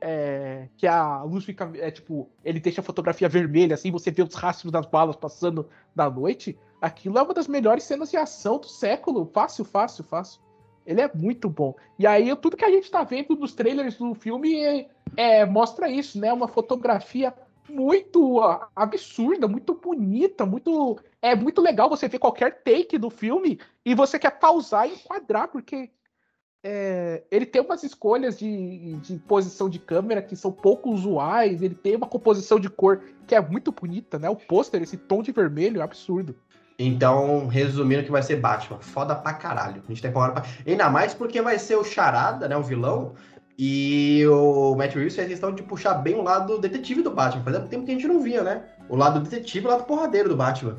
é, 0.00 0.68
que 0.76 0.86
a 0.86 1.22
luz 1.22 1.44
fica, 1.44 1.70
é 1.74 1.90
tipo, 1.90 2.28
ele 2.44 2.58
deixa 2.58 2.80
a 2.80 2.84
fotografia 2.84 3.28
vermelha, 3.28 3.74
assim, 3.74 3.90
você 3.90 4.10
vê 4.10 4.22
os 4.22 4.34
rastros 4.34 4.72
das 4.72 4.86
balas 4.86 5.16
passando 5.16 5.68
na 5.94 6.08
noite, 6.08 6.58
aquilo 6.80 7.18
é 7.18 7.22
uma 7.22 7.34
das 7.34 7.46
melhores 7.46 7.84
cenas 7.84 8.10
de 8.10 8.16
ação 8.16 8.58
do 8.58 8.66
século, 8.66 9.30
fácil, 9.32 9.64
fácil, 9.64 10.04
fácil. 10.04 10.40
Ele 10.86 11.00
é 11.00 11.10
muito 11.14 11.48
bom. 11.48 11.74
E 11.98 12.06
aí, 12.06 12.34
tudo 12.36 12.56
que 12.56 12.64
a 12.64 12.70
gente 12.70 12.90
tá 12.90 13.04
vendo 13.04 13.36
nos 13.36 13.54
trailers 13.54 13.96
do 13.96 14.14
filme 14.14 14.58
é, 14.58 14.88
é, 15.16 15.46
mostra 15.46 15.88
isso, 15.90 16.18
né? 16.18 16.32
Uma 16.32 16.48
fotografia 16.48 17.34
muito 17.68 18.40
absurda, 18.74 19.46
muito 19.46 19.74
bonita, 19.74 20.44
muito 20.44 20.98
é 21.22 21.34
muito 21.36 21.60
legal 21.60 21.88
você 21.88 22.08
ver 22.08 22.18
qualquer 22.18 22.62
take 22.62 22.98
do 22.98 23.10
filme 23.10 23.60
e 23.84 23.94
você 23.94 24.18
quer 24.18 24.38
pausar 24.38 24.88
e 24.88 24.94
enquadrar 24.94 25.48
porque 25.48 25.90
é, 26.62 27.22
ele 27.30 27.46
tem 27.46 27.62
umas 27.62 27.82
escolhas 27.82 28.38
de, 28.38 28.94
de 28.96 29.16
posição 29.18 29.68
de 29.68 29.78
câmera 29.78 30.20
que 30.20 30.36
são 30.36 30.52
pouco 30.52 30.90
usuais, 30.90 31.62
ele 31.62 31.74
tem 31.74 31.96
uma 31.96 32.06
composição 32.06 32.60
de 32.60 32.68
cor 32.68 33.02
que 33.26 33.34
é 33.34 33.40
muito 33.40 33.72
bonita, 33.72 34.18
né? 34.18 34.28
O 34.28 34.36
pôster, 34.36 34.82
esse 34.82 34.96
tom 34.96 35.22
de 35.22 35.32
vermelho, 35.32 35.80
é 35.80 35.84
absurdo. 35.84 36.36
Então, 36.78 37.46
resumindo 37.46 38.04
que 38.04 38.10
vai 38.10 38.22
ser 38.22 38.36
Batman, 38.36 38.78
foda 38.80 39.14
pra 39.14 39.34
caralho. 39.34 39.82
A 39.86 39.88
gente 39.88 40.00
tem 40.00 40.10
pra... 40.10 40.42
Ainda 40.66 40.88
mais 40.88 41.12
porque 41.12 41.42
vai 41.42 41.58
ser 41.58 41.76
o 41.76 41.84
Charada, 41.84 42.48
né, 42.48 42.56
o 42.56 42.62
vilão, 42.62 43.14
e 43.58 44.26
o 44.26 44.74
Matt 44.74 44.94
Reeves 44.94 45.14
fez 45.14 45.28
questão 45.28 45.54
de 45.54 45.62
puxar 45.62 45.92
bem 45.92 46.14
o 46.14 46.22
lado 46.22 46.58
detetive 46.58 47.02
do 47.02 47.10
Batman. 47.10 47.44
Fazia 47.44 47.60
tempo 47.60 47.84
que 47.84 47.90
a 47.90 47.94
gente 47.94 48.08
não 48.08 48.20
via, 48.20 48.42
né? 48.42 48.62
O 48.88 48.96
lado 48.96 49.20
detetive 49.20 49.66
e 49.66 49.68
o 49.68 49.70
lado 49.70 49.84
porradeiro 49.84 50.30
do 50.30 50.36
Batman. 50.36 50.78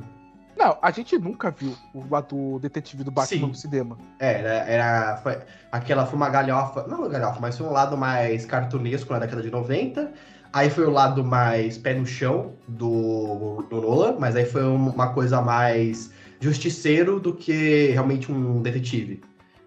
Não, 0.58 0.78
a 0.82 0.92
gente 0.92 1.18
nunca 1.18 1.50
viu 1.52 1.76
o 1.94 2.04
lado 2.10 2.60
detetive 2.60 3.04
do 3.04 3.12
Batman 3.12 3.40
Sim. 3.40 3.48
no 3.48 3.56
cinema. 3.56 3.98
É, 4.20 4.40
era, 4.40 4.50
era 4.50 5.18
foi, 5.18 5.38
aquela 5.72 6.06
foi 6.06 6.18
uma 6.18 6.30
galhofa, 6.30 6.86
não 6.88 7.00
uma 7.00 7.10
galhofa, 7.10 7.40
mas 7.40 7.58
foi 7.58 7.68
um 7.68 7.72
lado 7.72 7.98
mais 7.98 8.46
cartunesco 8.46 9.12
na 9.14 9.20
década 9.20 9.42
de 9.42 9.50
90. 9.50 10.12
Aí 10.54 10.70
foi 10.70 10.86
o 10.86 10.90
lado 10.90 11.24
mais 11.24 11.78
pé 11.78 11.94
no 11.94 12.06
chão 12.06 12.54
do, 12.68 13.66
do 13.70 13.82
Nolan, 13.82 14.18
mas 14.20 14.36
aí 14.36 14.46
foi 14.46 14.64
uma 14.64 15.14
coisa 15.14 15.42
mais 15.42 16.12
justiceiro 16.40 17.20
do 17.20 17.34
que 17.34 17.92
realmente 17.92 18.32
um 18.32 18.62
detetive. 18.62 19.22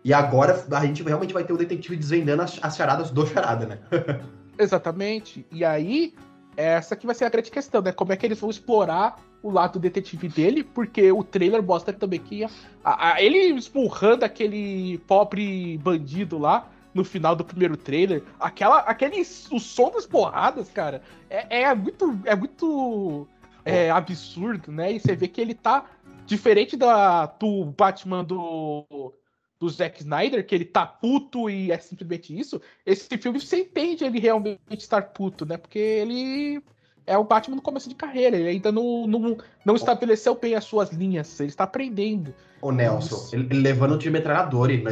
E 0.05 0.13
agora 0.13 0.63
a 0.71 0.85
gente 0.85 1.03
realmente 1.03 1.33
vai 1.33 1.45
ter 1.45 1.55
o 1.55 1.57
detetive 1.57 1.97
desvendando 1.97 2.43
as, 2.43 2.59
as 2.63 2.77
charadas 2.77 3.11
do 3.11 3.27
charada, 3.27 3.65
né? 3.65 3.79
Exatamente. 4.59 5.47
E 5.51 5.65
aí, 5.65 6.15
essa 6.57 6.97
que 6.97 7.07
vai 7.07 7.15
ser 7.15 7.25
a 7.25 7.29
grande 7.29 7.51
questão, 7.51 7.83
né? 7.83 7.93
Como 7.93 8.13
é 8.13 8.17
que 8.17 8.27
eles 8.27 8.41
vão 8.41 8.51
explorar 8.51 9.17
o 9.43 9.51
lado 9.51 9.79
detetive 9.79 10.29
dele, 10.29 10.65
porque 10.65 11.13
o 11.13 11.23
trailer 11.23 11.63
mostra 11.63 11.93
também 11.93 12.19
que 12.19 12.45
a, 12.45 12.51
a, 12.85 13.23
ele 13.23 13.39
esmurrando 13.39 14.25
aquele 14.25 14.99
pobre 15.07 15.79
bandido 15.79 16.39
lá 16.39 16.71
no 16.95 17.05
final 17.05 17.35
do 17.35 17.45
primeiro 17.45 17.77
trailer, 17.77 18.23
aquela, 18.39 18.79
aquele, 18.79 19.21
o 19.21 19.59
som 19.59 19.91
das 19.91 20.07
porradas, 20.07 20.71
cara, 20.71 21.03
é, 21.29 21.63
é 21.63 21.75
muito, 21.75 22.19
é 22.25 22.37
muito 22.37 23.27
é, 23.65 23.91
absurdo, 23.91 24.71
né? 24.71 24.93
E 24.93 25.01
você 25.01 25.17
vê 25.17 25.27
que 25.27 25.41
ele 25.41 25.55
tá 25.55 25.85
diferente 26.25 26.77
da, 26.77 27.27
do 27.27 27.65
Batman 27.65 28.25
do, 28.25 29.13
do 29.59 29.69
Zack 29.69 30.01
Snyder, 30.01 30.47
que 30.47 30.55
ele 30.55 30.65
tá 30.65 30.87
puto 30.87 31.49
e 31.49 31.71
é 31.71 31.79
simplesmente 31.79 32.39
isso. 32.39 32.61
Esse 32.85 33.17
filme 33.19 33.41
você 33.41 33.61
entende 33.61 34.05
ele 34.05 34.19
realmente 34.19 34.59
estar 34.73 35.03
puto, 35.03 35.47
né? 35.47 35.57
Porque 35.57 35.79
ele 35.79 36.63
é 37.07 37.17
o 37.17 37.25
Batman 37.25 37.57
no 37.57 37.63
começo 37.63 37.89
de 37.89 37.95
carreira, 37.95 38.37
ele 38.37 38.49
ainda 38.49 38.73
não, 38.73 39.07
não, 39.07 39.37
não 39.65 39.77
estabeleceu 39.77 40.35
bem 40.35 40.55
as 40.55 40.65
suas 40.65 40.91
linhas, 40.91 41.39
ele 41.39 41.51
está 41.51 41.65
aprendendo. 41.65 42.35
Ô 42.61 42.73
Nelson, 42.73 43.37
ele, 43.37 43.47
ele 43.51 43.61
levando 43.61 43.99
de 43.99 44.11
metralhador 44.11 44.71
e. 44.71 44.83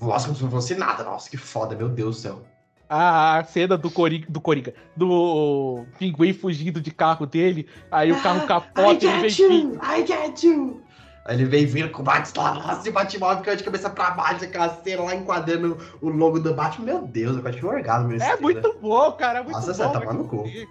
Nossa, 0.00 0.26
como 0.26 0.36
se 0.36 0.42
não 0.42 0.50
fosse 0.50 0.74
nada. 0.74 1.04
Nossa, 1.04 1.28
que 1.28 1.36
foda, 1.36 1.76
meu 1.76 1.88
Deus 1.88 2.16
do 2.16 2.22
céu. 2.22 2.42
a 2.88 3.44
cena 3.44 3.76
do 3.76 3.90
Coringa, 3.90 4.26
do 4.28 4.40
Coringa, 4.40 4.74
do 4.96 5.84
pinguim 5.98 6.32
fugindo 6.32 6.80
de 6.80 6.90
carro 6.90 7.26
dele, 7.26 7.66
aí 7.90 8.10
o 8.10 8.22
carro 8.22 8.44
I 8.44 8.46
capota 8.46 9.04
e 9.04 9.08
ele 9.08 9.28
get 9.28 9.48
vem 9.48 9.60
you! 9.60 9.78
I 9.82 10.06
get 10.06 10.42
you! 10.42 10.82
Aí 11.24 11.36
ele 11.36 11.44
vem 11.44 11.66
vindo 11.66 11.90
com 11.90 12.00
o 12.00 12.04
Batman 12.04 12.50
lá, 12.58 12.80
se 12.80 12.90
Batmóvel 12.90 13.38
ficando 13.38 13.58
de 13.58 13.64
cabeça 13.64 13.90
pra 13.90 14.10
baixo, 14.12 14.44
aquela 14.44 14.68
cena 14.82 15.02
lá 15.02 15.14
enquadrando 15.14 15.76
o 16.00 16.08
logo 16.08 16.38
do 16.40 16.54
Batman. 16.54 16.86
Meu 16.86 17.02
Deus, 17.06 17.36
eu 17.36 17.42
quase 17.42 17.56
tive 17.56 17.66
um 17.68 17.70
orgasmo 17.70 18.08
nesse 18.08 18.24
É 18.24 18.36
filme. 18.36 18.42
muito 18.54 18.76
bom, 18.80 19.12
cara. 19.12 19.40
É 19.40 19.42
muito 19.42 19.54
Nossa, 19.54 19.66
bom. 19.68 19.74
você 19.74 19.82
tá 19.82 19.98
vai 19.98 20.06
maluco. 20.06 20.36
curtir. 20.38 20.68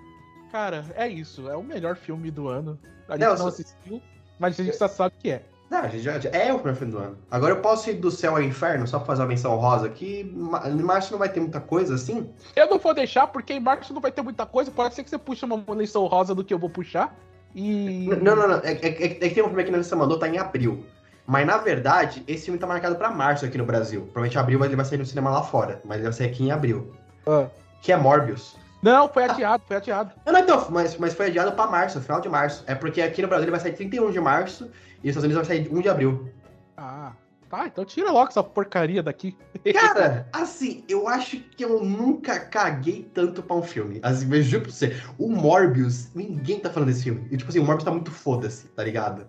Cara, 0.51 0.83
é 0.95 1.07
isso. 1.07 1.47
É 1.47 1.55
o 1.55 1.61
melhor 1.63 1.95
filme 1.95 2.31
do 2.31 2.47
ano. 2.47 2.79
A 3.07 3.13
gente 3.13 3.21
Não, 3.21 3.29
não, 3.31 3.37
só- 3.37 3.47
assistiu, 3.49 4.01
mas 4.39 4.59
a 4.59 4.63
gente 4.63 4.77
já 4.77 4.87
sabe 4.87 5.13
que 5.19 5.29
é. 5.29 5.43
Não, 5.69 5.77
a 5.81 5.87
gente 5.87 6.01
já, 6.01 6.13
é 6.13 6.51
o 6.51 6.55
primeiro 6.55 6.75
filme 6.75 6.93
do 6.93 6.97
ano. 6.97 7.17
Agora 7.29 7.53
eu 7.53 7.61
posso 7.61 7.87
ir 7.91 7.93
do 7.93 8.09
céu 8.09 8.31
ao 8.35 8.41
inferno, 8.41 8.87
só 8.87 8.97
pra 8.97 9.05
fazer 9.05 9.21
uma 9.21 9.27
menção 9.27 9.55
rosa 9.55 9.85
aqui. 9.85 10.21
Em 10.65 10.81
março 10.81 11.11
não 11.11 11.19
vai 11.19 11.29
ter 11.29 11.39
muita 11.39 11.59
coisa 11.61 11.93
assim. 11.93 12.27
Eu 12.55 12.67
não 12.67 12.79
vou 12.79 12.91
deixar, 12.95 13.27
porque 13.27 13.53
em 13.53 13.59
março 13.59 13.93
não 13.93 14.01
vai 14.01 14.11
ter 14.11 14.23
muita 14.23 14.47
coisa. 14.47 14.71
Pode 14.71 14.95
ser 14.95 15.03
que 15.03 15.11
você 15.11 15.17
puxe 15.19 15.45
uma 15.45 15.63
menção 15.75 16.07
rosa 16.07 16.33
do 16.33 16.43
que 16.43 16.51
eu 16.51 16.57
vou 16.57 16.71
puxar. 16.71 17.15
E. 17.55 18.07
Não, 18.21 18.35
não, 18.35 18.47
não. 18.47 18.55
É, 18.57 18.71
é- 18.73 18.87
é- 18.87 19.05
é 19.05 19.29
que 19.29 19.35
tem 19.35 19.43
um 19.43 19.47
filme 19.47 19.61
aqui 19.61 19.71
na 19.71 19.77
lista 19.79 19.95
mandou, 19.95 20.19
tá 20.19 20.27
em 20.27 20.37
abril. 20.37 20.85
Mas 21.25 21.45
na 21.45 21.57
verdade, 21.57 22.23
esse 22.27 22.45
filme 22.45 22.59
tá 22.59 22.65
marcado 22.65 22.95
pra 22.95 23.11
março 23.11 23.45
aqui 23.45 23.57
no 23.57 23.65
Brasil. 23.65 24.01
Provavelmente 24.01 24.37
abril 24.37 24.63
ele 24.65 24.75
vai 24.75 24.85
sair 24.85 24.97
no 24.97 25.05
cinema 25.05 25.29
lá 25.29 25.43
fora, 25.43 25.79
mas 25.85 25.97
ele 25.97 26.05
vai 26.05 26.13
sair 26.13 26.27
aqui 26.27 26.43
em 26.43 26.51
abril. 26.51 26.91
Ah. 27.27 27.47
Que 27.81 27.91
é 27.91 27.97
Morbius. 27.97 28.57
Não, 28.81 29.07
foi 29.09 29.25
adiado, 29.25 29.61
foi 29.67 29.77
adiado. 29.77 30.11
Não, 30.25 30.33
não, 30.33 30.39
então, 30.39 30.67
mas, 30.69 30.97
mas 30.97 31.13
foi 31.13 31.27
adiado 31.27 31.51
pra 31.51 31.67
março, 31.67 31.99
final 32.01 32.19
de 32.21 32.29
março. 32.29 32.63
É 32.65 32.73
porque 32.73 33.01
aqui 33.01 33.21
no 33.21 33.27
Brasil 33.27 33.43
ele 33.43 33.51
vai 33.51 33.59
sair 33.59 33.73
31 33.73 34.09
de 34.11 34.19
março 34.19 34.63
e 35.03 35.07
nos 35.07 35.17
Estados 35.17 35.23
Unidos 35.25 35.47
vai 35.47 35.57
sair 35.57 35.69
1 35.71 35.81
de 35.81 35.89
abril. 35.89 36.29
Ah, 36.77 37.11
tá. 37.49 37.67
Então 37.67 37.83
tira 37.83 38.11
logo 38.11 38.27
essa 38.29 38.43
porcaria 38.43 39.01
daqui. 39.01 39.35
Cara, 39.73 40.27
assim, 40.31 40.83
eu 40.87 41.07
acho 41.07 41.37
que 41.39 41.63
eu 41.65 41.83
nunca 41.83 42.39
caguei 42.39 43.09
tanto 43.13 43.41
pra 43.41 43.55
um 43.55 43.63
filme. 43.63 43.99
Assim, 44.03 44.27
mas 44.27 44.45
juro 44.45 44.63
pra 44.63 44.71
você, 44.71 44.95
o 45.17 45.29
Morbius, 45.29 46.13
ninguém 46.13 46.59
tá 46.59 46.69
falando 46.69 46.89
desse 46.89 47.03
filme. 47.03 47.27
E, 47.31 47.37
tipo 47.37 47.49
assim, 47.49 47.59
o 47.59 47.63
Morbius 47.65 47.83
tá 47.83 47.91
muito 47.91 48.11
foda-se, 48.11 48.67
tá 48.69 48.83
ligado? 48.83 49.27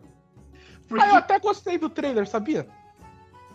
Porque... 0.86 1.02
Ah, 1.04 1.08
eu 1.08 1.14
até 1.16 1.38
gostei 1.38 1.78
do 1.78 1.88
trailer, 1.88 2.28
sabia? 2.28 2.66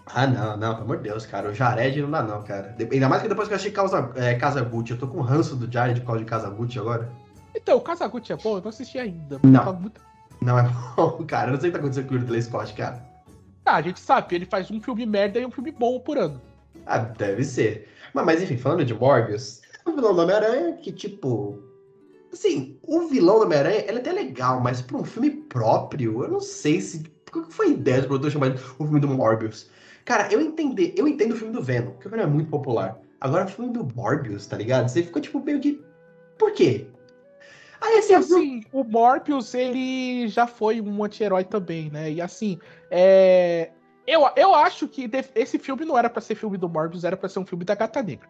Ah, 0.08 0.28
não, 0.28 0.56
não, 0.58 0.74
pelo 0.74 0.86
amor 0.86 0.98
de 0.98 1.04
Deus, 1.04 1.26
cara. 1.26 1.50
O 1.50 1.54
Jared 1.54 2.00
não 2.02 2.12
dá, 2.12 2.22
não, 2.22 2.44
cara. 2.44 2.76
Ainda 2.92 3.10
mais 3.10 3.22
que 3.22 3.28
depois 3.28 3.48
que 3.48 3.54
eu 3.54 3.58
achei 3.58 3.72
Casa, 3.72 4.12
é, 4.16 4.36
Casa 4.36 4.62
Gucci. 4.62 4.92
Eu 4.92 5.00
tô 5.00 5.08
com 5.08 5.20
ranço 5.22 5.56
do 5.56 5.72
Jared 5.72 6.00
por 6.02 6.08
causa 6.08 6.20
de 6.24 6.30
Casa 6.30 6.50
Gucci 6.50 6.80
agora. 6.80 7.12
Então, 7.56 7.78
o 7.78 7.82
Kazaguchi 7.82 8.34
é 8.34 8.36
bom, 8.36 8.58
eu 8.58 8.62
não 8.62 8.70
assisti 8.70 9.00
ainda. 9.00 9.40
Não. 9.42 9.64
Tá 9.64 9.72
muito- 9.74 10.02
Não 10.42 10.60
é 10.60 10.64
bom, 10.96 11.24
cara. 11.26 11.48
Eu 11.50 11.54
não 11.54 11.60
sei 11.62 11.70
o 11.70 11.72
que 11.74 11.78
tá 11.80 11.84
acontecendo 11.84 12.08
com 12.10 12.16
o 12.16 12.18
Ridley 12.20 12.42
Scott, 12.42 12.74
cara. 12.74 13.02
Ah, 13.66 13.78
a 13.78 13.82
gente 13.82 14.00
sabe, 14.00 14.36
ele 14.36 14.46
faz 14.46 14.70
um 14.70 14.80
filme 14.80 15.06
merda 15.06 15.40
e 15.40 15.46
um 15.46 15.52
filme 15.52 15.72
bom 15.72 16.00
por 16.00 16.18
ano. 16.18 16.40
Ah, 16.86 17.00
deve 17.00 17.44
ser. 17.44 17.90
Mas, 18.14 18.26
mas 18.26 18.44
enfim, 18.44 18.58
falando 18.58 18.86
de 18.86 18.94
Morbius, 18.94 19.62
o 19.86 19.92
vilão 19.92 20.16
do 20.16 20.22
Homem-Aranha, 20.22 20.74
que 20.74 20.92
tipo. 20.92 21.60
Assim, 22.32 22.78
o 22.84 23.08
vilão 23.08 23.40
do 23.40 23.46
Homem-Aranha, 23.46 23.86
é 23.88 23.96
até 23.96 24.12
legal, 24.12 24.60
mas 24.60 24.82
pra 24.82 24.98
um 24.98 25.04
filme 25.04 25.32
próprio, 25.32 26.24
eu 26.24 26.30
não 26.30 26.40
sei 26.40 26.80
se. 26.80 27.04
Qual 27.32 27.46
que 27.46 27.54
foi 27.54 27.68
a 27.68 27.70
ideia 27.70 28.02
do 28.02 28.08
produtor 28.08 28.32
chamar 28.32 28.54
o 28.54 28.58
filme 28.58 29.00
do 29.00 29.08
Morbius? 29.08 29.70
Cara, 30.06 30.32
eu 30.32 30.40
entender, 30.40 30.94
eu 30.96 31.08
entendo 31.08 31.34
o 31.34 31.36
filme 31.36 31.52
do 31.52 31.62
Venom, 31.62 31.92
porque 31.92 32.08
o 32.08 32.12
Venom 32.12 32.24
é 32.24 32.28
muito 32.28 32.50
popular. 32.50 33.00
Agora 33.20 33.46
o 33.46 33.48
filme 33.48 33.74
do 33.74 33.88
Morbius, 33.96 34.46
tá 34.46 34.56
ligado? 34.56 34.88
Você 34.88 35.02
ficou 35.02 35.22
tipo 35.22 35.40
meio 35.44 35.60
que. 35.60 35.82
Por 36.38 36.54
quê? 36.54 36.88
Aí 37.86 38.00
assim, 38.00 38.14
assim, 38.16 38.64
o 38.74 38.84
Morbius, 38.84 39.54
ele 39.54 40.28
já 40.28 40.48
foi 40.48 40.82
um 40.82 41.04
anti-herói 41.04 41.44
também, 41.44 41.92
né? 41.92 42.12
E 42.12 42.20
assim, 42.20 42.58
é... 42.90 43.70
eu, 44.08 44.28
eu 44.36 44.56
acho 44.56 44.88
que 44.88 45.10
esse 45.36 45.60
filme 45.60 45.86
não 45.86 45.98
era 45.98 46.10
pra 46.10 46.22
ser 46.22 46.34
filme 46.34 46.58
do 46.58 46.68
Morbius, 46.68 47.04
era 47.04 47.16
pra 47.16 47.30
ser 47.30 47.40
um 47.40 47.46
filme 47.46 47.64
da 47.64 47.76
Gata 47.76 48.02
Negra. 48.02 48.28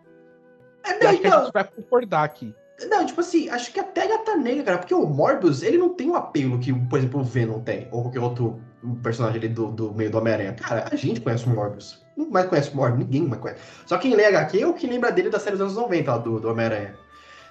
É, 0.84 1.00
não, 1.00 1.10
acho 1.10 1.22
que 1.22 1.28
a 1.28 1.40
gente 1.40 1.54
vai 1.54 1.64
concordar 1.64 2.24
aqui. 2.24 2.54
Não, 2.90 3.06
tipo 3.06 3.22
assim, 3.22 3.48
acho 3.48 3.72
que 3.72 3.80
até 3.80 4.06
Gata 4.06 4.36
Negra, 4.36 4.64
cara, 4.64 4.78
porque 4.80 4.94
o 4.94 5.06
Morbius, 5.06 5.64
ele 5.64 5.78
não 5.78 5.94
tem 5.94 6.10
o 6.10 6.16
apelo 6.16 6.60
que, 6.60 6.74
por 6.74 7.00
exemplo, 7.00 7.22
o 7.22 7.24
Venom 7.24 7.62
tem, 7.62 7.88
ou 7.92 8.02
qualquer 8.02 8.20
outro 8.20 8.60
personagem 9.02 9.38
ali 9.38 9.48
do, 9.48 9.72
do 9.72 9.94
meio 9.94 10.12
do 10.12 10.18
Homem-Aranha. 10.18 10.54
Cara, 10.54 10.90
a 10.92 10.96
gente 10.98 11.22
conhece 11.22 11.46
o 11.46 11.50
Morbius. 11.50 12.04
Não 12.18 12.30
mais 12.30 12.48
conhece 12.48 12.72
o 12.72 12.76
Morbius, 12.76 13.00
ninguém 13.00 13.22
mais 13.22 13.42
conhece. 13.42 13.62
Só 13.86 13.98
quem 13.98 14.14
lê 14.14 14.26
HQ 14.26 14.60
é 14.60 14.68
o 14.68 14.74
que 14.74 14.86
lembra 14.86 15.12
dele 15.12 15.30
da 15.30 15.40
série 15.40 15.56
dos 15.56 15.62
anos 15.62 15.76
90, 15.76 16.12
lá, 16.12 16.18
do, 16.18 16.40
do 16.42 16.50
Homem-Aranha. 16.50 17.05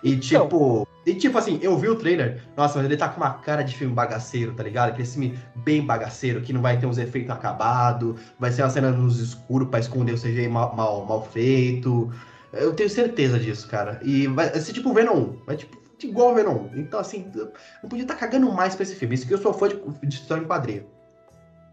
E 0.04 0.18
tipo, 0.18 0.86
e 1.06 1.14
tipo 1.14 1.38
assim, 1.38 1.58
eu 1.62 1.78
vi 1.78 1.88
o 1.88 1.96
trailer, 1.96 2.42
nossa, 2.54 2.76
mas 2.76 2.84
ele 2.84 2.96
tá 2.96 3.08
com 3.08 3.16
uma 3.16 3.32
cara 3.32 3.62
de 3.62 3.74
filme 3.74 3.94
bagaceiro, 3.94 4.52
tá 4.52 4.62
ligado? 4.62 4.90
Aquele 4.90 5.08
filme 5.08 5.38
bem 5.56 5.84
bagaceiro, 5.84 6.42
que 6.42 6.52
não 6.52 6.60
vai 6.60 6.78
ter 6.78 6.84
uns 6.84 6.98
efeitos 6.98 7.30
acabados, 7.30 8.20
vai 8.38 8.52
ser 8.52 8.62
uma 8.62 8.70
cena 8.70 8.90
nos 8.90 9.18
escuros 9.18 9.68
pra 9.68 9.80
esconder 9.80 10.12
o 10.12 10.18
CGI 10.18 10.46
mal, 10.46 10.76
mal, 10.76 11.06
mal 11.06 11.24
feito. 11.24 12.12
Eu 12.52 12.74
tenho 12.74 12.90
certeza 12.90 13.38
disso, 13.38 13.66
cara. 13.66 13.98
E 14.04 14.26
vai 14.26 14.48
ser 14.60 14.74
tipo 14.74 14.90
o 14.90 14.94
Venom 14.94 15.16
1. 15.16 15.38
Vai 15.46 15.56
tipo 15.56 15.82
igual 16.02 16.32
o 16.32 16.34
Venom 16.34 16.68
1. 16.74 16.76
Então, 16.76 17.00
assim, 17.00 17.30
eu 17.34 17.50
não 17.82 17.88
podia 17.88 18.04
estar 18.04 18.16
cagando 18.16 18.52
mais 18.52 18.74
pra 18.74 18.82
esse 18.82 18.94
filme. 18.94 19.14
Isso 19.14 19.26
que 19.26 19.32
eu 19.32 19.38
sou 19.38 19.54
fã 19.54 19.68
de, 19.68 19.76
de 20.02 20.14
história 20.14 20.42
em 20.42 20.46
quadrinho. 20.46 20.86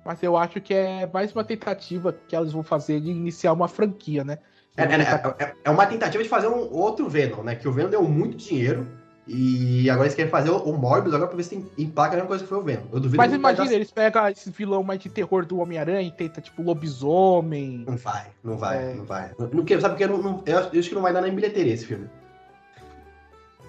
Mas 0.05 0.23
eu 0.23 0.35
acho 0.37 0.59
que 0.61 0.73
é 0.73 1.05
mais 1.05 1.33
uma 1.33 1.43
tentativa 1.43 2.15
que 2.27 2.35
elas 2.35 2.53
vão 2.53 2.63
fazer 2.63 3.01
de 3.01 3.11
iniciar 3.11 3.53
uma 3.53 3.67
franquia, 3.67 4.23
né? 4.23 4.39
É, 4.77 4.83
é- 4.83 5.45
é- 5.45 5.55
é 5.65 5.69
uma 5.69 5.85
tentativa 5.85 6.23
de 6.23 6.29
fazer 6.29 6.47
um 6.47 6.71
outro 6.73 7.09
Venom, 7.09 7.43
né? 7.43 7.55
Que 7.55 7.67
o 7.67 7.71
Venom 7.73 7.89
deu 7.89 8.03
muito 8.03 8.37
dinheiro. 8.37 8.87
E 9.27 9.87
agora 9.89 10.07
eles 10.07 10.15
querem 10.15 10.31
fazer 10.31 10.49
o, 10.49 10.57
o 10.57 10.77
Morbius 10.77 11.13
agora 11.13 11.27
pra 11.27 11.37
ver 11.37 11.43
se 11.43 11.51
tem, 11.51 11.69
emplaca 11.77 12.13
a 12.13 12.15
mesma 12.15 12.27
coisa 12.27 12.43
que 12.43 12.49
foi 12.49 12.57
o 12.57 12.63
Venom. 12.63 12.83
Eu 12.91 12.99
duvido 12.99 13.17
Mas 13.17 13.31
imagina, 13.31 13.67
dar- 13.67 13.73
eles 13.75 13.91
pegam 13.91 14.27
esse 14.29 14.49
vilão 14.49 14.81
mais 14.83 14.99
de 14.99 15.09
terror 15.09 15.45
do 15.45 15.59
Homem-Aranha 15.59 16.01
e 16.01 16.11
tenta, 16.11 16.41
tipo, 16.41 16.61
lobisomem. 16.63 17.85
Não 17.87 17.97
vai, 17.97 18.27
não 18.43 18.57
vai, 18.57 18.77
É. 18.91 18.93
não 18.95 19.05
vai. 19.05 19.31
Não, 19.37 19.47
não, 19.47 19.67
sabe 19.67 19.89
porque 19.89 20.03
eu, 20.05 20.09
não, 20.09 20.17
não- 20.21 20.43
eu 20.45 20.57
acho 20.57 20.89
que 20.89 20.95
não 20.95 21.01
vai 21.03 21.13
dar 21.13 21.21
nem 21.21 21.33
bilheteria 21.35 21.73
esse 21.73 21.85
filme. 21.85 22.09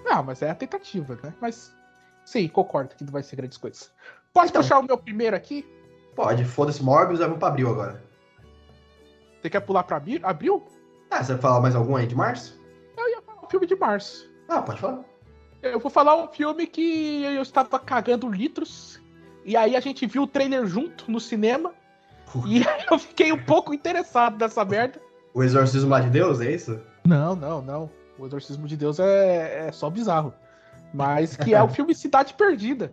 Ah, 0.09 0.23
mas 0.23 0.41
é 0.41 0.49
a 0.49 0.55
tentativa, 0.55 1.17
né? 1.23 1.33
Mas 1.39 1.73
sim, 2.25 2.47
concordo 2.47 2.95
que 2.95 3.03
não 3.03 3.11
vai 3.11 3.23
ser 3.23 3.35
grandes 3.35 3.57
coisas. 3.57 3.91
Posso 4.33 4.49
Então. 4.49 4.61
puxar 4.61 4.79
o 4.79 4.83
meu 4.83 4.97
primeiro 4.97 5.35
aqui? 5.35 5.65
Pode, 6.15 6.43
foda-se 6.45 6.83
Morbius, 6.83 7.19
vamos 7.19 7.37
pra 7.37 7.47
abril 7.49 7.69
agora. 7.69 8.03
Você 9.41 9.49
quer 9.49 9.59
pular 9.61 9.83
pra 9.83 9.97
abri- 9.97 10.19
abril? 10.23 10.63
Ah, 11.13 11.23
você 11.23 11.33
vai 11.33 11.41
falar 11.43 11.61
mais 11.61 11.75
algum 11.75 11.95
aí 11.95 12.07
de 12.07 12.15
março? 12.15 12.59
Eu 12.97 13.07
ia 13.07 13.21
falar 13.21 13.45
um 13.45 13.47
filme 13.47 13.67
de 13.67 13.75
março. 13.75 14.27
Ah, 14.49 14.63
pode 14.63 14.79
falar. 14.79 15.03
Eu 15.61 15.79
vou 15.79 15.91
falar 15.91 16.15
um 16.15 16.27
filme 16.27 16.65
que 16.65 17.23
eu 17.23 17.43
estava 17.43 17.79
cagando 17.79 18.27
litros. 18.27 18.99
E 19.45 19.55
aí 19.55 19.75
a 19.75 19.79
gente 19.79 20.07
viu 20.07 20.23
o 20.23 20.27
trailer 20.27 20.65
junto 20.65 21.11
no 21.11 21.19
cinema. 21.19 21.71
E 22.47 22.63
eu 22.91 22.97
fiquei 22.97 23.31
um 23.31 23.43
pouco 23.43 23.75
interessado 23.75 24.39
nessa 24.39 24.65
merda. 24.65 24.99
O 25.35 25.43
Exorcismo 25.43 25.91
lá 25.91 25.99
de 25.99 26.09
Deus, 26.09 26.41
é 26.41 26.51
isso? 26.51 26.81
Não, 27.05 27.35
não, 27.35 27.61
não. 27.61 27.91
O 28.17 28.25
Exorcismo 28.25 28.65
de 28.67 28.75
Deus 28.75 28.99
é, 28.99 29.67
é 29.67 29.71
só 29.71 29.91
bizarro. 29.91 30.33
Mas 30.91 31.37
que 31.37 31.53
é 31.53 31.61
o 31.61 31.69
filme 31.69 31.93
Cidade 31.93 32.33
Perdida. 32.33 32.91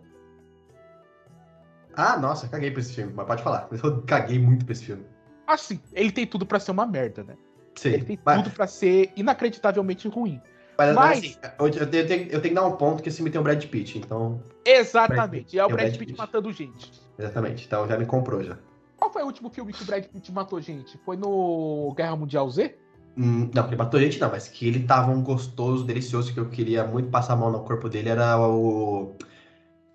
Ah, 1.95 2.19
nossa, 2.19 2.47
caguei 2.47 2.69
pra 2.69 2.81
esse 2.81 2.93
filme, 2.93 3.13
mas 3.15 3.25
pode 3.25 3.41
falar. 3.41 3.67
Eu 3.83 4.03
caguei 4.03 4.37
muito 4.37 4.63
pra 4.63 4.73
esse 4.73 4.85
filme. 4.85 5.05
Assim, 5.47 5.81
ele 5.91 6.11
tem 6.11 6.27
tudo 6.27 6.45
pra 6.45 6.59
ser 6.59 6.69
uma 6.69 6.85
merda, 6.85 7.23
né? 7.23 7.35
Sim. 7.75 7.89
Ele 7.89 8.05
tem 8.05 8.19
mas, 8.23 8.43
tudo 8.43 8.53
pra 8.53 8.67
ser 8.67 9.11
inacreditavelmente 9.15 10.07
ruim. 10.07 10.41
mas, 10.77 10.95
mas- 10.95 11.17
assim, 11.19 11.35
eu, 11.59 11.67
eu 11.67 11.89
tenho, 11.89 12.03
eu 12.03 12.07
tenho- 12.07 12.41
que 12.41 12.49
dar 12.49 12.65
um 12.65 12.75
ponto 12.75 13.01
que 13.01 13.09
esse 13.09 13.17
filme 13.17 13.31
tem 13.31 13.39
o 13.39 13.43
Brad 13.43 13.63
Pitt, 13.65 13.97
então. 13.97 14.43
Exatamente. 14.65 15.57
É 15.57 15.63
o 15.63 15.67
Tem 15.67 15.73
o 15.73 15.77
Brad 15.77 15.87
Brad 15.89 15.99
Pitt 15.99 16.05
Pitt. 16.11 16.17
matando 16.17 16.51
gente. 16.51 16.91
Exatamente. 17.17 17.65
Então 17.65 17.87
já 17.87 17.97
me 17.97 18.05
comprou 18.05 18.43
já. 18.43 18.57
Qual 18.97 19.11
foi 19.11 19.23
o 19.23 19.25
último 19.25 19.49
filme 19.49 19.73
que 19.73 19.83
o 19.83 19.85
Brad 19.85 20.05
Pitt 20.05 20.31
matou 20.31 20.61
gente? 20.61 20.97
Foi 21.05 21.17
no 21.17 21.93
Guerra 21.95 22.15
Mundial 22.15 22.49
Z? 22.49 22.77
Hum, 23.17 23.49
não, 23.53 23.67
ele 23.67 23.75
matou 23.75 23.99
gente 23.99 24.19
não, 24.19 24.29
mas 24.29 24.47
que 24.47 24.67
ele 24.67 24.83
tava 24.83 25.11
um 25.11 25.21
gostoso, 25.21 25.83
delicioso, 25.83 26.33
que 26.33 26.39
eu 26.39 26.49
queria 26.49 26.85
muito 26.85 27.09
passar 27.09 27.33
a 27.33 27.35
mão 27.35 27.51
no 27.51 27.63
corpo 27.63 27.89
dele 27.89 28.09
era 28.09 28.39
o. 28.39 29.15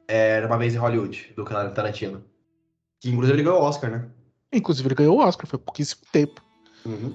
Era 0.08 0.46
uma 0.46 0.58
vez 0.58 0.74
em 0.74 0.78
Hollywood, 0.78 1.32
do 1.36 1.44
canal 1.44 1.72
Tarantino. 1.72 2.22
Que 3.00 3.10
inclusive 3.10 3.36
ele 3.36 3.42
ganhou 3.44 3.60
o 3.60 3.64
Oscar, 3.64 3.90
né? 3.90 4.08
Inclusive, 4.52 4.88
ele 4.88 4.94
ganhou 4.94 5.16
o 5.18 5.20
Oscar, 5.20 5.46
foi 5.46 5.58
pouquíssimo 5.58 6.02
tempo. 6.12 6.42
Uhum. 6.84 7.14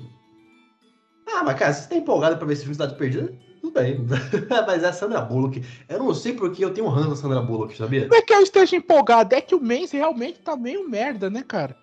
Ah, 1.27 1.43
mas 1.43 1.57
cara, 1.57 1.73
se 1.73 1.83
você 1.83 1.89
tá 1.89 1.95
empolgado 1.95 2.37
pra 2.37 2.45
ver 2.45 2.53
esse 2.53 2.61
filme 2.61 2.75
Cidade 2.75 2.95
Perdida, 2.95 3.33
tudo 3.61 3.73
bem. 3.73 4.05
mas 4.67 4.83
é 4.83 4.87
a 4.87 4.93
Sandra 4.93 5.21
Bullock. 5.21 5.63
Eu 5.87 5.99
não 5.99 6.13
sei 6.13 6.33
porque 6.33 6.63
eu 6.63 6.73
tenho 6.73 6.87
um 6.87 6.89
ranço 6.89 7.09
da 7.09 7.15
Sandra 7.15 7.41
Bullock, 7.41 7.75
sabia? 7.77 8.07
Não 8.07 8.17
é 8.17 8.21
que 8.21 8.33
eu 8.33 8.41
esteja 8.41 8.75
empolgado, 8.75 9.35
é 9.35 9.41
que 9.41 9.55
o 9.55 9.61
Menz 9.61 9.91
realmente 9.91 10.39
tá 10.39 10.55
meio 10.55 10.89
merda, 10.89 11.29
né, 11.29 11.43
cara? 11.47 11.77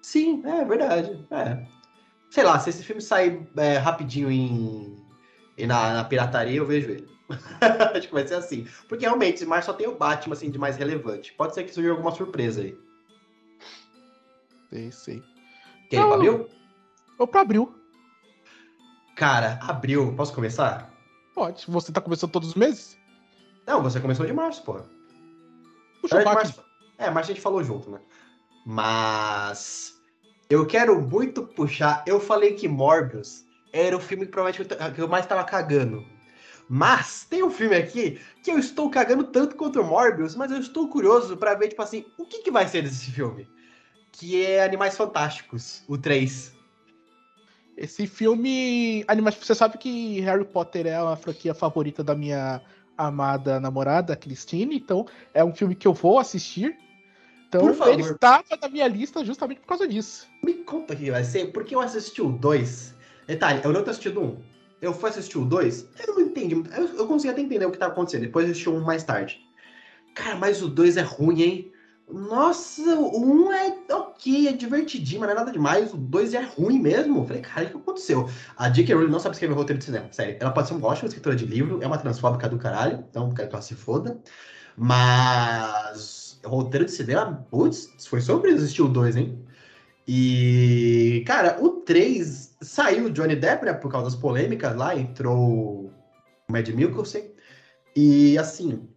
Sim, 0.00 0.42
é 0.44 0.64
verdade. 0.64 1.24
É. 1.30 1.64
Sei 2.30 2.42
lá, 2.42 2.58
se 2.58 2.70
esse 2.70 2.82
filme 2.82 3.02
sair 3.02 3.46
é, 3.56 3.76
rapidinho 3.76 4.30
em, 4.30 4.96
em 5.58 5.66
na, 5.66 5.94
na 5.94 6.04
pirataria, 6.04 6.56
eu 6.56 6.66
vejo 6.66 6.90
ele. 6.90 7.08
Acho 7.94 8.08
que 8.08 8.14
vai 8.14 8.26
ser 8.26 8.34
assim. 8.34 8.66
Porque 8.88 9.04
realmente, 9.04 9.36
esse 9.36 9.46
mar 9.46 9.62
só 9.62 9.72
tem 9.72 9.86
o 9.86 9.96
Batman 9.96 10.34
assim, 10.34 10.50
de 10.50 10.58
mais 10.58 10.76
relevante. 10.76 11.32
Pode 11.34 11.54
ser 11.54 11.64
que 11.64 11.74
surja 11.74 11.90
alguma 11.90 12.10
surpresa 12.10 12.62
aí. 12.62 12.76
Sei, 14.70 14.92
sei. 14.92 15.22
Quer 15.90 15.98
ir 15.98 16.06
pra 16.06 16.14
abril? 16.14 16.48
Ou 17.18 17.26
pra 17.26 17.40
abril. 17.42 17.81
Cara, 19.16 19.58
abril, 19.62 20.14
posso 20.16 20.32
começar? 20.34 20.90
Pode. 21.34 21.64
Você 21.66 21.92
tá 21.92 22.00
começando 22.00 22.30
todos 22.30 22.50
os 22.50 22.54
meses? 22.54 22.98
Não, 23.66 23.82
você 23.82 24.00
começou 24.00 24.26
de 24.26 24.32
março, 24.32 24.62
pô. 24.62 24.80
Puxa 26.00 26.16
o 26.16 26.20
É, 26.20 26.24
março, 26.24 26.64
é, 26.98 27.10
março 27.10 27.30
a 27.30 27.34
gente 27.34 27.42
falou 27.42 27.62
junto, 27.62 27.90
né? 27.90 28.00
Mas 28.66 29.94
eu 30.50 30.66
quero 30.66 31.00
muito 31.00 31.44
puxar. 31.46 32.02
Eu 32.06 32.20
falei 32.20 32.54
que 32.54 32.68
Morbius 32.68 33.44
era 33.72 33.96
o 33.96 34.00
filme 34.00 34.26
que 34.26 34.32
provavelmente 34.32 34.72
eu, 34.72 34.92
que 34.92 35.00
eu 35.00 35.08
mais 35.08 35.26
tava 35.26 35.44
cagando. 35.44 36.04
Mas 36.68 37.24
tem 37.28 37.42
um 37.42 37.50
filme 37.50 37.76
aqui 37.76 38.20
que 38.42 38.50
eu 38.50 38.58
estou 38.58 38.88
cagando 38.90 39.24
tanto 39.24 39.56
quanto 39.56 39.80
o 39.80 39.84
Morbius, 39.84 40.34
mas 40.34 40.50
eu 40.50 40.58
estou 40.58 40.88
curioso 40.88 41.36
para 41.36 41.54
ver, 41.54 41.68
tipo 41.68 41.82
assim, 41.82 42.04
o 42.16 42.24
que, 42.24 42.38
que 42.42 42.50
vai 42.50 42.66
ser 42.66 42.82
desse 42.82 43.10
filme? 43.10 43.48
Que 44.10 44.44
é 44.44 44.64
Animais 44.64 44.96
Fantásticos, 44.96 45.84
o 45.88 45.98
3. 45.98 46.52
Esse 47.82 48.06
filme. 48.06 49.04
Animais, 49.08 49.34
você 49.34 49.56
sabe 49.56 49.76
que 49.76 50.20
Harry 50.20 50.44
Potter 50.44 50.86
é 50.86 50.94
a 50.94 51.16
franquia 51.16 51.52
favorita 51.52 52.04
da 52.04 52.14
minha 52.14 52.62
amada 52.96 53.58
namorada, 53.58 54.14
Christine, 54.14 54.76
então 54.76 55.04
é 55.34 55.42
um 55.44 55.52
filme 55.52 55.74
que 55.74 55.88
eu 55.88 55.92
vou 55.92 56.20
assistir. 56.20 56.76
Então 57.48 57.68
ele 57.88 58.02
estava 58.02 58.56
na 58.62 58.68
minha 58.68 58.86
lista 58.86 59.24
justamente 59.24 59.60
por 59.62 59.66
causa 59.66 59.88
disso. 59.88 60.28
Me 60.44 60.54
conta 60.54 60.94
o 60.94 60.96
que 60.96 61.10
vai 61.10 61.24
ser, 61.24 61.50
porque 61.52 61.74
eu 61.74 61.80
assisti 61.80 62.22
o 62.22 62.30
2. 62.30 62.94
Detalhe, 63.26 63.60
eu 63.64 63.72
não 63.72 63.82
tô 63.82 63.90
assistindo 63.90 64.22
um. 64.22 64.38
Eu 64.80 64.94
fui 64.94 65.10
assistir 65.10 65.38
o 65.38 65.44
2, 65.44 65.88
eu 66.06 66.14
não 66.14 66.20
entendi. 66.22 66.54
Eu, 66.54 66.86
eu 66.98 67.06
consegui 67.08 67.32
até 67.32 67.40
entender 67.40 67.66
o 67.66 67.72
que 67.72 67.78
tava 67.78 67.92
acontecendo. 67.92 68.22
Depois 68.22 68.46
eu 68.46 68.52
assisti 68.52 68.70
um 68.70 68.80
mais 68.80 69.02
tarde. 69.02 69.40
Cara, 70.14 70.36
mas 70.36 70.62
o 70.62 70.68
2 70.68 70.96
é 70.96 71.02
ruim, 71.02 71.42
hein? 71.42 71.71
Nossa, 72.12 72.82
o 72.94 73.24
1 73.24 73.46
um 73.46 73.52
é 73.52 73.74
ok, 73.90 74.46
é 74.48 74.52
divertidinho, 74.52 75.20
mas 75.20 75.30
não 75.30 75.36
é 75.36 75.38
nada 75.38 75.50
demais. 75.50 75.94
O 75.94 75.96
2 75.96 76.34
é 76.34 76.42
ruim 76.42 76.78
mesmo. 76.78 77.20
Eu 77.20 77.24
falei, 77.26 77.42
cara, 77.42 77.66
o 77.66 77.70
que 77.70 77.76
aconteceu? 77.78 78.28
A 78.56 78.68
J.K. 78.68 78.94
Rowling 78.94 79.10
não 79.10 79.18
sabe 79.18 79.34
escrever 79.34 79.54
roteiro 79.54 79.78
de 79.78 79.84
cinema, 79.86 80.08
sério. 80.12 80.36
Ela 80.38 80.50
pode 80.50 80.68
ser 80.68 80.74
uma 80.74 80.86
ótima 80.88 81.08
escritora 81.08 81.34
de 81.34 81.46
livro, 81.46 81.82
é 81.82 81.86
uma 81.86 81.96
transfóbica 81.98 82.48
do 82.48 82.58
caralho, 82.58 83.04
então 83.08 83.30
quero 83.30 83.48
que 83.48 83.54
ela 83.54 83.62
se 83.62 83.74
foda. 83.74 84.20
Mas 84.76 86.38
roteiro 86.44 86.84
de 86.84 86.92
cinema, 86.92 87.46
putz, 87.50 87.88
foi 88.06 88.20
sobre 88.20 88.52
assistir 88.52 88.82
o 88.82 88.88
2, 88.88 89.16
hein? 89.16 89.42
E, 90.06 91.24
cara, 91.26 91.58
o 91.62 91.80
3 91.82 92.56
saiu 92.60 93.06
o 93.06 93.10
Johnny 93.10 93.36
Depp, 93.36 93.64
né, 93.64 93.72
por 93.72 93.90
causa 93.90 94.10
das 94.10 94.20
polêmicas 94.20 94.74
lá, 94.76 94.96
entrou 94.96 95.38
o 95.38 95.92
Mad 96.50 96.68
Mikkelsen. 96.68 97.32
E, 97.96 98.36
assim, 98.38 98.88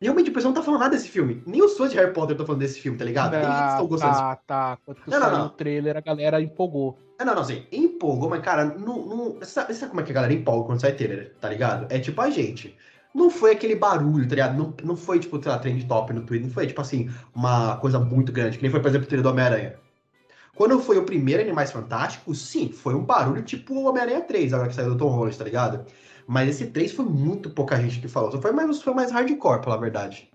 realmente 0.00 0.30
o 0.30 0.32
pessoal 0.32 0.52
não 0.52 0.60
tá 0.60 0.64
falando 0.64 0.80
nada 0.80 0.96
desse 0.96 1.08
filme. 1.08 1.42
Nem 1.46 1.62
os 1.62 1.76
fãs 1.76 1.90
de 1.90 1.96
Harry 1.96 2.12
Potter 2.12 2.32
estão 2.32 2.46
falando 2.46 2.60
desse 2.60 2.80
filme, 2.80 2.96
tá 2.96 3.04
ligado? 3.04 3.34
Eles 3.34 3.46
estão 3.46 3.86
gostando 3.86 4.12
Tá, 4.12 4.36
tá. 4.46 4.78
Quando 4.84 4.96
não, 5.08 5.20
não, 5.20 5.38
não. 5.38 5.46
o 5.46 5.50
trailer, 5.50 5.96
a 5.96 6.00
galera 6.00 6.40
empolgou. 6.40 6.98
Não, 7.18 7.26
não, 7.26 7.34
não, 7.34 7.42
assim, 7.42 7.66
empolgou, 7.70 8.30
mas, 8.30 8.42
cara, 8.42 8.64
não, 8.64 9.06
não... 9.06 9.36
Sabe, 9.42 9.74
sabe 9.74 9.90
como 9.90 10.00
é 10.00 10.04
que 10.04 10.10
a 10.10 10.14
galera 10.14 10.32
empolga 10.32 10.66
quando 10.66 10.80
sai 10.80 10.92
trailer, 10.92 11.34
tá 11.40 11.48
ligado? 11.48 11.86
É 11.90 11.98
tipo 11.98 12.20
a 12.20 12.30
gente 12.30 12.76
não 13.14 13.28
foi 13.28 13.52
aquele 13.52 13.74
barulho, 13.74 14.24
tá 14.24 14.34
ligado? 14.34 14.56
Não, 14.56 14.74
não 14.84 14.96
foi, 14.96 15.18
tipo, 15.18 15.42
sei 15.42 15.50
lá, 15.50 15.58
trend 15.58 15.84
top 15.86 16.12
no 16.12 16.22
Twitter, 16.22 16.46
não 16.46 16.54
foi, 16.54 16.66
tipo 16.66 16.80
assim, 16.80 17.10
uma 17.34 17.76
coisa 17.76 17.98
muito 17.98 18.32
grande, 18.32 18.56
que 18.56 18.62
nem 18.62 18.70
foi, 18.70 18.80
por 18.80 18.88
exemplo, 18.88 19.06
o 19.06 19.08
trailer 19.08 19.24
do 19.24 19.30
Homem-Aranha. 19.30 19.74
Quando 20.54 20.78
foi 20.80 20.98
o 20.98 21.04
primeiro 21.04 21.42
Animais 21.42 21.72
Fantásticos, 21.72 22.40
sim, 22.40 22.70
foi 22.70 22.94
um 22.94 23.04
barulho 23.04 23.42
tipo 23.42 23.74
o 23.74 23.88
Homem-Aranha 23.88 24.20
3, 24.20 24.52
agora 24.52 24.68
que 24.68 24.74
saiu 24.74 24.90
do 24.90 24.96
Tom 24.96 25.08
Holland, 25.08 25.36
tá 25.36 25.44
ligado? 25.44 25.86
Mas 26.30 26.48
esse 26.48 26.68
3 26.68 26.92
foi 26.92 27.04
muito 27.04 27.50
pouca 27.50 27.74
gente 27.80 28.00
que 28.00 28.06
falou, 28.06 28.30
só 28.30 28.40
foi 28.40 28.52
mais, 28.52 28.80
foi 28.80 28.94
mais 28.94 29.10
hardcore, 29.10 29.62
pela 29.62 29.76
verdade. 29.76 30.30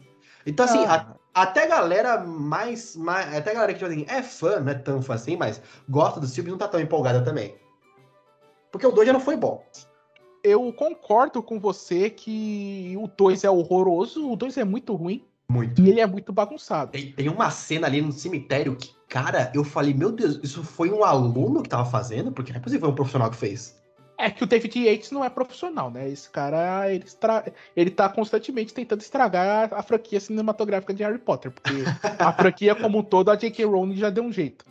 Então, 0.45 0.65
assim, 0.65 0.83
ah. 0.85 1.15
a, 1.33 1.43
até 1.43 1.63
a 1.63 1.67
galera 1.67 2.17
mais, 2.21 2.97
mais. 2.97 3.33
Até 3.33 3.53
galera 3.53 3.73
que, 3.73 3.79
tipo 3.79 3.89
assim, 3.89 4.05
é 4.09 4.21
fã, 4.21 4.59
não 4.59 4.73
é 4.73 4.75
tão 4.75 5.01
fã 5.01 5.13
assim, 5.13 5.37
mas 5.37 5.61
gosta 5.87 6.19
dos 6.19 6.35
filmes, 6.35 6.51
não 6.51 6.57
tá 6.57 6.67
tão 6.67 6.81
empolgada 6.81 7.21
também. 7.23 7.55
Porque 8.73 8.85
o 8.85 8.91
2 8.91 9.07
já 9.07 9.13
não 9.13 9.21
foi 9.21 9.37
bom 9.37 9.63
eu 10.43 10.71
concordo 10.73 11.41
com 11.41 11.59
você 11.59 12.07
que 12.07 12.93
o 12.99 13.07
2 13.07 13.43
é 13.43 13.49
horroroso, 13.49 14.29
o 14.29 14.35
2 14.35 14.57
é 14.57 14.63
muito 14.63 14.93
ruim. 14.93 15.25
Muito. 15.49 15.81
E 15.81 15.89
ele 15.89 15.99
é 15.99 16.05
muito 16.05 16.31
bagunçado. 16.31 16.91
Tem, 16.91 17.11
tem, 17.11 17.29
uma 17.29 17.49
cena 17.49 17.87
ali 17.87 17.99
no 17.99 18.11
cemitério 18.11 18.75
que, 18.75 18.91
cara, 19.09 19.51
eu 19.55 19.63
falei, 19.63 19.91
meu 19.91 20.11
Deus, 20.11 20.39
isso 20.43 20.63
foi 20.63 20.91
um 20.91 21.03
aluno 21.03 21.63
que 21.63 21.69
tava 21.69 21.89
fazendo? 21.89 22.31
Porque 22.31 22.51
não 22.51 22.59
é 22.59 22.61
possível, 22.61 22.81
foi 22.81 22.91
um 22.91 22.95
profissional 22.95 23.31
que 23.31 23.37
fez. 23.37 23.75
É 24.17 24.29
que 24.29 24.43
o 24.43 24.47
David 24.47 24.79
Yates 24.79 25.11
não 25.11 25.23
é 25.23 25.29
profissional, 25.29 25.91
né? 25.91 26.09
Esse 26.09 26.29
cara, 26.29 26.91
ele, 26.91 27.03
estra... 27.05 27.45
ele 27.75 27.89
tá 27.89 28.07
constantemente 28.07 28.73
tentando 28.73 29.01
estragar 29.01 29.73
a, 29.73 29.83
franquia 29.83 30.19
cinematográfica 30.19 30.93
de 30.93 31.03
Harry 31.03 31.19
Potter, 31.19 31.51
porque 31.51 31.83
a 32.19 32.31
franquia 32.31 32.75
como 32.75 32.99
um 32.99 33.03
todo, 33.03 33.29
a 33.29 33.35
J.K. 33.35 33.65
Rowling 33.65 33.97
já 33.97 34.09
deu 34.09 34.23
um 34.23 34.31
jeito. 34.31 34.65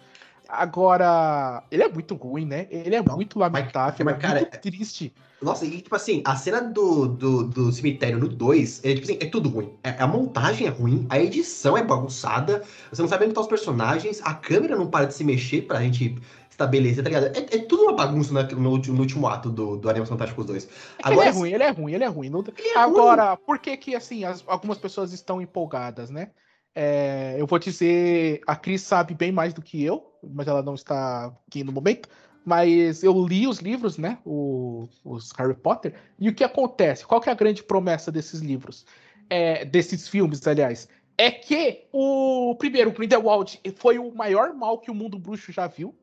Agora, 0.49 1.63
ele 1.71 1.83
é 1.83 1.89
muito 1.89 2.15
ruim, 2.15 2.45
né? 2.45 2.67
Ele 2.71 2.95
é 2.95 3.03
muito 3.03 3.39
lamentável, 3.39 4.05
mas, 4.05 4.15
mas, 4.15 4.23
cara, 4.23 4.41
muito 4.41 4.61
triste. 4.61 5.13
Nossa, 5.45 5.67
e 5.67 5.83
tipo 5.83 5.95
assim, 5.95 6.23
a 6.25 6.37
cena 6.37 6.61
do, 6.61 7.07
do, 7.07 7.45
do 7.45 7.73
cemitério 7.73 8.19
no 8.19 8.29
2 8.29 8.81
é, 8.83 8.95
tipo 8.95 9.05
assim, 9.05 9.19
é 9.21 9.27
tudo 9.27 9.49
ruim. 9.49 9.73
É, 9.83 9.91
a 9.91 10.07
montagem 10.07 10.67
é 10.67 10.71
ruim, 10.71 11.07
a 11.11 11.19
edição 11.19 11.77
é 11.77 11.83
bagunçada, 11.83 12.63
você 12.91 13.03
não 13.03 13.09
sabe 13.09 13.25
onde 13.25 13.33
estão 13.33 13.43
os 13.43 13.49
personagens, 13.49 14.21
a 14.23 14.33
câmera 14.33 14.75
não 14.75 14.87
para 14.87 15.07
de 15.07 15.15
se 15.15 15.23
mexer 15.23 15.63
pra 15.63 15.83
gente 15.83 16.17
estabelecer, 16.55 17.03
tá 17.03 17.11
ligado? 17.11 17.37
É, 17.37 17.57
é 17.57 17.59
tudo 17.61 17.83
uma 17.85 17.97
bagunça 17.97 18.33
no, 18.33 18.43
no, 18.43 18.79
no, 18.79 19.01
último 19.01 19.27
ato 19.27 19.51
do, 19.51 19.77
do 19.77 19.91
Animais 19.91 20.09
Fantásticos 20.09 20.47
2. 20.47 20.65
É 20.65 20.69
Agora, 21.03 21.29
ele 21.29 21.29
é 21.29 21.39
ruim, 21.39 21.53
ele 21.53 21.63
é 21.63 21.71
ruim, 21.71 21.93
ele 21.93 22.05
é 22.05 22.07
ruim. 22.07 22.31
Não... 22.31 22.45
Ele 22.57 22.69
é 22.69 22.79
Agora, 22.79 23.31
ruim. 23.31 23.39
por 23.45 23.59
que 23.59 23.77
que, 23.77 23.95
assim, 23.95 24.25
as, 24.25 24.43
algumas 24.47 24.79
pessoas 24.79 25.13
estão 25.13 25.41
empolgadas, 25.41 26.11
né? 26.11 26.31
É, 26.75 27.37
eu 27.39 27.47
vou 27.47 27.59
dizer, 27.59 28.41
a 28.47 28.57
Cris 28.57 28.83
sabe 28.83 29.15
bem 29.15 29.31
mais 29.31 29.55
do 29.55 29.63
que 29.63 29.83
eu, 29.83 30.13
mas 30.23 30.49
ela 30.49 30.63
não 30.63 30.75
está 30.75 31.33
aqui 31.47 31.63
no 31.63 31.73
momento. 31.73 32.09
Mas 32.45 33.03
eu 33.03 33.27
li 33.27 33.47
os 33.47 33.59
livros, 33.59 33.97
né? 33.97 34.19
O, 34.25 34.87
os 35.05 35.33
Harry 35.33 35.55
Potter. 35.55 35.95
E 36.19 36.29
o 36.29 36.35
que 36.35 36.45
acontece? 36.45 37.07
Qual 37.07 37.21
que 37.21 37.29
é 37.29 37.33
a 37.33 37.37
grande 37.37 37.63
promessa 37.63 38.13
desses 38.13 38.41
livros? 38.41 38.85
É, 39.31 39.65
desses 39.65 40.09
filmes, 40.09 40.47
aliás. 40.47 40.89
É 41.17 41.31
que 41.31 41.87
o 41.91 42.55
primeiro, 42.59 42.91
o 42.91 42.93
Grindelwald, 42.93 43.61
foi 43.77 43.99
o 43.99 44.15
maior 44.15 44.53
mal 44.53 44.79
que 44.79 44.91
o 44.91 44.95
mundo 44.95 45.19
bruxo 45.19 45.53
já 45.53 45.67
viu. 45.67 45.95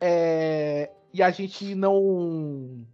É, 0.00 0.90
e 1.12 1.22
a 1.22 1.30
gente 1.30 1.74
não. 1.74 2.84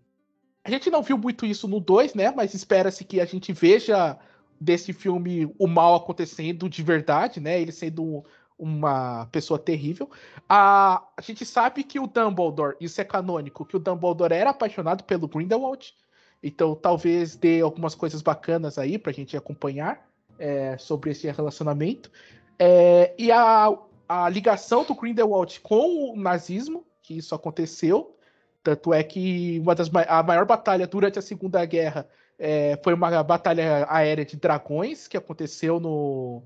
A 0.64 0.70
gente 0.70 0.90
não 0.90 1.02
viu 1.02 1.16
muito 1.16 1.46
isso 1.46 1.68
no 1.68 1.78
2, 1.78 2.14
né? 2.14 2.32
Mas 2.34 2.54
espera-se 2.54 3.04
que 3.04 3.20
a 3.20 3.24
gente 3.24 3.52
veja 3.52 4.18
desse 4.60 4.92
filme 4.92 5.52
o 5.58 5.66
mal 5.66 5.94
acontecendo 5.94 6.68
de 6.68 6.82
verdade, 6.82 7.40
né? 7.40 7.60
Ele 7.60 7.70
sendo 7.70 8.24
uma 8.58 9.26
pessoa 9.26 9.58
terrível. 9.58 10.10
A, 10.48 11.02
a 11.16 11.20
gente 11.20 11.44
sabe 11.44 11.84
que 11.84 12.00
o 12.00 12.06
Dumbledore, 12.06 12.76
isso 12.80 13.00
é 13.00 13.04
canônico, 13.04 13.66
que 13.66 13.76
o 13.76 13.80
Dumbledore 13.80 14.34
era 14.34 14.50
apaixonado 14.50 15.04
pelo 15.04 15.28
Grindelwald. 15.28 15.94
Então 16.42 16.74
talvez 16.74 17.36
dê 17.36 17.60
algumas 17.60 17.94
coisas 17.94 18.22
bacanas 18.22 18.78
aí 18.78 18.98
pra 18.98 19.12
gente 19.12 19.36
acompanhar 19.36 20.08
é, 20.38 20.76
sobre 20.78 21.10
esse 21.10 21.30
relacionamento. 21.30 22.10
É, 22.58 23.14
e 23.18 23.30
a, 23.30 23.76
a 24.08 24.28
ligação 24.28 24.84
do 24.84 24.94
Grindelwald 24.94 25.60
com 25.60 26.12
o 26.12 26.16
nazismo, 26.16 26.84
que 27.06 27.16
isso 27.16 27.34
aconteceu. 27.34 28.16
Tanto 28.62 28.92
é 28.92 29.02
que 29.04 29.60
uma 29.60 29.74
das, 29.76 29.88
a 30.08 30.22
maior 30.24 30.44
batalha 30.44 30.86
durante 30.88 31.18
a 31.18 31.22
Segunda 31.22 31.64
Guerra 31.64 32.08
é, 32.36 32.78
foi 32.82 32.94
uma 32.94 33.22
batalha 33.22 33.86
aérea 33.88 34.24
de 34.24 34.36
dragões 34.36 35.06
que 35.06 35.16
aconteceu 35.16 35.78
no. 35.78 36.42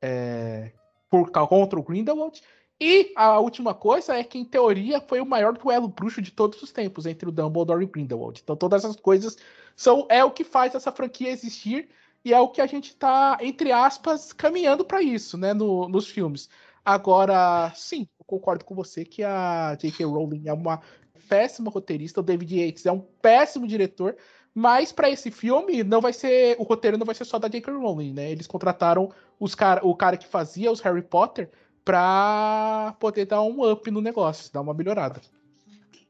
É, 0.00 0.72
por, 1.10 1.30
contra 1.30 1.78
o 1.78 1.82
Grindelwald. 1.82 2.42
E 2.80 3.12
a 3.16 3.38
última 3.38 3.74
coisa 3.74 4.16
é 4.16 4.24
que, 4.24 4.38
em 4.38 4.44
teoria, 4.44 5.00
foi 5.00 5.20
o 5.20 5.26
maior 5.26 5.52
duelo 5.52 5.88
bruxo 5.88 6.20
de 6.20 6.30
todos 6.30 6.62
os 6.62 6.72
tempos 6.72 7.06
entre 7.06 7.28
o 7.28 7.32
Dumbledore 7.32 7.82
e 7.82 7.86
o 7.86 7.88
Grindelwald. 7.88 8.40
Então, 8.42 8.56
todas 8.56 8.84
essas 8.84 8.96
coisas 8.96 9.36
são 9.74 10.06
é 10.10 10.24
o 10.24 10.30
que 10.30 10.44
faz 10.44 10.74
essa 10.74 10.92
franquia 10.92 11.30
existir 11.30 11.88
e 12.24 12.32
é 12.32 12.40
o 12.40 12.48
que 12.48 12.60
a 12.60 12.66
gente 12.66 12.90
está, 12.90 13.38
entre 13.40 13.72
aspas, 13.72 14.32
caminhando 14.32 14.84
para 14.84 15.02
isso, 15.02 15.38
né, 15.38 15.54
no, 15.54 15.88
nos 15.88 16.08
filmes. 16.08 16.48
Agora, 16.84 17.72
sim, 17.74 18.08
concordo 18.26 18.64
com 18.64 18.74
você 18.74 19.04
que 19.04 19.22
a 19.22 19.76
J.K. 19.80 20.04
Rowling 20.04 20.42
é 20.46 20.52
uma 20.52 20.80
péssima 21.28 21.70
roteirista, 21.70 22.20
o 22.20 22.22
David 22.22 22.60
Yates 22.60 22.86
é 22.86 22.92
um 22.92 23.00
péssimo 23.22 23.66
diretor, 23.66 24.16
mas 24.54 24.92
para 24.92 25.10
esse 25.10 25.30
filme 25.30 25.84
não 25.84 26.00
vai 26.00 26.12
ser 26.12 26.56
o 26.58 26.62
roteiro 26.62 26.96
não 26.96 27.06
vai 27.06 27.14
ser 27.14 27.24
só 27.24 27.38
da 27.38 27.48
J.K. 27.48 27.72
Rowling, 27.72 28.12
né? 28.12 28.30
Eles 28.30 28.46
contrataram 28.46 29.10
os 29.38 29.54
cara, 29.54 29.86
o 29.86 29.94
cara 29.94 30.16
que 30.16 30.26
fazia 30.26 30.72
os 30.72 30.80
Harry 30.80 31.02
Potter 31.02 31.50
para 31.84 32.96
poder 32.98 33.26
dar 33.26 33.42
um 33.42 33.70
up 33.70 33.90
no 33.90 34.00
negócio, 34.00 34.52
dar 34.52 34.60
uma 34.60 34.74
melhorada. 34.74 35.20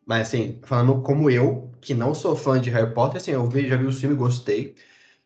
Mas 0.07 0.29
assim, 0.29 0.59
falando 0.63 1.03
como 1.03 1.29
eu, 1.29 1.71
que 1.81 1.93
não 1.93 2.15
sou 2.15 2.37
fã 2.37 2.61
de 2.61 2.71
Harry 2.71 2.95
Potter, 2.95 3.17
assim, 3.17 3.33
eu 3.33 3.47
vi, 3.49 3.69
já 3.69 3.77
vi 3.77 3.87
o 3.87 3.93
filme 3.93 4.15
e 4.15 4.19
gostei. 4.19 4.75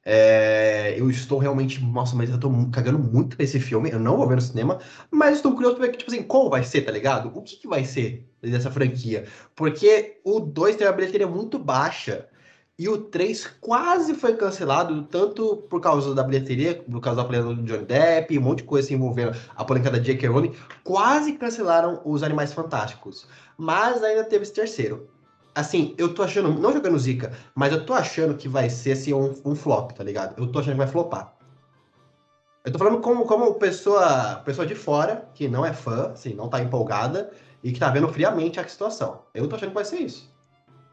É, 0.04 0.98
eu 0.98 1.10
estou 1.10 1.38
realmente, 1.38 1.82
nossa, 1.84 2.16
mas 2.16 2.30
eu 2.30 2.40
tô 2.40 2.50
cagando 2.72 2.98
muito 2.98 3.36
pra 3.36 3.44
esse 3.44 3.60
filme. 3.60 3.90
Eu 3.90 4.00
não 4.00 4.16
vou 4.16 4.26
ver 4.26 4.36
no 4.36 4.40
cinema, 4.40 4.80
mas 5.10 5.36
estou 5.36 5.52
curioso 5.52 5.76
pra 5.76 5.86
ver, 5.86 5.96
tipo 5.96 6.10
assim, 6.10 6.22
como 6.22 6.48
vai 6.50 6.64
ser, 6.64 6.82
tá 6.82 6.92
ligado? 6.92 7.30
O 7.36 7.42
que, 7.42 7.56
que 7.56 7.68
vai 7.68 7.84
ser 7.84 8.26
dessa 8.42 8.70
franquia? 8.70 9.26
Porque 9.54 10.20
o 10.24 10.40
2 10.40 10.76
tem 10.76 10.86
uma 10.86 10.92
bilheteria 10.92 11.26
muito 11.26 11.58
baixa. 11.58 12.28
E 12.78 12.88
o 12.88 12.96
3 12.96 13.46
quase 13.60 14.14
foi 14.14 14.34
cancelado, 14.36 15.02
tanto 15.04 15.58
por 15.68 15.82
causa 15.82 16.14
da 16.14 16.22
bilheteria, 16.22 16.82
por 16.82 16.98
causa 17.02 17.20
da 17.20 17.26
polêmica 17.26 17.54
do 17.54 17.62
Johnny 17.62 17.84
Depp, 17.84 18.38
um 18.38 18.40
monte 18.40 18.58
de 18.58 18.64
coisa 18.64 18.88
se 18.88 18.94
envolvendo 18.94 19.36
a 19.54 19.64
polêmica 19.66 19.90
da 19.90 19.98
J.K. 19.98 20.26
Rowling, 20.28 20.54
quase 20.82 21.34
cancelaram 21.34 22.00
os 22.06 22.22
Animais 22.22 22.54
Fantásticos. 22.54 23.26
Mas 23.58 24.02
ainda 24.02 24.24
teve 24.24 24.44
esse 24.44 24.54
terceiro. 24.54 25.10
Assim, 25.54 25.94
eu 25.98 26.14
tô 26.14 26.22
achando, 26.22 26.52
não 26.52 26.72
jogando 26.72 26.98
zica, 26.98 27.32
mas 27.54 27.72
eu 27.72 27.84
tô 27.84 27.92
achando 27.92 28.36
que 28.36 28.48
vai 28.48 28.70
ser 28.70 28.92
assim, 28.92 29.12
um, 29.12 29.34
um 29.44 29.54
flop, 29.54 29.92
tá 29.92 30.04
ligado? 30.04 30.40
Eu 30.40 30.50
tô 30.50 30.60
achando 30.60 30.74
que 30.74 30.78
vai 30.78 30.86
flopar. 30.86 31.34
Eu 32.64 32.72
tô 32.72 32.78
falando 32.78 33.00
como, 33.00 33.24
como 33.24 33.54
pessoa, 33.54 34.36
pessoa 34.44 34.66
de 34.66 34.74
fora, 34.74 35.28
que 35.34 35.48
não 35.48 35.64
é 35.64 35.72
fã, 35.72 36.12
assim, 36.12 36.34
não 36.34 36.48
tá 36.48 36.60
empolgada, 36.60 37.32
e 37.64 37.72
que 37.72 37.80
tá 37.80 37.90
vendo 37.90 38.08
friamente 38.08 38.60
a 38.60 38.68
situação. 38.68 39.22
Eu 39.34 39.48
tô 39.48 39.56
achando 39.56 39.70
que 39.70 39.74
vai 39.74 39.84
ser 39.84 40.00
isso. 40.00 40.30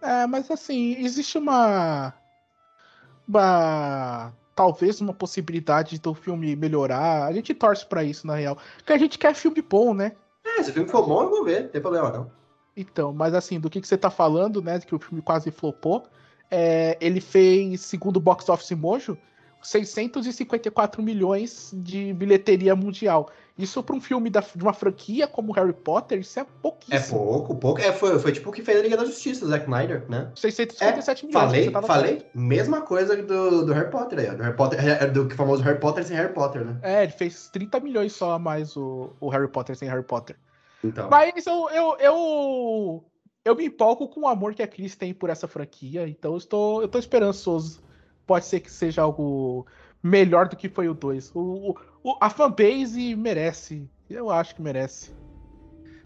É, 0.01 0.25
mas 0.27 0.49
assim, 0.49 0.95
existe 1.03 1.37
uma. 1.37 2.13
Uma. 3.27 4.33
Talvez 4.55 4.99
uma 5.01 5.13
possibilidade 5.13 5.99
do 5.99 6.13
filme 6.13 6.55
melhorar. 6.55 7.27
A 7.27 7.33
gente 7.33 7.53
torce 7.53 7.85
para 7.85 8.03
isso, 8.03 8.25
na 8.25 8.35
real. 8.35 8.57
Porque 8.77 8.93
a 8.93 8.97
gente 8.97 9.19
quer 9.19 9.35
filme 9.35 9.61
bom, 9.61 9.93
né? 9.93 10.13
É, 10.43 10.63
se 10.63 10.71
o 10.71 10.73
filme 10.73 10.89
for 10.89 11.05
bom, 11.05 11.23
eu 11.23 11.29
vou 11.29 11.43
ver, 11.43 11.63
não 11.63 11.69
tem 11.69 11.81
problema 11.81 12.09
não. 12.09 12.31
Então, 12.77 13.11
mas 13.11 13.33
assim, 13.33 13.59
do 13.59 13.71
que, 13.71 13.81
que 13.81 13.87
você 13.87 13.97
tá 13.97 14.11
falando, 14.11 14.61
né? 14.61 14.79
Que 14.79 14.93
o 14.93 14.99
filme 14.99 15.21
quase 15.21 15.49
flopou. 15.49 16.05
É, 16.49 16.95
ele 17.01 17.19
fez, 17.19 17.81
segundo 17.81 18.17
o 18.17 18.21
Box 18.21 18.47
Office 18.47 18.71
Mojo, 18.71 19.17
654 19.61 21.01
milhões 21.01 21.71
de 21.73 22.13
bilheteria 22.13 22.75
mundial. 22.75 23.29
Isso 23.57 23.81
para 23.81 23.95
um 23.95 23.99
filme 23.99 24.29
da, 24.29 24.41
de 24.41 24.61
uma 24.61 24.71
franquia 24.71 25.27
como 25.27 25.51
Harry 25.51 25.73
Potter, 25.73 26.19
isso 26.19 26.39
é 26.39 26.45
pouquíssimo. 26.61 27.17
É 27.17 27.19
pouco, 27.19 27.55
pouco. 27.55 27.81
É, 27.81 27.91
foi, 27.91 28.19
foi 28.19 28.31
tipo 28.31 28.51
o 28.51 28.53
que 28.53 28.61
fez 28.61 28.79
a 28.79 28.83
Liga 28.83 28.95
da 28.95 29.03
Justiça, 29.03 29.47
Zack 29.47 29.63
Snyder, 29.63 30.05
né? 30.07 30.31
657 30.35 31.25
é, 31.25 31.27
milhões. 31.27 31.43
Falei, 31.43 31.71
falei, 31.87 32.25
mesma 32.35 32.81
coisa 32.81 33.15
do, 33.15 33.65
do 33.65 33.73
Harry 33.73 33.89
Potter 33.89 34.19
aí, 34.19 34.29
ó. 34.29 34.35
Do, 34.35 34.43
Harry 34.43 34.55
Potter, 34.55 34.87
é, 34.87 35.07
do 35.07 35.29
famoso 35.31 35.63
Harry 35.63 35.79
Potter 35.79 36.05
sem 36.05 36.15
Harry 36.15 36.33
Potter, 36.33 36.63
né? 36.63 36.77
É, 36.83 37.03
ele 37.03 37.11
fez 37.13 37.49
30 37.49 37.79
milhões 37.79 38.13
só 38.13 38.33
a 38.33 38.39
mais 38.39 38.77
o, 38.77 39.11
o 39.19 39.27
Harry 39.29 39.47
Potter 39.47 39.75
sem 39.75 39.89
Harry 39.89 40.03
Potter. 40.03 40.35
Então. 40.83 41.09
Mas 41.09 41.45
eu, 41.45 41.69
eu, 41.69 41.97
eu, 41.99 43.05
eu 43.43 43.55
me 43.55 43.65
empolgo 43.65 44.07
com 44.07 44.21
o 44.21 44.27
amor 44.27 44.53
que 44.53 44.63
a 44.63 44.67
Cris 44.67 44.95
tem 44.95 45.13
por 45.13 45.29
essa 45.29 45.47
franquia, 45.47 46.07
então 46.07 46.31
eu 46.31 46.37
estou, 46.37 46.81
eu 46.81 46.85
estou 46.85 46.99
esperançoso. 46.99 47.81
Pode 48.25 48.45
ser 48.45 48.59
que 48.59 48.71
seja 48.71 49.01
algo 49.01 49.65
melhor 50.03 50.47
do 50.47 50.55
que 50.55 50.69
foi 50.69 50.89
o 50.89 50.93
2. 50.93 51.31
O, 51.33 51.75
o, 52.03 52.17
a 52.19 52.29
fanbase 52.29 53.15
merece. 53.15 53.89
Eu 54.09 54.29
acho 54.29 54.55
que 54.55 54.61
merece. 54.61 55.11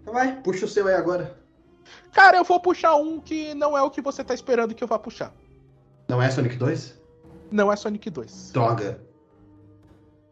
Então 0.01 0.13
vai, 0.13 0.41
puxa 0.41 0.65
o 0.65 0.67
seu 0.67 0.87
aí 0.87 0.93
agora. 0.93 1.37
Cara, 2.11 2.37
eu 2.37 2.43
vou 2.43 2.59
puxar 2.59 2.95
um 2.95 3.19
que 3.19 3.53
não 3.53 3.77
é 3.77 3.81
o 3.81 3.89
que 3.89 4.01
você 4.01 4.23
tá 4.23 4.33
esperando 4.33 4.73
que 4.73 4.83
eu 4.83 4.87
vá 4.87 4.97
puxar. 4.97 5.33
Não 6.07 6.21
é 6.21 6.29
Sonic 6.29 6.57
2? 6.57 6.99
Não 7.51 7.71
é 7.71 7.75
Sonic 7.75 8.09
2. 8.09 8.51
Droga. 8.51 9.01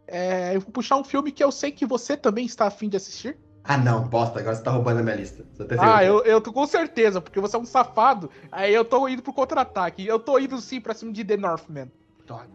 É, 0.08 0.56
eu 0.56 0.62
vou 0.62 0.72
puxar 0.72 0.98
um 0.98 1.04
filme 1.04 1.32
que 1.32 1.44
eu 1.44 1.52
sei 1.52 1.72
que 1.72 1.86
você 1.86 2.18
também 2.18 2.46
está 2.46 2.66
afim 2.66 2.90
de 2.90 2.98
assistir. 2.98 3.38
Ah, 3.70 3.78
não, 3.78 4.02
bosta, 4.08 4.40
agora 4.40 4.56
você 4.56 4.64
tá 4.64 4.72
roubando 4.72 5.00
a 5.00 5.04
minha 5.04 5.16
lista. 5.16 5.46
ah, 5.78 6.04
eu, 6.04 6.26
eu 6.26 6.42
tô 6.42 6.52
com 6.52 6.66
certeza, 6.66 7.22
porque 7.22 7.40
você 7.40 7.56
é 7.56 7.60
um 7.60 7.66
safado. 7.66 8.28
Aí 8.52 8.74
eu 8.74 8.84
tô 8.84 9.08
indo 9.08 9.22
pro 9.22 9.32
contra-ataque. 9.32 10.08
Eu 10.08 10.18
tô 10.18 10.40
indo 10.40 10.60
sim 10.60 10.82
pra 10.82 10.96
cima 10.96 11.12
de 11.14 11.24
The 11.24 11.38
Northman. 11.38 11.92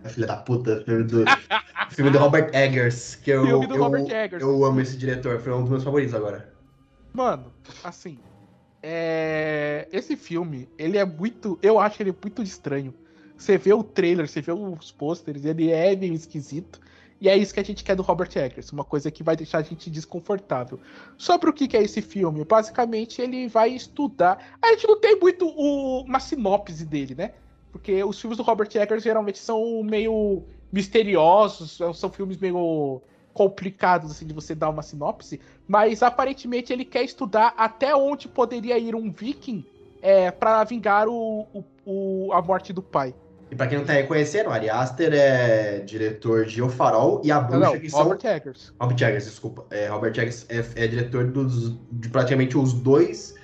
Filha 0.06 0.26
da 0.26 0.36
puta, 0.38 0.82
filme 0.84 1.04
do, 1.04 1.24
filme 1.90 2.10
do 2.10 2.18
Robert 2.18 2.50
Eggers. 2.52 3.14
Que 3.14 3.30
eu, 3.30 3.46
filme 3.46 3.66
do 3.68 3.76
eu, 3.76 3.82
Robert 3.84 4.10
Eggers. 4.10 4.42
Eu 4.42 4.64
amo 4.64 4.80
esse 4.80 4.96
diretor, 4.96 5.38
foi 5.38 5.52
um 5.52 5.60
dos 5.60 5.70
meus 5.70 5.84
favoritos 5.84 6.16
agora. 6.16 6.52
Mano, 7.12 7.52
assim. 7.84 8.18
É... 8.82 9.86
Esse 9.92 10.16
filme, 10.16 10.68
ele 10.76 10.98
é 10.98 11.04
muito. 11.04 11.56
Eu 11.62 11.78
acho 11.78 12.02
ele 12.02 12.12
muito 12.20 12.42
estranho. 12.42 12.92
Você 13.36 13.56
vê 13.56 13.72
o 13.72 13.84
trailer, 13.84 14.26
você 14.26 14.40
vê 14.40 14.50
os 14.50 14.90
pôsteres, 14.90 15.44
ele 15.44 15.70
é 15.70 15.94
meio 15.94 16.14
esquisito. 16.14 16.80
E 17.24 17.28
é 17.30 17.34
isso 17.38 17.54
que 17.54 17.60
a 17.60 17.64
gente 17.64 17.82
quer 17.82 17.96
do 17.96 18.02
Robert 18.02 18.28
Eggers, 18.36 18.70
uma 18.70 18.84
coisa 18.84 19.10
que 19.10 19.22
vai 19.22 19.34
deixar 19.34 19.56
a 19.56 19.62
gente 19.62 19.88
desconfortável. 19.88 20.78
Sobre 21.16 21.48
o 21.48 21.54
que 21.54 21.74
é 21.74 21.82
esse 21.82 22.02
filme? 22.02 22.44
Basicamente, 22.44 23.22
ele 23.22 23.48
vai 23.48 23.70
estudar. 23.70 24.58
A 24.60 24.72
gente 24.72 24.86
não 24.86 25.00
tem 25.00 25.18
muito 25.18 25.46
o... 25.46 26.02
uma 26.02 26.20
sinopse 26.20 26.84
dele, 26.84 27.14
né? 27.14 27.32
Porque 27.72 28.04
os 28.04 28.20
filmes 28.20 28.36
do 28.36 28.42
Robert 28.42 28.68
Eggers 28.74 29.02
geralmente 29.02 29.38
são 29.38 29.82
meio 29.82 30.42
misteriosos, 30.70 31.78
são 31.94 32.10
filmes 32.10 32.36
meio 32.36 33.00
complicados 33.32 34.10
assim 34.10 34.26
de 34.26 34.34
você 34.34 34.54
dar 34.54 34.68
uma 34.68 34.82
sinopse, 34.82 35.40
mas 35.66 36.02
aparentemente 36.02 36.74
ele 36.74 36.84
quer 36.84 37.04
estudar 37.04 37.54
até 37.56 37.96
onde 37.96 38.28
poderia 38.28 38.78
ir 38.78 38.94
um 38.94 39.10
viking 39.10 39.64
é, 40.02 40.30
para 40.30 40.62
vingar 40.64 41.08
o, 41.08 41.46
o, 41.54 41.64
o, 41.86 42.32
a 42.34 42.42
morte 42.42 42.70
do 42.70 42.82
pai. 42.82 43.14
E 43.50 43.54
pra 43.54 43.66
quem 43.66 43.78
não 43.78 43.84
tá 43.84 43.92
reconhecendo, 43.92 44.48
o 44.48 44.50
Ari 44.50 44.70
Aster 44.70 45.12
é 45.12 45.78
diretor 45.80 46.44
de 46.46 46.62
O 46.62 46.68
Farol 46.68 47.20
e 47.22 47.30
A 47.30 47.40
Bruxa, 47.40 47.58
não, 47.58 47.72
não, 47.72 47.80
que 47.80 47.88
Robert 47.88 48.20
são... 48.20 48.30
Eggers. 48.30 48.74
Robert 48.80 48.96
Eggers, 48.96 49.24
desculpa. 49.26 49.66
É, 49.70 49.86
Robert 49.88 50.10
Eggers 50.10 50.46
é, 50.48 50.64
é 50.74 50.86
diretor 50.86 51.24
dos, 51.26 51.78
de 51.92 52.08
praticamente 52.08 52.56
os 52.56 52.72
dois 52.72 53.34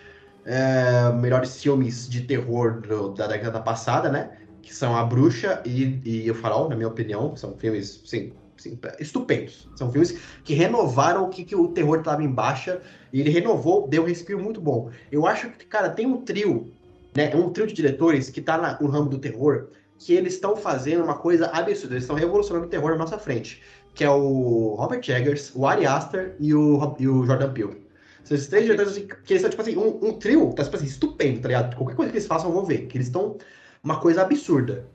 é, 0.44 1.12
melhores 1.12 1.62
filmes 1.62 2.09
de 2.09 2.22
terror 2.22 2.80
do, 2.80 3.11
da 3.11 3.26
década 3.26 3.61
passada, 3.61 4.11
né? 4.11 4.30
Que 4.62 4.74
são 4.74 4.96
A 4.96 5.05
Bruxa 5.05 5.62
e, 5.64 6.01
e 6.05 6.30
O 6.30 6.34
Farol, 6.34 6.68
na 6.68 6.76
minha 6.76 6.88
opinião. 6.88 7.36
São 7.36 7.57
filmes, 7.57 8.03
sim, 8.05 8.32
sim, 8.57 8.78
estupendos. 8.98 9.68
São 9.76 9.92
filmes 9.92 10.18
que 10.44 10.55
renovaram 10.55 11.24
o 11.24 11.28
que, 11.28 11.44
que 11.44 11.55
o 11.55 11.68
terror 11.68 11.98
estava 11.98 12.22
em 12.22 12.30
baixa. 12.30 12.80
E 13.12 13.20
ele 13.20 13.30
renovou, 13.30 13.86
deu 13.86 14.03
um 14.03 14.07
respiro 14.07 14.40
muito 14.40 14.61
bom. 14.61 14.90
Eu 15.12 15.26
acho 15.26 15.51
que, 15.51 15.66
cara, 15.66 15.90
tem 15.90 16.07
um 16.07 16.22
trio, 16.22 16.72
né? 17.14 17.34
Um 17.34 17.51
trio 17.51 17.66
de 17.66 17.74
diretores 17.74 18.30
que 18.30 18.40
tá 18.40 18.78
no 18.80 18.88
ramo 18.88 19.09
do 19.09 19.18
terror, 19.18 19.68
que 20.01 20.14
eles 20.14 20.34
estão 20.34 20.57
fazendo 20.57 21.05
uma 21.05 21.18
coisa 21.18 21.46
absurda. 21.48 21.94
Eles 21.94 22.05
estão 22.05 22.16
revolucionando 22.16 22.66
o 22.66 22.70
terror 22.70 22.90
na 22.92 22.96
nossa 22.96 23.18
frente. 23.18 23.62
Que 23.94 24.03
é 24.03 24.11
o 24.11 24.74
Robert 24.76 25.03
Eggers, 25.07 25.53
o 25.55 25.66
Ari 25.66 25.86
Aster 25.86 26.34
e 26.40 26.55
o, 26.55 26.96
e 26.98 27.07
o 27.07 27.24
Jordan 27.24 27.53
Peele. 27.53 27.86
São 28.24 28.34
esses 28.34 28.48
três 28.48 28.64
diretores 28.64 28.92
assim, 28.92 29.07
que 29.07 29.32
eles 29.32 29.42
são, 29.42 29.51
tipo 29.51 29.61
assim, 29.61 29.76
um, 29.76 30.09
um 30.09 30.12
trio, 30.14 30.53
tá 30.55 30.64
tipo 30.64 30.76
assim, 30.76 30.86
estupendo, 30.86 31.40
tá 31.40 31.48
ligado? 31.48 31.76
Qualquer 31.76 31.96
coisa 31.96 32.11
que 32.11 32.16
eles 32.16 32.26
façam, 32.26 32.48
eu 32.48 32.55
vou 32.55 32.64
ver. 32.64 32.86
Que 32.86 32.96
eles 32.96 33.09
estão 33.09 33.36
uma 33.84 34.01
coisa 34.01 34.22
absurda. 34.22 34.86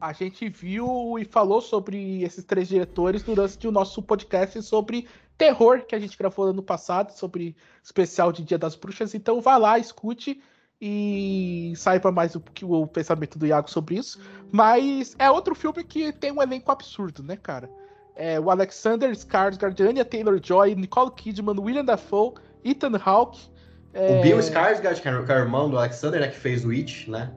A 0.00 0.12
gente 0.12 0.48
viu 0.48 1.18
e 1.18 1.24
falou 1.24 1.60
sobre 1.60 2.22
esses 2.22 2.44
três 2.44 2.68
diretores 2.68 3.22
durante 3.22 3.66
o 3.66 3.72
nosso 3.72 4.00
podcast 4.00 4.62
sobre 4.62 5.08
terror 5.36 5.82
que 5.86 5.94
a 5.94 5.98
gente 5.98 6.16
gravou 6.16 6.46
ano 6.46 6.62
passado, 6.62 7.10
sobre 7.10 7.56
especial 7.82 8.30
de 8.30 8.44
Dia 8.44 8.58
das 8.58 8.76
Bruxas. 8.76 9.14
Então 9.14 9.40
vá 9.40 9.56
lá, 9.56 9.78
escute 9.78 10.40
e 10.80 11.72
saiba 11.76 12.10
mais 12.10 12.34
o 12.34 12.40
que 12.40 12.64
o 12.64 12.86
pensamento 12.86 13.38
do 13.38 13.46
Iago 13.46 13.70
sobre 13.70 13.96
isso. 13.96 14.20
Mas 14.50 15.14
é 15.18 15.30
outro 15.30 15.54
filme 15.54 15.84
que 15.84 16.12
tem 16.12 16.32
um 16.32 16.40
elenco 16.40 16.72
absurdo, 16.72 17.22
né, 17.22 17.36
cara? 17.36 17.70
É, 18.16 18.40
o 18.40 18.50
Alexander 18.50 19.10
Skarsgård, 19.10 19.80
Anya 19.80 20.04
Taylor-Joy, 20.04 20.74
Nicole 20.74 21.10
Kidman, 21.12 21.58
William 21.58 21.84
Dafoe, 21.84 22.34
Ethan 22.64 22.98
Hawke. 23.04 23.50
É... 23.92 24.18
O 24.18 24.22
Bill 24.22 24.38
Skarsgård, 24.38 25.00
que 25.00 25.08
é 25.08 25.12
o 25.12 25.38
irmão 25.38 25.70
do 25.70 25.78
Alexander, 25.78 26.20
né, 26.20 26.28
que 26.28 26.38
fez 26.38 26.64
o 26.64 26.68
Witch, 26.68 27.08
né? 27.08 27.32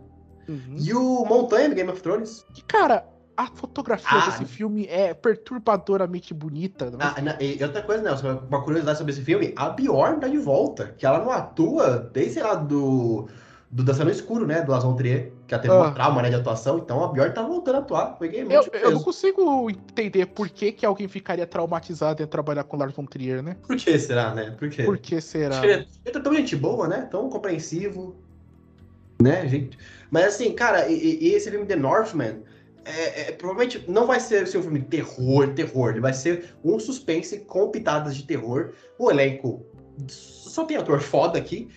Uhum. 0.48 0.76
E 0.78 0.94
o 0.94 1.26
Montanha 1.26 1.70
do 1.70 1.76
Game 1.76 1.90
of 1.90 2.02
Thrones. 2.02 2.46
Cara, 2.68 3.06
a 3.36 3.48
fotografia 3.48 4.20
ah, 4.20 4.30
desse 4.30 4.46
filme 4.46 4.86
é 4.88 5.14
perturbadoramente 5.14 6.34
bonita. 6.34 6.92
Né? 6.92 6.98
Ah, 7.00 7.44
e 7.44 7.64
outra 7.64 7.82
coisa, 7.82 8.04
Nelson, 8.04 8.44
uma 8.48 8.64
curiosidade 8.64 8.98
sobre 8.98 9.14
esse 9.14 9.22
filme, 9.22 9.54
a 9.56 9.70
Bjorn 9.70 10.20
tá 10.20 10.28
de 10.28 10.38
volta, 10.38 10.94
que 10.98 11.06
ela 11.06 11.20
não 11.20 11.32
atua 11.32 12.10
desde, 12.14 12.34
sei 12.34 12.44
lá, 12.44 12.56
do, 12.56 13.28
do 13.72 13.84
Dançando 13.84 14.12
Escuro, 14.12 14.46
né, 14.46 14.62
do 14.62 14.72
Lazon 14.72 14.96
Trier, 14.96 15.32
que 15.48 15.54
ela 15.54 15.62
teve 15.62 15.74
ah. 15.74 15.78
uma 15.78 15.92
trauma, 15.92 16.22
né, 16.22 16.30
de 16.30 16.36
atuação, 16.36 16.78
então 16.78 17.04
a 17.04 17.08
Bjorn 17.08 17.34
tá 17.34 17.42
voltando 17.42 17.76
a 17.76 17.80
atuar. 17.80 18.18
Peguei 18.20 18.46
eu, 18.48 18.68
eu 18.72 18.92
não 18.92 19.02
consigo 19.02 19.70
entender 19.70 20.28
por 20.28 20.48
que, 20.50 20.72
que 20.72 20.86
alguém 20.86 21.08
ficaria 21.08 21.48
traumatizado 21.48 22.22
em 22.22 22.28
trabalhar 22.28 22.64
com 22.66 22.78
Lars 22.78 22.94
von 22.94 23.06
Trier, 23.06 23.42
né? 23.42 23.58
Por 23.66 23.76
que 23.76 23.98
será, 23.98 24.34
né? 24.34 24.52
Por 24.52 24.70
quê? 24.70 24.84
Por 24.84 24.98
que 24.98 25.20
será? 25.20 25.66
Ele 25.66 25.88
é 26.06 26.12
tão 26.12 26.34
gente 26.34 26.56
boa, 26.56 26.88
né, 26.88 27.08
tão 27.10 27.30
compreensivo, 27.30 28.16
né, 29.20 29.48
gente... 29.48 29.78
Mas 30.12 30.26
assim, 30.26 30.54
cara, 30.54 30.88
e, 30.88 31.24
e 31.24 31.34
esse 31.34 31.50
filme 31.50 31.66
The 31.66 31.76
Northman, 31.76 32.44
é, 32.86 33.22
é, 33.22 33.32
provavelmente 33.32 33.84
não 33.90 34.06
vai 34.06 34.20
ser, 34.20 34.48
ser 34.48 34.58
um 34.58 34.64
filme 34.64 34.80
de 34.80 34.86
terror, 34.86 35.54
terror. 35.54 35.92
Ele 35.92 36.02
vai 36.02 36.14
ser 36.14 36.56
um 36.64 36.80
suspense 36.80 37.40
com 37.40 37.70
pitadas 37.70 38.16
de 38.16 38.24
terror. 38.24 38.74
O 38.98 39.10
elenco 39.10 39.66
só 40.08 40.66
tem 40.66 40.78
ator 40.78 41.00
foda 41.00 41.38
aqui. 41.38 41.70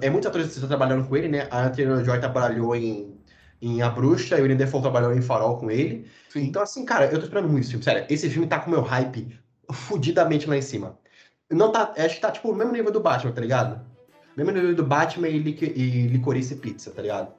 É 0.00 0.10
muitos 0.10 0.28
atores 0.28 0.48
que 0.48 0.54
estão 0.54 0.68
trabalhando 0.68 1.06
com 1.06 1.16
ele, 1.16 1.28
né? 1.28 1.48
A 1.50 1.68
Angelina 1.68 2.02
Joy 2.02 2.18
trabalhou 2.18 2.74
em, 2.74 3.16
em 3.60 3.82
A 3.82 3.88
Bruxa 3.88 4.36
e 4.36 4.40
o 4.40 4.42
William 4.42 4.56
Defoe 4.56 4.80
trabalhou 4.80 5.12
em 5.12 5.22
Farol 5.22 5.58
com 5.58 5.70
ele. 5.70 6.06
Sim. 6.30 6.44
Então, 6.44 6.62
assim, 6.62 6.84
cara, 6.84 7.06
eu 7.06 7.18
tô 7.18 7.26
esperando 7.26 7.48
muito 7.48 7.62
esse 7.62 7.70
filme. 7.70 7.84
Sério, 7.84 8.06
esse 8.08 8.28
filme 8.28 8.46
tá 8.48 8.58
com 8.58 8.68
o 8.68 8.74
meu 8.74 8.82
hype 8.82 9.38
fudidamente 9.70 10.48
lá 10.48 10.56
em 10.56 10.62
cima. 10.62 10.98
Não 11.50 11.70
tá, 11.70 11.94
acho 11.96 12.16
que 12.16 12.20
tá, 12.20 12.30
tipo, 12.30 12.48
no 12.48 12.56
mesmo 12.56 12.72
nível 12.72 12.90
do 12.90 13.00
Batman, 13.00 13.32
tá 13.32 13.40
ligado? 13.40 13.80
Mesmo 14.36 14.52
nível 14.52 14.74
do 14.74 14.84
Batman 14.84 15.28
e, 15.28 15.38
lic 15.38 15.62
e 15.62 16.06
Licorice 16.08 16.56
Pizza, 16.56 16.90
tá 16.90 17.02
ligado? 17.02 17.32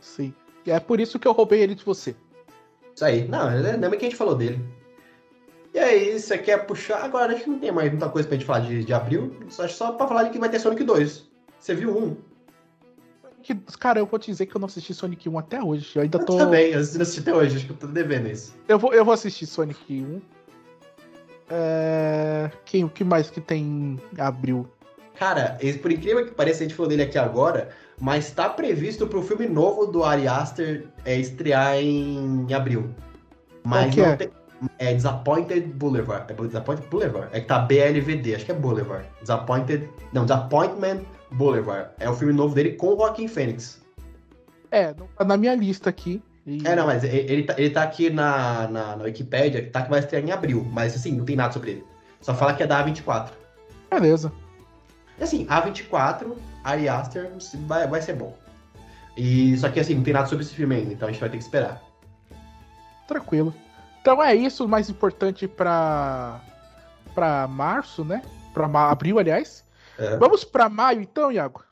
Sim. 0.00 0.34
É 0.70 0.80
por 0.80 1.00
isso 1.00 1.18
que 1.18 1.26
eu 1.26 1.32
roubei 1.32 1.60
ele 1.60 1.74
de 1.74 1.84
você. 1.84 2.14
Isso 2.94 3.04
aí. 3.04 3.26
Não, 3.28 3.48
lembra 3.48 3.96
que 3.96 4.06
a 4.06 4.08
gente 4.08 4.16
falou 4.16 4.34
dele. 4.34 4.64
E 5.74 5.78
aí, 5.78 6.18
você 6.18 6.38
quer 6.38 6.66
puxar? 6.66 7.04
Agora 7.04 7.34
acho 7.34 7.44
que 7.44 7.50
não 7.50 7.58
tem 7.58 7.70
mais 7.70 7.90
muita 7.90 8.08
coisa 8.08 8.26
pra 8.26 8.36
gente 8.36 8.46
falar 8.46 8.60
de, 8.60 8.84
de 8.84 8.92
abril. 8.92 9.36
Acho 9.46 9.68
só 9.68 9.92
pra 9.92 10.06
falar 10.06 10.24
de 10.24 10.30
que 10.30 10.38
vai 10.38 10.48
ter 10.48 10.58
Sonic 10.58 10.82
2. 10.82 11.28
Você 11.58 11.74
viu 11.74 11.96
um? 11.96 12.16
Cara, 13.78 13.98
eu 13.98 14.06
vou 14.06 14.18
te 14.18 14.30
dizer 14.30 14.46
que 14.46 14.56
eu 14.56 14.58
não 14.58 14.66
assisti 14.66 14.92
Sonic 14.92 15.28
1 15.28 15.38
até 15.38 15.62
hoje. 15.62 15.92
Eu 15.94 16.02
ainda 16.02 16.18
tô. 16.18 16.34
Eu 16.34 16.38
também, 16.38 16.72
eu 16.72 16.80
assisti 16.80 17.20
até 17.20 17.34
hoje, 17.34 17.56
acho 17.56 17.66
que 17.66 17.72
eu 17.72 17.76
tô 17.76 17.86
devendo 17.86 18.28
isso. 18.28 18.54
Eu 18.66 18.78
vou, 18.78 18.92
eu 18.92 19.04
vou 19.04 19.14
assistir 19.14 19.46
Sonic 19.46 20.02
1. 20.02 20.20
É... 21.50 22.50
Quem, 22.64 22.84
o 22.84 22.90
que 22.90 23.04
mais 23.04 23.30
que 23.30 23.40
tem 23.40 23.98
abril? 24.18 24.68
Cara, 25.18 25.58
por 25.80 25.90
incrível 25.90 26.26
que 26.26 26.32
pareça, 26.32 26.60
a 26.60 26.62
gente 26.62 26.74
falou 26.74 26.88
dele 26.88 27.02
aqui 27.02 27.18
agora, 27.18 27.70
mas 28.00 28.26
está 28.26 28.48
previsto 28.48 29.06
para 29.06 29.18
o 29.18 29.22
filme 29.22 29.46
novo 29.46 29.86
do 29.86 30.04
Ari 30.04 30.28
Aster 30.28 30.86
é, 31.04 31.16
estrear 31.18 31.76
em 31.76 32.52
abril. 32.52 32.90
Mas 33.64 33.94
não, 33.94 34.04
é? 34.04 34.16
tem, 34.16 34.30
É 34.78 34.94
Disappointed 34.94 35.66
Boulevard. 35.74 36.32
É 36.32 36.34
Disappointed 36.34 36.88
Boulevard. 36.88 37.28
É 37.32 37.40
que 37.40 37.46
tá 37.46 37.58
BLVD, 37.58 38.36
acho 38.36 38.44
que 38.44 38.52
é 38.52 38.54
Boulevard. 38.54 39.06
Disappointed. 39.20 39.88
Não, 40.12 40.24
Disappointment 40.24 41.02
Boulevard. 41.32 41.90
É 41.98 42.08
o 42.08 42.14
filme 42.14 42.32
novo 42.32 42.54
dele 42.54 42.72
com 42.72 42.94
o 42.94 42.96
Joaquin 42.96 43.28
Phoenix. 43.28 43.82
É, 44.70 44.94
não 44.94 45.06
tá 45.16 45.24
na 45.24 45.36
minha 45.36 45.54
lista 45.54 45.90
aqui. 45.90 46.22
E... 46.46 46.66
É, 46.66 46.74
não, 46.74 46.86
mas 46.86 47.04
ele 47.04 47.42
tá, 47.42 47.54
ele 47.58 47.70
tá 47.70 47.82
aqui 47.82 48.08
na, 48.10 48.68
na, 48.68 48.96
na 48.96 49.04
Wikipedia, 49.04 49.68
tá 49.70 49.82
que 49.82 49.90
vai 49.90 50.00
estrear 50.00 50.24
em 50.24 50.30
abril. 50.30 50.66
Mas 50.72 50.94
assim, 50.94 51.12
não 51.12 51.24
tem 51.24 51.36
nada 51.36 51.52
sobre 51.52 51.72
ele. 51.72 51.84
Só 52.20 52.34
fala 52.34 52.54
que 52.54 52.62
é 52.62 52.66
da 52.66 52.84
A24. 52.84 53.30
Beleza. 53.90 54.32
E 55.18 55.24
assim, 55.24 55.46
A24, 55.46 56.32
Ari 56.68 56.88
Aster, 56.88 57.32
vai, 57.66 57.86
vai 57.86 58.02
ser 58.02 58.14
bom. 58.14 58.36
E 59.16 59.56
só 59.56 59.68
que 59.68 59.80
assim, 59.80 59.94
não 59.94 60.02
tem 60.02 60.12
nada 60.12 60.26
sobre 60.26 60.44
esse 60.44 60.54
filme 60.54 60.76
ainda, 60.76 60.92
então 60.92 61.08
a 61.08 61.10
gente 61.10 61.20
vai 61.20 61.30
ter 61.30 61.38
que 61.38 61.42
esperar. 61.42 61.82
Tranquilo. 63.06 63.54
Então 64.00 64.22
é 64.22 64.34
isso 64.34 64.64
o 64.64 64.68
mais 64.68 64.88
importante 64.88 65.48
para 65.48 66.40
para 67.14 67.48
março, 67.48 68.04
né? 68.04 68.22
Para 68.54 68.66
abril, 68.90 69.18
aliás. 69.18 69.64
É. 69.98 70.16
Vamos 70.18 70.44
para 70.44 70.68
maio 70.68 71.00
então, 71.00 71.32
Iago. 71.32 71.64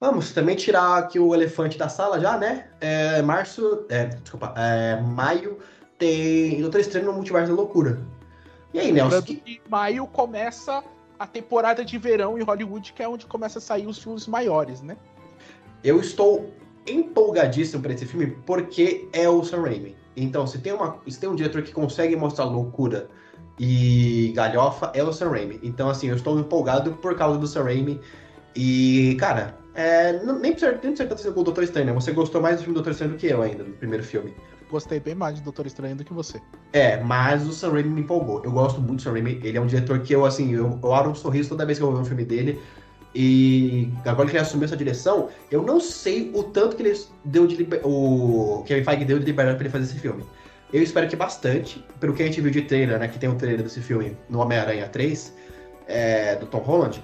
Vamos 0.00 0.32
também 0.32 0.54
tirar 0.54 0.98
aqui 0.98 1.18
o 1.18 1.34
elefante 1.34 1.78
da 1.78 1.88
sala 1.88 2.20
já, 2.20 2.36
né? 2.36 2.68
É, 2.80 3.22
março, 3.22 3.86
é, 3.88 4.06
desculpa, 4.06 4.54
é, 4.56 5.00
maio 5.00 5.58
tem 5.98 6.60
Doutor 6.60 6.80
Estranho 6.80 7.06
no 7.06 7.12
Multiverso 7.14 7.48
da 7.48 7.54
Loucura. 7.54 7.98
E 8.72 8.78
aí, 8.78 8.92
Nelson? 8.92 9.22
Que... 9.22 9.60
maio 9.68 10.06
começa 10.06 10.84
a 11.18 11.26
temporada 11.26 11.84
de 11.84 11.98
verão 11.98 12.38
em 12.38 12.42
Hollywood, 12.42 12.92
que 12.92 13.02
é 13.02 13.08
onde 13.08 13.26
começa 13.26 13.58
a 13.58 13.62
sair 13.62 13.86
os 13.86 13.98
filmes 13.98 14.26
maiores, 14.26 14.82
né? 14.82 14.96
Eu 15.82 16.00
estou 16.00 16.52
empolgadíssimo 16.86 17.82
para 17.82 17.92
esse 17.92 18.06
filme 18.06 18.38
porque 18.46 19.08
é 19.12 19.28
o 19.28 19.44
Sam 19.44 19.62
Raimi. 19.62 19.96
Então, 20.16 20.46
se 20.46 20.58
tem, 20.58 20.72
uma, 20.72 20.98
se 21.06 21.18
tem 21.18 21.28
um 21.28 21.34
diretor 21.34 21.62
que 21.62 21.72
consegue 21.72 22.16
mostrar 22.16 22.44
loucura 22.44 23.08
e 23.58 24.32
galhofa, 24.34 24.90
é 24.94 25.02
o 25.02 25.12
Sam 25.12 25.30
Raimi. 25.30 25.60
Então, 25.62 25.88
assim, 25.88 26.08
eu 26.08 26.16
estou 26.16 26.38
empolgado 26.38 26.92
por 26.94 27.16
causa 27.16 27.38
do 27.38 27.46
Sam 27.46 27.64
Raimi. 27.64 28.00
E, 28.54 29.16
cara, 29.20 29.56
é, 29.74 30.12
nem 30.24 30.52
precisa, 30.52 30.78
nem 30.82 30.92
precisa 30.92 31.32
com 31.32 31.40
o 31.40 31.44
Doutor 31.44 31.62
Estranho, 31.62 31.86
né? 31.86 31.92
Você 31.92 32.12
gostou 32.12 32.40
mais 32.40 32.56
do 32.56 32.64
filme 32.64 32.74
do 32.74 32.82
Doutor 32.82 32.90
Estranho 32.90 33.12
do 33.12 33.18
que 33.18 33.26
eu 33.26 33.42
ainda, 33.42 33.62
no 33.62 33.74
primeiro 33.74 34.04
filme. 34.04 34.34
Gostei 34.70 35.00
bem 35.00 35.14
mais 35.14 35.38
do 35.40 35.44
Doutor 35.44 35.66
Estranho 35.66 35.96
do 35.96 36.04
que 36.04 36.12
você. 36.12 36.40
É, 36.72 37.02
mas 37.02 37.46
o 37.46 37.52
Sam 37.52 37.72
Raimi 37.72 37.88
me 37.88 38.00
empolgou. 38.02 38.42
Eu 38.44 38.52
gosto 38.52 38.80
muito 38.80 38.96
do 38.96 39.02
Sam 39.02 39.12
Raimi. 39.12 39.40
Ele 39.42 39.56
é 39.56 39.60
um 39.60 39.66
diretor 39.66 39.98
que 40.00 40.14
eu, 40.14 40.26
assim, 40.26 40.52
eu, 40.52 40.78
eu 40.82 40.94
abro 40.94 41.10
um 41.10 41.14
sorriso 41.14 41.48
toda 41.50 41.64
vez 41.64 41.78
que 41.78 41.84
eu 41.84 41.88
vou 41.88 41.96
ver 41.96 42.02
um 42.02 42.04
filme 42.04 42.24
dele. 42.24 42.60
E 43.14 43.90
agora 44.04 44.28
que 44.28 44.36
ele 44.36 44.42
assumiu 44.42 44.66
essa 44.66 44.76
direção, 44.76 45.28
eu 45.50 45.62
não 45.62 45.80
sei 45.80 46.30
o 46.34 46.42
tanto 46.42 46.76
que 46.76 46.82
ele 46.82 46.98
deu 47.24 47.46
de 47.46 47.56
liber... 47.56 47.80
o 47.82 48.62
Kevin 48.66 48.84
Feige 48.84 49.04
deu 49.06 49.18
de 49.18 49.24
liberdade 49.24 49.56
para 49.56 49.64
ele 49.64 49.72
fazer 49.72 49.84
esse 49.84 49.98
filme. 49.98 50.24
Eu 50.72 50.82
espero 50.82 51.08
que 51.08 51.16
bastante, 51.16 51.84
pelo 51.98 52.12
que 52.12 52.22
a 52.22 52.26
gente 52.26 52.40
viu 52.42 52.50
de 52.50 52.62
trailer, 52.62 52.98
né, 52.98 53.08
que 53.08 53.18
tem 53.18 53.28
um 53.28 53.36
trailer 53.36 53.62
desse 53.62 53.80
filme 53.80 54.16
no 54.28 54.40
Homem-Aranha 54.40 54.86
3, 54.86 55.34
é, 55.86 56.36
do 56.36 56.46
Tom 56.46 56.58
Holland. 56.58 57.02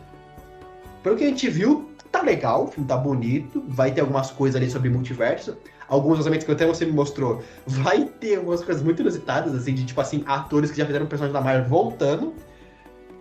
Pelo 1.02 1.16
que 1.16 1.24
a 1.24 1.28
gente 1.28 1.48
viu, 1.48 1.90
tá 2.12 2.20
legal, 2.20 2.64
o 2.64 2.66
filme 2.66 2.86
tá 2.86 2.96
bonito, 2.96 3.64
vai 3.66 3.90
ter 3.90 4.02
algumas 4.02 4.30
coisas 4.30 4.60
ali 4.60 4.70
sobre 4.70 4.90
multiverso. 4.90 5.56
Alguns 5.88 6.18
lançamentos 6.18 6.46
que 6.46 6.52
até 6.52 6.66
você 6.66 6.84
me 6.84 6.92
mostrou, 6.92 7.42
vai 7.66 8.04
ter 8.04 8.36
algumas 8.36 8.62
coisas 8.64 8.82
muito 8.82 9.02
inusitadas, 9.02 9.54
assim, 9.54 9.74
de 9.74 9.84
tipo 9.84 10.00
assim, 10.00 10.22
atores 10.26 10.70
que 10.70 10.78
já 10.78 10.86
fizeram 10.86 11.06
personagem 11.06 11.32
da 11.32 11.40
Marvel 11.40 11.68
voltando. 11.68 12.34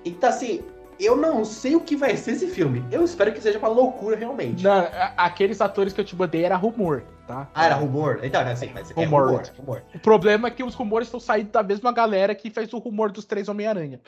Então, 0.05 0.29
assim, 0.29 0.61
eu 0.99 1.15
não 1.15 1.43
sei 1.43 1.75
o 1.75 1.81
que 1.81 1.95
vai 1.95 2.15
ser 2.15 2.31
esse 2.31 2.47
filme. 2.47 2.83
Eu 2.91 3.03
espero 3.03 3.33
que 3.33 3.41
seja 3.41 3.59
uma 3.59 3.67
loucura 3.67 4.15
realmente. 4.15 4.63
Não, 4.63 4.87
aqueles 5.17 5.61
atores 5.61 5.93
que 5.93 6.01
eu 6.01 6.05
te 6.05 6.15
mandei 6.15 6.43
era 6.43 6.55
rumor, 6.55 7.03
tá? 7.27 7.49
Ah, 7.53 7.65
era 7.65 7.75
rumor? 7.75 8.19
Então, 8.23 8.41
assim, 8.41 8.71
mas 8.73 8.91
é 8.91 8.93
rumor. 8.93 9.21
É 9.21 9.25
rumor, 9.25 9.51
rumor. 9.57 9.83
O 9.93 9.99
problema 9.99 10.47
é 10.47 10.51
que 10.51 10.63
os 10.63 10.75
rumores 10.75 11.07
estão 11.07 11.19
saindo 11.19 11.51
da 11.51 11.63
mesma 11.63 11.91
galera 11.91 12.35
que 12.35 12.49
fez 12.49 12.71
o 12.73 12.77
rumor 12.77 13.11
dos 13.11 13.25
três 13.25 13.49
Homem-Aranha. 13.49 13.99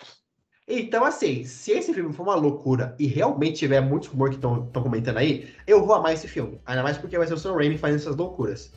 Então, 0.68 1.06
assim, 1.06 1.44
se 1.44 1.72
esse 1.72 1.94
filme 1.94 2.12
for 2.12 2.24
uma 2.24 2.34
loucura 2.34 2.96
e 2.98 3.06
realmente 3.06 3.60
tiver 3.60 3.82
muitos 3.82 4.10
rumores 4.10 4.36
que 4.36 4.46
estão 4.46 4.82
comentando 4.82 5.18
aí, 5.18 5.48
eu 5.68 5.86
vou 5.86 5.94
amar 5.96 6.14
esse 6.14 6.28
filme. 6.28 6.60
Ainda 6.66 6.82
mais 6.82 6.98
porque 6.98 7.18
vai 7.18 7.28
ser 7.28 7.36
o 7.36 7.38
Sam 7.38 7.54
Raimi 7.54 7.78
fazendo 7.78 7.98
essas 7.98 8.16
loucuras. 8.16 8.72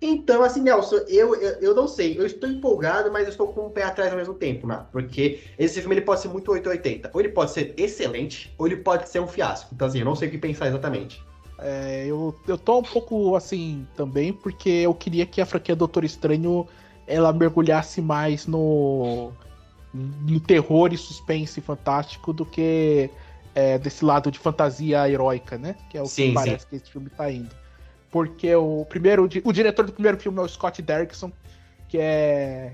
Então, 0.00 0.42
assim, 0.42 0.62
Nelson, 0.62 0.96
eu, 1.08 1.34
eu, 1.34 1.60
eu, 1.60 1.74
não 1.74 1.86
sei. 1.86 2.18
Eu 2.18 2.24
estou 2.24 2.48
empolgado, 2.48 3.12
mas 3.12 3.24
eu 3.24 3.30
estou 3.30 3.48
com 3.48 3.62
o 3.62 3.66
um 3.66 3.70
pé 3.70 3.82
atrás 3.82 4.12
ao 4.12 4.18
mesmo 4.18 4.34
tempo, 4.34 4.66
né? 4.66 4.86
Porque 4.90 5.40
esse 5.58 5.80
filme 5.80 5.96
ele 5.96 6.04
pode 6.04 6.20
ser 6.20 6.28
muito 6.28 6.50
880. 6.50 7.10
Ou 7.12 7.20
ele 7.20 7.30
pode 7.30 7.50
ser 7.50 7.74
excelente, 7.76 8.54
ou 8.56 8.66
ele 8.66 8.76
pode 8.76 9.08
ser 9.08 9.20
um 9.20 9.26
fiasco. 9.26 9.74
Então, 9.74 9.88
assim, 9.88 9.98
eu 9.98 10.04
não 10.06 10.14
sei 10.14 10.28
o 10.28 10.30
que 10.30 10.38
pensar 10.38 10.68
exatamente. 10.68 11.22
É, 11.58 12.06
eu, 12.06 12.34
eu 12.46 12.58
tô 12.58 12.78
um 12.78 12.82
pouco 12.82 13.34
assim 13.34 13.86
também, 13.94 14.32
porque 14.32 14.68
eu 14.68 14.94
queria 14.94 15.24
que 15.24 15.40
a 15.40 15.46
franquia 15.46 15.74
Doutor 15.74 16.04
Estranho 16.04 16.66
ela 17.06 17.32
mergulhasse 17.32 18.02
mais 18.02 18.46
no, 18.46 19.32
no 19.96 20.40
terror 20.40 20.92
e 20.92 20.96
suspense 20.96 21.60
fantástico 21.60 22.32
do 22.32 22.44
que 22.44 23.10
é, 23.54 23.78
desse 23.78 24.04
lado 24.04 24.30
de 24.30 24.38
fantasia 24.38 25.08
heróica, 25.08 25.56
né? 25.56 25.76
Que 25.90 25.98
é 25.98 26.02
o 26.02 26.06
sim, 26.06 26.28
que 26.28 26.34
parece 26.34 26.64
sim. 26.64 26.66
que 26.70 26.76
esse 26.76 26.90
filme 26.90 27.10
tá 27.10 27.30
indo 27.30 27.54
porque 28.16 28.54
o 28.54 28.86
primeiro 28.88 29.28
o 29.44 29.52
diretor 29.52 29.84
do 29.84 29.92
primeiro 29.92 30.18
filme 30.18 30.38
é 30.38 30.40
o 30.40 30.48
Scott 30.48 30.80
Derrickson, 30.80 31.30
que 31.86 31.98
é 31.98 32.72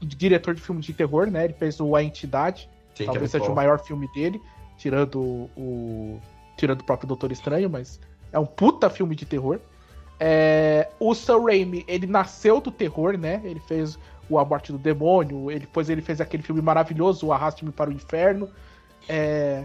diretor 0.00 0.54
de 0.54 0.60
filme 0.60 0.80
de 0.80 0.92
terror, 0.92 1.26
né? 1.28 1.46
Ele 1.46 1.54
fez 1.54 1.80
o 1.80 1.96
A 1.96 2.02
Entidade, 2.04 2.70
Sim, 2.94 3.06
talvez 3.06 3.30
seja 3.30 3.44
bom. 3.46 3.52
o 3.52 3.56
maior 3.56 3.80
filme 3.80 4.06
dele, 4.14 4.40
tirando 4.78 5.50
o 5.56 6.20
tirando 6.56 6.82
o 6.82 6.84
próprio 6.84 7.08
Doutor 7.08 7.32
Estranho, 7.32 7.68
mas 7.68 7.98
é 8.30 8.38
um 8.38 8.46
puta 8.46 8.88
filme 8.88 9.16
de 9.16 9.26
terror. 9.26 9.58
É, 10.20 10.88
o 11.00 11.12
Sam 11.12 11.42
Raimi, 11.46 11.84
ele 11.88 12.06
nasceu 12.06 12.60
do 12.60 12.70
terror, 12.70 13.18
né? 13.18 13.40
Ele 13.42 13.58
fez 13.66 13.98
o 14.28 14.38
A 14.38 14.44
Morte 14.44 14.72
do 14.72 14.78
Demônio, 14.78 15.50
ele, 15.50 15.60
depois 15.60 15.88
ele 15.88 16.02
fez 16.02 16.20
aquele 16.20 16.42
filme 16.42 16.60
maravilhoso, 16.60 17.26
O 17.26 17.32
Arraste-me 17.32 17.72
para 17.72 17.90
o 17.90 17.92
Inferno. 17.92 18.48
É, 19.08 19.64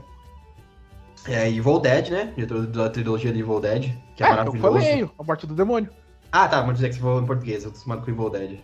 é, 1.28 1.50
Evil 1.50 1.80
Dead, 1.80 2.10
né? 2.10 2.34
Diretor 2.36 2.68
da 2.68 2.90
trilogia 2.90 3.34
de 3.34 3.40
Evil 3.40 3.60
Dead, 3.60 3.92
que 4.16 4.24
é, 4.24 4.28
é 4.28 4.30
maravilhoso. 4.30 4.68
Eu 4.68 4.74
falei, 4.74 5.10
A 5.18 5.24
Morte 5.24 5.48
do 5.48 5.54
Demônio. 5.54 5.90
Ah, 6.32 6.48
tá, 6.48 6.64
mas 6.64 6.76
dizer 6.76 6.90
que 6.90 6.96
você 6.96 7.02
falou 7.02 7.22
em 7.22 7.26
português, 7.26 7.64
eu 7.64 7.70
tô 7.70 7.70
acostumado 7.70 8.04
com 8.04 8.12
Evil 8.12 8.30
Dead. 8.30 8.60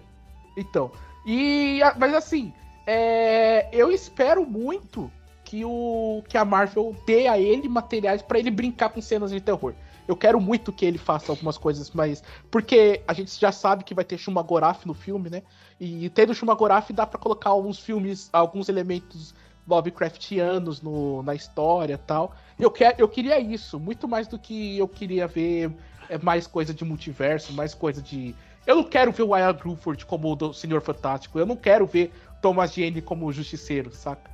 Então, 0.55 0.91
e... 1.25 1.79
Mas 1.97 2.13
assim, 2.13 2.53
é, 2.85 3.67
eu 3.71 3.91
espero 3.91 4.45
muito 4.45 5.11
que, 5.43 5.65
o, 5.65 6.23
que 6.29 6.37
a 6.37 6.45
Marvel 6.45 6.95
dê 7.05 7.27
a 7.27 7.37
ele 7.39 7.67
materiais 7.67 8.21
para 8.21 8.39
ele 8.39 8.51
brincar 8.51 8.89
com 8.89 9.01
cenas 9.01 9.31
de 9.31 9.41
terror. 9.41 9.73
Eu 10.07 10.15
quero 10.15 10.39
muito 10.39 10.71
que 10.71 10.85
ele 10.85 10.99
faça 10.99 11.31
algumas 11.31 11.57
coisas, 11.57 11.89
mas. 11.91 12.23
Porque 12.51 13.01
a 13.07 13.13
gente 13.13 13.39
já 13.39 13.51
sabe 13.51 13.83
que 13.83 13.95
vai 13.95 14.05
ter 14.05 14.19
Shumagorath 14.19 14.85
no 14.85 14.93
filme, 14.93 15.31
né? 15.31 15.41
E 15.79 16.09
tendo 16.09 16.33
Shumagorath 16.33 16.91
dá 16.91 17.05
para 17.05 17.19
colocar 17.19 17.49
alguns 17.49 17.79
filmes, 17.79 18.29
alguns 18.31 18.69
elementos 18.69 19.33
Lovecraftianos 19.67 20.81
no, 20.81 21.23
na 21.23 21.33
história 21.33 21.97
tal. 21.97 22.35
Eu, 22.57 22.69
quer, 22.69 22.95
eu 22.97 23.07
queria 23.07 23.39
isso, 23.39 23.79
muito 23.79 24.07
mais 24.07 24.27
do 24.27 24.37
que 24.37 24.77
eu 24.77 24.87
queria 24.87 25.27
ver 25.27 25.71
é, 26.07 26.17
mais 26.17 26.45
coisa 26.47 26.73
de 26.73 26.85
multiverso, 26.85 27.51
mais 27.53 27.73
coisa 27.73 28.01
de. 28.01 28.35
Eu 28.65 28.75
não 28.75 28.83
quero 28.83 29.11
ver 29.11 29.23
o 29.23 29.29
Wyatt 29.29 29.59
Gruford 29.59 30.05
como 30.05 30.37
o 30.39 30.53
Senhor 30.53 30.81
Fantástico, 30.81 31.39
eu 31.39 31.45
não 31.45 31.55
quero 31.55 31.85
ver 31.85 32.13
Thomas 32.41 32.73
Jane 32.73 33.01
como 33.01 33.25
o 33.25 33.33
Justiceiro, 33.33 33.91
saca? 33.91 34.29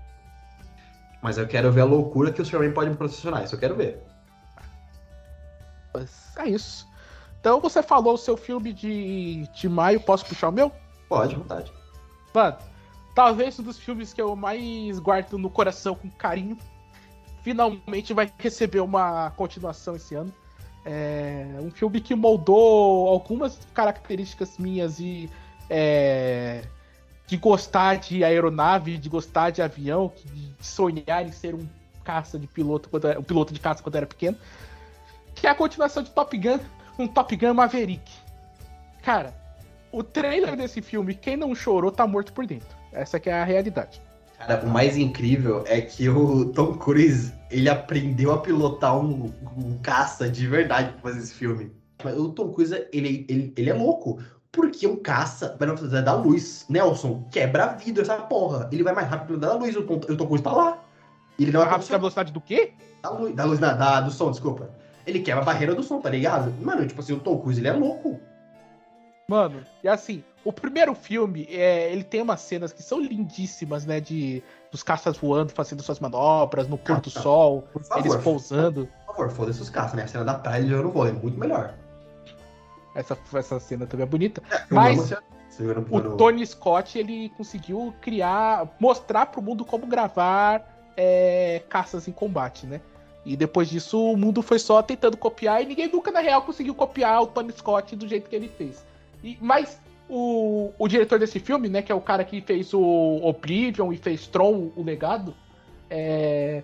Mas 1.22 1.38
eu 1.38 1.48
quero 1.48 1.72
ver 1.72 1.82
a 1.82 1.86
loucura 1.86 2.32
que 2.32 2.42
o 2.42 2.46
Superman 2.46 2.74
pode 2.74 2.90
me 2.90 2.96
processionar, 2.96 3.44
isso 3.44 3.56
eu 3.56 3.60
quero 3.60 3.76
ver. 3.76 4.04
Mas 5.94 6.36
é 6.38 6.50
isso. 6.50 6.88
Então 7.40 7.60
você 7.60 7.82
falou 7.82 8.14
o 8.14 8.18
seu 8.18 8.36
filme 8.36 8.74
de, 8.74 9.48
de 9.48 9.70
maio, 9.70 10.00
posso 10.00 10.26
puxar 10.26 10.50
o 10.50 10.52
meu? 10.52 10.72
Pode, 11.12 11.36
vontade. 11.36 11.74
Mano, 12.34 12.56
talvez 13.14 13.60
um 13.60 13.64
dos 13.64 13.78
filmes 13.78 14.14
que 14.14 14.22
eu 14.22 14.34
mais 14.34 14.98
guardo 14.98 15.38
no 15.38 15.50
coração 15.50 15.94
com 15.94 16.10
carinho. 16.10 16.58
Finalmente 17.44 18.14
vai 18.14 18.32
receber 18.38 18.80
uma 18.80 19.30
continuação 19.32 19.98
esse 19.98 20.16
ano. 20.16 20.34
É 20.86 21.58
um 21.60 21.70
filme 21.70 22.00
que 22.00 22.16
moldou 22.16 23.10
algumas 23.10 23.60
características 23.74 24.58
minhas 24.58 25.02
e 25.02 25.30
é, 25.70 26.64
de 27.28 27.36
gostar 27.36 27.98
de 27.98 28.24
aeronave, 28.24 28.98
de 28.98 29.10
gostar 29.10 29.50
de 29.50 29.62
avião, 29.62 30.14
de 30.34 30.54
sonhar 30.62 31.28
em 31.28 31.32
ser 31.34 31.54
um 31.54 31.68
caça 32.06 32.40
de 32.40 32.48
piloto, 32.48 32.88
quando 32.88 33.10
era, 33.10 33.20
um 33.20 33.24
piloto 33.24 33.54
de 33.54 33.60
caça 33.60 33.84
quando 33.84 33.98
era 33.98 34.08
pequeno. 34.08 34.38
Que 35.36 35.46
é 35.46 35.50
a 35.50 35.56
continuação 35.56 36.04
de 36.04 36.12
Top 36.12 36.38
Gun, 36.38 36.60
um 36.98 37.06
Top 37.06 37.36
Gun 37.36 37.54
Maverick. 37.54 38.10
Cara, 39.02 39.41
o 39.92 40.04
trailer 40.04 40.56
desse 40.56 40.82
filme, 40.82 41.14
quem 41.14 41.36
não 41.36 41.54
chorou 41.54 41.92
tá 41.92 42.08
morto 42.08 42.34
por 42.34 42.46
dentro. 42.46 42.70
Essa 42.92 43.20
que 43.20 43.30
é 43.30 43.34
a 43.34 43.44
realidade. 43.44 44.02
Cara, 44.38 44.64
o 44.64 44.70
mais 44.70 44.98
incrível 44.98 45.64
é 45.68 45.82
que 45.82 46.10
o 46.10 46.46
Tom 46.46 46.74
Cruise, 46.74 47.32
ele 47.52 47.70
aprendeu 47.70 48.32
a 48.32 48.40
pilotar 48.40 48.98
um, 48.98 49.32
um 49.56 49.78
caça 49.84 50.28
de 50.30 50.48
verdade 50.48 50.94
pra 50.94 51.12
fazer 51.12 51.20
esse 51.20 51.34
filme. 51.34 51.72
Mas 52.04 52.18
o 52.18 52.30
Tom 52.30 52.52
Cruise, 52.52 52.74
ele, 52.92 53.26
ele, 53.30 53.54
ele 53.56 53.70
é 53.70 53.74
louco. 53.74 54.20
Porque 54.52 54.86
um 54.86 54.98
caça 54.98 55.56
vai 55.58 55.68
na 55.68 55.76
velocidade 55.76 56.06
da 56.06 56.14
luz. 56.14 56.66
Nelson, 56.68 57.26
quebra 57.32 57.68
vidro 57.68 58.02
essa 58.02 58.18
porra. 58.18 58.68
Ele 58.72 58.84
vai 58.84 58.94
mais 58.94 59.08
rápido 59.08 59.38
da 59.38 59.54
luz, 59.54 59.76
o 59.76 59.84
Tom, 59.84 59.96
o 59.96 60.18
Tom 60.18 60.26
Cruise 60.26 60.44
tá 60.44 60.52
lá. 60.52 60.84
Ele 61.40 61.52
não 61.52 61.62
é 61.62 61.66
rápido 61.66 61.90
da 61.90 61.98
velocidade 61.98 62.34
do 62.34 62.42
quê? 62.42 62.74
Da 63.02 63.10
luz, 63.12 63.36
da 63.36 63.46
luz 63.46 63.60
da, 63.60 63.74
da, 63.74 64.02
do 64.02 64.12
som, 64.12 64.32
desculpa. 64.32 64.70
Ele 65.06 65.20
quebra 65.20 65.42
a 65.42 65.46
barreira 65.46 65.74
do 65.74 65.84
som, 65.84 66.02
tá 66.02 66.10
ligado? 66.10 66.54
Mano, 66.62 66.86
tipo 66.86 67.00
assim, 67.00 67.14
o 67.14 67.20
Tom 67.20 67.38
Cruise, 67.38 67.60
ele 67.60 67.68
é 67.68 67.74
louco. 67.74 68.20
Mano, 69.32 69.64
e 69.82 69.88
assim, 69.88 70.22
O 70.44 70.52
primeiro 70.52 70.94
filme, 70.94 71.48
é, 71.52 71.90
ele 71.94 72.04
tem 72.04 72.22
umas 72.22 72.42
cenas 72.42 72.74
que 72.74 72.82
são 72.84 73.00
lindíssimas, 73.00 73.86
né? 73.86 74.02
De 74.02 74.44
dos 74.72 74.82
caças 74.84 75.16
voando, 75.16 75.52
fazendo 75.54 75.82
suas 75.84 76.00
manobras, 76.02 76.68
no 76.68 76.78
pôr 76.78 77.00
do 77.00 77.10
Ah, 77.16 77.22
sol, 77.22 77.68
favor. 77.80 78.00
eles 78.00 78.16
pousando. 78.18 78.90
Por 79.06 79.16
favor, 79.16 79.30
foda-se 79.32 79.62
os 79.62 79.70
caças, 79.70 79.94
né? 79.94 80.04
A 80.04 80.08
cena 80.08 80.26
da 80.26 80.34
praia 80.34 80.82
vou, 80.82 81.08
é 81.08 81.12
muito 81.14 81.40
melhor. 81.40 81.76
Essa, 82.96 83.18
essa 83.36 83.58
cena 83.60 83.86
também 83.86 84.04
é 84.06 84.10
bonita. 84.10 84.42
Eu 84.70 84.76
Mas 84.76 85.12
amo 85.14 85.86
o 85.92 86.00
no- 86.00 86.18
Tony 86.18 86.46
Scott, 86.46 86.98
ele 86.98 87.30
conseguiu 87.38 87.94
criar, 88.02 88.68
mostrar 88.80 89.28
pro 89.28 89.42
mundo 89.42 89.64
como 89.64 89.86
gravar 89.86 90.68
é, 90.98 91.62
caças 91.70 92.08
em 92.08 92.12
combate, 92.12 92.66
né? 92.66 92.82
E 93.24 93.38
depois 93.38 93.70
disso, 93.70 94.12
o 94.12 94.18
mundo 94.18 94.42
foi 94.42 94.58
só 94.60 94.82
tentando 94.82 95.16
copiar 95.16 95.62
e 95.62 95.68
ninguém 95.68 95.88
nunca, 95.88 96.12
na 96.12 96.20
real, 96.20 96.42
conseguiu 96.42 96.74
copiar 96.76 97.22
o 97.22 97.28
Tony 97.28 97.52
Scott 97.54 97.96
do 97.96 98.08
jeito 98.08 98.28
que 98.30 98.36
ele 98.36 98.50
fez. 98.50 98.84
E, 99.24 99.38
mas 99.42 99.80
o, 100.10 100.72
o 100.78 100.88
diretor 100.88 101.20
desse 101.20 101.40
filme, 101.40 101.70
né, 101.70 101.82
que 101.82 101.92
é 101.92 101.96
o 101.96 102.02
cara 102.02 102.24
que 102.24 102.42
fez 102.42 102.74
o 102.74 102.82
Oblivion 103.24 103.92
e 103.94 103.98
fez 103.98 104.28
Tron, 104.28 104.72
o 104.76 104.84
legado, 104.84 105.34
é, 105.90 106.64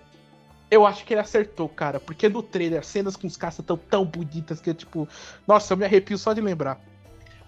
eu 0.70 0.86
acho 0.86 1.04
que 1.04 1.14
ele 1.14 1.20
acertou, 1.20 1.68
cara. 1.68 1.98
Porque 1.98 2.28
no 2.28 2.42
trailer, 2.42 2.80
as 2.80 2.86
cenas 2.86 3.16
com 3.16 3.26
os 3.26 3.36
caças 3.36 3.64
tão 3.64 3.76
tão 3.76 4.04
bonitas 4.04 4.60
que, 4.60 4.72
tipo, 4.74 5.08
nossa, 5.46 5.72
eu 5.72 5.76
me 5.76 5.84
arrepio 5.84 6.18
só 6.18 6.32
de 6.32 6.40
lembrar. 6.40 6.80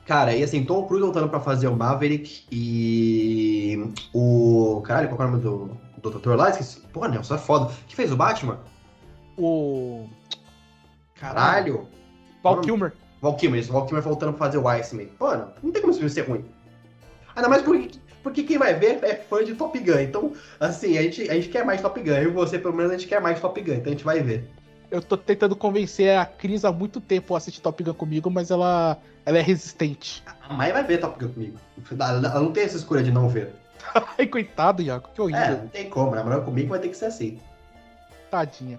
Cara, 0.06 0.34
e 0.34 0.42
assim, 0.42 0.64
Tom 0.64 0.86
Cruise 0.86 1.04
voltando 1.04 1.28
pra 1.28 1.38
fazer 1.38 1.68
o 1.68 1.76
Maverick 1.76 2.44
e 2.50 3.92
o. 4.12 4.82
Caralho, 4.84 5.08
qual 5.08 5.22
é 5.22 5.24
o 5.24 5.30
nome 5.30 5.42
do, 5.42 6.10
do 6.10 6.18
Dr. 6.18 6.30
lá? 6.30 6.50
Esqueci. 6.50 6.80
Pô, 6.92 7.06
Nelson, 7.06 7.34
é 7.34 7.38
foda. 7.38 7.72
Que 7.86 7.94
fez 7.94 8.10
o 8.10 8.16
Batman? 8.16 8.58
O. 9.36 10.08
Caralho. 11.14 11.86
Val 12.42 12.60
Kilmer. 12.60 12.92
Val 13.20 13.36
Kilmer, 13.36 13.60
isso. 13.60 13.72
Val 13.72 13.86
Kilmer 13.86 14.02
voltando 14.02 14.32
pra 14.32 14.46
fazer 14.46 14.58
o 14.58 14.68
Iceman. 14.68 15.08
Mano, 15.18 15.52
não 15.62 15.70
tem 15.70 15.80
como 15.80 15.92
esse 15.92 16.00
filme 16.00 16.12
ser 16.12 16.22
ruim. 16.22 16.44
Ainda 17.36 17.48
mais 17.48 17.62
porque, 17.62 17.98
porque 18.22 18.42
quem 18.42 18.58
vai 18.58 18.74
ver 18.74 18.98
é 19.02 19.14
fã 19.14 19.44
de 19.44 19.54
Top 19.54 19.78
Gun. 19.78 20.00
Então, 20.00 20.32
assim, 20.58 20.96
a 20.98 21.02
gente, 21.02 21.30
a 21.30 21.34
gente 21.34 21.48
quer 21.48 21.64
mais 21.64 21.80
Top 21.80 22.00
Gun. 22.00 22.12
Eu 22.12 22.30
e 22.30 22.32
você, 22.32 22.58
pelo 22.58 22.74
menos, 22.74 22.92
a 22.92 22.96
gente 22.96 23.08
quer 23.08 23.20
mais 23.20 23.40
Top 23.40 23.60
Gun. 23.60 23.74
Então 23.74 23.92
a 23.92 23.96
gente 23.96 24.04
vai 24.04 24.20
ver. 24.20 24.48
Eu 24.90 25.00
tô 25.00 25.16
tentando 25.16 25.54
convencer 25.54 26.16
a 26.16 26.26
Cris 26.26 26.64
há 26.64 26.72
muito 26.72 27.00
tempo 27.00 27.34
a 27.34 27.38
assistir 27.38 27.60
Top 27.60 27.82
Gun 27.82 27.94
comigo, 27.94 28.30
mas 28.30 28.50
ela, 28.50 28.98
ela 29.24 29.38
é 29.38 29.42
resistente. 29.42 30.22
A 30.48 30.52
Mai 30.52 30.72
vai 30.72 30.82
ver 30.82 30.98
Top 30.98 31.22
Gun 31.22 31.32
comigo. 31.32 31.58
Ela 31.92 32.40
não 32.40 32.52
tem 32.52 32.64
essa 32.64 32.76
escolha 32.76 33.02
de 33.02 33.12
não 33.12 33.28
ver. 33.28 33.52
Ai, 34.18 34.26
coitado, 34.26 34.82
Iago, 34.82 35.08
que 35.14 35.20
horrível. 35.20 35.42
É, 35.42 35.50
não 35.50 35.68
tem 35.68 35.88
como. 35.88 36.14
Namorar 36.14 36.40
comigo 36.40 36.70
vai 36.70 36.78
ter 36.78 36.88
que 36.88 36.96
ser 36.96 37.06
assim. 37.06 37.38
Tadinha. 38.30 38.78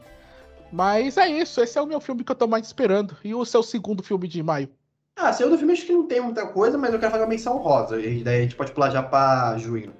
Mas 0.72 1.18
é 1.18 1.28
isso, 1.28 1.62
esse 1.62 1.78
é 1.78 1.82
o 1.82 1.86
meu 1.86 2.00
filme 2.00 2.24
que 2.24 2.32
eu 2.32 2.36
tô 2.36 2.48
mais 2.48 2.66
esperando. 2.66 3.16
E 3.24 3.36
o 3.36 3.44
seu 3.46 3.62
segundo 3.62 4.02
filme 4.02 4.28
de 4.28 4.42
maio? 4.42 4.70
Ah, 5.16 5.34
segundo 5.34 5.58
filme 5.58 5.74
acho 5.74 5.86
que 5.86 5.92
não 5.92 6.08
tem 6.08 6.22
muita 6.22 6.48
coisa, 6.48 6.78
mas 6.78 6.94
eu 6.94 7.00
quero 7.00 7.12
fazer 7.12 7.24
uma 7.24 7.30
menção 7.30 7.58
rosa. 7.58 8.00
E 8.00 8.24
daí 8.24 8.40
a 8.40 8.42
gente 8.42 8.56
pode 8.56 8.72
pular 8.72 8.90
já 8.90 9.04
pra 9.04 9.58
junho. 9.58 9.94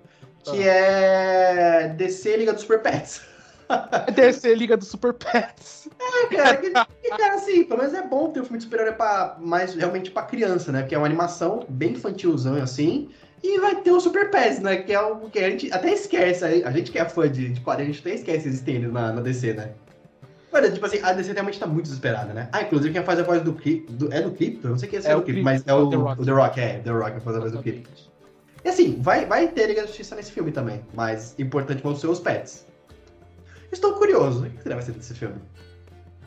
Que 0.44 0.64
é 0.64 1.94
DC 1.96 2.38
Liga 2.38 2.54
dos 2.54 2.62
Super 2.62 2.82
Pets. 2.82 3.22
DC 4.16 4.56
Liga 4.56 4.76
do 4.76 4.86
Super 4.86 5.14
Pets. 5.14 5.90
É, 6.00 6.36
cara, 6.36 6.58
que, 6.58 6.72
que, 6.72 7.10
cara, 7.10 7.36
assim, 7.36 7.64
pelo 7.64 7.80
menos 7.80 7.94
é 7.94 8.02
bom 8.02 8.32
ter 8.32 8.42
um 8.42 8.44
filme 8.44 8.58
de 8.58 8.64
super-herói 8.64 8.94
pra, 8.94 9.38
mais 9.40 9.76
realmente 9.76 10.10
pra 10.10 10.24
criança, 10.24 10.72
né? 10.72 10.82
Porque 10.82 10.96
é 10.96 10.98
uma 10.98 11.06
animação 11.06 11.66
bem 11.70 11.92
infantilzão 11.92 12.56
assim. 12.56 13.10
E 13.44 13.60
vai 13.60 13.76
ter 13.76 13.92
o 13.92 14.00
Super 14.00 14.30
Pets, 14.30 14.60
né? 14.60 14.78
Que 14.78 14.94
é 14.94 14.96
algo 14.96 15.30
que 15.30 15.40
a 15.40 15.50
gente 15.50 15.72
até 15.72 15.92
esquece. 15.92 16.46
A 16.64 16.72
gente 16.72 16.92
que 16.92 16.98
é 16.98 17.06
fã 17.06 17.30
de, 17.30 17.50
de 17.50 17.62
quadrinhos, 17.62 17.92
a 17.92 17.94
gente 17.94 18.08
até 18.08 18.16
esquece 18.16 18.64
eles 18.68 18.92
na, 18.92 19.14
na 19.14 19.22
DC, 19.22 19.54
né? 19.54 19.72
Mano, 20.52 20.72
tipo 20.72 20.86
assim, 20.86 21.00
a 21.02 21.14
DC 21.14 21.32
realmente 21.32 21.60
tá 21.60 21.66
muito 21.66 21.84
desesperada, 21.86 22.34
né? 22.34 22.50
Ah, 22.52 22.62
inclusive 22.64 22.94
quem 22.94 23.04
faz 23.04 23.20
a 23.20 23.24
voz 23.24 23.42
do. 23.42 23.52
Do, 23.52 24.14
é 24.14 24.22
do 24.22 24.32
clipe? 24.32 24.60
Eu 24.64 24.72
não 24.72 24.78
sei 24.78 24.90
quem 24.90 25.00
é, 25.00 25.04
É 25.04 25.12
é 25.12 25.16
o 25.16 25.22
Clip, 25.22 25.42
mas 25.42 25.64
é 25.66 25.74
o, 25.74 25.90
The 25.90 25.96
Rock. 25.96 26.22
o 26.22 26.26
The 26.26 26.32
Rock, 26.32 26.60
é. 26.60 26.80
The 26.80 26.92
Rock 26.92 27.20
fazer 27.22 27.38
a 27.38 27.42
voz 27.42 27.52
do 27.54 27.62
clipe. 27.62 27.88
E 28.64 28.70
assim, 28.70 28.98
vai, 29.00 29.26
vai 29.26 29.48
ter 29.48 29.68
Liga 29.68 29.82
da 29.82 29.88
Justiça 29.88 30.16
nesse 30.16 30.32
filme 30.32 30.52
também. 30.52 30.82
Mas 30.94 31.36
importante 31.40 31.82
vão 31.82 31.96
ser 31.96 32.08
os 32.08 32.20
pets. 32.20 32.68
Estou 33.72 33.94
curioso. 33.94 34.46
O 34.46 34.50
que 34.50 34.62
será 34.62 34.76
vai 34.76 34.84
ser 34.84 34.92
desse 34.92 35.14
filme? 35.14 35.36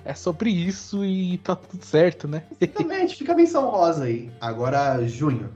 É 0.05 0.15
sobre 0.15 0.51
isso 0.51 1.05
e 1.05 1.39
tá 1.39 1.55
tudo 1.57 1.85
certo, 1.85 2.27
né? 2.27 2.43
Exatamente, 2.61 3.17
fica 3.17 3.33
a 3.33 3.37
menção 3.37 3.69
rosa 3.71 4.05
aí. 4.05 4.31
Agora, 4.41 5.07
junho. 5.07 5.51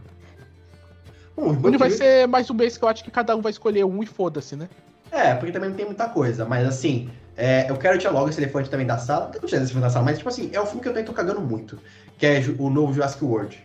Bom, 1.36 1.54
Junho 1.54 1.78
vai 1.78 1.90
ser 1.90 2.26
mais 2.26 2.50
um 2.50 2.54
mês 2.54 2.76
que 2.76 2.84
eu 2.84 2.88
acho 2.88 3.04
que 3.04 3.10
cada 3.10 3.36
um 3.36 3.40
vai 3.40 3.50
escolher 3.50 3.84
um 3.84 4.02
e 4.02 4.06
foda-se, 4.06 4.56
né? 4.56 4.68
É, 5.10 5.34
porque 5.34 5.52
também 5.52 5.70
não 5.70 5.76
tem 5.76 5.86
muita 5.86 6.08
coisa. 6.08 6.44
Mas 6.44 6.66
assim, 6.66 7.10
é, 7.38 7.70
eu 7.70 7.76
quero 7.76 7.96
tirar 7.96 8.10
logo 8.10 8.28
esse 8.28 8.40
elefante 8.40 8.68
também 8.68 8.84
da 8.84 8.98
sala. 8.98 9.26
Não 9.26 9.40
que 9.40 9.46
tirar 9.46 9.62
esse 9.62 9.72
elefante 9.72 9.82
da 9.82 9.90
sala, 9.90 10.04
mas 10.04 10.18
tipo 10.18 10.28
assim, 10.28 10.50
é 10.52 10.60
o 10.60 10.66
filme 10.66 10.82
que 10.82 10.88
eu 10.88 11.04
tô 11.04 11.12
cagando 11.12 11.40
muito. 11.40 11.78
Que 12.18 12.26
é 12.26 12.44
o 12.58 12.68
novo 12.68 12.92
Jurassic 12.92 13.24
World. 13.24 13.64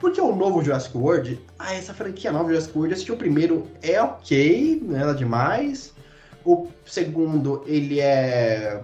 Porque 0.00 0.18
o 0.18 0.34
novo 0.34 0.62
Jurassic 0.62 0.96
World, 0.96 1.38
ah, 1.58 1.74
essa 1.74 1.92
franquia 1.92 2.32
nova 2.32 2.48
Jurassic 2.48 2.74
World, 2.74 2.92
eu 2.92 2.94
assisti 2.94 3.12
o 3.12 3.16
primeiro, 3.16 3.66
é 3.82 4.00
ok, 4.00 4.82
não 4.82 4.96
é 4.96 5.00
nada 5.00 5.14
demais. 5.14 5.92
O 6.42 6.68
segundo, 6.86 7.62
ele 7.66 8.00
é. 8.00 8.82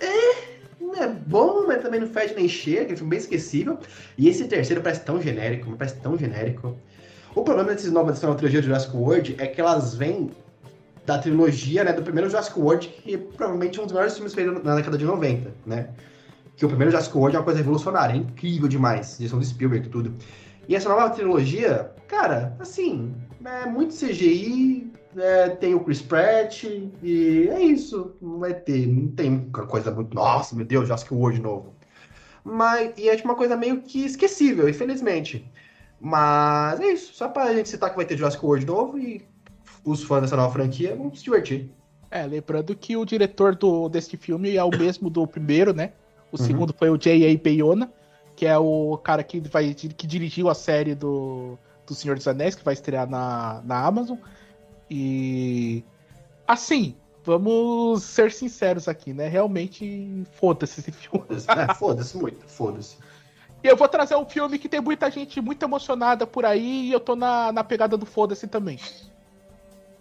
É. 0.00 0.52
Não 0.80 0.96
é 0.96 1.06
bom, 1.06 1.64
mas 1.68 1.82
também 1.82 2.00
não 2.00 2.08
fede 2.08 2.34
nem 2.34 2.48
cheira, 2.48 2.82
aquele 2.82 2.96
filme 2.96 3.10
bem 3.10 3.18
esquecível. 3.20 3.78
E 4.18 4.28
esse 4.28 4.44
terceiro 4.44 4.82
parece 4.82 5.02
tão 5.02 5.22
genérico, 5.22 5.72
parece 5.76 5.96
tão 6.00 6.18
genérico. 6.18 6.76
O 7.32 7.42
problema 7.44 7.72
desses 7.72 7.92
novas 7.92 8.14
dessa 8.14 8.26
nova 8.26 8.38
trilogia 8.38 8.60
de 8.60 8.66
Jurassic 8.66 8.96
World 8.96 9.36
é 9.38 9.46
que 9.46 9.60
elas 9.60 9.94
vêm 9.94 10.30
da 11.04 11.18
trilogia, 11.18 11.84
né, 11.84 11.92
do 11.92 12.02
primeiro 12.02 12.30
Jurassic 12.30 12.58
World, 12.58 12.88
que 12.88 13.16
provavelmente 13.18 13.78
é 13.78 13.82
um 13.82 13.86
dos 13.86 13.92
melhores 13.92 14.14
filmes 14.14 14.34
feitos 14.34 14.62
na 14.62 14.76
década 14.76 14.96
de 14.96 15.04
90, 15.04 15.52
né? 15.66 15.88
Que 16.56 16.64
o 16.64 16.68
primeiro 16.68 16.90
Jurassic 16.90 17.16
World 17.16 17.36
é 17.36 17.38
uma 17.40 17.44
coisa 17.44 17.58
revolucionária, 17.58 18.14
é 18.14 18.16
incrível 18.16 18.68
demais, 18.68 19.16
direção 19.18 19.40
de 19.40 19.46
Spielberg 19.46 19.86
e 19.86 19.90
tudo. 19.90 20.14
E 20.68 20.76
essa 20.76 20.88
nova 20.88 21.10
trilogia, 21.10 21.92
cara, 22.06 22.56
assim, 22.60 23.14
é 23.44 23.66
muito 23.66 23.94
CGI, 23.94 24.92
é, 25.16 25.50
tem 25.50 25.74
o 25.74 25.80
Chris 25.80 26.00
Pratt, 26.00 26.64
e 27.02 27.48
é 27.50 27.60
isso. 27.60 28.14
Não 28.20 28.38
vai 28.38 28.54
ter, 28.54 28.86
não 28.86 29.08
tem 29.08 29.50
coisa 29.50 29.90
muito. 29.90 30.14
Nossa, 30.14 30.54
meu 30.54 30.64
Deus, 30.64 30.86
Jurassic 30.86 31.12
World 31.12 31.40
novo. 31.40 31.74
Mas, 32.44 32.92
e 32.96 33.08
é 33.08 33.16
tipo 33.16 33.28
uma 33.28 33.36
coisa 33.36 33.56
meio 33.56 33.82
que 33.82 34.04
esquecível, 34.04 34.68
infelizmente. 34.68 35.50
Mas 36.00 36.80
é 36.80 36.86
isso, 36.92 37.14
só 37.14 37.28
pra 37.28 37.54
gente 37.54 37.68
citar 37.68 37.90
que 37.90 37.96
vai 37.96 38.04
ter 38.04 38.16
Jurassic 38.16 38.44
World 38.44 38.66
novo 38.66 38.98
e 38.98 39.24
os 39.84 40.02
fãs 40.02 40.22
dessa 40.22 40.36
nova 40.36 40.52
franquia 40.52 40.94
vão 40.94 41.12
se 41.14 41.24
divertir. 41.24 41.70
É, 42.10 42.26
lembrando 42.26 42.74
que 42.76 42.96
o 42.96 43.04
diretor 43.04 43.54
do, 43.56 43.88
desse 43.88 44.16
filme 44.16 44.54
é 44.56 44.62
o 44.62 44.70
mesmo 44.70 45.08
do 45.08 45.26
primeiro, 45.26 45.72
né? 45.72 45.92
O 46.30 46.38
Uhum. 46.40 46.46
segundo 46.46 46.74
foi 46.74 46.90
o 46.90 46.98
J.A. 46.98 47.38
Bayona, 47.42 47.92
que 48.36 48.46
é 48.46 48.56
o 48.58 48.98
cara 48.98 49.22
que, 49.22 49.40
vai, 49.40 49.72
que 49.74 50.06
dirigiu 50.06 50.48
a 50.48 50.54
série 50.54 50.94
do, 50.94 51.58
do 51.86 51.94
Senhor 51.94 52.16
dos 52.16 52.28
Anéis, 52.28 52.54
que 52.54 52.64
vai 52.64 52.74
estrear 52.74 53.08
na, 53.08 53.62
na 53.64 53.84
Amazon. 53.84 54.18
E. 54.90 55.84
Assim, 56.46 56.94
vamos 57.24 58.02
ser 58.02 58.32
sinceros 58.32 58.88
aqui, 58.88 59.12
né? 59.12 59.28
Realmente, 59.28 60.22
foda-se 60.32 60.80
esse 60.80 60.92
filme. 60.92 61.24
Foda-se, 61.26 61.50
é, 61.50 61.74
foda-se 61.74 62.16
muito, 62.16 62.46
foda-se. 62.46 62.96
E 63.62 63.68
eu 63.68 63.76
vou 63.76 63.88
trazer 63.88 64.16
um 64.16 64.26
filme 64.26 64.58
que 64.58 64.68
tem 64.68 64.80
muita 64.80 65.10
gente 65.10 65.40
muito 65.40 65.62
emocionada 65.62 66.26
por 66.26 66.44
aí, 66.44 66.88
e 66.88 66.92
eu 66.92 67.00
tô 67.00 67.14
na, 67.14 67.52
na 67.52 67.62
pegada 67.62 67.96
do 67.96 68.04
foda-se 68.04 68.46
também. 68.46 68.78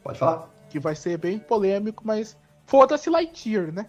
Pode 0.04 0.20
falar? 0.20 0.50
Que 0.70 0.80
vai 0.80 0.96
ser 0.96 1.18
bem 1.18 1.40
polêmico, 1.40 2.04
mas 2.06 2.38
foda-se 2.66 3.10
Lightyear, 3.10 3.72
né? 3.72 3.88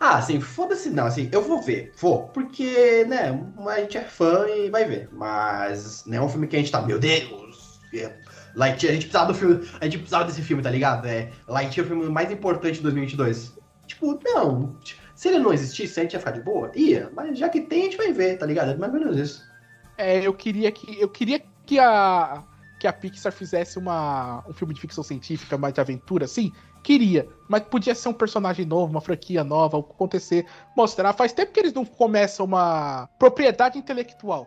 Ah, 0.00 0.18
assim, 0.18 0.40
foda-se 0.40 0.90
não, 0.90 1.06
assim, 1.06 1.28
eu 1.32 1.42
vou 1.42 1.60
ver, 1.60 1.92
vou, 1.98 2.28
porque, 2.28 3.04
né, 3.06 3.36
a 3.66 3.80
gente 3.80 3.98
é 3.98 4.02
fã 4.02 4.46
e 4.48 4.70
vai 4.70 4.84
ver, 4.84 5.08
mas 5.10 6.04
não 6.06 6.18
é 6.18 6.20
um 6.20 6.28
filme 6.28 6.46
que 6.46 6.54
a 6.54 6.58
gente 6.60 6.70
tá, 6.70 6.80
meu 6.80 7.00
Deus, 7.00 7.80
é, 7.92 8.12
Lightyear, 8.54 8.92
a 8.92 8.94
gente 8.94 9.06
precisava 9.06 9.32
do 9.32 9.38
filme, 9.38 9.68
a 9.80 9.84
gente 9.84 9.98
precisava 9.98 10.24
desse 10.24 10.42
filme, 10.42 10.62
tá 10.62 10.70
ligado? 10.70 11.06
É, 11.06 11.30
Lightyear 11.46 11.84
é 11.84 11.86
o 11.86 11.92
filme 11.92 12.12
mais 12.12 12.30
importante 12.30 12.76
de 12.76 12.82
2022. 12.82 13.56
Tipo, 13.86 14.18
não, 14.24 14.76
se 15.14 15.28
ele 15.28 15.38
não 15.38 15.52
existisse, 15.52 15.98
a 15.98 16.02
gente 16.02 16.12
ia 16.12 16.18
ficar 16.18 16.32
de 16.32 16.40
boa? 16.40 16.70
Ia, 16.74 17.10
mas 17.14 17.38
já 17.38 17.48
que 17.48 17.60
tem, 17.60 17.82
a 17.82 17.84
gente 17.84 17.96
vai 17.96 18.12
ver, 18.12 18.36
tá 18.36 18.46
ligado? 18.46 18.72
É 18.72 18.76
mais 18.76 18.92
ou 18.92 19.00
menos 19.00 19.16
isso. 19.16 19.48
É, 19.96 20.26
eu 20.26 20.32
queria 20.34 20.70
que 20.70 21.00
eu 21.00 21.08
queria 21.08 21.42
que 21.66 21.78
a 21.78 22.44
que 22.78 22.86
a 22.86 22.92
Pixar 22.92 23.32
fizesse 23.32 23.78
uma, 23.78 24.44
um 24.48 24.52
filme 24.52 24.72
de 24.72 24.80
ficção 24.80 25.02
científica 25.02 25.58
mais 25.58 25.74
de 25.74 25.80
aventura, 25.80 26.24
assim, 26.26 26.52
queria, 26.82 27.28
mas 27.48 27.62
podia 27.64 27.94
ser 27.94 28.08
um 28.08 28.12
personagem 28.14 28.64
novo, 28.64 28.90
uma 28.92 29.00
franquia 29.00 29.42
nova, 29.42 29.78
acontecer, 29.78 30.46
mostrar. 30.76 31.12
Faz 31.12 31.32
tempo 31.32 31.52
que 31.52 31.60
eles 31.60 31.72
não 31.72 31.84
começam 31.84 32.46
uma 32.46 33.08
propriedade 33.18 33.78
intelectual 33.78 34.46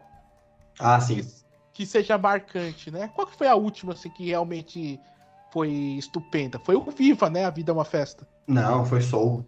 Ah, 0.79 0.99
sim. 1.01 1.21
que 1.73 1.85
seja 1.85 2.17
marcante, 2.17 2.89
né? 2.89 3.09
Qual 3.13 3.27
que 3.27 3.35
foi 3.35 3.47
a 3.47 3.55
última 3.55 3.93
assim 3.93 4.09
que 4.09 4.25
realmente 4.27 4.99
foi 5.51 5.69
estupenda? 5.69 6.57
Foi 6.59 6.75
o 6.75 6.83
Viva, 6.89 7.29
né? 7.29 7.43
A 7.45 7.49
Vida 7.49 7.71
é 7.71 7.73
uma 7.73 7.85
Festa. 7.85 8.25
Não, 8.47 8.85
foi 8.85 9.01
Soul. 9.01 9.45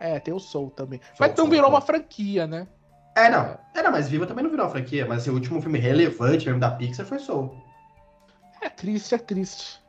É, 0.00 0.18
tem 0.18 0.34
o 0.34 0.40
Soul 0.40 0.70
também. 0.70 0.98
Soul, 1.00 1.16
Mas 1.20 1.34
não 1.36 1.44
virou 1.48 1.66
Soul. 1.66 1.74
uma 1.74 1.80
franquia, 1.80 2.46
né? 2.46 2.66
É, 3.14 3.30
não. 3.30 3.58
Era, 3.74 3.90
mas 3.90 4.08
Viva 4.08 4.26
também 4.26 4.42
não 4.44 4.50
virou 4.50 4.66
uma 4.66 4.72
franquia, 4.72 5.06
mas 5.06 5.22
assim, 5.22 5.30
o 5.30 5.34
último 5.34 5.60
filme 5.60 5.78
relevante 5.78 6.46
mesmo 6.46 6.60
da 6.60 6.70
Pixar 6.70 7.06
foi 7.06 7.18
Soul. 7.18 7.54
É 8.60 8.68
triste, 8.68 9.14
é 9.14 9.18
triste. 9.18 9.82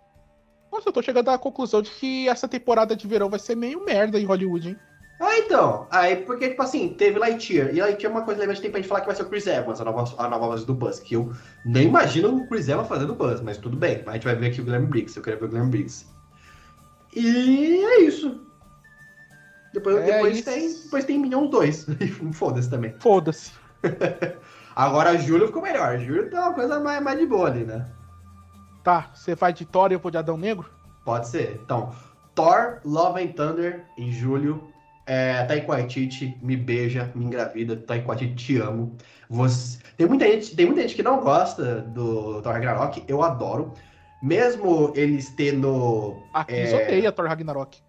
Nossa, 0.71 0.89
eu 0.89 0.93
tô 0.93 1.01
chegando 1.01 1.29
à 1.29 1.37
conclusão 1.37 1.81
de 1.81 1.91
que 1.91 2.27
essa 2.27 2.47
temporada 2.47 2.95
de 2.95 3.07
verão 3.07 3.29
vai 3.29 3.39
ser 3.39 3.55
meio 3.55 3.85
merda 3.85 4.19
em 4.19 4.25
Hollywood, 4.25 4.69
hein? 4.69 4.77
Ah, 5.21 5.37
então. 5.37 5.87
Aí, 5.91 6.17
porque, 6.17 6.49
tipo 6.49 6.63
assim, 6.63 6.89
teve 6.89 7.19
Lightyear. 7.19 7.69
E 7.73 7.79
Lightyear 7.79 8.11
é 8.11 8.15
uma 8.15 8.25
coisa 8.25 8.39
legal, 8.39 8.51
a 8.51 8.55
gente 8.55 8.63
tem 8.63 8.71
pra 8.71 8.79
gente 8.79 8.89
falar 8.89 9.01
que 9.01 9.07
vai 9.07 9.15
ser 9.15 9.23
o 9.23 9.29
Chris 9.29 9.45
Evans, 9.45 9.79
a 9.79 9.85
nova, 9.85 10.03
a 10.17 10.27
nova 10.27 10.47
voz 10.47 10.65
do 10.65 10.73
Buzz. 10.73 10.99
Que 10.99 11.15
eu 11.15 11.31
nem 11.63 11.87
imagino 11.87 12.35
o 12.35 12.47
Chris 12.47 12.67
Evans 12.67 12.87
fazendo 12.87 13.11
o 13.11 13.15
Buzz, 13.15 13.39
mas 13.39 13.57
tudo 13.57 13.77
bem. 13.77 14.03
A 14.05 14.13
gente 14.13 14.25
vai 14.25 14.35
ver 14.35 14.47
aqui 14.47 14.59
o 14.59 14.63
Guilherme 14.63 14.87
Briggs. 14.87 15.15
Eu 15.15 15.23
quero 15.23 15.39
ver 15.39 15.45
o 15.45 15.47
Guilherme 15.47 15.69
Briggs. 15.69 16.05
E 17.15 17.85
é 17.85 18.01
isso. 18.01 18.41
Depois, 19.73 19.97
É 19.97 20.13
depois, 20.13 20.35
isso. 20.35 20.45
tem, 20.45 20.73
depois 20.83 21.05
tem 21.05 21.19
Minions 21.19 21.49
2. 21.49 21.85
Foda-se 22.33 22.69
também. 22.69 22.93
Foda-se. 22.99 23.51
Agora 24.75 25.17
Júlio 25.17 25.47
ficou 25.47 25.61
melhor. 25.61 25.97
Júlio 25.99 26.29
tá 26.29 26.41
uma 26.47 26.53
coisa 26.53 26.79
mais, 26.79 27.01
mais 27.01 27.19
de 27.19 27.25
boa 27.25 27.47
ali, 27.47 27.63
né? 27.63 27.87
Tá, 28.83 29.11
você 29.13 29.35
vai 29.35 29.53
de 29.53 29.65
Thor 29.65 29.91
e 29.91 29.95
eu 29.95 29.99
vou 29.99 30.11
de 30.11 30.17
Adão 30.17 30.37
Negro? 30.37 30.69
Pode 31.05 31.27
ser. 31.27 31.59
Então, 31.63 31.91
Thor, 32.35 32.79
Love 32.83 33.21
and 33.23 33.27
Thunder, 33.33 33.85
em 33.97 34.11
julho. 34.11 34.69
É, 35.05 35.43
Taika 35.45 35.69
Waititi, 35.69 36.37
me 36.41 36.55
beija, 36.55 37.11
me 37.13 37.25
engravida. 37.25 37.75
Taika 37.75 38.07
Waititi, 38.07 38.35
te 38.35 38.57
amo. 38.59 38.95
Você... 39.29 39.79
Tem, 39.97 40.07
muita 40.07 40.25
gente, 40.25 40.55
tem 40.55 40.65
muita 40.65 40.81
gente 40.81 40.95
que 40.95 41.03
não 41.03 41.19
gosta 41.19 41.81
do 41.81 42.41
Thor 42.41 42.53
Ragnarok. 42.53 43.03
Eu 43.07 43.21
adoro. 43.21 43.73
Mesmo 44.21 44.93
eles 44.95 45.29
tendo... 45.31 46.15
A 46.33 46.45
Cris 46.45 46.71
É. 46.71 46.83
odeia 46.85 47.11
Thor 47.11 47.27
Ragnarok. 47.27 47.79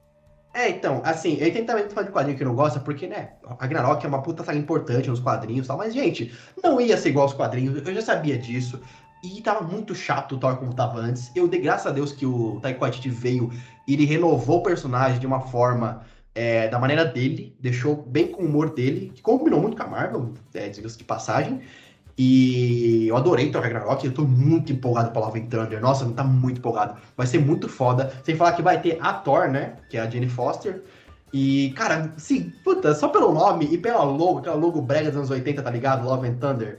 É, 0.55 0.71
então, 0.71 1.03
assim, 1.05 1.37
eu 1.41 1.49
entendo 1.49 1.67
também 1.67 1.89
fã 1.89 2.05
de 2.05 2.13
quadrinho 2.13 2.39
que 2.39 2.45
não 2.45 2.55
gosta, 2.55 2.79
porque, 2.79 3.09
né, 3.09 3.31
Ragnarok 3.59 4.05
é 4.05 4.09
uma 4.09 4.23
puta 4.23 4.45
saga 4.45 4.57
importante 4.57 5.11
nos 5.11 5.19
quadrinhos 5.19 5.67
e 5.67 5.69
tal, 5.69 5.77
mas, 5.77 5.93
gente, 5.93 6.33
não 6.63 6.81
ia 6.81 6.97
ser 6.97 7.09
igual 7.09 7.25
aos 7.25 7.35
quadrinhos, 7.35 7.85
eu 7.85 7.95
já 7.95 8.01
sabia 8.01 8.39
disso, 8.39 8.81
e 9.25 9.41
tava 9.41 9.63
muito 9.63 9.95
chato 9.97 10.37
o 10.37 10.39
Thor 10.39 10.57
como 10.57 10.73
tava 10.73 10.99
antes. 10.99 11.33
Eu 11.35 11.49
dei 11.49 11.61
graças 11.61 11.87
a 11.87 11.91
Deus 11.91 12.13
que 12.13 12.25
o 12.25 12.61
Taika 12.61 12.89
veio 13.07 13.51
e 13.89 13.95
ele 13.95 14.05
renovou 14.05 14.59
o 14.59 14.63
personagem 14.63 15.19
de 15.19 15.27
uma 15.27 15.41
forma, 15.41 16.03
é, 16.35 16.69
da 16.69 16.79
maneira 16.79 17.05
dele, 17.05 17.57
deixou 17.59 17.97
bem 17.97 18.29
com 18.29 18.43
o 18.43 18.47
humor 18.47 18.75
dele, 18.75 19.11
que 19.15 19.23
combinou 19.23 19.61
muito 19.61 19.77
com 19.77 19.83
a 19.83 19.87
Marvel, 19.89 20.35
é, 20.53 20.69
diga-se 20.69 20.99
de 20.99 21.05
passagem, 21.05 21.63
e 22.17 23.09
eu 23.09 23.17
adorei 23.17 23.51
Thor 23.51 23.63
Ragnarok, 23.63 24.05
eu 24.05 24.13
tô 24.13 24.23
muito 24.23 24.73
empolgado 24.73 25.11
pra 25.11 25.21
Love 25.21 25.41
and 25.41 25.47
Thunder. 25.47 25.81
Nossa, 25.81 26.09
tá 26.13 26.23
muito 26.23 26.59
empolgado. 26.59 26.97
Vai 27.17 27.27
ser 27.27 27.39
muito 27.39 27.69
foda. 27.69 28.13
Sem 28.23 28.37
falar 28.37 28.53
que 28.53 28.63
vai 28.63 28.81
ter 28.81 28.99
a 29.01 29.13
Thor, 29.13 29.49
né? 29.49 29.75
Que 29.89 29.97
é 29.97 30.01
a 30.01 30.09
Jane 30.09 30.29
Foster. 30.29 30.83
E, 31.33 31.73
cara, 31.75 32.13
sim, 32.17 32.53
puta, 32.63 32.95
só 32.95 33.09
pelo 33.09 33.33
nome 33.33 33.69
e 33.69 33.77
pela 33.77 34.05
logo, 34.05 34.39
aquela 34.39 34.55
logo 34.55 34.81
brega 34.81 35.09
dos 35.09 35.17
anos 35.17 35.31
80, 35.31 35.61
tá 35.61 35.71
ligado? 35.71 36.07
Love 36.07 36.29
and 36.29 36.35
Thunder. 36.35 36.79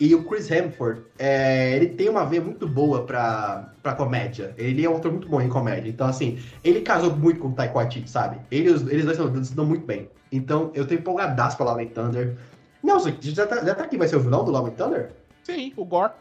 E 0.00 0.12
o 0.12 0.24
Chris 0.24 0.50
Hemsworth, 0.50 1.04
é, 1.16 1.76
ele 1.76 1.86
tem 1.90 2.08
uma 2.08 2.24
veia 2.24 2.42
muito 2.42 2.66
boa 2.66 3.04
pra, 3.04 3.72
pra 3.80 3.94
comédia. 3.94 4.52
Ele 4.58 4.84
é 4.84 4.90
um 4.90 4.96
ator 4.96 5.12
muito 5.12 5.28
bom 5.28 5.40
em 5.40 5.48
comédia. 5.48 5.88
Então, 5.88 6.08
assim, 6.08 6.40
ele 6.64 6.80
casou 6.80 7.14
muito 7.14 7.38
com 7.38 7.48
o 7.48 7.54
Waititi, 7.54 8.10
sabe? 8.10 8.40
Eles, 8.50 8.84
eles 8.88 9.04
dois 9.04 9.46
se 9.46 9.54
dão 9.54 9.64
muito 9.64 9.86
bem. 9.86 10.10
Então, 10.32 10.72
eu 10.74 10.84
tô 10.84 10.94
empolgadaço 10.94 11.56
pra 11.56 11.66
Love 11.66 11.84
and 11.84 11.88
Thunder. 11.90 12.36
Nelson, 12.84 13.12
já 13.20 13.46
tá, 13.46 13.64
já 13.64 13.74
tá 13.74 13.84
aqui, 13.84 13.96
vai 13.96 14.06
ser 14.08 14.16
o 14.16 14.20
vilão 14.20 14.44
do 14.44 14.50
Love 14.52 14.70
and 14.70 14.74
Thunder? 14.74 15.12
Sim, 15.42 15.72
o 15.76 15.84
Gore. 15.84 16.12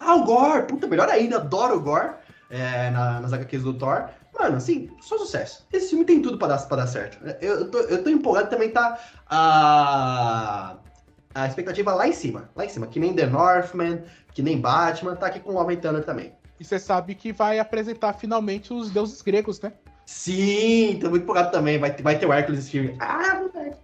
Ah, 0.00 0.14
o 0.16 0.24
Gore! 0.24 0.62
Puta, 0.66 0.86
melhor 0.86 1.08
ainda, 1.08 1.36
adoro 1.36 1.76
o 1.76 1.80
Gore 1.80 2.10
é, 2.50 2.90
na- 2.90 3.20
nas 3.20 3.32
HQs 3.32 3.62
do 3.62 3.74
Thor. 3.74 4.08
Mano, 4.38 4.56
assim, 4.56 4.88
só 5.00 5.18
sucesso. 5.18 5.66
Esse 5.72 5.90
filme 5.90 6.04
tem 6.04 6.22
tudo 6.22 6.38
pra 6.38 6.48
dar, 6.48 6.58
pra 6.68 6.76
dar 6.78 6.86
certo. 6.86 7.18
Eu, 7.40 7.60
eu 7.60 7.70
tô, 7.70 7.78
eu 7.80 8.04
tô 8.04 8.10
empolgado 8.10 8.48
também 8.50 8.70
tá 8.70 8.98
a, 9.28 10.76
a 11.34 11.46
expectativa 11.46 11.94
lá 11.94 12.06
em 12.06 12.12
cima. 12.12 12.48
Lá 12.54 12.64
em 12.64 12.68
cima, 12.68 12.86
que 12.86 13.00
nem 13.00 13.14
The 13.14 13.26
Northman, 13.26 14.02
que 14.32 14.42
nem 14.42 14.60
Batman, 14.60 15.16
tá 15.16 15.26
aqui 15.26 15.40
com 15.40 15.50
o 15.50 15.54
Love 15.54 15.74
and 15.74 15.80
Thunder 15.80 16.04
também. 16.04 16.32
E 16.60 16.64
você 16.64 16.78
sabe 16.78 17.14
que 17.14 17.32
vai 17.32 17.58
apresentar 17.58 18.12
finalmente 18.14 18.72
os 18.72 18.90
deuses 18.90 19.22
gregos, 19.22 19.60
né? 19.60 19.72
Sim, 20.06 20.98
tô 21.00 21.10
muito 21.10 21.22
empolgado 21.24 21.50
também. 21.50 21.78
Vai, 21.78 21.92
ter- 21.94 22.02
vai 22.02 22.18
ter 22.18 22.26
o 22.26 22.32
Hércules 22.32 22.60
nesse 22.60 22.70
filme. 22.70 22.96
Ah, 23.00 23.40
moleque. 23.52 23.76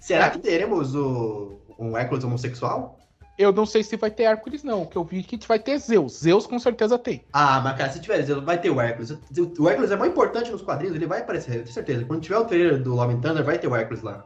Será 0.00 0.26
É. 0.26 0.30
que 0.30 0.38
teremos 0.38 0.94
o, 0.94 1.60
um 1.82 1.96
Hércules 1.96 2.24
homossexual? 2.24 2.98
Eu 3.38 3.50
não 3.50 3.64
sei 3.64 3.82
se 3.82 3.96
vai 3.96 4.10
ter 4.10 4.24
Hércules, 4.24 4.62
não. 4.62 4.82
O 4.82 4.86
que 4.86 4.96
eu 4.96 5.02
vi 5.04 5.22
que 5.22 5.38
vai 5.48 5.58
ter 5.58 5.78
Zeus. 5.78 6.18
Zeus 6.20 6.46
com 6.46 6.58
certeza 6.58 6.98
tem. 6.98 7.24
Ah, 7.32 7.60
mas 7.64 7.76
cara, 7.78 7.90
se 7.90 8.00
tiver, 8.00 8.22
vai 8.42 8.60
ter 8.60 8.70
o 8.70 8.80
Hércules. 8.80 9.10
O 9.58 9.68
Hércules 9.68 9.90
é 9.90 9.96
muito 9.96 10.12
importante 10.12 10.50
nos 10.50 10.60
quadrinhos, 10.62 10.94
ele 10.94 11.06
vai 11.06 11.20
aparecer, 11.22 11.56
eu 11.56 11.62
tenho 11.62 11.72
certeza. 11.74 12.04
Quando 12.04 12.20
tiver 12.20 12.36
o 12.38 12.44
trailer 12.44 12.82
do 12.82 12.94
Love 12.94 13.14
and 13.14 13.20
Thunder, 13.20 13.42
vai 13.42 13.58
ter 13.58 13.68
o 13.68 13.74
Hércules 13.74 14.02
lá. 14.02 14.24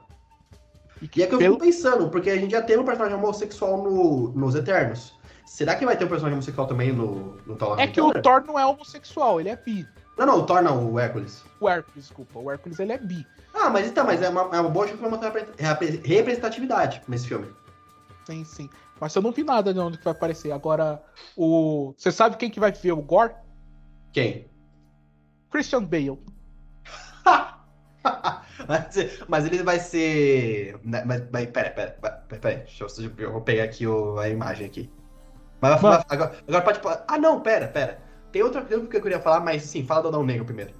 E 1.01 1.23
é 1.23 1.27
que 1.27 1.35
eu 1.35 1.39
Pelo- 1.39 1.55
fico 1.55 1.65
pensando, 1.67 2.09
porque 2.11 2.31
a 2.31 2.37
gente 2.37 2.51
já 2.51 2.63
tem 2.63 2.79
um 2.79 2.85
personagem 2.85 3.17
homossexual 3.17 3.83
no, 3.83 4.29
nos 4.31 4.55
Eternos. 4.55 5.15
Será 5.45 5.77
que 5.77 5.85
vai 5.87 5.97
ter 5.97 6.05
um 6.05 6.09
personagem 6.09 6.35
homossexual 6.35 6.67
também 6.67 6.93
no, 6.93 7.37
no 7.47 7.55
Thor 7.55 7.79
É 7.79 7.87
que 7.87 8.01
o? 8.01 8.13
Thor 8.21 8.43
não 8.47 8.59
é 8.59 8.67
homossexual, 8.67 9.39
ele 9.41 9.51
é 9.51 9.57
bi. 9.57 9.87
Não, 10.17 10.25
não, 10.27 10.39
o 10.39 10.47
Thor 10.47 10.63
não, 10.63 10.93
o 10.93 10.99
Hércules. 10.99 11.45
O 11.61 11.69
Hércules, 11.69 12.05
desculpa. 12.07 12.39
O 12.39 12.51
Hércules, 12.51 12.79
ele 12.79 12.93
é 12.93 12.99
bi. 12.99 13.27
Ah, 13.53 13.69
mas 13.71 13.87
então, 13.87 14.05
mas 14.05 14.23
é 14.23 14.29
uma, 14.29 14.43
é 14.57 14.61
uma 14.61 14.71
boa 14.71 14.87
repre- 14.87 16.01
representatividade 16.05 17.03
nesse 17.07 17.29
filme. 17.29 17.51
Sim, 18.27 18.45
sim. 18.45 18.71
Mas 19.01 19.15
eu 19.15 19.21
não 19.23 19.31
vi 19.31 19.45
nada 19.45 19.75
de 19.75 19.79
onde 19.81 19.99
que 19.99 20.05
vai 20.05 20.13
aparecer. 20.13 20.53
Agora, 20.53 21.03
o... 21.37 21.95
Você 21.99 22.11
sabe 22.11 22.37
quem 22.37 22.51
que 22.51 22.59
vai 22.59 22.73
ver 22.73 22.93
o 22.93 23.03
Gore? 23.03 23.35
Quem? 24.13 24.49
Christian 25.51 25.85
Bale. 25.85 26.19
mas, 28.69 28.97
mas 29.29 29.45
ele 29.47 29.63
vai 29.63 29.79
ser. 29.79 30.79
né, 30.83 31.03
Mas, 31.05 31.23
mas 31.31 31.47
pera, 31.47 31.71
pera, 31.71 31.91
pera, 32.01 32.25
pera, 32.29 32.57
deixa 32.59 32.85
eu, 32.85 33.13
eu 33.19 33.33
vou 33.33 33.41
pegar 33.43 33.65
aqui 33.65 33.87
o- 33.87 34.19
a 34.19 34.29
imagem 34.29 34.67
aqui. 34.67 34.91
Mas 35.61 35.81
Mano. 35.83 36.05
agora, 36.09 36.37
agora 36.49 36.63
pode. 36.65 36.81
Ah, 37.09 37.19
não, 37.19 37.41
pera, 37.41 37.69
pera. 37.69 37.99
Tem 38.33 38.43
outra 38.43 38.63
coisa 38.63 38.87
que 38.87 38.97
eu 38.97 39.03
queria 39.03 39.21
falar, 39.21 39.41
mas 39.41 39.63
sim, 39.63 39.85
fala 39.85 40.03
do 40.03 40.09
Adão 40.09 40.25
Negro 40.25 40.45
primeiro. 40.45 40.73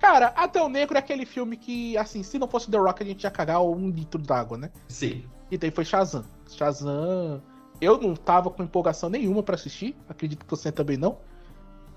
Cara, 0.00 0.32
Adão 0.34 0.68
Negro 0.68 0.96
é 0.96 1.00
aquele 1.00 1.26
filme 1.26 1.56
que, 1.56 1.96
assim, 1.98 2.22
se 2.22 2.38
não 2.38 2.48
fosse 2.48 2.70
The 2.70 2.78
Rock, 2.78 3.02
a 3.02 3.06
gente 3.06 3.24
ia 3.24 3.30
cagar 3.30 3.62
um 3.62 3.90
litro 3.90 4.20
d'água, 4.20 4.56
né? 4.56 4.70
Sim. 4.88 5.24
E 5.50 5.58
daí 5.58 5.70
foi 5.70 5.84
Shazam. 5.84 6.24
Shazam. 6.48 7.42
Eu 7.80 8.00
não 8.00 8.14
tava 8.14 8.50
com 8.50 8.62
empolgação 8.62 9.10
nenhuma 9.10 9.42
pra 9.42 9.56
assistir. 9.56 9.94
Acredito 10.08 10.44
que 10.44 10.50
você 10.50 10.72
também 10.72 10.96
não. 10.96 11.18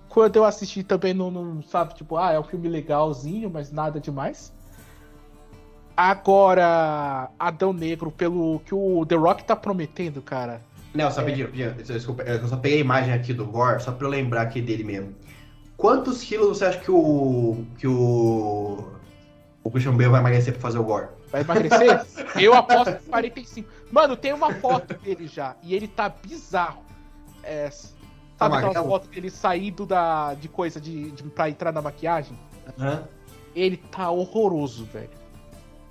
Quando 0.09 0.35
eu 0.35 0.45
assisti 0.45 0.83
também 0.83 1.13
não, 1.13 1.31
não 1.31 1.63
sabe, 1.63 1.95
tipo, 1.95 2.17
ah, 2.17 2.31
é 2.31 2.39
um 2.39 2.43
filme 2.43 2.67
legalzinho, 2.67 3.49
mas 3.49 3.71
nada 3.71 3.99
demais. 3.99 4.53
Agora, 5.95 7.31
Adão 7.39 7.71
Negro, 7.71 8.11
pelo 8.11 8.59
que 8.59 8.75
o 8.75 9.05
The 9.05 9.15
Rock 9.15 9.43
tá 9.45 9.55
prometendo, 9.55 10.21
cara. 10.21 10.61
Nelson, 10.93 11.21
É. 11.21 11.23
rapidinho, 11.23 11.47
rapidinho, 11.47 11.73
desculpa, 11.73 12.23
eu 12.23 12.47
só 12.47 12.57
peguei 12.57 12.77
a 12.77 12.81
imagem 12.81 13.13
aqui 13.13 13.33
do 13.33 13.45
Gore, 13.45 13.81
só 13.81 13.91
pra 13.91 14.05
eu 14.05 14.11
lembrar 14.11 14.43
aqui 14.43 14.61
dele 14.61 14.83
mesmo. 14.83 15.15
Quantos 15.75 16.21
quilos 16.23 16.57
você 16.57 16.65
acha 16.65 16.79
que 16.79 16.91
o. 16.91 17.65
que 17.77 17.87
o. 17.87 18.87
o 19.63 19.71
Christian 19.71 19.95
Bale 19.97 20.09
vai 20.09 20.19
emagrecer 20.19 20.53
pra 20.53 20.61
fazer 20.61 20.77
o 20.77 20.83
Gore? 20.83 21.07
Vai 21.31 21.41
emagrecer? 21.41 22.05
eu 22.39 22.53
aposto 22.53 22.95
45. 23.09 23.67
Mano, 23.91 24.15
tem 24.15 24.33
uma 24.33 24.53
foto 24.53 24.93
dele 24.93 25.27
já. 25.27 25.55
E 25.63 25.73
ele 25.73 25.87
tá 25.87 26.09
bizarro. 26.09 26.83
É, 27.43 27.69
Tá 28.37 28.49
sabe 28.49 28.55
aquela 28.65 28.83
foto 28.87 29.07
dele 29.09 29.29
saindo 29.29 29.85
da, 29.85 30.33
de 30.33 30.47
coisa 30.47 30.79
de, 30.81 31.11
de, 31.11 31.23
pra 31.23 31.49
entrar 31.49 31.71
na 31.71 31.81
maquiagem? 31.81 32.37
Aham. 32.79 33.03
Ele 33.55 33.77
tá 33.77 34.09
horroroso, 34.09 34.85
velho. 34.85 35.09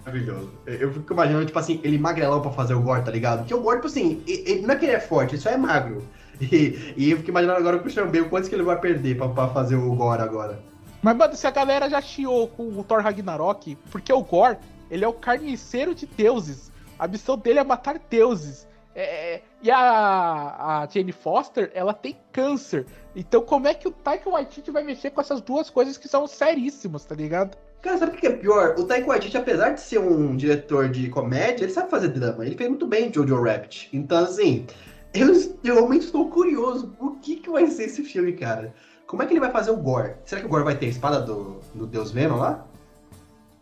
Maravilhoso. 0.04 0.50
Eu 0.66 0.92
fico 0.92 1.12
imaginando, 1.12 1.46
tipo 1.46 1.58
assim, 1.58 1.80
ele 1.84 1.98
magrelão 1.98 2.40
pra 2.40 2.50
fazer 2.50 2.74
o 2.74 2.80
Gore, 2.80 3.04
tá 3.04 3.10
ligado? 3.10 3.40
Porque 3.40 3.54
o 3.54 3.60
Gore, 3.60 3.76
tipo 3.76 3.86
assim, 3.86 4.22
ele, 4.26 4.62
não 4.62 4.74
é 4.74 4.78
que 4.78 4.84
ele 4.84 4.92
é 4.92 5.00
forte, 5.00 5.34
ele 5.34 5.42
só 5.42 5.50
é 5.50 5.56
magro. 5.56 6.02
E, 6.40 6.94
e 6.96 7.10
eu 7.12 7.18
fico 7.18 7.30
imaginando 7.30 7.60
agora 7.60 7.76
o 7.76 7.80
Christian 7.80 8.06
Bale, 8.06 8.28
quantos 8.28 8.48
que 8.48 8.54
ele 8.56 8.64
vai 8.64 8.76
perder 8.76 9.16
pra, 9.16 9.28
pra 9.28 9.48
fazer 9.48 9.76
o 9.76 9.94
Gore 9.94 10.22
agora? 10.22 10.58
Mas, 11.00 11.16
mano, 11.16 11.36
se 11.36 11.46
a 11.46 11.52
galera 11.52 11.88
já 11.88 12.00
chiou 12.00 12.48
com 12.48 12.66
o 12.68 12.82
Thor 12.82 13.00
Ragnarok, 13.00 13.76
porque 13.92 14.12
o 14.12 14.24
Gore, 14.24 14.58
ele 14.90 15.04
é 15.04 15.08
o 15.08 15.12
carniceiro 15.12 15.94
de 15.94 16.04
deuses. 16.04 16.72
A 16.98 17.06
missão 17.06 17.38
dele 17.38 17.60
é 17.60 17.64
matar 17.64 17.96
deuses. 18.10 18.66
É, 18.94 19.40
e 19.62 19.70
a, 19.70 20.82
a 20.82 20.88
Jane 20.88 21.12
Foster, 21.12 21.70
ela 21.74 21.94
tem 21.94 22.16
câncer. 22.32 22.86
Então, 23.14 23.42
como 23.42 23.68
é 23.68 23.74
que 23.74 23.88
o 23.88 23.92
Taika 23.92 24.28
Waititi 24.28 24.70
vai 24.70 24.82
mexer 24.82 25.10
com 25.10 25.20
essas 25.20 25.40
duas 25.40 25.70
coisas 25.70 25.96
que 25.96 26.08
são 26.08 26.26
seríssimas, 26.26 27.04
tá 27.04 27.14
ligado? 27.14 27.56
Cara, 27.82 27.98
sabe 27.98 28.12
o 28.12 28.14
que 28.14 28.26
é 28.28 28.30
pior? 28.30 28.76
O 28.78 28.84
Taika 28.84 29.08
Waititi, 29.08 29.36
apesar 29.36 29.70
de 29.70 29.80
ser 29.80 29.98
um 29.98 30.36
diretor 30.36 30.88
de 30.88 31.08
comédia, 31.08 31.64
ele 31.64 31.72
sabe 31.72 31.90
fazer 31.90 32.08
drama. 32.08 32.46
Ele 32.46 32.56
fez 32.56 32.70
muito 32.70 32.86
bem 32.86 33.12
Jojo 33.12 33.42
Rabbit. 33.42 33.88
Então, 33.92 34.22
assim, 34.22 34.66
eu 35.12 35.32
eu 35.64 35.74
realmente 35.74 36.06
estou 36.06 36.30
curioso. 36.30 36.94
O 37.00 37.16
que 37.16 37.36
que 37.36 37.50
vai 37.50 37.66
ser 37.66 37.84
esse 37.84 38.04
filme, 38.04 38.34
cara? 38.34 38.72
Como 39.04 39.20
é 39.20 39.26
que 39.26 39.32
ele 39.32 39.40
vai 39.40 39.50
fazer 39.50 39.72
o 39.72 39.76
Gore? 39.76 40.14
Será 40.24 40.40
que 40.40 40.46
o 40.46 40.50
Gore 40.50 40.62
vai 40.62 40.76
ter 40.76 40.86
a 40.86 40.90
espada 40.90 41.20
do, 41.20 41.60
do 41.74 41.84
Deus 41.86 42.12
Venom 42.12 42.36
lá? 42.36 42.64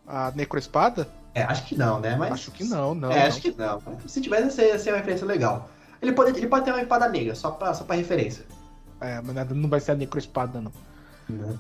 A 0.07 0.31
Necroespada? 0.33 1.09
É, 1.35 1.43
acho 1.43 1.65
que 1.67 1.77
não, 1.77 1.99
né? 1.99 2.15
Mas... 2.17 2.33
Acho 2.33 2.51
que 2.51 2.65
não, 2.65 2.95
não. 2.95 3.11
é, 3.11 3.21
não. 3.21 3.27
acho 3.27 3.41
que 3.41 3.55
não. 3.57 3.81
Se 4.07 4.21
tivesse, 4.21 4.45
ia 4.45 4.51
ser, 4.51 4.67
ia 4.67 4.79
ser 4.79 4.91
uma 4.91 4.99
referência 4.99 5.27
legal. 5.27 5.71
Ele 6.03 6.13
pode, 6.13 6.39
ele 6.39 6.47
pode 6.47 6.67
ter 6.67 6.73
uma 6.73 6.83
espada 6.83 7.09
negra, 7.09 7.35
só 7.35 7.51
pra, 7.53 7.73
só 7.73 7.85
pra 7.85 7.97
referência. 7.97 8.45
É, 9.01 9.21
mas 9.23 9.51
não 9.51 9.69
vai 9.69 9.81
ser 9.81 9.93
a 9.93 9.95
Necroespada, 9.95 10.61
não. 10.61 10.73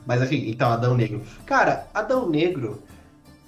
Mas 0.07 0.23
enfim, 0.23 0.49
então, 0.49 0.71
Adão 0.71 0.97
Negro. 0.97 1.23
Cara, 1.47 1.87
Adão 1.95 2.29
Negro, 2.29 2.83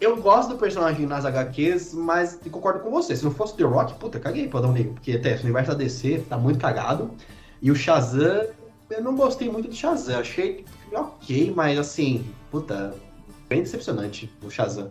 eu 0.01 0.17
gosto 0.17 0.51
do 0.51 0.59
personagem 0.59 1.07
nas 1.07 1.25
HQs, 1.25 1.95
mas 1.95 2.39
concordo 2.51 2.81
com 2.81 2.91
você. 2.91 3.17
Se 3.17 3.25
não 3.25 3.31
fosse 3.31 3.57
The 3.57 3.65
Rock, 3.65 3.95
puta, 3.95 4.19
caguei 4.19 4.49
pro 4.49 4.59
Adão 4.59 4.73
Negro. 4.73 4.95
Porque 4.95 5.13
até 5.13 5.35
esse 5.35 5.45
universo 5.45 5.71
da 5.71 5.77
DC 5.77 6.25
tá 6.29 6.37
muito 6.37 6.59
cagado. 6.59 7.11
E 7.61 7.71
o 7.71 7.77
Shazam, 7.77 8.47
eu 8.91 9.03
não 9.03 9.15
gostei 9.15 9.49
muito 9.49 9.69
do 9.69 9.75
Shazam. 9.75 10.21
Achei 10.21 10.65
ok, 10.93 11.53
mas 11.55 11.79
assim, 11.79 12.27
puta, 12.51 12.95
bem 13.49 13.63
decepcionante 13.63 14.33
o 14.43 14.51
Shazam. 14.51 14.91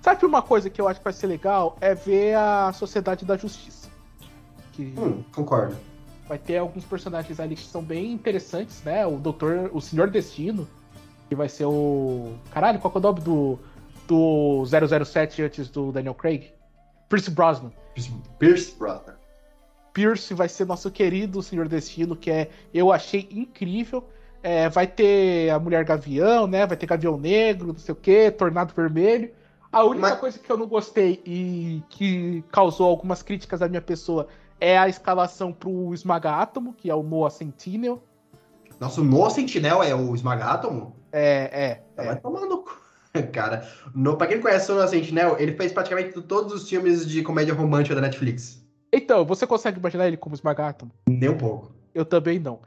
Sabe 0.00 0.24
uma 0.24 0.40
coisa 0.40 0.70
que 0.70 0.80
eu 0.80 0.88
acho 0.88 1.00
que 1.00 1.04
vai 1.04 1.12
ser 1.12 1.26
legal? 1.26 1.76
É 1.80 1.94
ver 1.94 2.36
a 2.36 2.72
Sociedade 2.72 3.24
da 3.24 3.36
Justiça. 3.36 3.88
Que 4.72 4.94
hum, 4.96 5.22
concordo. 5.34 5.76
Vai 6.28 6.38
ter 6.38 6.58
alguns 6.58 6.84
personagens 6.84 7.38
ali 7.38 7.54
que 7.54 7.62
são 7.62 7.82
bem 7.82 8.12
interessantes, 8.12 8.82
né? 8.82 9.06
O 9.06 9.16
Doutor, 9.16 9.70
o 9.72 9.80
Senhor 9.80 10.10
Destino, 10.10 10.68
que 11.28 11.34
vai 11.34 11.48
ser 11.48 11.66
o. 11.66 12.34
Caralho, 12.50 12.78
qual 12.80 12.92
é 12.94 12.98
o 12.98 13.00
nome 13.00 13.20
do, 13.20 13.58
do 14.08 14.64
007 14.66 15.42
antes 15.42 15.68
do 15.68 15.92
Daniel 15.92 16.14
Craig? 16.14 16.52
Pierce 17.08 17.30
Brosnan. 17.30 17.72
Pierce 18.38 18.74
Brosnan. 18.76 19.14
Pierce 19.92 20.34
vai 20.34 20.48
ser 20.48 20.66
nosso 20.66 20.90
querido 20.90 21.42
Senhor 21.42 21.68
Destino, 21.68 22.16
que 22.16 22.30
é 22.30 22.50
eu 22.74 22.92
achei 22.92 23.28
incrível. 23.30 24.04
É, 24.42 24.68
vai 24.68 24.86
ter 24.86 25.50
a 25.50 25.58
Mulher 25.58 25.84
Gavião, 25.84 26.46
né? 26.46 26.66
Vai 26.66 26.76
ter 26.76 26.86
Gavião 26.86 27.16
Negro, 27.16 27.68
não 27.68 27.78
sei 27.78 27.92
o 27.92 27.96
que, 27.96 28.30
Tornado 28.30 28.74
Vermelho. 28.74 29.30
A 29.72 29.82
única 29.84 30.10
Mas... 30.10 30.20
coisa 30.20 30.38
que 30.38 30.50
eu 30.50 30.56
não 30.56 30.66
gostei 30.66 31.20
e 31.24 31.82
que 31.88 32.44
causou 32.52 32.88
algumas 32.88 33.22
críticas 33.22 33.62
à 33.62 33.68
minha 33.68 33.80
pessoa 33.80 34.28
é 34.60 34.78
a 34.78 34.88
escalação 34.88 35.52
pro 35.52 35.92
Esmaga 35.92 36.32
Átomo, 36.32 36.72
que 36.72 36.90
é 36.90 36.94
o 36.94 37.02
Noah 37.02 37.30
Sentinel. 37.30 38.02
Nossa, 38.80 39.00
o 39.00 39.04
Noah 39.04 39.30
Sentinel 39.30 39.82
é 39.82 39.94
o 39.94 40.14
Esmaga 40.14 40.44
Átomo? 40.44 40.96
É, 41.12 41.82
é. 41.96 42.04
Vai 42.04 42.14
é. 42.14 42.14
tomando 42.16 42.64
Cara, 43.32 43.66
no, 43.94 44.16
pra 44.16 44.26
quem 44.26 44.40
conhece 44.40 44.70
o 44.70 44.74
Noah 44.74 44.88
Sentinel, 44.88 45.36
ele 45.38 45.52
fez 45.52 45.72
praticamente 45.72 46.20
todos 46.22 46.52
os 46.52 46.68
filmes 46.68 47.06
de 47.06 47.22
comédia 47.22 47.54
romântica 47.54 47.94
da 47.94 48.00
Netflix. 48.00 48.64
Então, 48.92 49.24
você 49.24 49.46
consegue 49.46 49.78
imaginar 49.78 50.06
ele 50.06 50.16
como 50.16 50.34
Esmaga 50.34 50.68
Átomo? 50.68 50.92
Nem 51.08 51.28
um 51.28 51.38
pouco. 51.38 51.72
Eu 51.94 52.04
também 52.04 52.38
não. 52.38 52.60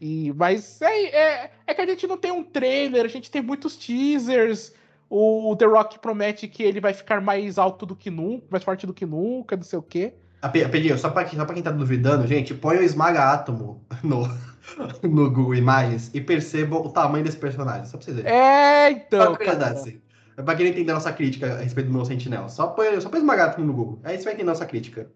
E, 0.00 0.32
mas 0.34 0.80
é, 0.80 1.04
é, 1.04 1.50
é, 1.66 1.74
que 1.74 1.80
a 1.80 1.86
gente 1.86 2.06
não 2.06 2.16
tem 2.16 2.32
um 2.32 2.42
trailer, 2.42 3.04
a 3.04 3.08
gente 3.08 3.30
tem 3.30 3.42
muitos 3.42 3.76
teasers. 3.76 4.72
O 5.08 5.54
The 5.56 5.66
Rock 5.66 5.98
promete 5.98 6.48
que 6.48 6.62
ele 6.62 6.80
vai 6.80 6.94
ficar 6.94 7.20
mais 7.20 7.58
alto 7.58 7.84
do 7.84 7.96
que 7.96 8.10
nunca, 8.10 8.46
mais 8.48 8.64
forte 8.64 8.86
do 8.86 8.94
que 8.94 9.04
nunca, 9.04 9.56
não 9.56 9.62
sei 9.62 9.78
o 9.78 9.82
quê. 9.82 10.14
Pedrinho, 10.48 10.98
só 10.98 11.10
pra, 11.10 11.26
só 11.28 11.44
pra 11.44 11.54
quem 11.54 11.62
tá 11.62 11.70
duvidando, 11.70 12.26
gente, 12.26 12.54
põe 12.54 12.78
o 12.78 12.82
Esmaga 12.82 13.32
Átomo 13.32 13.84
no, 14.02 14.26
no 15.02 15.30
Google 15.30 15.54
Imagens 15.54 16.10
e 16.14 16.20
percebam 16.20 16.80
o 16.80 16.88
tamanho 16.88 17.24
desse 17.24 17.36
personagem, 17.36 17.84
só 17.84 17.98
pra 17.98 18.04
vocês 18.04 18.16
verem. 18.16 18.32
É, 18.32 18.90
então. 18.90 19.36
Assim. 19.72 20.00
pra 20.36 20.54
quem 20.54 20.66
não 20.66 20.72
entender 20.72 20.92
a 20.92 20.94
nossa 20.94 21.12
crítica 21.12 21.54
a 21.54 21.58
respeito 21.58 21.88
do 21.88 21.92
meu 21.92 22.04
Sentinel, 22.04 22.48
só 22.48 22.68
põe, 22.68 23.00
só 23.00 23.08
põe 23.08 23.20
Esmaga 23.20 23.44
Átomo 23.44 23.66
no 23.66 23.72
Google, 23.72 24.00
aí 24.02 24.16
você 24.16 24.24
vai 24.24 24.32
entender 24.32 24.48
a 24.50 24.54
nossa 24.54 24.66
crítica. 24.66 25.10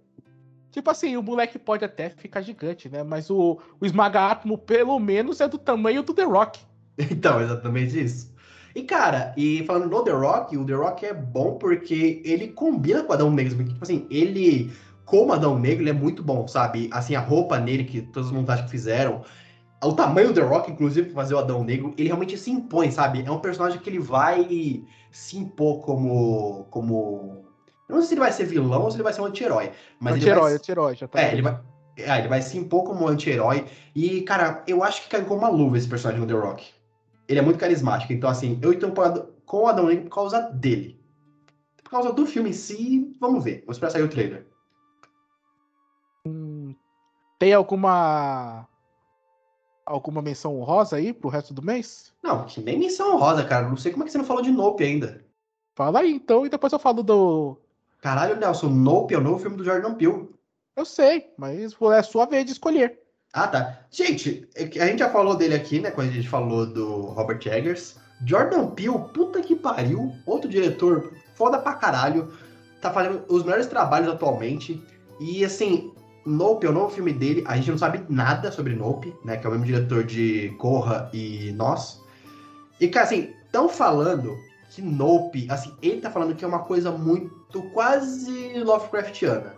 Tipo 0.71 0.91
assim, 0.91 1.17
o 1.17 1.23
moleque 1.23 1.57
pode 1.57 1.85
até 1.85 2.11
ficar 2.11 2.43
gigante, 2.43 2.89
né? 2.89 3.05
Mas 3.05 3.31
o, 3.31 3.61
o 3.81 3.87
Esmaga 3.87 4.29
Átomo, 4.29 4.59
pelo 4.59 4.99
menos, 4.99 5.41
é 5.41 5.47
do 5.47 5.57
tamanho 5.57 6.03
do 6.03 6.13
The 6.13 6.25
Rock. 6.25 6.61
Então, 7.11 7.41
exatamente 7.41 8.01
isso. 8.01 8.33
E, 8.75 8.83
cara, 8.83 9.33
e 9.37 9.65
falando 9.67 9.89
do 9.89 10.03
The 10.03 10.11
Rock, 10.11 10.57
o 10.57 10.65
The 10.65 10.75
Rock 10.75 11.07
é 11.07 11.15
bom 11.15 11.55
porque 11.59 12.21
ele 12.25 12.49
combina 12.49 13.05
com 13.05 13.11
o 13.11 13.13
Adão 13.13 13.31
Negro. 13.31 13.55
Porque, 13.55 13.73
tipo 13.73 13.85
assim, 13.85 14.07
ele, 14.11 14.73
como 15.05 15.33
Adão 15.33 15.59
Negro, 15.59 15.83
ele 15.83 15.91
é 15.91 15.95
muito 15.95 16.23
bom, 16.23 16.47
sabe? 16.49 16.89
Assim, 16.93 17.15
a 17.15 17.21
roupa 17.21 17.59
nele, 17.59 17.85
que 17.85 18.03
todas 18.03 18.29
as 18.29 18.35
montagens 18.35 18.65
que 18.67 18.71
fizeram, 18.71 19.23
o 19.83 19.93
tamanho 19.93 20.29
do 20.29 20.35
The 20.35 20.41
Rock, 20.41 20.71
inclusive, 20.71 21.09
pra 21.11 21.23
fazer 21.23 21.35
o 21.35 21.39
Adão 21.39 21.63
Negro, 21.63 21.95
ele 21.99 22.09
realmente 22.09 22.39
se 22.39 22.51
impõe, 22.51 22.91
sabe? 22.91 23.23
É 23.25 23.31
um 23.31 23.41
personagem 23.41 23.79
que 23.79 23.91
ele 23.91 23.99
vai 23.99 24.85
se 25.11 25.37
impor 25.37 25.81
como, 25.83 26.67
como 26.71 27.45
eu 27.89 27.97
não 27.97 28.01
sei 28.01 28.09
se 28.09 28.15
ele 28.15 28.21
vai 28.21 28.33
ser 28.33 28.47
vilão 28.47 28.83
ou 28.83 28.91
se 28.91 28.97
ele 28.97 29.03
vai 29.03 29.13
ser 29.13 29.21
um 29.21 29.27
anti-herói. 29.27 29.73
Mas 30.01 30.15
anti-herói, 30.15 30.43
vai... 30.43 30.55
anti-herói, 30.55 30.95
já 30.97 31.07
tá. 31.07 31.21
É, 31.21 31.33
ele 31.33 31.43
vai... 31.43 31.61
É, 31.97 32.19
ele 32.19 32.27
vai 32.27 32.43
se 32.43 32.59
impor 32.59 32.83
como 32.83 33.05
um 33.05 33.09
anti-herói. 33.09 33.67
E, 33.95 34.23
cara, 34.23 34.65
eu 34.67 34.83
acho 34.83 35.03
que 35.03 35.11
caiu 35.11 35.27
como 35.27 35.41
uma 35.41 35.49
luva 35.49 35.79
esse 35.79 35.87
personagem 35.87 36.21
no 36.21 36.27
The 36.27 36.35
Rock. 36.35 36.67
Ele 37.29 37.39
é 37.39 37.43
muito 37.43 37.59
carismático. 37.59 38.13
Então, 38.13 38.29
assim, 38.29 38.59
eu 38.61 38.73
estou 38.73 38.93
com 39.47 39.59
o 39.59 39.67
Adão 39.69 39.87
Negro 39.87 40.05
por 40.05 40.15
causa 40.15 40.41
dele. 40.41 40.99
Por 41.85 41.91
causa 41.91 42.13
do 42.13 42.27
filme 42.27 42.51
em 42.51 42.53
si, 42.53 43.17
vamos 43.21 43.45
ver. 43.45 43.61
Vamos 43.61 43.77
esperar 43.77 43.93
sair 43.93 44.03
o 44.03 44.09
trailer. 44.09 44.45
Tem 47.39 47.53
alguma. 47.53 48.69
Alguma 49.87 50.23
menção 50.23 50.59
honrosa 50.59 50.97
aí 50.97 51.13
pro 51.13 51.29
resto 51.29 51.53
do 51.53 51.61
mês? 51.61 52.13
Não, 52.23 52.47
que 52.47 52.61
nem 52.61 52.79
menção 52.79 53.15
honrosa, 53.15 53.45
cara. 53.45 53.69
Não 53.69 53.77
sei 53.77 53.93
como 53.93 54.03
é 54.03 54.07
que 54.07 54.13
você 54.13 54.19
não 54.19 54.25
falou 54.25 54.43
de 54.43 54.51
Nope 54.51 54.83
ainda. 54.83 55.23
Fala 55.75 56.01
aí, 56.01 56.13
então, 56.13 56.47
e 56.47 56.49
depois 56.49 56.73
eu 56.73 56.79
falo 56.79 57.03
do 57.03 57.59
Caralho, 58.05 58.37
Nelson, 58.37 58.69
Nope 58.69 59.15
é 59.15 59.19
o 59.19 59.21
novo 59.23 59.39
filme 59.39 59.57
do 59.57 59.65
Jordan 59.65 59.95
Peele. 59.95 60.29
Eu 60.77 60.85
sei, 60.85 61.33
mas 61.39 61.73
é 61.73 61.99
a 61.99 62.03
sua 62.03 62.27
vez 62.27 62.45
de 62.45 62.53
escolher. 62.53 63.01
Ah, 63.33 63.49
tá. 63.49 63.81
Gente, 63.91 64.47
é 64.55 64.65
a 64.65 64.87
gente 64.87 64.99
já 64.99 65.09
falou 65.09 65.35
dele 65.35 65.55
aqui, 65.55 65.81
né? 65.81 65.91
Quando 65.91 66.11
a 66.11 66.13
gente 66.13 66.29
falou 66.29 66.67
do 66.67 67.01
Robert 67.07 67.41
Eggers. 67.47 67.97
Jordan 68.27 68.69
Peele, 68.73 68.99
puta 69.15 69.41
que 69.41 69.57
pariu. 69.57 70.13
Outro 70.27 70.51
diretor 70.51 71.15
foda 71.35 71.59
pra 71.59 71.77
caralho. 71.77 72.31
Tá 72.81 72.93
fazendo 72.93 73.25
os 73.27 73.43
melhores 73.43 73.67
trabalhos 73.69 74.11
atualmente. 74.11 74.83
E, 75.19 75.43
assim, 75.43 75.91
Nope 76.27 76.67
é 76.67 76.71
o 76.71 76.73
novo 76.73 76.95
filme 76.95 77.13
dele. 77.13 77.45
A 77.47 77.57
gente 77.57 77.71
não 77.71 77.79
sabe 77.79 78.03
nada 78.09 78.51
sobre 78.51 78.75
Nope, 78.75 79.15
né? 79.25 79.37
Que 79.37 79.47
é 79.47 79.49
o 79.49 79.53
mesmo 79.53 79.67
diretor 79.67 80.05
de 80.05 80.55
Corra 80.59 81.11
e 81.13 81.53
Nós. 81.53 82.03
E, 82.81 82.89
cara, 82.89 83.07
assim, 83.07 83.31
estão 83.45 83.69
falando 83.69 84.37
que 84.71 84.83
Nope, 84.83 85.47
assim, 85.51 85.73
ele 85.81 86.01
tá 86.01 86.11
falando 86.11 86.35
que 86.35 86.45
é 86.45 86.49
uma 86.49 86.61
coisa 86.61 86.91
muito 86.91 87.63
quase 87.73 88.59
Lovecraftiana. 88.59 89.55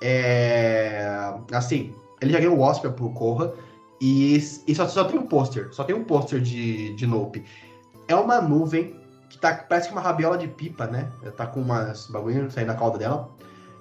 É. 0.00 1.34
Assim, 1.52 1.94
ele 2.20 2.32
já 2.32 2.38
ganhou 2.38 2.56
o 2.56 2.60
Oscar 2.60 2.92
por 2.92 3.12
Corra 3.12 3.52
e, 4.00 4.36
e 4.66 4.74
só, 4.74 4.86
só 4.86 5.04
tem 5.04 5.18
um 5.18 5.26
pôster, 5.26 5.68
só 5.72 5.84
tem 5.84 5.94
um 5.94 6.04
pôster 6.04 6.40
de, 6.40 6.94
de 6.94 7.06
Nope. 7.06 7.44
É 8.06 8.14
uma 8.14 8.40
nuvem 8.40 8.96
que 9.28 9.38
tá, 9.38 9.54
parece 9.54 9.88
que 9.88 9.94
uma 9.94 10.00
rabiola 10.00 10.38
de 10.38 10.48
pipa, 10.48 10.86
né? 10.86 11.10
Tá 11.36 11.46
com 11.46 11.60
umas 11.60 12.06
bagulho 12.06 12.50
saindo 12.50 12.68
da 12.68 12.74
cauda 12.74 12.98
dela. 12.98 13.30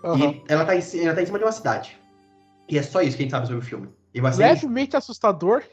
Uhum. 0.03 0.31
E 0.31 0.43
ela 0.47 0.65
tá, 0.65 0.75
em, 0.75 0.81
ela 1.03 1.15
tá 1.15 1.21
em 1.21 1.25
cima 1.25 1.37
de 1.37 1.45
uma 1.45 1.51
cidade. 1.51 1.97
E 2.69 2.77
é 2.77 2.83
só 2.83 3.01
isso 3.01 3.15
que 3.15 3.23
a 3.23 3.25
gente 3.25 3.31
sabe 3.31 3.47
sobre 3.47 3.61
o 3.61 3.65
filme. 3.65 3.89
E 4.13 4.21
vai 4.21 4.33
ser... 4.33 4.43
Levemente 4.43 4.95
assustador. 4.97 5.63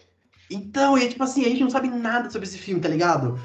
Então, 0.50 0.96
e 0.98 1.04
é 1.04 1.08
tipo 1.08 1.24
assim, 1.24 1.44
a 1.44 1.48
gente 1.48 1.62
não 1.62 1.70
sabe 1.70 1.88
nada 1.88 2.30
sobre 2.30 2.46
esse 2.46 2.58
filme, 2.58 2.80
tá 2.80 2.88
ligado? 2.88 3.38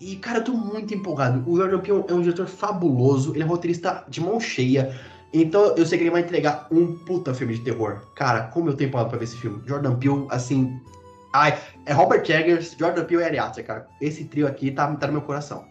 E, 0.00 0.16
cara, 0.16 0.38
eu 0.38 0.44
tô 0.44 0.52
muito 0.52 0.94
empolgado. 0.94 1.42
O 1.48 1.56
Jordan 1.56 1.80
Peele 1.80 2.04
é 2.08 2.14
um 2.14 2.22
diretor 2.22 2.46
fabuloso, 2.46 3.34
ele 3.34 3.42
é 3.42 3.46
um 3.46 3.48
roteirista 3.48 4.04
de 4.08 4.20
mão 4.20 4.40
cheia. 4.40 4.94
Então 5.32 5.74
eu 5.76 5.84
sei 5.84 5.98
que 5.98 6.04
ele 6.04 6.10
vai 6.10 6.22
entregar 6.22 6.66
um 6.70 6.94
puta 7.04 7.34
filme 7.34 7.54
de 7.54 7.60
terror. 7.60 8.00
Cara, 8.14 8.44
como 8.44 8.70
eu 8.70 8.74
tenho 8.74 8.88
empolgado 8.88 9.10
pra 9.10 9.18
ver 9.18 9.24
esse 9.24 9.36
filme. 9.36 9.62
Jordan 9.66 9.96
Peele, 9.96 10.26
assim... 10.30 10.80
Ai, 11.34 11.58
é 11.84 11.92
Robert 11.92 12.22
Eggers, 12.28 12.74
Jordan 12.78 13.04
Peele 13.04 13.22
e 13.22 13.26
Ari 13.26 13.38
Aster, 13.38 13.66
cara. 13.66 13.86
Esse 14.00 14.24
trio 14.24 14.46
aqui 14.46 14.70
tá, 14.70 14.90
tá 14.96 15.06
no 15.08 15.12
meu 15.14 15.22
coração. 15.22 15.66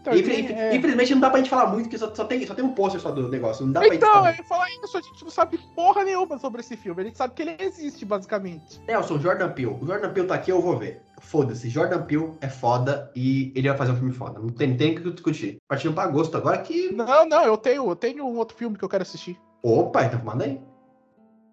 Então, 0.00 0.14
é... 0.14 0.74
Infelizmente 0.74 1.14
não 1.14 1.20
dá 1.20 1.28
pra 1.28 1.38
gente 1.38 1.50
falar 1.50 1.66
muito, 1.66 1.84
porque 1.84 1.98
só, 1.98 2.12
só, 2.14 2.24
tem, 2.24 2.46
só 2.46 2.54
tem 2.54 2.64
um 2.64 2.72
pôster 2.72 3.00
só 3.00 3.10
do 3.10 3.28
negócio. 3.28 3.66
Não 3.66 3.72
dá 3.72 3.86
então, 3.86 4.22
pra 4.22 4.32
gente 4.32 4.48
falar. 4.48 4.68
isso, 4.70 4.96
a 4.96 5.00
gente 5.00 5.22
não 5.22 5.30
sabe 5.30 5.58
porra 5.74 6.04
nenhuma 6.04 6.38
sobre 6.38 6.60
esse 6.60 6.76
filme. 6.76 7.02
A 7.02 7.04
gente 7.04 7.18
sabe 7.18 7.34
que 7.34 7.42
ele 7.42 7.56
existe, 7.58 8.04
basicamente. 8.04 8.80
Nelson, 8.86 9.18
Jordan 9.18 9.50
Peele. 9.50 9.76
O 9.80 9.86
Jordan 9.86 10.12
Peele 10.12 10.26
tá 10.26 10.34
aqui, 10.34 10.50
eu 10.50 10.60
vou 10.60 10.78
ver. 10.78 11.02
Foda-se, 11.20 11.68
Jordan 11.68 12.02
Peele 12.02 12.32
é 12.40 12.48
foda 12.48 13.12
e 13.14 13.52
ele 13.54 13.68
vai 13.68 13.76
fazer 13.76 13.92
um 13.92 13.96
filme 13.96 14.12
foda. 14.12 14.40
Não 14.40 14.48
tem, 14.48 14.74
tem 14.74 14.94
que 14.94 15.10
discutir. 15.10 15.58
Partindo 15.68 15.92
pra 15.92 16.04
agosto 16.04 16.34
agora 16.36 16.58
que. 16.58 16.90
Não, 16.92 17.26
não, 17.26 17.44
eu 17.44 17.58
tenho, 17.58 17.90
eu 17.90 17.96
tenho 17.96 18.24
um 18.24 18.36
outro 18.38 18.56
filme 18.56 18.78
que 18.78 18.84
eu 18.84 18.88
quero 18.88 19.02
assistir. 19.02 19.38
Opa, 19.62 20.04
então 20.04 20.22
manda 20.24 20.44
aí. 20.44 20.58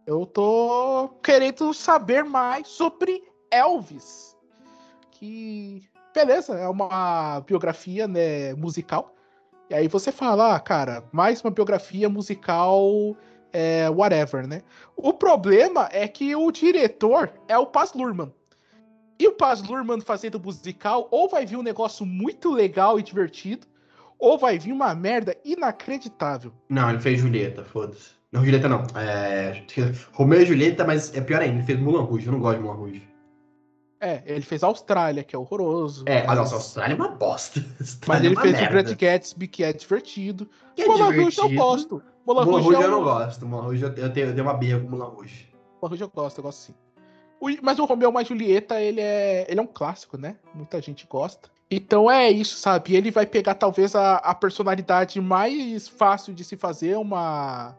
Eu 0.06 0.26
tô 0.26 1.10
querendo 1.22 1.74
saber 1.74 2.24
mais 2.24 2.70
sobre 2.70 3.22
Elvis. 3.52 4.38
Que 5.12 5.84
beleza, 6.18 6.56
é 6.56 6.68
uma 6.68 7.42
biografia 7.42 8.08
né, 8.08 8.56
musical. 8.56 9.14
E 9.70 9.76
aí 9.76 9.88
você 9.88 10.12
fala, 10.12 10.56
ah, 10.56 10.60
cara, 10.60 11.04
mais 11.12 11.42
uma 11.44 11.52
biografia 11.52 12.10
musical, 12.10 13.16
é, 13.54 13.88
whatever, 13.90 14.48
né? 14.48 14.62
O 14.96 15.14
problema 15.14 15.88
é 15.92 16.08
que 16.08 16.36
o 16.36 16.52
diretor 16.52 17.32
é 17.48 17.56
o 17.56 17.68
Paz 17.68 17.94
Lurman. 17.94 18.34
E 19.20 19.28
o 19.28 19.34
Paz 19.34 19.62
Lurman 19.62 20.02
fazendo 20.02 20.40
musical, 20.40 21.08
ou 21.12 21.30
vai 21.30 21.46
vir 21.46 21.58
um 21.58 21.64
negócio 21.64 22.04
muito 22.04 22.52
legal 22.52 23.00
e 23.00 23.04
divertido, 23.04 23.68
ou 24.18 24.40
vai 24.40 24.58
vir 24.58 24.72
uma 24.72 24.96
merda 24.96 25.38
inacreditável. 25.46 26.52
Não, 26.68 26.90
ele 26.90 27.00
fez 27.00 27.20
Julieta, 27.20 27.64
foda-se. 27.64 28.10
Não, 28.32 28.44
Julieta 28.44 28.68
não. 28.68 28.84
É... 28.96 29.64
Romeu 30.14 30.42
e 30.42 30.46
Julieta, 30.48 30.84
mas 30.84 31.16
é 31.16 31.22
pior 31.22 31.42
ainda, 31.42 31.58
ele 31.58 31.64
fez 31.64 31.80
Mulan 31.80 32.02
Rouge. 32.02 32.26
Eu 32.26 32.32
não 32.32 32.40
gosto 32.40 32.58
de 32.58 32.64
Mulan 32.64 32.76
Rouge. 32.76 33.07
É, 34.00 34.22
ele 34.26 34.42
fez 34.42 34.64
Austrália, 34.64 35.24
que 35.24 35.36
é 35.36 35.40
horroroso. 35.40 36.04
É, 36.08 36.26
mas... 36.26 36.38
nossa, 36.38 36.56
Austrália 36.56 36.94
é 36.94 36.96
uma 36.96 37.10
bosta. 37.10 37.66
mas 38.08 38.24
ele 38.24 38.36
é 38.36 38.42
fez 38.42 38.54
merda. 38.54 38.68
o 38.68 38.84
Grant 38.84 38.98
Gatsby, 38.98 39.48
que 39.48 39.64
é 39.64 39.74
divertido. 39.74 40.48
Que 40.76 40.84
é 40.84 40.86
Moulin 40.88 41.22
Rouge 41.22 41.40
eu 41.40 41.50
gosto. 41.50 42.04
Moulin 42.26 42.62
Rouge 42.62 42.84
eu 42.84 42.92
não 42.92 43.04
gosto. 43.04 43.46
Moulin 43.46 43.66
Rouge 43.66 43.84
eu, 43.84 43.90
eu, 43.90 44.14
tenho, 44.14 44.28
eu 44.28 44.34
tenho 44.34 44.46
uma 44.46 44.54
birra 44.54 44.80
com 44.80 44.88
Moulin 44.88 45.16
Rouge. 45.16 45.50
Moulin 45.82 45.90
Rouge 45.90 46.04
eu 46.04 46.10
gosto, 46.10 46.38
eu 46.38 46.44
gosto 46.44 46.60
sim. 46.60 46.76
O, 47.40 47.50
mas 47.62 47.80
o 47.80 47.86
Romeu 47.86 48.12
mais 48.12 48.28
Julieta, 48.28 48.82
ele 48.82 49.02
é, 49.02 49.46
ele 49.50 49.60
é 49.60 49.64
um 49.64 49.68
clássico, 49.68 50.18
né? 50.18 50.36
Muita 50.54 50.82
gente 50.82 51.08
gosta. 51.08 51.50
Então 51.70 52.10
é 52.10 52.30
isso, 52.30 52.58
sabe? 52.58 52.96
Ele 52.96 53.12
vai 53.12 53.26
pegar 53.26 53.56
talvez 53.56 53.96
a, 53.96 54.16
a 54.18 54.34
personalidade 54.34 55.20
mais 55.20 55.88
fácil 55.88 56.34
de 56.34 56.44
se 56.44 56.56
fazer 56.56 56.98
uma 56.98 57.76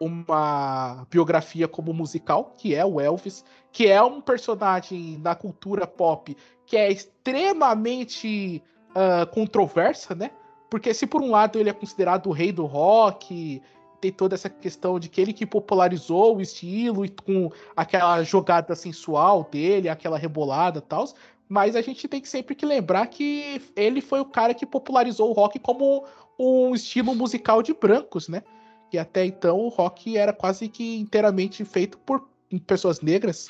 uma 0.00 1.06
biografia 1.10 1.68
como 1.68 1.92
musical, 1.92 2.54
que 2.56 2.74
é 2.74 2.84
o 2.84 2.98
Elvis, 2.98 3.44
que 3.70 3.86
é 3.86 4.02
um 4.02 4.20
personagem 4.20 5.20
da 5.20 5.34
cultura 5.34 5.86
pop 5.86 6.34
que 6.64 6.76
é 6.76 6.90
extremamente 6.90 8.62
uh, 8.90 9.26
controversa, 9.32 10.14
né? 10.14 10.30
Porque 10.70 10.94
se 10.94 11.04
por 11.04 11.20
um 11.20 11.30
lado 11.30 11.58
ele 11.58 11.68
é 11.68 11.72
considerado 11.72 12.28
o 12.28 12.32
rei 12.32 12.52
do 12.52 12.64
rock, 12.64 13.60
tem 14.00 14.12
toda 14.12 14.36
essa 14.36 14.48
questão 14.48 14.98
de 14.98 15.08
que 15.08 15.20
ele 15.20 15.32
que 15.32 15.44
popularizou 15.44 16.36
o 16.36 16.40
estilo 16.40 17.04
e 17.04 17.08
com 17.08 17.50
aquela 17.76 18.22
jogada 18.22 18.76
sensual 18.76 19.48
dele, 19.50 19.88
aquela 19.88 20.16
rebolada 20.16 20.78
e 20.78 20.82
tal. 20.82 21.06
Mas 21.48 21.74
a 21.74 21.82
gente 21.82 22.06
tem 22.06 22.20
que 22.20 22.28
sempre 22.28 22.54
que 22.54 22.64
lembrar 22.64 23.08
que 23.08 23.60
ele 23.74 24.00
foi 24.00 24.20
o 24.20 24.24
cara 24.24 24.54
que 24.54 24.64
popularizou 24.64 25.30
o 25.30 25.32
rock 25.32 25.58
como 25.58 26.04
um 26.38 26.72
estilo 26.72 27.16
musical 27.16 27.64
de 27.64 27.74
brancos, 27.74 28.28
né? 28.28 28.44
Que 28.90 28.98
até 28.98 29.24
então 29.24 29.58
o 29.58 29.68
rock 29.68 30.16
era 30.16 30.32
quase 30.32 30.68
que 30.68 30.98
inteiramente 30.98 31.64
feito 31.64 31.96
por 31.98 32.28
pessoas 32.66 33.00
negras. 33.00 33.48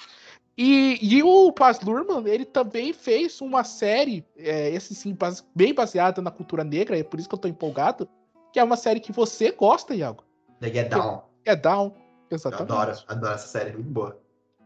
E, 0.57 0.99
e 1.01 1.23
o 1.23 1.51
Paz 1.53 1.81
Lurman, 1.81 2.29
ele 2.29 2.45
também 2.45 2.93
fez 2.93 3.41
uma 3.41 3.65
série, 3.65 4.27
é, 4.37 4.69
esse 4.71 4.95
sim, 4.95 5.17
bem 5.55 5.73
baseada 5.73 6.21
na 6.21 6.31
cultura 6.31 6.63
negra, 6.63 6.99
é 6.99 7.03
por 7.03 7.19
isso 7.19 7.27
que 7.27 7.35
eu 7.35 7.39
tô 7.39 7.49
empolgado, 7.49 8.07
que 8.53 8.59
é 8.59 8.65
uma 8.65 8.77
série 8.77 9.01
que 9.01 9.11
você 9.11 9.53
gosta, 9.53 9.95
Iago. 9.95 10.23
The 10.61 10.71
Get 10.71 10.91
Down. 10.91 11.23
Get 11.47 11.63
Down, 11.63 11.95
exatamente. 12.31 12.71
Eu 12.71 12.77
adoro, 12.77 12.99
adoro 13.09 13.35
essa 13.35 13.47
série, 13.47 13.73
muito 13.73 13.91
boa. 13.91 14.21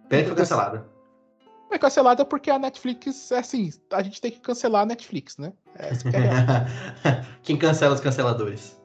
Pena 0.08 0.26
foi 0.26 0.34
cancelada. 0.34 0.84
É 1.70 1.78
cancelada 1.78 2.24
porque 2.24 2.50
a 2.50 2.58
Netflix, 2.58 3.30
é 3.30 3.38
assim, 3.38 3.70
a 3.92 4.02
gente 4.02 4.20
tem 4.20 4.32
que 4.32 4.40
cancelar 4.40 4.82
a 4.82 4.86
Netflix, 4.86 5.38
né? 5.38 5.52
É, 5.76 5.88
é 5.88 7.20
Quem 7.42 7.56
cancela 7.56 7.94
os 7.94 8.00
canceladores? 8.00 8.80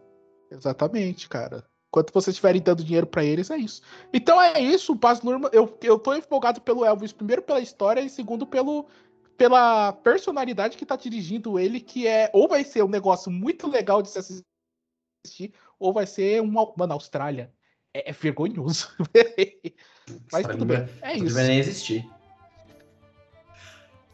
Exatamente, 0.51 1.27
cara. 1.27 1.63
Enquanto 1.89 2.13
vocês 2.13 2.35
estiverem 2.35 2.61
dando 2.61 2.83
dinheiro 2.83 3.07
para 3.07 3.23
eles, 3.23 3.49
é 3.49 3.57
isso. 3.57 3.81
Então 4.13 4.39
é 4.39 4.61
isso, 4.61 4.93
o 4.93 4.99
Luhrmann, 5.23 5.49
eu, 5.51 5.77
eu 5.81 5.97
tô 5.97 6.13
empolgado 6.13 6.61
pelo 6.61 6.85
Elvis, 6.85 7.11
primeiro 7.11 7.41
pela 7.41 7.59
história 7.59 7.99
e 7.99 8.09
segundo 8.09 8.45
pelo, 8.45 8.87
pela 9.35 9.91
personalidade 9.91 10.77
que 10.77 10.85
tá 10.85 10.95
dirigindo 10.95 11.57
ele, 11.57 11.79
que 11.79 12.07
é 12.07 12.29
ou 12.31 12.47
vai 12.47 12.63
ser 12.63 12.83
um 12.83 12.87
negócio 12.87 13.31
muito 13.31 13.67
legal 13.67 14.03
de 14.03 14.09
se 14.09 14.19
assistir, 14.19 15.53
ou 15.79 15.91
vai 15.91 16.05
ser 16.05 16.41
uma. 16.41 16.71
Mano, 16.77 16.93
Austrália. 16.93 17.51
É, 17.91 18.11
é 18.11 18.13
vergonhoso. 18.13 18.89
Mas 20.31 20.45
tudo 20.45 20.65
bem. 20.65 20.87
É 21.01 21.13
isso. 21.13 21.25
Não 21.25 21.33
deve 21.33 21.47
nem 21.47 21.57
existir. 21.57 22.07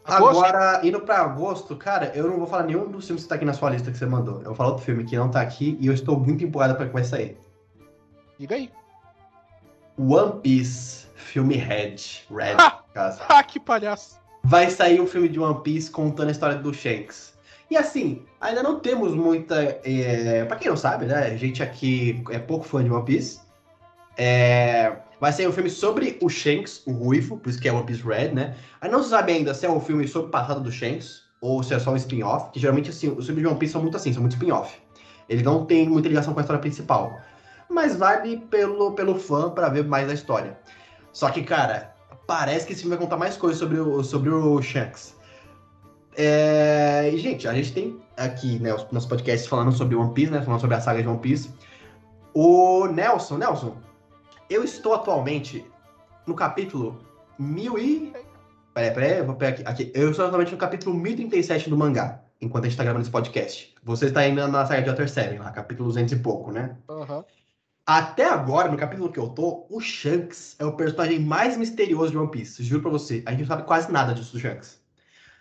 Agora, 0.06 0.82
indo 0.86 1.02
pra 1.02 1.22
agosto, 1.22 1.76
cara, 1.76 2.12
eu 2.16 2.28
não 2.30 2.38
vou 2.38 2.48
falar 2.48 2.64
nenhum 2.64 2.90
dos 2.90 3.06
filmes 3.06 3.24
que 3.24 3.30
tá 3.30 3.36
aqui 3.36 3.44
na 3.44 3.54
sua 3.54 3.72
lista 3.72 3.92
que 3.92 3.98
você 3.98 4.06
mandou. 4.06 4.38
Eu 4.38 4.46
vou 4.46 4.56
falar 4.56 4.70
outro 4.70 4.86
filme 4.86 5.04
que 5.04 5.18
não 5.18 5.32
tá 5.32 5.42
aqui 5.42 5.78
e 5.82 5.88
eu 5.88 5.94
estou 5.94 6.18
muito 6.20 6.44
empolgado 6.44 6.76
para 6.76 6.86
que 6.86 6.94
vai 6.94 7.04
sair. 7.04 7.38
Diga 8.40 8.56
aí. 8.56 8.70
One 9.98 10.42
Piece, 10.42 11.08
filme 11.16 11.56
Red. 11.56 11.96
Red, 12.30 12.56
ah, 12.58 12.84
ah, 13.30 13.44
que 13.44 13.60
palhaço. 13.60 14.20
Vai 14.44 14.70
sair 14.70 15.00
um 15.00 15.08
filme 15.08 15.30
de 15.30 15.40
One 15.40 15.62
Piece 15.64 15.90
contando 15.90 16.28
a 16.28 16.32
história 16.32 16.58
do 16.58 16.74
Shanks. 16.74 17.34
E 17.70 17.78
assim, 17.78 18.24
ainda 18.40 18.62
não 18.62 18.80
temos 18.80 19.14
muita. 19.14 19.80
É, 19.84 20.46
pra 20.46 20.58
quem 20.58 20.70
não 20.70 20.78
sabe, 20.78 21.06
né? 21.06 21.28
A 21.28 21.36
gente 21.36 21.64
aqui 21.64 22.24
é 22.30 22.38
pouco 22.38 22.66
fã 22.66 22.84
de 22.84 22.92
One 22.92 23.06
Piece. 23.06 23.40
É, 24.18 24.98
vai 25.20 25.32
ser 25.32 25.48
um 25.48 25.52
filme 25.52 25.70
sobre 25.70 26.18
o 26.22 26.30
Shanks, 26.30 26.84
o 26.86 26.92
Ruivo, 26.92 27.38
por 27.38 27.50
isso 27.50 27.60
que 27.60 27.68
é 27.68 27.74
One 27.74 27.86
Piece 27.86 28.04
Red, 28.04 28.30
né? 28.30 28.56
Aí 28.80 28.90
não 28.90 29.02
se 29.02 29.10
sabe 29.10 29.32
ainda 29.32 29.54
se 29.54 29.66
é 29.66 29.70
um 29.70 29.80
filme 29.80 30.08
sobre 30.08 30.28
o 30.28 30.32
passado 30.32 30.62
do 30.62 30.72
Shanks 30.72 31.24
ou 31.42 31.64
se 31.64 31.74
é 31.74 31.80
só 31.80 31.92
um 31.92 31.96
spin-off, 31.96 32.52
que 32.52 32.60
geralmente 32.60 32.90
assim, 32.90 33.10
os 33.10 33.26
filmes 33.26 33.44
de 33.44 33.48
One 33.48 33.58
Piece 33.58 33.74
são 33.74 33.82
muito 33.82 33.98
assim, 33.98 34.14
são 34.14 34.22
muito 34.22 34.34
spin-off. 34.34 34.78
Ele 35.28 35.42
não 35.42 35.66
tem 35.66 35.90
muita 35.90 36.08
ligação 36.08 36.34
com 36.34 36.40
a 36.40 36.44
história 36.44 36.62
principal 36.62 37.20
mas 37.70 37.96
vale 37.96 38.38
pelo, 38.38 38.94
pelo 38.94 39.20
fã 39.20 39.50
para 39.50 39.70
ver 39.70 39.86
mais 39.86 40.10
a 40.10 40.14
história. 40.14 40.58
Só 41.12 41.30
que, 41.30 41.44
cara, 41.44 41.94
parece 42.28 42.66
que 42.66 42.74
esse 42.74 42.82
filme 42.82 42.96
vai 42.96 43.06
contar 43.06 43.18
mais 43.18 43.38
coisas 43.38 43.60
sobre 43.60 43.80
o, 43.80 44.04
sobre 44.04 44.30
o 44.30 44.62
Shanks. 44.62 45.16
É, 46.18 47.10
e, 47.12 47.18
gente, 47.18 47.48
a 47.48 47.54
gente 47.54 47.74
tem 47.74 48.00
aqui, 48.18 48.60
né, 48.60 48.74
os 48.74 48.90
nossos 48.92 49.08
podcasts 49.08 49.48
falando 49.48 49.72
sobre 49.72 49.96
One 49.96 50.14
Piece, 50.14 50.32
né, 50.32 50.42
falando 50.42 50.62
sobre 50.62 50.76
a 50.76 50.82
saga 50.82 51.02
de 51.02 51.08
One 51.08 51.20
Piece. 51.20 51.50
O 52.34 52.88
Nelson, 52.88 53.38
Nelson, 53.38 53.76
eu 54.50 54.64
estou 54.64 54.94
atualmente 54.94 55.66
no 56.26 56.36
capítulo 56.36 56.98
mil 57.38 57.78
e... 57.78 58.14
Peraí, 58.74 58.92
peraí, 58.92 59.20
eu 59.20 59.26
vou 59.26 59.36
pegar 59.36 59.52
aqui, 59.52 59.64
aqui. 59.66 59.92
Eu 59.96 60.12
estou 60.12 60.26
atualmente 60.26 60.52
no 60.52 60.58
capítulo 60.58 60.96
1037 60.96 61.70
do 61.70 61.78
mangá, 61.78 62.22
enquanto 62.42 62.66
a 62.66 62.68
gente 62.68 62.74
está 62.74 62.84
gravando 62.84 63.04
esse 63.04 63.12
podcast. 63.12 63.74
Você 63.84 64.08
está 64.08 64.22
ainda 64.22 64.48
na 64.48 64.66
saga 64.66 64.82
de 64.82 64.90
Water 64.90 65.10
7, 65.10 65.38
lá, 65.38 65.52
capítulo 65.52 65.88
200 65.90 66.14
e 66.14 66.16
pouco, 66.18 66.52
né? 66.52 66.76
Aham. 66.90 67.18
Uhum. 67.18 67.24
Até 67.86 68.26
agora, 68.26 68.72
no 68.72 68.78
capítulo 68.78 69.12
que 69.12 69.20
eu 69.20 69.30
tô, 69.30 69.68
o 69.70 69.80
Shanks 69.80 70.56
é 70.58 70.66
o 70.66 70.76
personagem 70.76 71.20
mais 71.20 71.56
misterioso 71.56 72.12
de 72.12 72.18
One 72.18 72.32
Piece. 72.32 72.64
Juro 72.64 72.82
pra 72.82 72.90
você. 72.90 73.22
A 73.28 73.32
gente 73.32 73.42
não 73.42 73.48
sabe 73.48 73.64
quase 73.64 73.92
nada 73.92 74.14
disso 74.14 74.34
do 74.34 74.40
Shanks. 74.40 74.82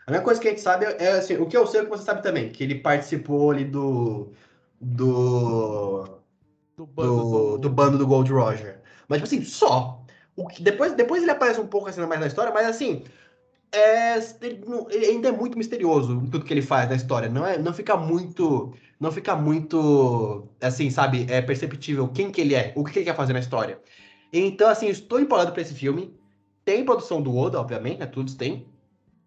A 0.06 0.10
única 0.10 0.24
coisa 0.24 0.38
que 0.38 0.48
a 0.48 0.50
gente 0.50 0.60
sabe 0.60 0.84
é, 0.84 1.12
assim, 1.12 1.38
o 1.38 1.46
que 1.46 1.56
eu 1.56 1.66
sei 1.66 1.80
é 1.80 1.82
o 1.82 1.86
que 1.86 1.92
você 1.92 2.04
sabe 2.04 2.22
também, 2.22 2.50
que 2.50 2.62
ele 2.62 2.74
participou 2.74 3.50
ali 3.50 3.64
do. 3.64 4.32
do. 4.78 6.04
do 6.76 6.86
bando 6.86 7.22
do, 7.22 7.58
do, 7.58 7.70
bando 7.70 7.96
do 7.96 8.06
Gold 8.06 8.30
Roger. 8.30 8.78
Mas, 9.08 9.22
tipo 9.22 9.34
assim, 9.34 9.42
só. 9.42 10.04
O 10.36 10.46
que, 10.46 10.62
depois, 10.62 10.92
depois 10.92 11.22
ele 11.22 11.30
aparece 11.30 11.60
um 11.60 11.66
pouco 11.66 11.88
assim 11.88 12.04
mais 12.04 12.20
na 12.20 12.26
história, 12.26 12.52
mas 12.52 12.66
assim. 12.66 13.04
É, 13.72 14.18
ele 14.90 15.06
ainda 15.06 15.28
é 15.30 15.32
muito 15.32 15.58
misterioso 15.58 16.20
tudo 16.30 16.44
que 16.44 16.52
ele 16.52 16.62
faz 16.62 16.88
na 16.90 16.94
história. 16.94 17.28
Não, 17.28 17.44
é, 17.44 17.58
não 17.58 17.72
fica 17.72 17.96
muito 17.96 18.72
não 18.98 19.10
fica 19.12 19.34
muito, 19.36 20.48
assim, 20.60 20.90
sabe, 20.90 21.26
é 21.28 21.42
perceptível 21.42 22.08
quem 22.08 22.30
que 22.30 22.40
ele 22.40 22.54
é, 22.54 22.72
o 22.76 22.84
que 22.84 22.98
ele 22.98 23.06
quer 23.06 23.16
fazer 23.16 23.32
na 23.32 23.40
história. 23.40 23.78
Então, 24.32 24.68
assim, 24.68 24.88
estou 24.88 25.20
empolgado 25.20 25.52
para 25.52 25.62
esse 25.62 25.74
filme. 25.74 26.12
Tem 26.64 26.84
produção 26.84 27.22
do 27.22 27.36
Oda, 27.36 27.60
obviamente, 27.60 27.98
né? 27.98 28.06
Todos 28.06 28.34
têm. 28.34 28.66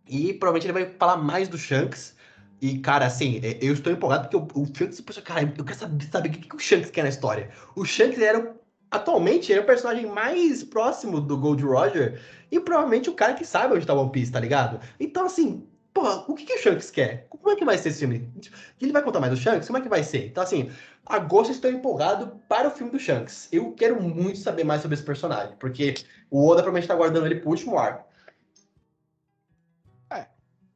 E 0.07 0.33
provavelmente 0.33 0.65
ele 0.65 0.73
vai 0.73 0.95
falar 0.97 1.17
mais 1.17 1.47
do 1.47 1.57
Shanks. 1.57 2.15
E, 2.61 2.79
cara, 2.79 3.05
assim, 3.05 3.39
é, 3.43 3.57
eu 3.61 3.73
estou 3.73 3.93
empolgado 3.93 4.27
porque 4.27 4.59
o, 4.59 4.63
o 4.63 4.65
Shanks, 4.65 4.99
cara, 5.23 5.53
eu 5.57 5.63
quero 5.63 5.79
saber, 5.79 6.05
saber 6.05 6.29
o 6.29 6.31
que, 6.31 6.49
que 6.49 6.55
o 6.55 6.59
Shanks 6.59 6.91
quer 6.91 7.03
na 7.03 7.09
história. 7.09 7.49
O 7.75 7.85
Shanks 7.85 8.19
era, 8.19 8.55
atualmente, 8.91 9.51
ele 9.51 9.59
é 9.59 9.63
o 9.63 9.65
personagem 9.65 10.07
mais 10.07 10.63
próximo 10.63 11.21
do 11.21 11.37
Gold 11.37 11.63
Roger 11.63 12.19
e 12.51 12.59
provavelmente 12.59 13.09
o 13.09 13.13
cara 13.13 13.33
que 13.33 13.45
sabe 13.45 13.75
onde 13.75 13.85
tá 13.85 13.93
One 13.93 14.11
Piece, 14.11 14.31
tá 14.31 14.39
ligado? 14.39 14.79
Então, 14.99 15.25
assim, 15.25 15.67
Porra, 15.97 16.23
o 16.27 16.35
que, 16.35 16.45
que 16.45 16.53
o 16.53 16.59
Shanks 16.59 16.91
quer? 16.91 17.25
Como 17.27 17.49
é 17.49 17.55
que 17.55 17.65
vai 17.65 17.75
ser 17.75 17.89
esse 17.89 17.97
filme? 17.97 18.31
Ele 18.79 18.91
vai 18.91 19.01
contar 19.01 19.19
mais 19.19 19.33
do 19.33 19.39
Shanks? 19.39 19.65
Como 19.65 19.79
é 19.79 19.81
que 19.81 19.89
vai 19.89 20.03
ser? 20.03 20.27
Então, 20.27 20.43
assim, 20.43 20.69
agosto 21.03 21.51
estou 21.51 21.71
empolgado 21.71 22.39
para 22.47 22.67
o 22.67 22.71
filme 22.71 22.91
do 22.91 22.99
Shanks. 22.99 23.49
Eu 23.51 23.71
quero 23.71 23.99
muito 23.99 24.37
saber 24.37 24.63
mais 24.63 24.83
sobre 24.83 24.93
esse 24.93 25.03
personagem, 25.03 25.55
porque 25.57 25.95
o 26.29 26.45
Oda 26.45 26.57
provavelmente 26.61 26.83
está 26.83 26.93
guardando 26.93 27.25
ele 27.25 27.39
pro 27.39 27.49
último 27.49 27.79
arco. 27.79 28.07
É, 30.11 30.27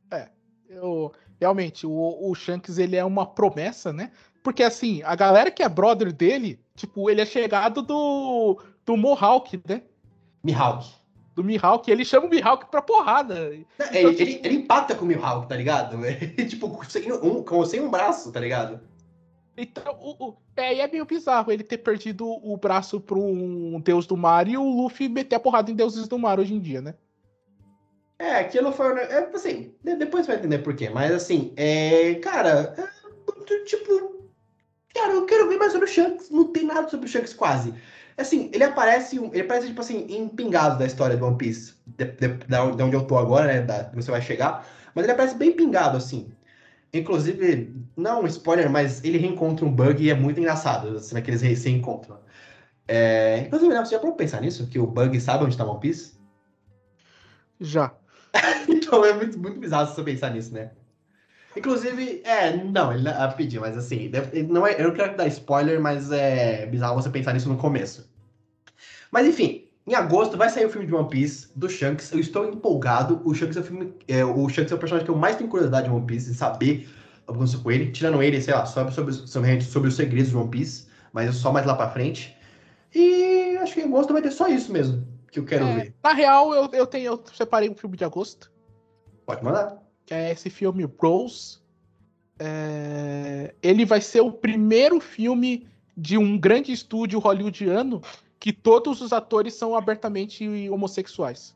é. 0.10 0.30
Eu, 0.68 1.14
realmente, 1.40 1.86
o, 1.86 2.18
o 2.28 2.34
Shanks, 2.34 2.80
ele 2.80 2.96
é 2.96 3.06
uma 3.06 3.28
promessa, 3.28 3.94
né? 3.94 4.12
Porque, 4.42 4.64
assim, 4.64 5.04
a 5.04 5.14
galera 5.14 5.52
que 5.52 5.62
é 5.62 5.70
brother 5.70 6.12
dele, 6.12 6.60
tipo, 6.76 7.12
ele 7.12 7.22
é 7.22 7.28
chegado 7.28 7.84
do, 7.84 8.60
do 8.84 8.98
Mohawk, 8.98 9.62
né? 9.68 9.84
Mihawk 10.44 11.01
do 11.34 11.44
Mihawk, 11.44 11.90
ele 11.90 12.04
chama 12.04 12.28
o 12.28 12.30
Mihawk 12.30 12.66
pra 12.70 12.82
porrada. 12.82 13.56
Então, 13.56 13.88
ele, 13.92 14.16
tipo... 14.16 14.48
ele, 14.48 14.56
empata 14.56 14.96
com 14.96 15.06
o 15.06 15.08
Mihawk, 15.08 15.48
tá 15.48 15.56
ligado? 15.56 15.98
tipo, 16.50 16.86
sem 16.90 17.12
um, 17.12 17.44
com, 17.44 17.66
sem 17.66 17.80
um 17.80 17.90
braço, 17.90 18.32
tá 18.32 18.40
ligado? 18.40 18.80
Então, 19.56 19.98
o, 20.00 20.30
o, 20.30 20.38
é, 20.56 20.80
é 20.80 20.88
meio 20.88 21.06
bizarro 21.06 21.52
ele 21.52 21.64
ter 21.64 21.78
perdido 21.78 22.26
o 22.28 22.58
braço 22.58 23.00
pra 23.00 23.18
um 23.18 23.80
deus 23.80 24.06
do 24.06 24.18
mar 24.18 24.48
e 24.48 24.58
o 24.58 24.64
Luffy 24.64 25.10
meter 25.10 25.36
a 25.36 25.40
porrada 25.40 25.70
em 25.70 25.76
deuses 25.76 26.08
do 26.08 26.18
mar 26.18 26.40
hoje 26.40 26.54
em 26.54 26.60
dia, 26.60 26.82
né? 26.82 26.96
É, 28.22 28.36
aquilo 28.36 28.72
foi. 28.72 29.00
É, 29.00 29.30
assim, 29.34 29.74
depois 29.84 30.26
você 30.26 30.34
vai 30.34 30.40
entender 30.40 30.60
por 30.60 30.76
quê. 30.76 30.90
Mas 30.90 31.12
assim, 31.12 31.54
é. 31.58 32.16
Cara, 32.16 32.76
é, 32.78 33.64
tipo. 33.66 34.30
Cara, 34.94 35.14
eu 35.14 35.26
quero 35.26 35.50
ver 35.50 35.58
mais 35.58 35.72
sobre 35.72 35.88
o 35.88 35.92
Shanks. 35.92 36.30
Não 36.30 36.52
tem 36.52 36.64
nada 36.64 36.88
sobre 36.88 37.08
o 37.08 37.10
Shanks 37.10 37.34
quase. 37.34 37.74
Assim, 38.18 38.50
ele 38.54 38.64
aparece, 38.64 39.18
ele 39.18 39.42
aparece, 39.42 39.68
tipo 39.68 39.82
assim, 39.82 40.06
em 40.10 40.28
pingados 40.28 40.78
da 40.78 40.86
história 40.86 41.18
do 41.18 41.26
One 41.26 41.38
Piece. 41.38 41.74
De, 41.86 42.06
de, 42.06 42.28
de 42.28 42.84
onde 42.84 42.96
eu 42.96 43.04
tô 43.04 43.18
agora, 43.18 43.48
né? 43.48 43.62
Da, 43.62 43.90
você 43.94 44.12
vai 44.12 44.22
chegar. 44.22 44.68
Mas 44.94 45.06
ele 45.06 45.14
aparece 45.14 45.36
bem 45.36 45.52
pingado, 45.52 45.98
assim. 45.98 46.32
Inclusive, 46.94 47.74
não 47.96 48.24
um 48.24 48.28
spoiler, 48.28 48.70
mas 48.70 49.04
ele 49.04 49.18
reencontra 49.18 49.66
um 49.66 49.72
bug 49.72 50.04
e 50.04 50.10
é 50.10 50.14
muito 50.14 50.40
engraçado, 50.40 50.98
assim, 50.98 51.14
naqueles 51.16 51.40
se 51.40 51.70
reencontram. 51.70 52.20
É... 52.88 53.40
Inclusive, 53.48 53.74
você 53.74 53.96
já 53.96 54.00
pode 54.00 54.18
pensar 54.18 54.42
nisso? 54.42 54.68
Que 54.68 54.78
o 54.78 54.86
bug 54.86 55.20
sabe 55.20 55.46
onde 55.46 55.58
tá 55.58 55.64
One 55.66 55.80
Piece? 55.80 56.20
Já. 57.60 57.94
então 58.68 59.06
é 59.06 59.14
muito, 59.14 59.40
muito 59.40 59.60
bizarro 59.60 59.94
você 59.94 60.04
pensar 60.04 60.32
nisso, 60.32 60.54
né? 60.54 60.72
Inclusive, 61.56 62.22
é, 62.24 62.56
não, 62.64 62.94
ele 62.94 63.08
ah, 63.10 63.28
pediu, 63.28 63.62
mas 63.62 63.78
assim, 63.78 64.10
não 64.48 64.66
é, 64.66 64.80
eu 64.80 64.88
não 64.88 64.96
quero 64.96 65.18
dar 65.18 65.28
spoiler, 65.28 65.82
mas 65.82 66.12
é 66.12 66.66
bizarro 66.66 66.96
você 66.96 67.10
pensar 67.10 67.34
nisso 67.34 67.50
no 67.50 67.58
começo. 67.58 68.10
Mas 69.12 69.28
enfim, 69.28 69.68
em 69.86 69.94
agosto 69.94 70.38
vai 70.38 70.50
sair 70.50 70.66
o 70.66 70.70
filme 70.70 70.88
de 70.88 70.96
One 70.96 71.10
Piece 71.10 71.50
do 71.56 71.68
Shanks. 71.68 72.12
Eu 72.14 72.20
estou 72.20 72.48
empolgado. 72.48 73.22
O 73.26 73.34
Shanks 73.34 73.58
é 73.58 73.60
o 73.60 73.64
filme, 73.64 73.94
é, 74.08 74.24
o 74.24 74.48
Shanks 74.48 74.72
é 74.72 74.76
o 74.76 74.78
personagem 74.78 75.06
que 75.06 75.12
eu 75.12 75.18
mais 75.18 75.36
tenho 75.36 75.50
curiosidade 75.50 75.90
de 75.90 75.94
One 75.94 76.06
Piece, 76.06 76.34
saber 76.34 76.88
o 77.28 77.34
que 77.34 77.38
aconteceu 77.38 77.60
com 77.60 77.72
ele, 77.72 77.92
tirando 77.92 78.24
ele, 78.24 78.42
sei 78.42 78.54
lá, 78.54 78.66
sobre, 78.66 78.94
sobre, 78.94 79.14
sobre, 79.14 79.62
sobre 79.62 79.90
os 79.90 79.96
segredos 79.96 80.30
de 80.30 80.38
One 80.38 80.50
Piece, 80.50 80.88
mas 81.12 81.36
só 81.36 81.52
mais 81.52 81.66
lá 81.66 81.76
para 81.76 81.90
frente. 81.90 82.36
E 82.96 83.58
acho 83.58 83.74
que 83.74 83.82
em 83.82 83.86
agosto 83.86 84.14
vai 84.14 84.22
ter 84.22 84.32
só 84.32 84.48
isso 84.48 84.72
mesmo 84.72 85.06
que 85.32 85.40
eu 85.40 85.46
quero 85.46 85.66
é, 85.66 85.76
ver. 85.76 85.96
Na 86.04 86.14
real, 86.14 86.54
eu, 86.54 86.70
eu 86.74 86.86
tenho, 86.86 87.14
eu 87.14 87.24
separei 87.34 87.70
um 87.70 87.76
filme 87.76 87.98
de 87.98 88.04
agosto. 88.04 88.52
Pode 89.26 89.44
mandar 89.44 89.82
é 90.14 90.32
esse 90.32 90.50
filme 90.50 90.84
Rose. 91.00 91.60
é, 92.40 93.54
ele 93.62 93.86
vai 93.86 94.02
ser 94.02 94.22
o 94.22 94.32
primeiro 94.32 95.00
filme 95.00 95.68
de 95.96 96.18
um 96.18 96.38
grande 96.38 96.72
estúdio 96.72 97.20
hollywoodiano 97.20 98.02
que 98.40 98.52
todos 98.52 99.02
os 99.02 99.14
atores 99.14 99.54
são 99.54 99.76
abertamente 99.76 100.70
homossexuais. 100.70 101.56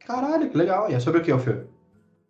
Caralho, 0.00 0.50
que 0.50 0.56
legal. 0.56 0.90
E 0.90 0.94
é 0.94 1.00
sobre 1.00 1.20
o 1.20 1.22
que 1.22 1.32
o 1.32 1.38
filme? 1.38 1.66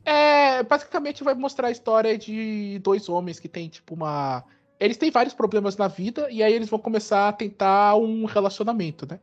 É, 0.04 0.62
basicamente 0.64 1.22
vai 1.22 1.34
mostrar 1.34 1.68
a 1.68 1.70
história 1.70 2.18
de 2.18 2.80
dois 2.82 3.08
homens 3.08 3.38
que 3.38 3.48
tem 3.48 3.68
tipo 3.68 3.94
uma 3.94 4.44
eles 4.80 4.96
têm 4.96 5.12
vários 5.12 5.32
problemas 5.32 5.76
na 5.76 5.86
vida 5.86 6.28
e 6.28 6.42
aí 6.42 6.52
eles 6.52 6.68
vão 6.68 6.78
começar 6.78 7.28
a 7.28 7.32
tentar 7.32 7.94
um 7.94 8.24
relacionamento, 8.24 9.06
né? 9.08 9.20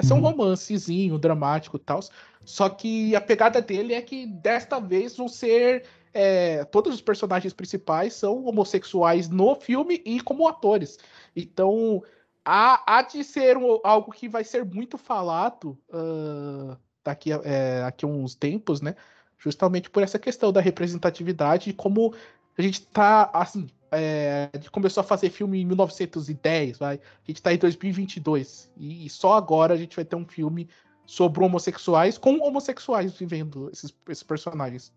Vai 0.00 0.06
ser 0.06 0.14
um 0.14 0.16
uhum. 0.16 0.30
romancezinho, 0.30 1.18
dramático 1.18 1.76
e 1.76 1.80
tal. 1.80 2.00
Só 2.42 2.68
que 2.70 3.14
a 3.14 3.20
pegada 3.20 3.60
dele 3.60 3.92
é 3.92 4.00
que 4.00 4.26
desta 4.26 4.80
vez 4.80 5.16
vão 5.16 5.28
ser. 5.28 5.84
É, 6.12 6.64
todos 6.64 6.92
os 6.92 7.00
personagens 7.00 7.52
principais 7.52 8.14
são 8.14 8.44
homossexuais 8.44 9.28
no 9.28 9.54
filme 9.54 10.02
e 10.04 10.20
como 10.20 10.48
atores. 10.48 10.98
Então, 11.36 12.02
há, 12.44 12.82
há 12.84 13.02
de 13.02 13.22
ser 13.22 13.56
um, 13.56 13.78
algo 13.84 14.10
que 14.10 14.28
vai 14.28 14.42
ser 14.42 14.64
muito 14.64 14.98
falado 14.98 15.78
uh, 15.88 16.76
daqui, 17.04 17.32
a, 17.32 17.40
é, 17.44 17.82
daqui 17.82 18.04
a 18.04 18.08
uns 18.08 18.34
tempos, 18.34 18.80
né? 18.80 18.96
Justamente 19.38 19.88
por 19.88 20.02
essa 20.02 20.18
questão 20.18 20.50
da 20.50 20.60
representatividade 20.60 21.70
e 21.70 21.72
como 21.72 22.12
a 22.56 22.62
gente 22.62 22.86
tá, 22.86 23.30
assim, 23.32 23.68
é, 23.90 24.48
a 24.52 24.56
gente 24.56 24.70
começou 24.70 25.00
a 25.00 25.04
fazer 25.04 25.30
filme 25.30 25.60
em 25.60 25.64
1910, 25.64 26.78
vai. 26.78 26.96
A 26.96 27.26
gente 27.26 27.42
tá 27.42 27.52
em 27.52 27.58
2022. 27.58 28.70
E, 28.76 29.06
e, 29.06 29.10
só 29.10 29.34
agora 29.34 29.74
a 29.74 29.76
gente 29.76 29.96
vai 29.96 30.04
ter 30.04 30.16
um 30.16 30.26
filme 30.26 30.68
sobre 31.04 31.42
homossexuais, 31.42 32.16
com 32.16 32.38
homossexuais 32.38 33.12
vivendo 33.12 33.68
esses, 33.72 33.94
esses 34.08 34.22
personagens. 34.22 34.92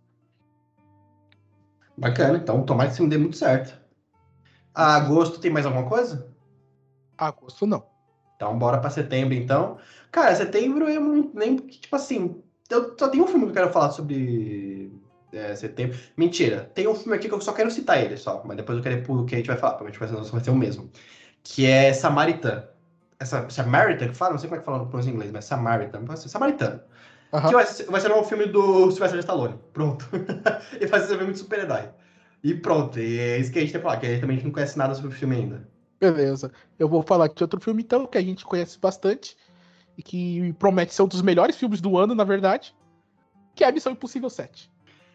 Bacana, 1.98 2.38
então 2.38 2.64
tomara 2.64 2.90
que 2.90 2.94
isso 2.94 3.04
me 3.04 3.10
dê 3.10 3.18
muito 3.18 3.38
certo. 3.38 3.82
A 4.74 4.96
agosto 4.96 5.40
tem 5.40 5.52
mais 5.52 5.66
alguma 5.66 5.88
coisa? 5.88 6.32
Agosto 7.18 7.66
não. 7.66 7.84
Então 8.36 8.58
bora 8.58 8.80
pra 8.80 8.90
setembro 8.90 9.34
então. 9.34 9.78
Cara, 10.12 10.36
setembro 10.36 10.90
eu 10.90 11.02
não 11.02 11.32
lembro 11.34 11.66
que, 11.66 11.80
tipo 11.80 11.96
assim, 11.96 12.44
eu 12.70 12.96
só 12.98 13.08
tenho 13.08 13.24
um 13.24 13.28
filme 13.28 13.46
que 13.46 13.52
eu 13.52 13.56
quero 13.56 13.72
falar 13.72 13.92
sobre 13.92 14.92
é, 15.34 15.56
setembro. 15.56 15.98
Mentira, 16.16 16.72
tem 16.74 16.88
um 16.88 16.96
filme 16.96 17.16
aqui 17.16 17.28
que 17.28 17.34
eu 17.34 17.42
só 17.42 17.54
quero 17.54 17.72
citar 17.72 18.02
ele 18.04 18.16
só, 18.18 18.42
mas 18.46 18.56
depois 18.58 18.78
eu 18.78 18.84
quero 18.84 18.96
ir 18.96 19.04
pro 19.04 19.26
que 19.26 19.36
a 19.36 19.38
gente 19.38 19.48
vai 19.48 19.58
falar, 19.58 19.74
provavelmente 19.74 20.00
vai 20.00 20.24
ser, 20.24 20.32
vai 20.32 20.44
ser 20.44 20.52
o 20.52 20.56
mesmo. 20.56 20.90
Que 21.44 21.66
é 21.66 21.92
Samaritan. 21.92 22.64
Essa, 23.20 23.50
Samaritan 23.50 24.10
que 24.10 24.16
fala, 24.16 24.32
não 24.32 24.38
sei 24.38 24.48
como 24.48 24.58
é 24.58 24.60
que 24.60 24.66
fala 24.66 24.86
no 24.86 25.10
inglês, 25.10 25.32
mas 25.32 25.46
Samaritan, 25.46 26.06
Samaritano. 26.16 26.82
Uhum. 27.32 27.42
Que 27.42 27.54
vai 27.54 27.66
ser, 27.66 27.86
vai 27.86 28.02
ser 28.02 28.12
um 28.12 28.24
filme 28.24 28.46
do 28.46 28.92
Sylvester 28.92 29.20
Stallone. 29.20 29.60
Pronto. 29.74 30.08
e 30.80 30.86
vai 30.86 31.00
ser 31.02 31.16
um 31.16 31.18
filme 31.18 31.34
de 31.34 31.40
super-herói. 31.40 31.90
E 32.44 32.54
pronto, 32.54 33.00
e 33.00 33.20
é 33.20 33.38
isso 33.38 33.52
que 33.52 33.58
a 33.58 33.62
gente 33.62 33.72
tem 33.72 33.82
que 33.82 33.88
falar, 33.88 33.98
que 33.98 34.06
a 34.06 34.10
gente 34.10 34.22
também 34.22 34.42
não 34.44 34.52
conhece 34.52 34.78
nada 34.78 34.94
sobre 34.94 35.10
o 35.10 35.14
filme 35.14 35.38
ainda. 35.38 35.68
Beleza. 36.00 36.52
Eu 36.78 36.90
vou 36.90 37.02
falar 37.02 37.28
de 37.28 37.42
outro 37.42 37.62
filme, 37.62 37.82
então, 37.82 38.06
que 38.06 38.18
a 38.18 38.22
gente 38.22 38.44
conhece 38.44 38.78
bastante. 38.78 39.38
E 39.98 40.04
que 40.04 40.54
promete 40.54 40.94
ser 40.94 41.04
um 41.04 41.08
dos 41.08 41.22
melhores 41.22 41.56
filmes 41.56 41.80
do 41.80 41.98
ano, 41.98 42.14
na 42.14 42.24
verdade. 42.24 42.76
Que 43.56 43.64
é 43.64 43.68
a 43.68 43.72
Missão 43.72 43.94
Impossível 43.94 44.30
7. 44.30 44.73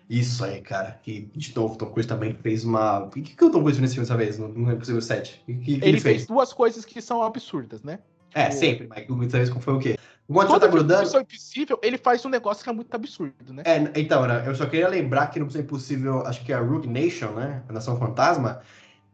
Isso 0.08 0.42
aí, 0.42 0.60
cara. 0.62 0.98
E, 1.06 1.28
de 1.34 1.54
novo, 1.54 1.76
Tom 1.76 1.86
Cruise 1.86 2.08
também 2.08 2.34
fez 2.34 2.64
uma. 2.64 3.00
O 3.00 3.10
que, 3.10 3.22
que 3.22 3.44
o 3.44 3.50
Tom 3.50 3.60
Cruise 3.60 3.78
fez 3.78 3.80
nesse 3.80 3.94
filme 3.94 4.06
dessa 4.06 4.16
vez? 4.16 4.38
Não, 4.38 4.48
não 4.48 4.70
é 4.70 4.74
possível 4.74 5.02
7. 5.02 5.42
Que, 5.44 5.54
que 5.54 5.72
ele, 5.74 5.84
ele 5.84 6.00
fez? 6.00 6.16
fez 6.16 6.26
duas 6.26 6.52
coisas 6.52 6.84
que 6.84 7.00
são 7.02 7.22
absurdas, 7.22 7.82
né? 7.82 7.98
É, 8.34 8.48
o... 8.48 8.52
sempre, 8.52 8.86
mas 8.86 9.06
dessa 9.06 9.38
vez 9.38 9.50
foi 9.50 9.74
o 9.74 9.78
quê? 9.78 9.98
Enquanto 10.28 10.48
você 10.48 10.60
tá 10.60 10.66
grudando. 10.66 11.02
Missão 11.02 11.20
Impossível, 11.20 11.78
ele 11.82 11.96
faz 11.96 12.24
um 12.24 12.28
negócio 12.28 12.62
que 12.62 12.68
é 12.68 12.72
muito 12.72 12.94
absurdo, 12.94 13.52
né? 13.52 13.62
É, 13.64 14.00
então, 14.00 14.26
né, 14.26 14.44
eu 14.46 14.54
só 14.54 14.66
queria 14.66 14.88
lembrar 14.88 15.28
que 15.28 15.38
no 15.38 15.46
Missão 15.46 15.62
Impossível, 15.62 16.26
acho 16.26 16.44
que 16.44 16.52
é 16.52 16.56
a 16.56 16.60
Rogue 16.60 16.86
Nation, 16.86 17.30
né? 17.32 17.62
A 17.68 17.72
Nação 17.72 17.98
Fantasma. 17.98 18.60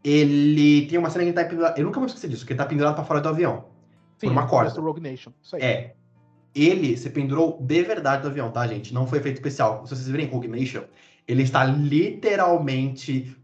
Ele 0.03 0.87
tem 0.87 0.99
uma 0.99 1.09
cena 1.11 1.25
que 1.25 1.31
ele 1.31 1.37
tá 1.37 1.45
pendurado. 1.45 1.79
Eu 1.79 1.85
nunca 1.85 1.99
vou 1.99 2.07
esquecer 2.07 2.29
disso, 2.29 2.45
que 2.45 2.53
ele 2.53 2.59
tá 2.59 2.67
pendurado 2.67 2.95
pra 2.95 3.05
fora 3.05 3.21
do 3.21 3.29
avião. 3.29 3.65
Sim, 4.19 4.27
por 4.27 4.33
uma 4.33 4.47
corda. 4.47 4.81
Rogue 4.81 5.01
Nation. 5.01 5.33
Isso 5.41 5.57
aí. 5.57 5.63
É. 5.63 5.95
Ele 6.55 6.97
se 6.97 7.11
pendurou 7.11 7.59
de 7.61 7.83
verdade 7.83 8.23
do 8.23 8.29
avião, 8.29 8.51
tá, 8.51 8.67
gente? 8.67 8.95
Não 8.95 9.07
foi 9.07 9.19
efeito 9.19 9.37
especial. 9.37 9.85
Se 9.87 9.95
vocês 9.95 10.31
Rogue 10.31 10.49
Nation, 10.49 10.85
ele 11.27 11.43
está 11.43 11.65
literalmente 11.65 13.37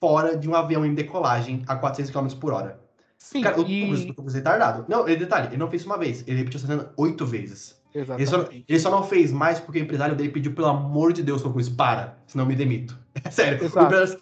fora 0.00 0.36
de 0.36 0.48
um 0.48 0.54
avião 0.54 0.84
em 0.84 0.94
decolagem 0.94 1.62
a 1.66 1.76
400 1.76 2.10
km 2.10 2.28
por 2.40 2.52
hora. 2.52 2.80
Sim, 3.18 3.42
Cara, 3.42 3.60
e... 3.60 4.14
o 4.16 4.30
retardado. 4.30 4.84
Não, 4.88 5.06
ele, 5.08 5.16
detalhe, 5.16 5.48
ele 5.48 5.56
não 5.56 5.68
fez 5.68 5.84
uma 5.84 5.98
vez, 5.98 6.24
ele 6.26 6.38
repetiu 6.38 6.58
essa 6.58 6.66
cena 6.68 6.92
oito 6.96 7.26
vezes. 7.26 7.76
Ele 7.94 8.26
só, 8.26 8.48
ele 8.50 8.78
só, 8.78 8.90
não 8.90 9.02
fez 9.02 9.32
mais 9.32 9.58
porque 9.58 9.80
o 9.80 9.82
empresário 9.82 10.14
dele 10.14 10.28
pediu, 10.28 10.52
pelo 10.52 10.68
amor 10.68 11.12
de 11.12 11.22
Deus, 11.22 11.42
Tom 11.42 11.52
para, 11.76 12.18
senão 12.26 12.46
me 12.46 12.54
demito. 12.54 12.98
É 13.24 13.30
sério, 13.30 13.58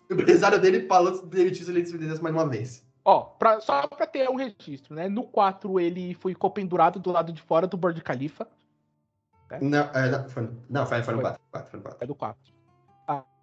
o 0.08 0.14
empresário 0.14 0.58
dele 0.58 0.86
falou 0.86 1.14
se 1.14 1.26
demitir 1.26 1.64
se 1.64 1.70
ele 1.70 1.84
fizesse 1.84 2.22
mais 2.22 2.34
uma 2.34 2.48
vez. 2.48 2.85
Ó, 3.08 3.20
pra, 3.20 3.60
só 3.60 3.86
pra 3.86 4.04
ter 4.04 4.28
um 4.28 4.34
registro, 4.34 4.92
né? 4.92 5.08
No 5.08 5.22
4 5.22 5.78
ele 5.78 6.12
foi 6.14 6.34
pendurado 6.52 6.98
do 6.98 7.12
lado 7.12 7.32
de 7.32 7.40
fora 7.40 7.64
do 7.64 7.76
Burj 7.76 8.00
Khalifa. 8.00 8.48
Né? 9.48 9.60
Não, 9.62 9.90
é, 9.94 10.10
não, 10.10 10.28
foi, 10.28 10.50
não, 10.68 10.84
foi, 10.84 11.02
foi 11.04 11.14
no 11.14 11.22
4. 11.22 11.40
Foi 11.70 11.78
no 11.78 11.82
4. 11.84 11.98
É 12.00 12.06
do 12.06 12.14
4. 12.16 12.56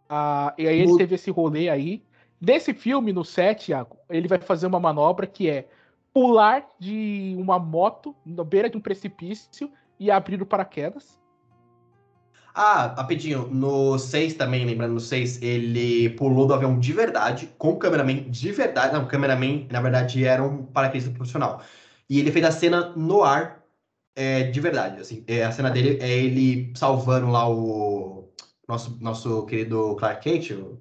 Ah, 0.10 0.54
e 0.58 0.68
aí 0.68 0.82
ele 0.82 0.98
teve 0.98 1.16
esse 1.16 1.32
rolê 1.32 1.70
aí. 1.70 2.04
Nesse 2.42 2.74
filme, 2.74 3.14
no 3.14 3.24
7, 3.24 3.72
Iago, 3.72 3.98
ele 4.10 4.28
vai 4.28 4.38
fazer 4.38 4.68
uma 4.68 4.82
manobra 4.82 5.26
que 5.26 5.50
é 5.50 5.70
pular 6.14 6.68
de 6.78 7.34
uma 7.40 7.58
moto 7.58 8.14
na 8.26 8.44
beira 8.44 8.70
de 8.70 8.76
um 8.76 8.82
precipício 8.82 9.72
e 9.98 10.12
abrir 10.12 10.42
o 10.42 10.46
paraquedas. 10.46 11.18
Ah, 12.56 12.94
rapidinho, 12.96 13.48
no 13.48 13.98
6 13.98 14.36
também, 14.36 14.64
lembrando, 14.64 14.94
no 14.94 15.00
6, 15.00 15.42
ele 15.42 16.12
pulou 16.12 16.46
do 16.46 16.54
avião 16.54 16.80
de 16.80 16.94
verdade, 16.94 17.48
com 17.58 17.72
o 17.72 17.80
cameraman 17.80 18.30
de 18.30 18.52
verdade. 18.52 18.94
Não, 18.94 19.06
o 19.06 19.08
cameraman, 19.08 19.68
na 19.72 19.82
verdade, 19.82 20.24
era 20.24 20.44
um 20.44 20.64
paraquedista 20.64 21.12
profissional. 21.12 21.64
E 22.08 22.20
ele 22.20 22.32
fez 22.32 22.46
a 22.46 22.52
cena 22.52 22.90
no 22.96 23.24
ar 23.24 23.64
é, 24.16 24.44
de 24.44 24.60
verdade, 24.60 25.02
assim. 25.02 25.24
É, 25.28 25.44
a 25.44 25.52
cena 25.52 25.72
dele 25.72 25.98
é 26.00 26.10
ele 26.10 26.72
salvando 26.76 27.32
lá 27.32 27.50
o 27.50 28.32
nosso, 28.68 28.98
nosso 29.02 29.46
querido 29.48 29.96
Clark 29.96 30.22
Kent, 30.22 30.52
o 30.52 30.80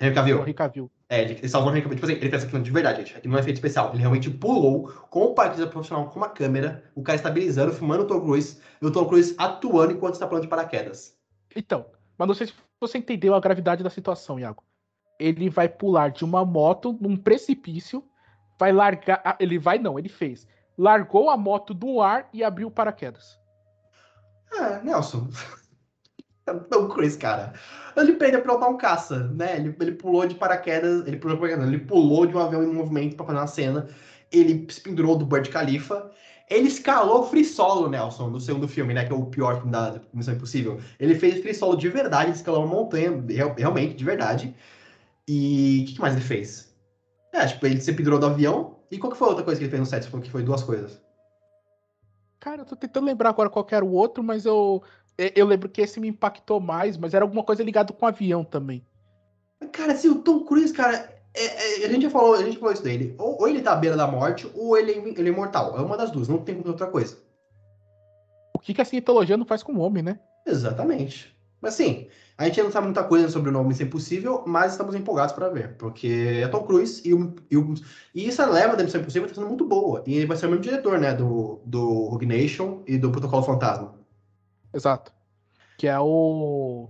Henry 0.00 0.14
Cavill. 0.14 0.40
Henry 0.40 0.54
Cavill. 0.54 0.90
É, 1.08 1.22
ele 1.22 1.48
salvou 1.48 1.70
o 1.70 1.72
Henry 1.72 1.82
Cavill. 1.82 1.96
Tipo 1.96 2.06
assim, 2.06 2.16
ele 2.20 2.30
fez 2.30 2.44
aquilo 2.44 2.62
de 2.62 2.70
verdade, 2.70 2.98
gente. 2.98 3.16
Aquilo 3.16 3.32
não 3.32 3.38
é 3.38 3.42
feito 3.42 3.56
especial. 3.56 3.90
Ele 3.90 4.00
realmente 4.00 4.28
pulou 4.28 4.88
com 5.08 5.26
o 5.26 5.34
parquista 5.34 5.66
profissional, 5.66 6.10
com 6.10 6.16
uma 6.18 6.28
câmera, 6.28 6.82
o 6.94 7.02
cara 7.02 7.16
estabilizando, 7.16 7.72
filmando 7.72 8.02
o 8.02 8.06
Tom 8.06 8.20
Cruise, 8.20 8.60
e 8.82 8.86
o 8.86 8.90
Tom 8.90 9.06
Cruise 9.06 9.34
atuando 9.38 9.92
enquanto 9.92 10.14
está 10.14 10.26
pulando 10.26 10.42
de 10.42 10.48
paraquedas. 10.48 11.16
Então, 11.54 11.86
mas 12.18 12.26
não 12.26 12.34
sei 12.34 12.48
se 12.48 12.54
você 12.80 12.98
entendeu 12.98 13.34
a 13.34 13.40
gravidade 13.40 13.84
da 13.84 13.90
situação, 13.90 14.38
Iago. 14.38 14.64
Ele 15.18 15.48
vai 15.48 15.68
pular 15.68 16.10
de 16.10 16.24
uma 16.24 16.44
moto 16.44 16.98
num 17.00 17.16
precipício, 17.16 18.04
vai 18.58 18.72
largar. 18.72 19.22
Ah, 19.24 19.36
ele 19.38 19.58
vai, 19.58 19.78
não, 19.78 19.98
ele 19.98 20.08
fez. 20.08 20.46
Largou 20.76 21.30
a 21.30 21.36
moto 21.36 21.72
do 21.72 22.00
ar 22.00 22.28
e 22.32 22.42
abriu 22.42 22.68
o 22.68 22.70
paraquedas. 22.70 23.38
Ah, 24.52 24.80
Nelson. 24.82 25.28
Tom 26.70 26.88
Cruise, 26.88 27.18
cara. 27.18 27.52
Ele 27.96 28.12
pede 28.12 28.32
pra 28.32 28.42
pilotar 28.42 28.70
um 28.70 28.76
caça, 28.76 29.28
né? 29.28 29.56
Ele, 29.56 29.74
ele 29.80 29.92
pulou 29.92 30.26
de 30.26 30.34
paraquedas, 30.34 31.06
ele 31.06 31.16
pulou, 31.16 31.46
ele 31.46 31.78
pulou 31.78 32.26
de 32.26 32.36
um 32.36 32.38
avião 32.38 32.62
em 32.62 32.72
movimento 32.72 33.16
para 33.16 33.26
fazer 33.26 33.38
uma 33.38 33.46
cena. 33.46 33.88
Ele 34.30 34.66
se 34.70 34.80
pendurou 34.80 35.16
do 35.16 35.24
Burj 35.26 35.50
Khalifa. 35.50 36.10
Ele 36.48 36.68
escalou 36.68 37.24
free 37.24 37.44
solo, 37.44 37.88
Nelson, 37.88 38.28
no 38.28 38.40
segundo 38.40 38.68
filme, 38.68 38.94
né? 38.94 39.04
Que 39.04 39.12
é 39.12 39.16
o 39.16 39.26
pior 39.26 39.56
filme 39.56 39.72
da 39.72 40.00
Missão 40.12 40.34
Impossível. 40.34 40.80
Ele 41.00 41.14
fez 41.14 41.40
free 41.40 41.54
solo 41.54 41.76
de 41.76 41.88
verdade, 41.88 42.30
escalou 42.30 42.64
uma 42.64 42.74
montanha, 42.74 43.24
realmente, 43.56 43.96
de 43.96 44.04
verdade. 44.04 44.54
E 45.26 45.84
o 45.88 45.92
que 45.92 46.00
mais 46.00 46.14
ele 46.14 46.24
fez? 46.24 46.72
É, 47.32 47.46
tipo, 47.46 47.66
ele 47.66 47.80
se 47.80 47.92
pendurou 47.92 48.18
do 48.18 48.26
avião. 48.26 48.76
E 48.90 48.98
qual 48.98 49.10
que 49.10 49.18
foi 49.18 49.26
a 49.26 49.30
outra 49.30 49.44
coisa 49.44 49.58
que 49.58 49.64
ele 49.64 49.70
fez 49.70 49.80
no 49.80 49.86
set? 49.86 50.04
Você 50.04 50.10
falou 50.10 50.24
que 50.24 50.30
foi 50.30 50.42
duas 50.44 50.62
coisas. 50.62 51.02
Cara, 52.38 52.62
eu 52.62 52.66
tô 52.66 52.76
tentando 52.76 53.06
lembrar 53.06 53.30
agora 53.30 53.50
qual 53.50 53.66
era 53.70 53.84
o 53.84 53.90
outro, 53.90 54.22
mas 54.22 54.46
eu 54.46 54.82
eu 55.18 55.46
lembro 55.46 55.68
que 55.68 55.80
esse 55.80 55.98
me 55.98 56.08
impactou 56.08 56.60
mais, 56.60 56.96
mas 56.96 57.14
era 57.14 57.24
alguma 57.24 57.42
coisa 57.42 57.62
ligada 57.62 57.92
com 57.92 58.06
avião 58.06 58.44
também. 58.44 58.84
Cara, 59.72 59.92
assim, 59.92 60.08
o 60.08 60.16
Tom 60.16 60.44
Cruise, 60.44 60.72
cara, 60.72 61.16
é, 61.34 61.82
é, 61.82 61.86
a 61.86 61.88
gente 61.88 62.02
já 62.02 62.10
falou, 62.10 62.34
a 62.34 62.42
gente 62.42 62.58
falou 62.58 62.72
isso 62.72 62.82
dele. 62.82 63.14
Ou, 63.18 63.40
ou, 63.40 63.48
ele 63.48 63.60
tá 63.60 63.72
à 63.72 63.76
beira 63.76 63.96
da 63.96 64.06
morte, 64.06 64.50
ou 64.54 64.76
ele, 64.76 64.92
é, 64.92 64.98
ele 64.98 65.28
é 65.28 65.32
imortal. 65.32 65.78
É 65.78 65.82
uma 65.82 65.96
das 65.96 66.10
duas, 66.10 66.28
não 66.28 66.38
tem 66.38 66.62
outra 66.64 66.86
coisa. 66.86 67.18
O 68.54 68.58
que, 68.58 68.74
que 68.74 68.80
a 68.80 68.84
cientologia 68.84 69.36
não 69.36 69.44
faz 69.44 69.62
com 69.62 69.72
o 69.72 69.80
homem, 69.80 70.02
né? 70.02 70.18
Exatamente. 70.46 71.36
Mas 71.60 71.74
assim, 71.74 72.08
a 72.38 72.44
gente 72.44 72.62
não 72.62 72.70
sabe 72.70 72.86
muita 72.86 73.02
coisa 73.04 73.28
sobre 73.28 73.48
o 73.48 73.52
nome 73.52 73.72
Isso 73.72 73.82
é 73.82 73.86
Impossível, 73.86 74.44
mas 74.46 74.72
estamos 74.72 74.94
empolgados 74.94 75.34
para 75.34 75.48
ver. 75.48 75.76
Porque 75.76 76.40
é 76.42 76.48
Tom 76.48 76.62
Cruise 76.64 77.02
e, 77.06 77.12
o, 77.12 77.34
e, 77.50 77.56
o, 77.56 77.74
e 78.14 78.28
essa 78.28 78.46
leva 78.46 78.76
da 78.76 78.84
Missão 78.84 79.00
Impossível 79.00 79.28
tá 79.28 79.34
sendo 79.34 79.46
muito 79.48 79.64
boa. 79.66 80.02
E 80.06 80.14
ele 80.16 80.26
vai 80.26 80.36
ser 80.36 80.46
o 80.46 80.50
mesmo 80.50 80.62
diretor, 80.62 80.98
né? 80.98 81.14
Do, 81.14 81.60
do 81.64 82.06
Rogue 82.06 82.26
Nation 82.26 82.82
e 82.86 82.96
do 82.96 83.10
Protocolo 83.10 83.42
Fantasma. 83.42 83.95
Exato. 84.72 85.12
Que 85.78 85.86
é 85.86 85.98
o. 85.98 86.88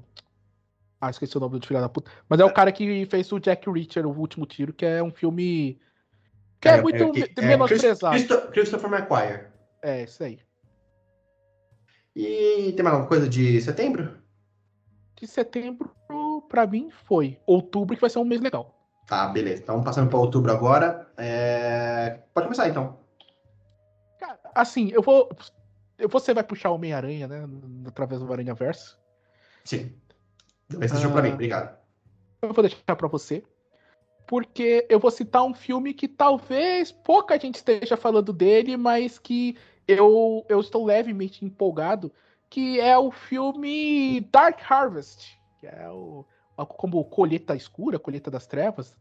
Ah, 1.01 1.11
esqueci 1.11 1.37
o 1.37 1.41
nome 1.41 1.59
do 1.59 1.67
filho 1.67 1.81
da 1.81 1.89
puta. 1.89 2.11
Mas 2.29 2.41
é 2.41 2.45
o 2.45 2.53
cara 2.53 2.73
que 2.73 3.07
fez 3.07 3.31
o 3.33 3.39
Jack 3.39 3.71
Reacher, 3.71 4.07
o 4.07 4.19
último 4.19 4.47
tiro, 4.47 4.73
que 4.73 4.87
é 4.87 5.03
um 5.03 5.11
filme. 5.11 5.79
Que 6.61 6.69
é, 6.69 6.79
é 6.79 6.83
muito 6.83 7.03
é, 7.03 7.29
é, 7.37 7.47
menosprezado. 7.47 8.17
Christopher 8.51 8.91
McQuire. 8.91 9.47
É, 9.83 10.05
isso 10.05 10.23
aí. 10.23 10.41
E 12.15 12.73
tem 12.73 12.83
mais 12.83 12.95
alguma 12.95 13.09
coisa 13.09 13.29
de 13.29 13.61
setembro? 13.61 14.17
De 15.17 15.27
setembro, 15.27 15.95
pra 16.49 16.67
mim, 16.67 16.91
foi 16.91 17.39
outubro, 17.47 17.95
que 17.95 18.01
vai 18.01 18.09
ser 18.09 18.19
um 18.19 18.25
mês 18.25 18.41
legal. 18.41 18.75
Tá, 19.07 19.29
beleza. 19.29 19.63
Então, 19.63 19.83
passando 19.83 20.09
para 20.09 20.19
outubro 20.19 20.51
agora. 20.51 21.07
É... 21.17 22.21
Pode 22.35 22.47
começar, 22.47 22.69
então. 22.69 22.99
Cara, 24.19 24.39
assim, 24.55 24.91
eu 24.93 25.03
vou. 25.03 25.29
Você 26.11 26.35
vai 26.35 26.45
puxar 26.45 26.71
Homem-Aranha, 26.71 27.27
né? 27.27 27.49
Através 27.87 28.21
do 28.21 28.33
Aranha 28.33 28.55
Verso. 28.55 28.99
Sim. 29.65 29.95
Esse 30.81 30.95
deixou 30.95 31.13
pra 31.13 31.23
mim, 31.23 31.33
obrigado. 31.33 31.77
Eu 32.43 32.53
vou 32.53 32.63
deixar 32.63 32.97
pra 32.97 33.09
você. 33.09 33.43
Porque 34.27 34.87
eu 34.89 34.99
vou 34.99 35.11
citar 35.11 35.45
um 35.45 35.55
filme 35.55 35.95
que 35.95 36.09
talvez 36.09 36.91
pouca 36.91 37.39
gente 37.39 37.57
esteja 37.57 37.97
falando 37.97 38.33
dele, 38.33 38.77
mas 38.77 39.19
que 39.19 39.57
eu, 39.87 40.45
eu 40.49 40.61
estou 40.61 40.85
levemente 40.85 41.45
empolgado, 41.45 42.13
que 42.51 42.81
é 42.81 42.99
o 42.99 43.11
filme 43.11 44.21
Dark 44.33 44.61
Harvest, 44.69 45.39
que 45.61 45.67
é 45.67 45.89
o, 45.89 46.25
como 46.67 47.05
Colheita 47.05 47.55
Escura, 47.55 47.99
Colheita 47.99 48.31
das 48.31 48.47
Trevas. 48.47 48.97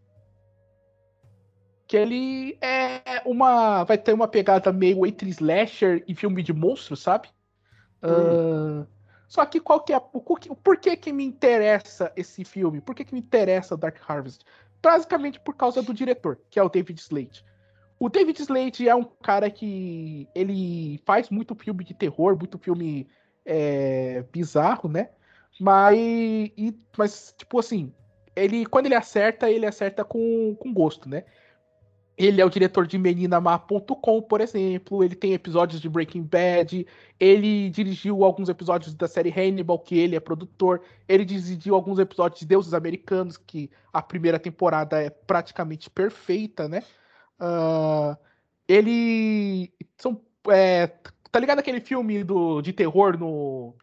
Que 1.88 1.98
ele 1.98 2.58
é 2.62 3.22
uma. 3.26 3.84
Vai 3.84 3.98
ter 3.98 4.14
uma 4.14 4.28
pegada 4.28 4.72
meio 4.72 5.06
entre 5.06 5.30
slasher 5.30 6.04
e 6.08 6.16
filme 6.16 6.42
de 6.42 6.54
monstro, 6.54 6.96
sabe? 6.96 7.30
Hum. 8.04 8.82
Uh, 8.82 8.88
só 9.28 9.46
que 9.46 9.60
qual 9.60 9.82
que 9.82 9.94
é. 9.94 9.98
O, 9.98 10.22
por 10.22 10.78
que, 10.78 10.96
que 10.96 11.12
me 11.12 11.24
interessa 11.24 12.12
esse 12.16 12.44
filme? 12.44 12.82
Por 12.82 12.96
que, 12.96 13.06
que 13.06 13.14
me 13.14 13.20
interessa 13.20 13.78
Dark 13.78 13.98
Harvest? 14.08 14.44
Basicamente 14.82 15.40
por 15.40 15.56
causa 15.56 15.82
do 15.82 15.94
diretor, 15.94 16.40
que 16.50 16.60
é 16.60 16.64
o 16.64 16.70
David 16.70 17.00
Slade. 17.00 17.44
O 18.00 18.10
David 18.10 18.42
Slade 18.42 18.88
é 18.88 18.96
um 18.96 19.04
cara 19.04 19.50
que 19.50 20.28
ele 20.36 21.02
faz 21.06 21.30
muito 21.30 21.56
filme 21.56 21.84
de 21.84 21.94
terror, 21.94 22.38
muito 22.38 22.58
filme 22.58 23.08
é, 23.46 24.24
bizarro, 24.32 24.90
né? 24.90 25.10
Mas, 25.60 25.98
e, 25.98 26.78
mas, 26.98 27.34
tipo 27.38 27.58
assim, 27.60 27.94
ele 28.36 28.66
quando 28.66 28.88
ele 28.88 28.96
acerta, 28.96 29.50
ele 29.50 29.66
acerta 29.66 30.04
com, 30.04 30.56
com 30.56 30.74
gosto, 30.74 31.08
né? 31.08 31.24
Ele 32.18 32.40
é 32.42 32.46
o 32.46 32.50
diretor 32.50 32.88
de 32.88 32.98
meninamar.com, 32.98 34.22
por 34.22 34.40
exemplo. 34.40 35.04
Ele 35.04 35.16
tem 35.16 35.34
episódios 35.34 35.82
de 35.82 35.90
Breaking 35.90 36.24
Bad. 36.24 36.88
Ele 37.20 37.70
dirigiu 37.70 38.24
alguns 38.24 38.48
episódios 38.48 38.94
da 38.94 39.08
série 39.08 39.30
Hannibal, 39.30 39.80
que 39.80 39.98
ele 39.98 40.16
é 40.16 40.20
produtor. 40.20 40.82
Ele 41.08 41.26
dirigiu 41.26 41.76
alguns 41.76 42.00
episódios 42.00 42.40
de 42.40 42.46
Deuses 42.46 42.74
Americanos, 42.74 43.36
que 43.36 43.70
a 43.92 44.02
primeira 44.02 44.40
temporada 44.40 45.02
é 45.02 45.10
praticamente 45.10 45.90
perfeita, 45.90 46.70
né? 46.70 46.84
Uh, 47.40 48.18
ele. 48.66 49.74
São, 49.98 50.22
é, 50.50 50.88
tá 51.30 51.40
ligado 51.40 51.60
aquele 51.60 51.82
filme 51.82 52.24
do, 52.24 52.62
de 52.62 52.72
terror 52.72 53.18
no, 53.18 53.76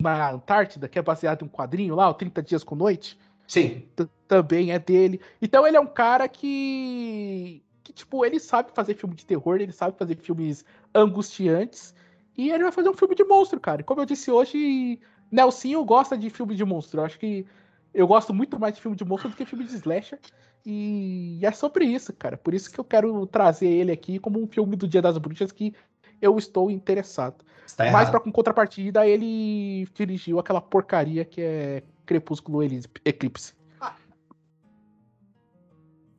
na 0.00 0.30
Antártida, 0.30 0.88
que 0.88 0.98
é 0.98 1.02
baseado 1.02 1.42
em 1.42 1.46
um 1.46 1.48
quadrinho 1.48 1.96
lá, 1.96 2.08
o 2.08 2.14
30 2.14 2.40
Dias 2.40 2.62
com 2.62 2.76
Noite? 2.76 3.18
Sim. 3.46 3.86
Também 4.26 4.72
é 4.72 4.78
dele. 4.78 5.20
Então 5.40 5.66
ele 5.66 5.76
é 5.76 5.80
um 5.80 5.86
cara 5.86 6.28
que. 6.28 7.62
que, 7.82 7.92
tipo, 7.92 8.24
ele 8.24 8.40
sabe 8.40 8.72
fazer 8.74 8.94
filme 8.94 9.14
de 9.14 9.26
terror, 9.26 9.56
ele 9.60 9.72
sabe 9.72 9.96
fazer 9.98 10.16
filmes 10.16 10.64
angustiantes. 10.94 11.94
E 12.36 12.50
ele 12.50 12.64
vai 12.64 12.72
fazer 12.72 12.88
um 12.88 12.94
filme 12.94 13.14
de 13.14 13.24
monstro, 13.24 13.60
cara. 13.60 13.82
Como 13.82 14.00
eu 14.00 14.06
disse 14.06 14.30
hoje, 14.30 15.00
Nelsinho 15.30 15.84
gosta 15.84 16.16
de 16.16 16.30
filme 16.30 16.54
de 16.54 16.64
monstro. 16.64 17.00
Eu 17.00 17.04
acho 17.04 17.18
que 17.18 17.46
eu 17.92 18.06
gosto 18.06 18.34
muito 18.34 18.58
mais 18.58 18.74
de 18.74 18.80
filme 18.80 18.96
de 18.96 19.04
monstro 19.04 19.30
do 19.30 19.36
que 19.36 19.46
filme 19.46 19.64
de 19.64 19.74
slasher. 19.74 20.18
E 20.66 21.38
é 21.42 21.52
sobre 21.52 21.84
isso, 21.84 22.12
cara. 22.12 22.36
Por 22.36 22.54
isso 22.54 22.70
que 22.70 22.80
eu 22.80 22.84
quero 22.84 23.26
trazer 23.26 23.68
ele 23.68 23.92
aqui 23.92 24.18
como 24.18 24.42
um 24.42 24.46
filme 24.46 24.74
do 24.74 24.88
Dia 24.88 25.02
das 25.02 25.18
Bruxas 25.18 25.52
que 25.52 25.74
eu 26.20 26.36
estou 26.38 26.70
interessado. 26.70 27.44
Tá 27.76 27.90
Mas 27.90 28.10
para 28.10 28.20
com 28.20 28.32
contrapartida, 28.32 29.06
ele 29.06 29.86
dirigiu 29.94 30.38
aquela 30.38 30.60
porcaria 30.60 31.24
que 31.24 31.40
é 31.40 31.82
Crepúsculo 32.06 32.62
Eclipse. 33.04 33.54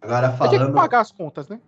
Agora 0.02 0.32
falando. 0.32 0.58
Tem 0.60 0.68
que 0.68 0.74
pagar 0.74 1.00
as 1.02 1.12
contas, 1.12 1.50
né? 1.50 1.60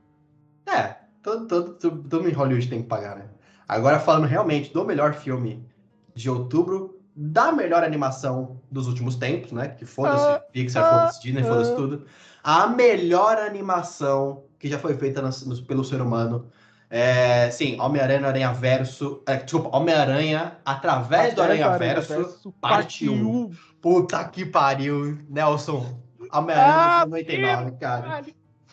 É, 0.68 0.95
todo, 1.23 1.48
todo, 1.48 1.73
todo, 1.73 2.10
todo 2.10 2.30
em 2.30 2.34
Hollywood 2.34 2.69
tem 2.69 2.81
que 2.81 2.88
pagar, 2.88 3.15
né? 3.15 3.26
Agora 3.68 3.99
falando 3.99 4.26
realmente 4.26 4.72
do 4.72 4.85
melhor 4.85 5.14
filme 5.14 5.65
de 6.14 6.30
outubro, 6.30 7.02
da 7.15 7.52
melhor 7.52 7.84
animação 7.84 8.61
dos 8.72 8.88
últimos 8.88 9.15
tempos, 9.15 9.52
né? 9.52 9.69
Que 9.69 9.85
foda-se 9.85 10.23
uh, 10.23 10.52
Pixar, 10.52 10.84
uh, 10.84 10.99
foda-se 10.99 11.22
Disney, 11.22 11.41
uh, 11.41 11.45
foda-se 11.45 11.76
tudo. 11.76 12.06
A 12.44 12.68
melhor 12.68 13.38
animação 13.38 14.44
que 14.60 14.69
já 14.69 14.80
foi 14.80 14.95
feita 14.95 15.22
no, 15.22 15.30
no, 15.30 15.64
pelo 15.64 15.84
ser 15.84 16.02
humano 16.02 16.48
é, 16.89 17.51
sim, 17.51 17.80
Homem-Aranha 17.80 18.19
no 18.22 18.27
Aranha 18.27 18.53
Verso. 18.53 19.22
É, 19.27 19.35
desculpa, 19.38 19.76
Homem-Aranha 19.76 20.57
através 20.65 21.34
do 21.34 21.41
Aranha 21.41 21.77
Verso, 21.77 22.53
parte 22.61 23.09
1. 23.09 23.51
Puta 23.81 24.23
que 24.26 24.45
pariu, 24.45 25.18
Nelson. 25.30 25.99
Homem-Aranha 26.31 27.01
ah, 27.01 27.05
99, 27.05 27.72
cara. 27.77 28.22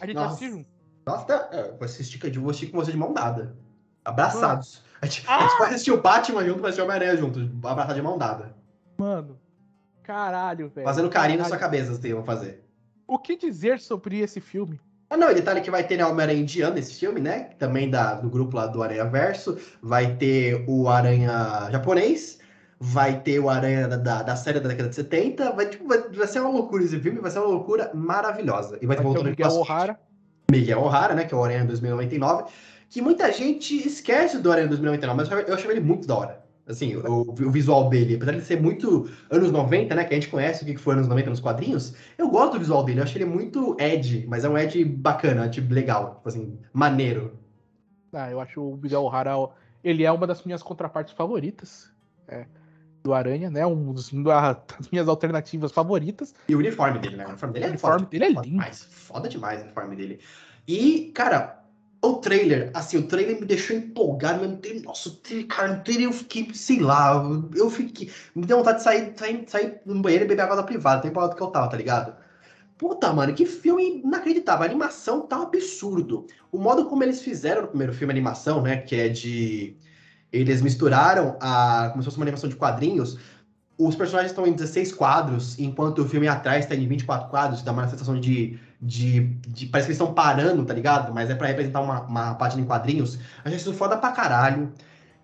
A 0.01 0.07
gente 0.07 0.15
Nossa. 0.15 0.35
assistiu 0.35 0.67
Nossa, 1.07 1.25
tá, 1.25 1.49
é, 1.53 1.71
vou 1.73 1.85
assistir, 1.85 2.39
vou 2.39 2.51
assistir 2.51 2.69
com 2.69 2.79
você 2.79 2.93
de 2.93 2.99
mão 2.99 3.13
dada. 3.13 3.57
Abraçados. 4.05 4.83
A 5.01 5.07
gente, 5.07 5.25
ah. 5.27 5.37
a 5.37 5.43
gente 5.43 5.59
vai 5.59 5.69
assistir 5.69 5.91
o 5.93 6.01
Batman 6.01 6.45
junto, 6.45 6.61
vai 6.61 6.71
assistir 6.71 6.83
o 6.83 6.85
Homem-Aranha 6.85 7.17
junto. 7.17 7.41
Abraçado 7.67 7.95
de 7.95 8.03
mão 8.03 8.17
dada. 8.17 8.55
Mano, 8.97 9.39
caralho, 10.03 10.69
velho. 10.69 10.87
Fazendo 10.87 11.11
carinho 11.11 11.39
caralho. 11.39 11.43
na 11.43 11.49
sua 11.49 11.59
cabeça, 11.59 11.93
vocês 11.95 12.15
vão 12.15 12.25
fazer. 12.25 12.65
O 13.07 13.19
que 13.19 13.37
dizer 13.37 13.81
sobre 13.81 14.21
esse 14.21 14.41
filme? 14.41 14.81
Ah, 15.11 15.17
não, 15.17 15.31
e 15.31 15.35
detalhe 15.35 15.61
que 15.61 15.71
vai 15.71 15.85
ter 15.85 15.97
né, 15.97 16.05
Homem-Aranha 16.05 16.41
indiano 16.41 16.75
nesse 16.75 16.95
filme, 16.95 17.21
né? 17.21 17.51
Também 17.59 17.91
da, 17.91 18.15
do 18.15 18.29
grupo 18.29 18.57
lá 18.57 18.67
do 18.67 18.83
Aranha 18.83 19.05
Verso. 19.05 19.59
Vai 19.83 20.17
ter 20.17 20.65
o 20.67 20.89
Aranha 20.89 21.69
japonês. 21.71 22.39
Vai 22.81 23.21
ter 23.21 23.39
o 23.39 23.49
Aranha 23.49 23.87
da, 23.87 23.97
da, 23.97 24.23
da 24.23 24.37
série 24.37 24.61
da 24.61 24.69
década 24.69 24.89
de 24.89 24.95
70. 24.95 25.53
Vai, 25.53 25.67
tipo, 25.67 25.87
vai, 25.87 25.99
vai, 25.99 26.27
ser 26.27 26.41
uma 26.41 26.51
loucura 26.51 26.83
esse 26.83 26.99
filme, 26.99 27.21
vai 27.21 27.31
ser 27.31 27.39
uma 27.39 27.49
loucura 27.49 27.91
maravilhosa. 27.95 28.79
E 28.83 28.87
vai, 28.87 28.97
vai 28.97 29.13
ter 29.13 29.19
o 29.19 29.25
Miguel 29.25 29.51
O'Hara. 29.53 30.01
Miguel 30.51 30.83
O'Hara, 30.83 31.15
né? 31.15 31.25
Que 31.25 31.35
é 31.35 31.37
o 31.37 31.45
Aranha 31.45 31.65
2099. 31.65 32.45
Que 32.91 33.01
muita 33.01 33.31
gente 33.33 33.87
esquece 33.87 34.39
do 34.39 34.51
Aranha 34.51 34.69
2099, 34.69 35.17
mas 35.17 35.49
eu 35.49 35.55
achei 35.55 35.71
ele 35.71 35.81
muito 35.81 36.07
da 36.07 36.17
hora. 36.17 36.44
Assim, 36.67 36.97
o, 36.97 37.21
o, 37.23 37.51
visual 37.51 37.91
dele, 37.91 38.15
apesar 38.15 38.33
de 38.33 38.41
ser 38.41 38.61
muito 38.61 39.11
anos 39.31 39.53
90, 39.53 39.95
né? 39.95 40.05
Que 40.05 40.15
a 40.15 40.17
gente 40.17 40.31
conhece 40.31 40.63
o 40.63 40.67
que 40.67 40.77
foi 40.79 40.95
anos 40.95 41.07
90 41.07 41.31
nos 41.31 41.41
quadrinhos, 41.41 41.95
eu 42.17 42.29
gosto 42.31 42.55
do 42.55 42.61
visual 42.61 42.83
dele, 42.83 43.01
eu 43.01 43.05
acho 43.05 43.19
ele 43.19 43.27
muito 43.27 43.77
Ed, 43.79 44.25
mas 44.27 44.45
é 44.45 44.49
um 44.49 44.57
Ed 44.57 44.83
bacana, 44.85 45.49
tipo, 45.49 45.73
legal, 45.75 46.15
tipo 46.17 46.29
assim, 46.29 46.59
maneiro. 46.73 47.39
Ah, 48.15 48.31
eu 48.31 48.41
acho 48.41 48.63
o 48.63 48.79
Miguel 48.79 49.03
O'Hara, 49.03 49.33
ele 49.83 50.05
é 50.05 50.11
uma 50.11 50.27
das 50.27 50.43
minhas 50.43 50.63
contrapartes 50.63 51.13
favoritas. 51.13 51.93
É, 52.27 52.47
do 53.05 53.13
Aranha, 53.13 53.51
né? 53.51 53.67
Um 53.67 53.93
dos, 53.93 54.11
uma 54.11 54.55
das 54.79 54.89
minhas 54.91 55.07
alternativas 55.07 55.71
favoritas. 55.71 56.35
E 56.49 56.55
o 56.55 56.59
uniforme 56.59 56.99
dele, 56.99 57.17
né? 57.17 57.27
O 57.27 57.29
uniforme 57.29 57.53
dele 57.53 57.65
é, 57.67 57.69
o 57.69 57.71
uniforme 57.73 57.99
foda, 57.99 58.11
dele 58.11 58.25
é 58.25 58.29
lindo. 58.29 58.43
Demais, 58.43 58.85
foda 58.85 59.29
demais 59.29 59.61
o 59.61 59.65
uniforme 59.65 59.97
dele. 59.97 60.21
E, 60.67 61.13
cara, 61.15 61.63
o 62.11 62.15
trailer, 62.21 62.71
assim, 62.75 62.99
o 62.99 63.07
trailer 63.07 63.41
me 63.41 63.47
deixou 63.47 63.77
empolgado, 63.77 64.41
mas 64.41 64.51
não 64.51 64.83
nossa, 64.83 65.11
cara, 65.49 65.77
no 65.77 65.83
trailer 65.83 66.07
eu 66.07 66.13
fiquei, 66.13 66.53
sei 66.55 66.81
lá, 66.81 67.23
eu 67.55 67.71
fiquei, 67.71 68.11
me 68.35 68.47
deu 68.47 68.59
vontade 68.59 68.79
de 68.79 68.85
sair, 68.85 69.13
sair, 69.17 69.45
sair 69.49 69.81
no 69.87 70.01
banheiro 70.03 70.25
e 70.25 70.29
beber 70.29 70.43
água 70.43 70.57
da 70.57 70.63
privada, 70.63 71.03
tem 71.03 71.13
que 71.13 71.19
eu 71.19 71.47
tava, 71.49 71.69
tá 71.69 71.77
ligado? 71.77 72.15
Puta, 72.77 73.13
mano, 73.13 73.35
que 73.35 73.47
filme 73.47 74.01
inacreditável, 74.01 74.65
a 74.65 74.67
animação 74.67 75.27
tá 75.27 75.39
um 75.39 75.43
absurdo. 75.45 76.27
O 76.51 76.59
modo 76.59 76.87
como 76.87 77.03
eles 77.05 77.23
fizeram 77.23 77.63
no 77.63 77.69
primeiro 77.69 77.93
filme, 77.95 78.13
animação, 78.13 78.63
né, 78.63 78.79
que 78.79 78.97
é 78.97 79.09
de... 79.09 79.77
Eles 80.33 80.61
misturaram 80.61 81.37
a, 81.41 81.91
como 81.91 82.03
se 82.03 82.07
fosse 82.07 82.17
uma 82.19 82.25
animação 82.25 82.51
de 82.51 82.57
quadrinhos, 82.57 83.17
os 83.79 83.97
personagens 83.97 84.31
estão 84.31 84.47
em 84.47 84.53
16 84.53 84.93
quadros, 84.93 85.59
enquanto 85.59 86.03
o 86.03 86.09
filme 86.09 86.29
atrás 86.29 86.65
está 86.65 86.75
em 86.75 86.87
24 86.87 87.29
quadros, 87.29 87.63
dá 87.63 87.73
uma 87.73 87.89
sensação 87.89 88.19
de 88.19 88.59
de, 88.85 89.21
de, 89.49 89.67
Parece 89.67 89.87
que 89.87 89.93
eles 89.93 90.01
estão 90.01 90.13
parando, 90.13 90.65
tá 90.65 90.75
ligado? 90.75 91.13
Mas 91.15 91.31
é 91.31 91.35
para 91.35 91.47
representar 91.47 91.81
uma, 91.81 92.03
uma 92.03 92.35
página 92.35 92.63
em 92.63 92.67
quadrinhos. 92.67 93.19
Achei 93.43 93.57
isso 93.57 93.73
foda 93.73 93.97
pra 93.97 94.13
caralho. 94.13 94.73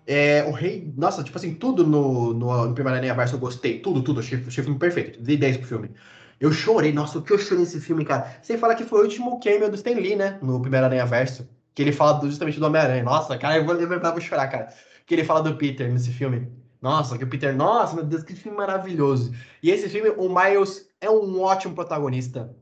É, 0.07 0.43
o 0.47 0.51
rei. 0.51 0.91
Nossa, 0.97 1.23
tipo 1.23 1.37
assim, 1.37 1.53
tudo 1.53 1.85
no, 1.85 2.33
no, 2.33 2.67
no 2.67 2.73
primeiro 2.73 2.97
Aranha 2.97 3.13
Verso 3.13 3.35
eu 3.35 3.39
gostei. 3.39 3.79
Tudo, 3.79 4.01
tudo. 4.01 4.19
Achei, 4.19 4.43
achei 4.45 4.61
o 4.61 4.65
filme 4.65 4.79
perfeito. 4.79 5.21
Dei 5.21 5.37
10 5.37 5.57
pro 5.57 5.67
filme. 5.67 5.91
Eu 6.39 6.51
chorei. 6.51 6.91
Nossa, 6.91 7.19
o 7.19 7.21
que 7.21 7.31
eu 7.31 7.37
chorei 7.37 7.59
nesse 7.59 7.79
filme, 7.79 8.03
cara. 8.03 8.35
Sem 8.41 8.57
falar 8.57 8.75
que 8.75 8.83
foi 8.83 8.99
o 8.99 9.03
último 9.03 9.39
cameo 9.39 9.69
do 9.69 9.75
Stan 9.75 9.91
Lee, 9.91 10.15
né? 10.15 10.39
No 10.41 10.59
primeiro 10.59 10.87
Aranha 10.87 11.05
Verso. 11.05 11.47
Que 11.75 11.83
ele 11.83 11.91
fala 11.91 12.13
do, 12.13 12.27
justamente 12.27 12.59
do 12.59 12.65
Homem-Aranha. 12.65 13.03
Nossa, 13.03 13.37
cara, 13.37 13.57
eu 13.57 13.65
vou 13.65 13.75
lembrar, 13.75 14.11
vou 14.11 14.19
chorar, 14.21 14.47
cara. 14.47 14.69
Que 15.05 15.13
ele 15.13 15.23
fala 15.23 15.43
do 15.43 15.55
Peter 15.55 15.91
nesse 15.91 16.11
filme. 16.11 16.51
Nossa, 16.81 17.17
que 17.17 17.23
o 17.23 17.27
Peter. 17.27 17.55
Nossa, 17.55 17.95
meu 17.95 18.03
Deus, 18.03 18.23
que 18.23 18.33
filme 18.33 18.57
maravilhoso. 18.57 19.31
E 19.61 19.69
esse 19.69 19.87
filme, 19.87 20.09
o 20.17 20.27
Miles 20.27 20.89
é 20.99 21.09
um 21.09 21.39
ótimo 21.41 21.75
protagonista. 21.75 22.53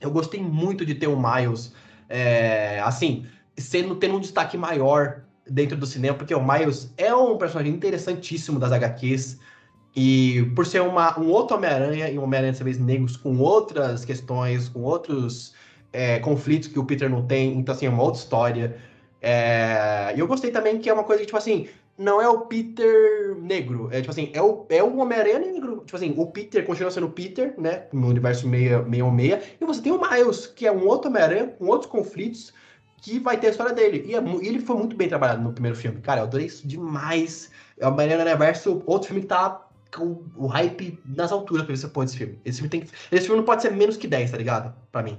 Eu 0.00 0.10
gostei 0.10 0.40
muito 0.40 0.86
de 0.86 0.94
ter 0.94 1.08
o 1.08 1.20
Miles, 1.20 1.72
é, 2.08 2.80
assim, 2.80 3.26
sendo 3.56 3.96
tendo 3.96 4.16
um 4.16 4.20
destaque 4.20 4.56
maior 4.56 5.22
dentro 5.48 5.76
do 5.76 5.86
cinema, 5.86 6.16
porque 6.16 6.34
o 6.34 6.42
Miles 6.42 6.92
é 6.96 7.14
um 7.14 7.36
personagem 7.36 7.72
interessantíssimo 7.74 8.58
das 8.60 8.70
HQs. 8.72 9.38
E 9.96 10.50
por 10.56 10.66
ser 10.66 10.82
uma, 10.82 11.18
um 11.18 11.28
outro 11.28 11.56
Homem-Aranha 11.56 12.10
e 12.10 12.18
um 12.18 12.24
Homem-Aranha 12.24 12.52
dessa 12.52 12.64
vez 12.64 12.78
negros 12.78 13.16
com 13.16 13.38
outras 13.38 14.04
questões, 14.04 14.68
com 14.68 14.82
outros 14.82 15.54
é, 15.92 16.18
conflitos 16.20 16.68
que 16.68 16.78
o 16.78 16.84
Peter 16.84 17.08
não 17.08 17.24
tem, 17.26 17.56
então 17.56 17.74
assim, 17.74 17.86
é 17.86 17.90
uma 17.90 18.02
outra 18.02 18.20
história. 18.20 18.76
É, 19.22 20.12
e 20.16 20.20
eu 20.20 20.26
gostei 20.26 20.50
também 20.50 20.78
que 20.78 20.90
é 20.90 20.92
uma 20.92 21.04
coisa 21.04 21.20
que, 21.20 21.26
tipo 21.26 21.38
assim, 21.38 21.68
não 21.96 22.20
é 22.20 22.28
o 22.28 22.42
Peter 22.42 23.36
negro. 23.40 23.88
É 23.92 24.00
tipo 24.00 24.10
assim, 24.10 24.30
é 24.32 24.42
o, 24.42 24.66
é 24.68 24.82
o 24.82 24.98
Homem-Aranha 24.98 25.38
negro. 25.38 25.82
Tipo 25.84 25.96
assim, 25.96 26.14
o 26.16 26.26
Peter 26.26 26.64
continua 26.66 26.90
sendo 26.90 27.06
o 27.06 27.10
Peter, 27.10 27.54
né? 27.58 27.84
No 27.92 28.08
universo 28.08 28.48
616. 28.48 29.56
E 29.60 29.64
você 29.64 29.82
tem 29.82 29.92
o 29.92 30.00
Miles, 30.00 30.46
que 30.46 30.66
é 30.66 30.72
um 30.72 30.86
outro 30.86 31.08
Homem-Aranha, 31.08 31.48
com 31.48 31.66
outros 31.66 31.90
conflitos, 31.90 32.52
que 32.98 33.18
vai 33.18 33.38
ter 33.38 33.48
a 33.48 33.50
história 33.50 33.72
dele. 33.72 34.04
E, 34.06 34.14
é, 34.14 34.20
e, 34.20 34.48
ele 34.48 34.60
foi 34.60 34.76
muito 34.76 34.96
bem 34.96 35.08
trabalhado 35.08 35.42
no 35.42 35.52
primeiro 35.52 35.76
filme. 35.76 36.00
Cara, 36.00 36.20
eu 36.20 36.24
adorei 36.24 36.46
isso 36.46 36.66
demais. 36.66 37.50
É 37.78 37.86
o 37.86 37.90
Homem-Aranha 37.90 38.24
Universo, 38.24 38.82
outro 38.86 39.08
filme 39.08 39.22
que 39.22 39.28
tá 39.28 39.64
com 39.94 40.24
o 40.36 40.46
hype 40.46 40.98
nas 41.04 41.30
alturas 41.30 41.64
pra 41.64 41.74
ver 41.74 41.78
se 41.78 41.88
pôr 41.88 42.04
esse 42.04 42.16
filme. 42.16 42.38
Esse 42.44 42.58
filme, 42.58 42.70
tem 42.70 42.84
esse 43.12 43.26
filme 43.26 43.36
não 43.36 43.44
pode 43.44 43.62
ser 43.62 43.70
menos 43.70 43.96
que 43.96 44.08
10, 44.08 44.32
tá 44.32 44.36
ligado? 44.36 44.74
Pra 44.90 45.02
mim. 45.02 45.18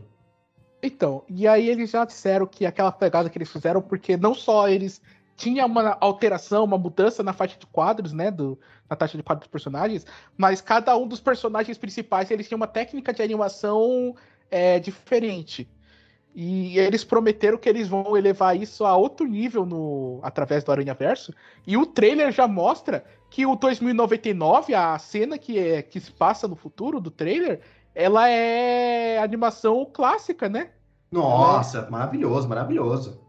Então, 0.83 1.23
e 1.27 1.47
aí 1.47 1.69
eles 1.69 1.89
já 1.89 2.05
disseram 2.05 2.45
que 2.45 2.65
aquela 2.65 2.91
pegada 2.91 3.29
que 3.29 3.37
eles 3.37 3.49
fizeram, 3.49 3.81
porque 3.81 4.17
não 4.17 4.35
só 4.35 4.67
eles 4.69 5.01
tinha 5.35 5.65
uma 5.65 5.97
alteração, 5.99 6.63
uma 6.63 6.77
mudança 6.77 7.21
na 7.21 7.33
faixa 7.33 7.57
de 7.59 7.65
quadros, 7.67 8.13
né, 8.13 8.31
do, 8.31 8.57
na 8.89 8.95
taxa 8.95 9.17
de 9.17 9.23
quadros 9.23 9.47
dos 9.47 9.51
personagens, 9.51 10.05
mas 10.37 10.61
cada 10.61 10.95
um 10.97 11.07
dos 11.07 11.19
personagens 11.19 11.77
principais 11.77 12.31
eles 12.31 12.47
tinham 12.47 12.57
uma 12.57 12.67
técnica 12.67 13.13
de 13.13 13.21
animação 13.21 14.15
é, 14.49 14.79
diferente. 14.79 15.69
E 16.33 16.77
eles 16.77 17.03
prometeram 17.03 17.57
que 17.57 17.69
eles 17.69 17.87
vão 17.87 18.17
elevar 18.17 18.57
isso 18.57 18.85
a 18.85 18.95
outro 18.95 19.25
nível 19.25 19.65
no 19.65 20.19
através 20.21 20.65
do 20.65 20.71
Aranha 20.71 20.93
Verso. 20.93 21.33
E 21.65 21.77
o 21.77 21.85
trailer 21.85 22.29
já 22.31 22.45
mostra 22.45 23.05
que 23.29 23.45
o 23.45 23.55
2099, 23.55 24.73
a 24.73 24.99
cena 24.99 25.37
que, 25.37 25.57
é, 25.57 25.81
que 25.81 25.97
se 25.97 26.11
passa 26.11 26.45
no 26.45 26.55
futuro 26.55 26.99
do 26.99 27.09
trailer, 27.09 27.61
ela 27.93 28.27
é 28.29 29.17
animação 29.17 29.85
clássica, 29.91 30.49
né? 30.49 30.71
Nossa, 31.09 31.79
é... 31.79 31.89
maravilhoso, 31.89 32.49
maravilhoso. 32.49 33.24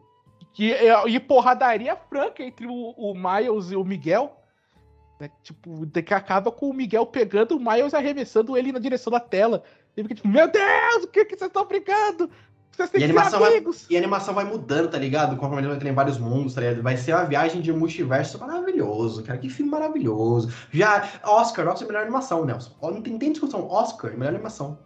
Que, 0.57 0.75
e 1.07 1.21
porradaria 1.21 1.95
franca 2.09 2.43
entre 2.43 2.67
o, 2.67 2.95
o 2.97 3.15
Miles 3.15 3.71
e 3.71 3.77
o 3.77 3.85
Miguel. 3.85 4.41
Né? 5.21 5.31
Tipo, 5.43 5.87
que 5.87 6.15
acaba 6.15 6.51
com 6.51 6.71
o 6.71 6.73
Miguel 6.73 7.05
pegando 7.05 7.59
o 7.59 7.61
Miles 7.61 7.93
e 7.93 7.97
arremessando 7.97 8.57
ele 8.57 8.73
na 8.73 8.79
direção 8.79 9.11
da 9.11 9.21
tela. 9.21 9.63
Ele 9.95 10.09
fica 10.09 10.15
tipo, 10.15 10.29
meu 10.29 10.51
Deus, 10.51 11.05
o 11.05 11.09
que, 11.09 11.27
que 11.27 11.37
vocês 11.37 11.49
estão 11.49 11.67
brincando? 11.67 12.31
Vocês 12.73 12.89
têm 12.89 13.03
e, 13.03 13.05
a 13.05 13.07
animação 13.07 13.39
vai, 13.39 13.65
e 13.91 13.97
a 13.97 13.99
animação 13.99 14.35
vai 14.35 14.45
mudando, 14.47 14.91
tá 14.91 14.97
ligado? 14.97 15.37
Conforme 15.37 15.59
ele 15.59 15.69
vai 15.69 15.79
ter 15.79 15.93
vários 15.93 16.17
mundos, 16.17 16.55
tá 16.55 16.63
ligado? 16.63 16.83
Vai 16.83 16.97
ser 16.97 17.13
uma 17.13 17.27
viagem 17.27 17.61
de 17.61 17.71
multiverso 17.71 18.39
maravilhoso, 18.39 19.23
cara. 19.25 19.39
Que 19.39 19.51
filme 19.51 19.71
maravilhoso. 19.71 20.51
Já, 20.71 21.07
Oscar, 21.23 21.69
Oscar 21.69 21.85
é 21.85 21.93
melhor 21.93 22.03
animação, 22.03 22.47
Nelson. 22.47 22.75
Não 22.81 23.03
tem, 23.03 23.19
tem 23.19 23.33
discussão. 23.33 23.69
Oscar, 23.69 24.17
melhor 24.17 24.35
animação. 24.35 24.79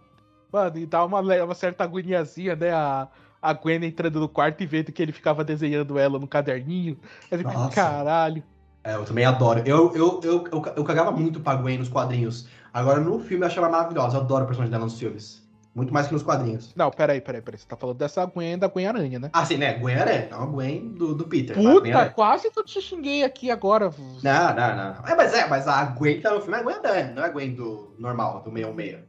Mano, 0.53 0.79
e 0.79 0.87
dá 0.87 1.05
uma, 1.05 1.21
uma 1.21 1.55
certa 1.55 1.85
agoniazinha, 1.85 2.57
né? 2.57 2.73
A, 2.73 3.09
a 3.41 3.53
Gwen 3.53 3.85
entrando 3.85 4.21
no 4.21 4.29
quarto 4.29 4.63
e 4.63 4.67
vendo 4.67 4.93
que 4.93 5.03
ele 5.03 5.13
ficava 5.13 5.43
desenhando 5.43 5.99
ela 5.99 6.19
no 6.19 6.27
caderninho. 6.27 6.99
Aí 7.31 7.39
fica, 7.39 7.69
caralho. 7.71 8.43
É, 8.83 8.95
eu 8.95 9.05
também 9.05 9.25
adoro. 9.25 9.63
Eu, 9.67 9.95
eu, 9.95 10.21
eu, 10.25 10.45
eu, 10.51 10.63
eu 10.77 10.85
cagava 10.85 11.11
muito 11.11 11.41
pra 11.41 11.55
Gwen 11.55 11.79
nos 11.79 11.89
quadrinhos. 11.89 12.49
Agora, 12.73 13.01
no 13.01 13.19
filme, 13.21 13.45
eu 13.45 13.47
achei 13.47 13.59
ela 13.59 13.71
maravilhosa. 13.71 14.17
Eu 14.17 14.23
adoro 14.23 14.45
o 14.45 14.47
personagem 14.47 14.71
dela 14.71 14.85
nos 14.85 14.99
filmes. 14.99 15.41
Muito 15.75 15.95
mais 15.95 16.09
que 16.09 16.13
nos 16.13 16.23
quadrinhos. 16.23 16.75
Não, 16.75 16.91
peraí, 16.91 17.21
peraí, 17.21 17.41
peraí. 17.41 17.59
Você 17.59 17.67
tá 17.67 17.77
falando 17.77 17.97
dessa 17.97 18.25
Gwen 18.27 18.59
da 18.59 18.67
Gwen 18.67 18.87
Aranha, 18.87 19.19
né? 19.21 19.31
Ah, 19.33 19.45
sim, 19.45 19.57
né? 19.57 19.75
Gwen 19.75 19.97
Aranha. 19.97 20.29
Não, 20.31 20.43
a 20.43 20.47
Gwen 20.47 20.89
do, 20.95 21.15
do 21.15 21.25
Peter. 21.29 21.55
Puta, 21.55 22.11
quase 22.11 22.51
que 22.51 22.59
eu 22.59 22.65
te 22.65 22.81
xinguei 22.81 23.23
aqui 23.23 23.51
agora. 23.51 23.91
Não, 24.23 24.55
não, 24.55 24.77
não. 24.77 25.07
É, 25.07 25.15
mas 25.15 25.33
é, 25.33 25.49
mas 25.49 25.69
a 25.69 25.85
Gwen 25.85 26.17
que 26.17 26.23
tá 26.23 26.35
no 26.35 26.41
filme 26.41 26.57
é 26.57 26.61
a 26.61 26.63
Gwen 26.63 26.77
Aranha, 26.77 27.13
não 27.15 27.23
é 27.23 27.27
a 27.27 27.29
Gwen 27.29 27.55
do 27.55 27.95
normal, 27.99 28.43
do 28.43 28.51
616. 28.51 29.05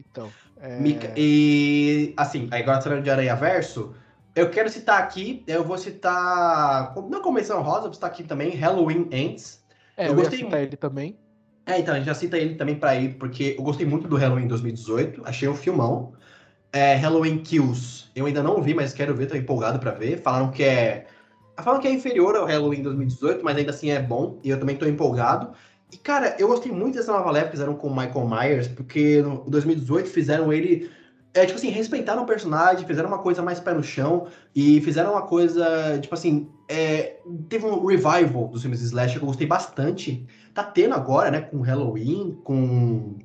Então. 0.00 0.28
É... 0.62 0.78
E, 1.16 2.14
assim, 2.16 2.48
agora 2.52 2.80
falando 2.80 3.02
de 3.02 3.10
Aranha 3.10 3.34
Verso, 3.34 3.94
eu 4.34 4.48
quero 4.48 4.70
citar 4.70 5.00
aqui, 5.02 5.42
eu 5.48 5.64
vou 5.64 5.76
citar, 5.76 6.94
não 7.10 7.20
como 7.20 7.36
menção 7.36 7.60
rosa, 7.62 7.82
vou 7.82 7.94
citar 7.94 8.10
aqui 8.10 8.22
também 8.22 8.50
Halloween 8.50 9.08
Ends. 9.10 9.60
É, 9.96 10.06
eu, 10.06 10.10
eu 10.10 10.14
gostei 10.14 10.38
citar 10.38 10.62
ele 10.62 10.76
também. 10.76 11.18
É, 11.66 11.80
então, 11.80 11.94
a 11.94 11.96
gente 11.98 12.06
já 12.06 12.14
cita 12.14 12.38
ele 12.38 12.54
também 12.54 12.76
pra 12.76 12.94
ir, 12.94 13.14
porque 13.18 13.56
eu 13.58 13.64
gostei 13.64 13.84
muito 13.84 14.06
do 14.06 14.16
Halloween 14.16 14.46
2018, 14.46 15.22
achei 15.24 15.48
um 15.48 15.54
filmão. 15.54 16.12
É, 16.72 16.94
Halloween 16.94 17.38
Kills, 17.38 18.06
eu 18.14 18.26
ainda 18.26 18.42
não 18.42 18.62
vi, 18.62 18.72
mas 18.72 18.92
quero 18.92 19.14
ver, 19.14 19.26
tô 19.26 19.36
empolgado 19.36 19.78
pra 19.78 19.90
ver. 19.90 20.22
Falaram 20.22 20.50
que 20.50 20.62
é. 20.62 21.06
Falaram 21.58 21.82
que 21.82 21.88
é 21.88 21.92
inferior 21.92 22.34
ao 22.34 22.46
Halloween 22.46 22.82
2018, 22.82 23.44
mas 23.44 23.56
ainda 23.56 23.70
assim 23.70 23.90
é 23.90 24.00
bom, 24.00 24.40
e 24.42 24.50
eu 24.50 24.58
também 24.58 24.76
tô 24.76 24.86
empolgado. 24.86 25.52
E, 25.92 25.98
cara, 25.98 26.34
eu 26.38 26.48
gostei 26.48 26.72
muito 26.72 26.94
dessa 26.96 27.12
nova 27.12 27.30
leva 27.30 27.46
que 27.46 27.52
fizeram 27.52 27.74
com 27.74 27.88
o 27.88 27.94
Michael 27.94 28.26
Myers, 28.26 28.68
porque 28.68 29.20
no 29.20 29.44
2018 29.48 30.08
fizeram 30.08 30.50
ele. 30.52 30.90
É, 31.34 31.46
tipo 31.46 31.58
assim, 31.58 31.68
respeitaram 31.70 32.22
o 32.22 32.26
personagem, 32.26 32.86
fizeram 32.86 33.08
uma 33.08 33.18
coisa 33.18 33.42
mais 33.42 33.58
pé 33.60 33.72
no 33.72 33.82
chão 33.82 34.26
e 34.54 34.80
fizeram 34.82 35.12
uma 35.12 35.22
coisa, 35.22 35.98
tipo 35.98 36.14
assim, 36.14 36.50
é, 36.68 37.16
teve 37.48 37.64
um 37.64 37.86
revival 37.86 38.48
dos 38.48 38.60
filmes 38.60 38.82
Slash 38.82 39.18
que 39.18 39.24
eu 39.24 39.26
gostei 39.26 39.46
bastante. 39.46 40.26
Tá 40.52 40.62
tendo 40.62 40.94
agora, 40.94 41.30
né, 41.30 41.40
com 41.40 41.62
Halloween, 41.62 42.38
com 42.44 43.16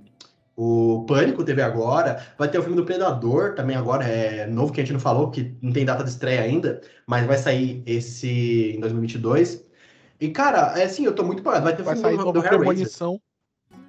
o 0.55 1.05
Pânico 1.05 1.43
teve 1.43 1.61
agora, 1.61 2.25
vai 2.37 2.49
ter 2.49 2.57
o 2.57 2.63
filme 2.63 2.75
do 2.77 2.85
Predador 2.85 3.55
também 3.55 3.75
agora, 3.75 4.05
é 4.05 4.47
novo 4.47 4.73
que 4.73 4.81
a 4.81 4.83
gente 4.83 4.93
não 4.93 4.99
falou, 4.99 5.29
que 5.29 5.55
não 5.61 5.71
tem 5.71 5.85
data 5.85 6.03
de 6.03 6.09
estreia 6.09 6.41
ainda, 6.41 6.81
mas 7.05 7.27
vai 7.27 7.37
sair 7.37 7.83
esse 7.85 8.73
em 8.75 8.79
2022. 8.79 9.66
E, 10.19 10.29
cara, 10.29 10.79
é 10.79 10.83
assim, 10.83 11.05
eu 11.05 11.13
tô 11.13 11.23
muito 11.23 11.43
parado. 11.43 11.63
Vai 11.63 11.75
ter 11.75 11.83
vai 11.83 11.95
filme 11.95 12.09
sair 12.09 12.17
novo 12.17 12.31
do 12.31 12.41
Premonição. 12.41 13.21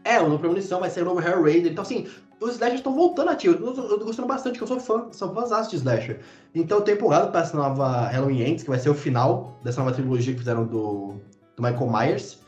É, 0.04 0.20
o 0.20 0.24
novo 0.24 0.38
Premonição 0.38 0.80
vai 0.80 0.90
ser 0.90 1.02
o 1.02 1.06
novo 1.06 1.20
Hellraiser. 1.20 1.72
Então, 1.72 1.82
assim, 1.82 2.06
os 2.40 2.52
slashers 2.52 2.80
estão 2.80 2.94
voltando 2.94 3.30
ativo. 3.30 3.54
Eu, 3.54 3.74
eu, 3.74 3.90
eu 3.90 3.98
tô 3.98 4.04
gostando 4.04 4.28
bastante, 4.28 4.58
que 4.58 4.62
eu 4.62 4.68
sou 4.68 4.78
fã, 4.78 5.08
sou 5.12 5.34
fãzão 5.34 5.62
de 5.62 5.76
slasher. 5.76 6.20
Então, 6.54 6.78
eu 6.78 6.84
tô 6.84 6.90
empolgado 6.90 7.30
pra 7.30 7.40
essa 7.40 7.56
nova 7.56 8.08
Halloween 8.08 8.42
Ends, 8.42 8.62
que 8.62 8.70
vai 8.70 8.78
ser 8.78 8.90
o 8.90 8.94
final 8.94 9.58
dessa 9.64 9.80
nova 9.80 9.94
trilogia 9.94 10.32
que 10.32 10.40
fizeram 10.40 10.66
do, 10.66 11.14
do 11.56 11.62
Michael 11.62 11.90
Myers. 11.90 12.38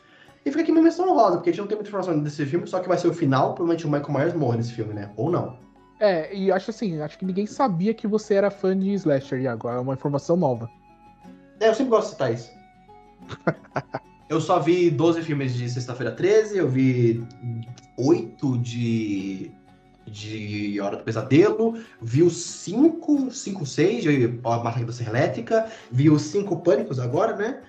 E 0.45 0.49
fica 0.49 0.63
aqui 0.63 0.71
minha 0.71 0.83
menção 0.83 1.13
rosa, 1.13 1.37
porque 1.37 1.49
a 1.49 1.53
gente 1.53 1.61
não 1.61 1.67
tem 1.67 1.77
muita 1.77 1.89
informação 1.89 2.19
desse 2.19 2.45
filme, 2.45 2.65
só 2.65 2.79
que 2.79 2.87
vai 2.87 2.97
ser 2.97 3.07
o 3.07 3.13
final, 3.13 3.53
provavelmente 3.53 3.85
o 3.85 3.91
Michael 3.91 4.11
Myers 4.11 4.33
morre 4.33 4.57
nesse 4.57 4.73
filme, 4.73 4.93
né? 4.93 5.11
Ou 5.15 5.29
não. 5.29 5.55
É, 5.99 6.35
e 6.35 6.51
acho 6.51 6.71
assim, 6.71 6.99
acho 6.99 7.19
que 7.19 7.25
ninguém 7.25 7.45
sabia 7.45 7.93
que 7.93 8.07
você 8.07 8.33
era 8.33 8.49
fã 8.49 8.75
de 8.75 8.91
slasher, 8.93 9.39
e 9.39 9.47
agora 9.47 9.77
é 9.77 9.79
uma 9.79 9.93
informação 9.93 10.35
nova. 10.35 10.67
É, 11.59 11.69
eu 11.69 11.75
sempre 11.75 11.91
gosto 11.91 12.05
de 12.07 12.11
citar 12.13 12.33
isso. 12.33 12.49
eu 14.29 14.39
só 14.41 14.59
vi 14.59 14.89
12 14.89 15.21
filmes 15.23 15.53
de 15.53 15.69
Sexta-feira 15.69 16.11
13, 16.11 16.57
eu 16.57 16.67
vi 16.67 17.23
8 17.97 18.57
de 18.59 19.51
de 20.11 20.79
Hora 20.81 20.97
do 20.97 21.03
Pesadelo, 21.03 21.81
vi 22.01 22.21
os 22.21 22.35
5, 22.35 23.31
5, 23.31 23.65
6 23.65 24.03
de 24.03 24.39
A 24.43 24.57
Massacre 24.57 24.85
da 24.85 24.91
Serra 24.91 25.09
Elétrica, 25.11 25.71
vi 25.91 26.09
os 26.09 26.23
5 26.23 26.57
Pânicos 26.57 26.99
agora, 26.99 27.35
né? 27.35 27.61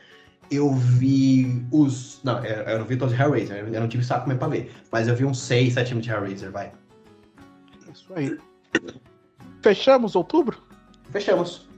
Eu 0.51 0.73
vi 0.73 1.65
os. 1.71 2.21
Não, 2.25 2.45
eu 2.45 2.79
não 2.81 2.85
vi 2.85 2.97
todos 2.97 3.15
de 3.15 3.23
Hellraiser, 3.23 3.65
eu 3.73 3.81
não 3.81 3.89
tive 3.89 4.05
saco 4.05 4.29
mesmo 4.29 4.41
pra 4.41 4.49
ver. 4.49 4.73
Mas 4.91 5.09
eu 5.09 5.15
vi 5.15 5.25
uns 5.25 5.41
6, 5.41 5.75
7 5.75 5.89
filmes 5.89 6.05
de 6.05 6.11
Hellraiser, 6.13 6.51
vai. 6.51 6.73
Isso 7.93 8.13
aí. 8.15 8.37
Fechamos 9.63 10.15
outubro? 10.15 10.59
Fechamos. 11.11 11.69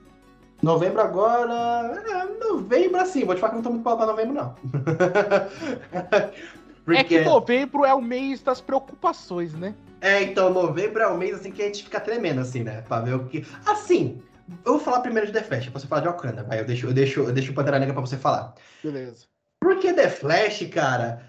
Novembro 0.65 1.03
agora. 1.03 2.03
É, 2.09 2.25
novembro, 2.43 2.99
assim, 2.99 3.25
vou 3.25 3.35
te 3.35 3.41
falar 3.41 3.51
que 3.51 3.57
não 3.57 3.63
tô 3.63 3.71
muito 3.71 3.83
pra 3.83 4.07
novembro, 4.07 4.35
não. 4.35 4.55
Porque... 6.85 6.95
É 6.97 7.03
que 7.03 7.21
novembro 7.23 7.83
é 7.83 7.95
o 7.95 8.01
mês 8.01 8.43
das 8.43 8.61
preocupações, 8.61 9.55
né? 9.55 9.75
É, 10.03 10.23
então 10.23 10.53
novembro 10.53 11.03
é 11.03 11.07
o 11.07 11.17
mês 11.17 11.37
assim 11.37 11.51
que 11.51 11.63
a 11.63 11.65
gente 11.65 11.83
fica 11.85 11.99
tremendo, 11.99 12.43
assim, 12.43 12.63
né? 12.63 12.83
Pra 12.83 13.01
ver 13.01 13.15
o 13.15 13.25
que. 13.25 13.47
Assim, 13.65 14.21
eu 14.67 14.73
vou 14.73 14.79
falar 14.79 15.01
primeiro 15.01 15.27
de 15.27 15.33
The 15.33 15.43
Flash, 15.43 15.71
pra 15.71 15.81
você 15.81 15.87
falar 15.87 16.03
de 16.03 16.09
Wakanda, 16.09 16.43
vai. 16.43 16.61
Eu 16.61 16.67
deixo, 16.67 16.87
eu 16.87 16.93
deixo, 16.93 17.21
eu 17.21 17.33
deixo 17.33 17.53
o 17.53 17.55
Pantera 17.55 17.79
Negra 17.79 17.95
pra 17.95 18.03
você 18.03 18.19
falar. 18.19 18.55
Beleza. 18.83 19.25
Porque 19.61 19.95
The 19.95 20.11
Flash, 20.11 20.69
cara, 20.71 21.23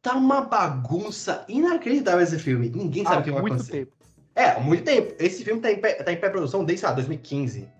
tá 0.00 0.14
uma 0.14 0.42
bagunça 0.42 1.44
inacreditável 1.48 2.22
esse 2.22 2.38
filme. 2.38 2.70
Ninguém 2.70 3.02
sabe 3.02 3.22
o 3.22 3.24
que 3.24 3.30
vai 3.32 3.40
acontecer. 3.40 3.72
Tempo. 3.72 3.92
É, 4.36 4.50
há 4.50 4.60
muito 4.60 4.84
tempo. 4.84 5.12
Esse 5.18 5.44
filme 5.44 5.60
tá 5.60 5.72
em, 5.72 5.80
tá 5.80 6.12
em 6.12 6.16
pré-produção 6.16 6.64
desde, 6.64 6.82
sei 6.82 6.88
lá, 6.88 6.94
2015 6.94 7.79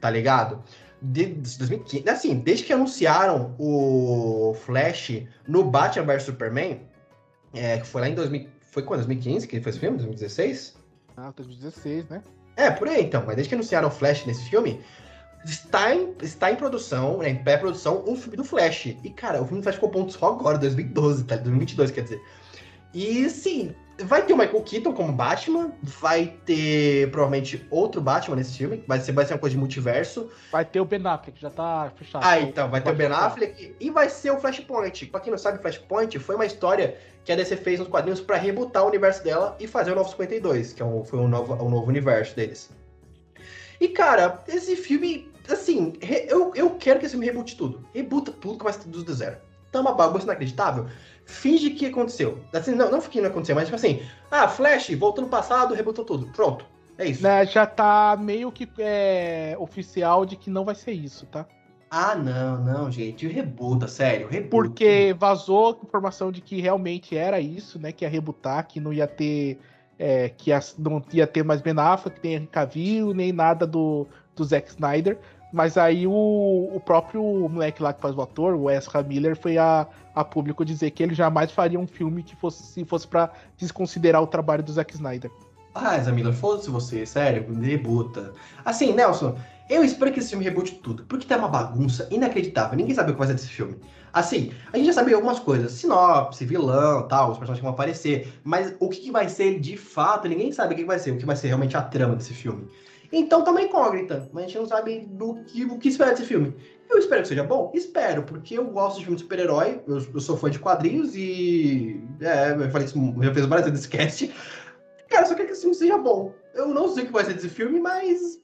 tá 0.00 0.10
ligado? 0.10 0.62
De, 1.00 1.26
2015, 1.26 2.08
assim, 2.08 2.38
desde 2.40 2.64
que 2.64 2.72
anunciaram 2.72 3.54
o 3.58 4.54
Flash 4.64 5.22
no 5.46 5.62
Batman 5.62 6.06
vs 6.06 6.24
Superman, 6.24 6.80
é, 7.54 7.78
que 7.78 7.86
foi 7.86 8.00
lá 8.00 8.08
em 8.08 8.14
2000, 8.14 8.48
foi 8.72 8.82
quando? 8.82 9.00
2015 9.00 9.46
que 9.46 9.56
ele 9.56 9.62
fez 9.62 9.76
o 9.76 9.80
filme? 9.80 9.96
2016? 9.96 10.76
Ah, 11.16 11.32
2016, 11.34 12.08
né? 12.08 12.22
É, 12.56 12.70
por 12.70 12.88
aí 12.88 13.02
então, 13.02 13.22
mas 13.24 13.36
desde 13.36 13.48
que 13.48 13.54
anunciaram 13.54 13.88
o 13.88 13.90
Flash 13.90 14.26
nesse 14.26 14.48
filme, 14.50 14.80
está 15.44 15.94
em, 15.94 16.14
está 16.22 16.50
em 16.50 16.56
produção, 16.56 17.18
né, 17.18 17.30
em 17.30 17.42
pré-produção, 17.42 18.02
o 18.06 18.16
filme 18.16 18.36
do 18.36 18.44
Flash. 18.44 18.86
E, 18.86 19.10
cara, 19.10 19.40
o 19.40 19.44
filme 19.44 19.60
do 19.60 19.62
Flash 19.62 19.76
ficou 19.76 19.90
ponto 19.90 20.12
só 20.12 20.32
agora, 20.32 20.58
2012, 20.58 21.24
tá? 21.24 21.36
2022, 21.36 21.90
quer 21.90 22.02
dizer. 22.02 22.22
E, 22.92 23.28
sim, 23.30 23.74
Vai 24.04 24.24
ter 24.24 24.32
o 24.32 24.36
Michael 24.36 24.62
Keaton 24.62 24.92
como 24.92 25.12
Batman, 25.12 25.72
vai 25.82 26.36
ter 26.44 27.10
provavelmente 27.10 27.66
outro 27.70 28.00
Batman 28.00 28.36
nesse 28.36 28.56
filme, 28.56 28.84
vai 28.86 29.00
ser, 29.00 29.10
vai 29.12 29.26
ser 29.26 29.34
uma 29.34 29.40
coisa 29.40 29.54
de 29.54 29.58
multiverso. 29.58 30.30
Vai 30.52 30.64
ter 30.64 30.80
o 30.80 30.84
Ben 30.84 31.04
Affleck, 31.04 31.40
já 31.40 31.50
tá 31.50 31.92
fechado. 31.96 32.24
Ah, 32.24 32.40
então, 32.40 32.70
vai 32.70 32.80
ter 32.80 32.90
o 32.90 32.94
Ben 32.94 33.08
Affleck 33.08 33.74
e 33.80 33.90
vai 33.90 34.08
ser 34.08 34.30
o 34.30 34.38
Flashpoint. 34.38 35.06
Pra 35.06 35.20
quem 35.20 35.32
não 35.32 35.38
sabe, 35.38 35.60
Flashpoint 35.60 36.16
foi 36.18 36.36
uma 36.36 36.46
história 36.46 36.96
que 37.24 37.32
a 37.32 37.36
DC 37.36 37.56
fez 37.56 37.80
nos 37.80 37.88
quadrinhos 37.88 38.20
para 38.20 38.36
rebutar 38.36 38.84
o 38.84 38.88
universo 38.88 39.24
dela 39.24 39.56
e 39.58 39.66
fazer 39.66 39.92
o 39.92 39.94
Novo 39.96 40.08
52, 40.10 40.72
que 40.72 40.82
é 40.82 40.84
um, 40.84 41.04
foi 41.04 41.18
um 41.18 41.26
novo, 41.26 41.54
um 41.54 41.68
novo 41.68 41.88
universo 41.88 42.36
deles. 42.36 42.70
E, 43.80 43.88
cara, 43.88 44.42
esse 44.46 44.76
filme 44.76 45.30
assim, 45.52 45.94
eu, 46.28 46.52
eu 46.54 46.70
quero 46.70 47.00
que 47.00 47.06
esse 47.06 47.12
filme 47.12 47.26
reboot 47.26 47.56
tudo. 47.56 47.84
Rebuta 47.94 48.32
tudo, 48.32 48.58
começa 48.58 48.80
tudo 48.80 49.02
do 49.02 49.14
zero. 49.14 49.36
Tá 49.72 49.80
uma 49.80 49.92
bagunça 49.92 50.24
inacreditável. 50.24 50.86
Finge 51.28 51.70
que 51.70 51.84
aconteceu. 51.86 52.38
Assim, 52.54 52.74
não, 52.74 52.90
não 52.90 53.00
que 53.02 53.20
não 53.20 53.28
aconteceu, 53.28 53.54
mas 53.54 53.66
tipo 53.66 53.76
assim, 53.76 54.02
ah, 54.30 54.48
Flash, 54.48 54.88
voltou 54.94 55.22
no 55.22 55.30
passado, 55.30 55.74
rebutou 55.74 56.02
tudo. 56.02 56.26
Pronto. 56.32 56.64
É 56.96 57.06
isso. 57.06 57.22
Né, 57.22 57.46
já 57.46 57.66
tá 57.66 58.16
meio 58.18 58.50
que 58.50 58.66
é, 58.78 59.54
oficial 59.60 60.24
de 60.24 60.36
que 60.36 60.48
não 60.48 60.64
vai 60.64 60.74
ser 60.74 60.92
isso, 60.92 61.26
tá? 61.26 61.46
Ah, 61.90 62.14
não, 62.14 62.64
não, 62.64 62.90
gente. 62.90 63.28
Rebuta, 63.28 63.86
sério. 63.86 64.26
Rebuta. 64.26 64.50
Porque 64.50 65.14
vazou 65.18 65.78
informação 65.82 66.32
de 66.32 66.40
que 66.40 66.60
realmente 66.60 67.16
era 67.16 67.38
isso, 67.40 67.78
né? 67.78 67.92
Que 67.92 68.04
ia 68.04 68.08
rebutar, 68.10 68.66
que 68.66 68.80
não 68.80 68.92
ia 68.92 69.06
ter. 69.06 69.58
É, 69.98 70.28
que 70.28 70.50
não 70.78 71.02
ia 71.12 71.26
ter 71.26 71.42
mais 71.42 71.60
Ben 71.60 71.74
Affleck, 71.76 72.20
nem 72.22 72.34
Henry 72.34 72.46
Cavill, 72.46 73.14
nem 73.14 73.32
nada 73.32 73.66
do, 73.66 74.06
do 74.34 74.44
Zack 74.44 74.68
Snyder. 74.70 75.18
Mas 75.52 75.78
aí 75.78 76.06
o, 76.06 76.70
o 76.74 76.80
próprio 76.80 77.22
moleque 77.48 77.82
lá 77.82 77.92
que 77.92 78.00
faz 78.00 78.14
o 78.14 78.20
ator, 78.20 78.54
o 78.54 78.70
Ezra 78.70 79.02
Miller, 79.02 79.36
foi 79.36 79.56
a, 79.56 79.86
a 80.14 80.24
público 80.24 80.64
dizer 80.64 80.90
que 80.90 81.02
ele 81.02 81.14
jamais 81.14 81.50
faria 81.50 81.80
um 81.80 81.86
filme 81.86 82.22
que 82.22 82.36
fosse 82.36 82.62
se 82.62 82.84
fosse 82.84 83.06
para 83.06 83.30
desconsiderar 83.56 84.22
o 84.22 84.26
trabalho 84.26 84.62
do 84.62 84.72
Zack 84.72 84.94
Snyder. 84.94 85.30
Ah, 85.74 85.96
Ezra 85.96 86.12
Miller, 86.12 86.34
foda-se 86.34 86.70
você, 86.70 87.06
sério, 87.06 87.46
rebuta. 87.60 88.32
Assim, 88.64 88.92
Nelson, 88.92 89.38
eu 89.70 89.84
espero 89.84 90.12
que 90.12 90.18
esse 90.18 90.30
filme 90.30 90.44
rebute 90.44 90.74
tudo, 90.76 91.04
porque 91.04 91.26
tá 91.26 91.36
uma 91.36 91.48
bagunça 91.48 92.08
inacreditável. 92.10 92.76
Ninguém 92.76 92.94
sabe 92.94 93.10
o 93.10 93.14
que 93.14 93.18
vai 93.18 93.28
ser 93.28 93.34
desse 93.34 93.48
filme. 93.48 93.76
Assim, 94.12 94.52
a 94.72 94.76
gente 94.76 94.86
já 94.86 94.94
sabe 94.94 95.12
algumas 95.12 95.38
coisas, 95.38 95.72
sinopse, 95.72 96.44
vilão, 96.44 97.06
tal, 97.06 97.30
os 97.30 97.38
personagens 97.38 97.60
que 97.60 97.64
vão 97.64 97.74
aparecer, 97.74 98.32
mas 98.42 98.74
o 98.80 98.88
que, 98.88 99.00
que 99.00 99.10
vai 99.10 99.28
ser 99.28 99.60
de 99.60 99.76
fato, 99.76 100.26
ninguém 100.26 100.50
sabe 100.50 100.74
o 100.74 100.76
que 100.76 100.84
vai 100.84 100.98
ser, 100.98 101.12
o 101.12 101.18
que 101.18 101.26
vai 101.26 101.36
ser 101.36 101.48
realmente 101.48 101.76
a 101.76 101.82
trama 101.82 102.16
desse 102.16 102.32
filme. 102.32 102.66
Então 103.10 103.42
tá 103.42 103.50
uma 103.50 103.62
incógnita, 103.62 104.28
mas 104.32 104.44
a 104.44 104.46
gente 104.46 104.58
não 104.58 104.66
sabe 104.66 105.00
do 105.00 105.42
que, 105.44 105.64
o 105.64 105.78
que 105.78 105.88
esperar 105.88 106.10
desse 106.10 106.26
filme. 106.26 106.54
Eu 106.90 106.98
espero 106.98 107.22
que 107.22 107.28
seja 107.28 107.44
bom? 107.44 107.70
Espero, 107.74 108.22
porque 108.22 108.58
eu 108.58 108.64
gosto 108.66 108.98
de 108.98 109.04
filme 109.04 109.16
de 109.16 109.22
super-herói, 109.22 109.82
eu, 109.86 109.98
eu, 110.14 110.20
sou 110.20 110.36
fã 110.36 110.50
de 110.50 110.58
quadrinhos 110.58 111.14
e. 111.14 112.02
É, 112.20 112.52
eu 112.52 112.70
falei 112.70 112.86
isso, 112.86 113.14
já 113.22 113.34
fiz 113.34 113.46
várias 113.46 113.68
vezes 113.68 113.86
cast. 113.86 114.34
Cara, 115.08 115.26
só 115.26 115.34
quero 115.34 115.46
que 115.46 115.52
esse 115.52 115.62
filme 115.62 115.74
seja 115.74 115.98
bom. 115.98 116.34
Eu 116.54 116.68
não 116.68 116.88
sei 116.88 117.04
o 117.04 117.06
que 117.06 117.12
vai 117.12 117.24
ser 117.24 117.34
desse 117.34 117.48
filme, 117.48 117.80
mas. 117.80 118.40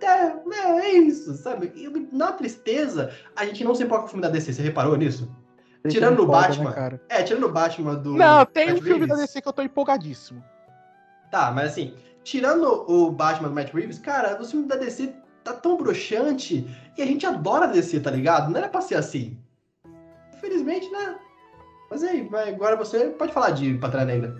É, 0.00 0.06
é, 0.06 0.80
é 0.80 0.92
isso, 0.94 1.34
sabe? 1.34 1.72
E, 1.76 1.88
na 2.14 2.32
tristeza, 2.32 3.12
a 3.36 3.44
gente 3.44 3.62
não 3.62 3.74
se 3.74 3.84
importa 3.84 4.02
com 4.02 4.08
o 4.08 4.10
filme 4.10 4.22
da 4.22 4.28
DC, 4.28 4.52
você 4.52 4.62
reparou 4.62 4.96
nisso? 4.96 5.30
tirando 5.88 6.20
o 6.20 6.26
né, 6.26 6.32
Batman. 6.32 6.70
Né, 6.70 7.00
é, 7.08 7.22
tirando 7.22 7.44
o 7.44 7.52
Batman 7.52 7.94
do. 7.96 8.14
Não, 8.14 8.44
tem 8.44 8.72
um 8.72 8.82
filme 8.82 9.06
da 9.06 9.16
DC 9.16 9.40
que 9.40 9.48
eu 9.48 9.52
tô 9.52 9.62
empolgadíssimo. 9.62 10.42
Tá, 11.30 11.50
mas 11.50 11.72
assim, 11.72 11.94
tirando 12.24 12.84
o 12.88 13.10
Batman 13.10 13.48
do 13.48 13.54
Matt 13.54 13.72
Reeves, 13.72 13.98
cara, 13.98 14.40
o 14.40 14.44
filme 14.44 14.66
da 14.66 14.76
DC 14.76 15.14
tá 15.44 15.52
tão 15.52 15.76
broxante 15.76 16.66
e 16.96 17.02
a 17.02 17.06
gente 17.06 17.26
adora 17.26 17.66
DC, 17.66 18.00
tá 18.00 18.10
ligado? 18.10 18.50
Não 18.50 18.58
era 18.58 18.68
pra 18.68 18.80
ser 18.80 18.94
assim. 18.94 19.38
Infelizmente, 20.34 20.90
né? 20.90 21.16
Mas 21.90 22.02
aí, 22.02 22.28
agora 22.48 22.74
você 22.74 23.08
pode 23.10 23.32
falar 23.32 23.50
de 23.50 23.74
Pantera 23.74 24.04
Negra. 24.04 24.34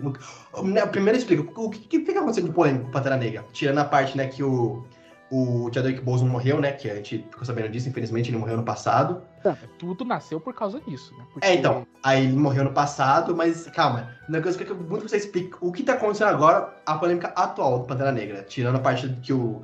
Né, 0.63 0.85
primeiro 0.87 1.19
explica, 1.19 1.43
o 1.59 1.69
que, 1.69 1.79
que 1.81 1.99
fica 1.99 2.19
acontecendo 2.19 2.47
de 2.47 2.53
polêmico 2.53 2.85
com 2.85 2.91
Pantera 2.91 3.15
Negra? 3.15 3.45
Tirando 3.51 3.77
a 3.77 3.85
parte, 3.85 4.17
né, 4.17 4.27
que 4.27 4.43
o, 4.43 4.83
o 5.33 5.71
Chadwick 5.73 5.99
Boseman 6.01 6.31
morreu, 6.31 6.61
né, 6.61 6.73
que 6.73 6.87
a 6.87 6.95
gente 6.95 7.25
ficou 7.31 7.43
sabendo 7.43 7.69
disso, 7.69 7.89
infelizmente 7.89 8.29
ele 8.29 8.37
morreu 8.37 8.55
no 8.55 8.63
passado. 8.63 9.19
Tá, 9.41 9.57
tudo 9.79 10.05
nasceu 10.05 10.39
por 10.39 10.53
causa 10.53 10.79
disso, 10.81 11.11
né? 11.17 11.25
Porque... 11.33 11.47
É, 11.47 11.55
então, 11.55 11.87
aí 12.03 12.25
ele 12.25 12.37
morreu 12.37 12.63
no 12.63 12.71
passado, 12.71 13.35
mas 13.35 13.67
calma, 13.69 14.09
uma 14.29 14.39
coisa 14.41 14.55
que 14.55 14.63
eu 14.63 14.67
quero 14.67 14.79
muito 14.87 15.05
que 15.05 15.09
você 15.09 15.17
explique 15.17 15.55
o 15.59 15.71
que 15.71 15.81
tá 15.81 15.93
acontecendo 15.93 16.27
agora, 16.27 16.75
a 16.85 16.97
polêmica 16.99 17.33
atual 17.35 17.79
do 17.79 17.85
Pantera 17.87 18.11
Negra, 18.11 18.43
tirando 18.43 18.75
a 18.75 18.79
parte 18.79 19.09
que 19.23 19.33
o... 19.33 19.63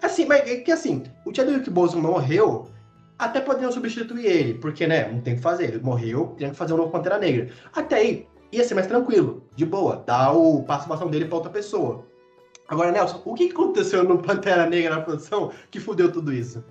Assim, 0.00 0.24
mas 0.24 0.48
é 0.48 0.56
que 0.56 0.72
assim, 0.72 1.02
o 1.26 1.34
Chadwick 1.34 1.68
Boseman 1.68 2.02
morreu 2.02 2.68
até 3.18 3.38
poderiam 3.40 3.70
substituir 3.70 4.24
ele, 4.24 4.54
porque, 4.54 4.86
né, 4.86 5.08
não 5.12 5.20
tem 5.20 5.34
o 5.34 5.36
que 5.36 5.42
fazer. 5.42 5.64
Ele 5.64 5.78
morreu, 5.78 6.34
tem 6.38 6.50
que 6.50 6.56
fazer 6.56 6.72
um 6.72 6.78
novo 6.78 6.90
Pantera 6.90 7.18
Negra. 7.18 7.50
Até 7.72 7.96
aí, 7.96 8.26
ia 8.50 8.64
ser 8.64 8.74
mais 8.74 8.86
tranquilo, 8.86 9.44
de 9.54 9.64
boa, 9.66 10.02
dar 10.06 10.32
o 10.32 10.62
participação 10.64 11.08
dele 11.08 11.26
pra 11.26 11.36
outra 11.36 11.50
pessoa. 11.50 12.06
Agora, 12.72 12.90
Nelson, 12.90 13.20
o 13.22 13.34
que 13.34 13.50
aconteceu 13.50 14.02
no 14.02 14.16
Pantera 14.16 14.64
Negra 14.66 14.96
na 14.96 15.02
produção 15.02 15.52
que 15.70 15.78
fudeu 15.78 16.10
tudo 16.10 16.32
isso? 16.32 16.64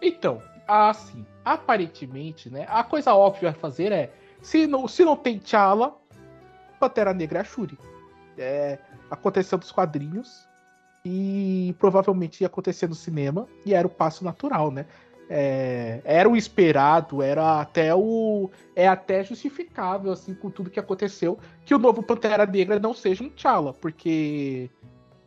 Então, 0.00 0.40
assim, 0.68 1.26
aparentemente, 1.44 2.48
né, 2.48 2.64
a 2.68 2.84
coisa 2.84 3.12
óbvia 3.12 3.50
a 3.50 3.52
fazer 3.52 3.90
é, 3.90 4.12
se 4.40 4.68
não, 4.68 4.86
se 4.86 5.04
não 5.04 5.16
tem 5.16 5.36
T'Challa, 5.36 5.96
Pantera 6.78 7.12
Negra 7.12 7.40
é 7.40 7.42
a 7.42 7.44
Shuri. 7.44 7.76
É, 8.38 8.78
aconteceu 9.10 9.58
nos 9.58 9.72
quadrinhos 9.72 10.48
e 11.04 11.74
provavelmente 11.80 12.42
ia 12.42 12.46
acontecer 12.46 12.88
no 12.88 12.94
cinema 12.94 13.48
e 13.66 13.74
era 13.74 13.84
o 13.84 13.90
passo 13.90 14.22
natural, 14.22 14.70
né? 14.70 14.86
é, 15.28 16.00
era 16.04 16.28
o 16.28 16.36
esperado, 16.36 17.20
era 17.20 17.60
até 17.60 17.94
o 17.94 18.50
é 18.74 18.88
até 18.88 19.22
justificável 19.22 20.12
assim 20.12 20.34
com 20.34 20.50
tudo 20.50 20.70
que 20.70 20.80
aconteceu 20.80 21.38
que 21.66 21.74
o 21.74 21.78
novo 21.78 22.02
Pantera 22.02 22.46
Negra 22.46 22.78
não 22.78 22.94
seja 22.94 23.22
um 23.22 23.28
T'Challa, 23.28 23.74
porque 23.74 24.70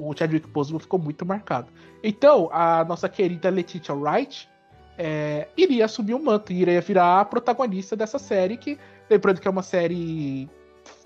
o 0.10 0.16
Chadwick 0.18 0.48
Boseman 0.48 0.80
ficou 0.80 1.00
muito 1.00 1.26
marcado. 1.26 1.72
Então 2.04 2.50
a 2.52 2.84
nossa 2.84 3.08
querida 3.08 3.50
Letitia 3.50 3.96
Wright 3.96 4.50
é, 4.98 5.48
iria 5.56 5.86
assumir 5.86 6.14
o 6.14 6.24
manto, 6.24 6.52
iria 6.52 6.82
virar 6.82 7.22
a 7.22 7.26
protagonista 7.26 7.96
dessa 7.96 8.20
série 8.20 8.58
que 8.58 8.78
lembrando 9.10 9.40
que 9.40 9.48
é 9.48 9.52
uma 9.52 9.64
série 9.64 10.50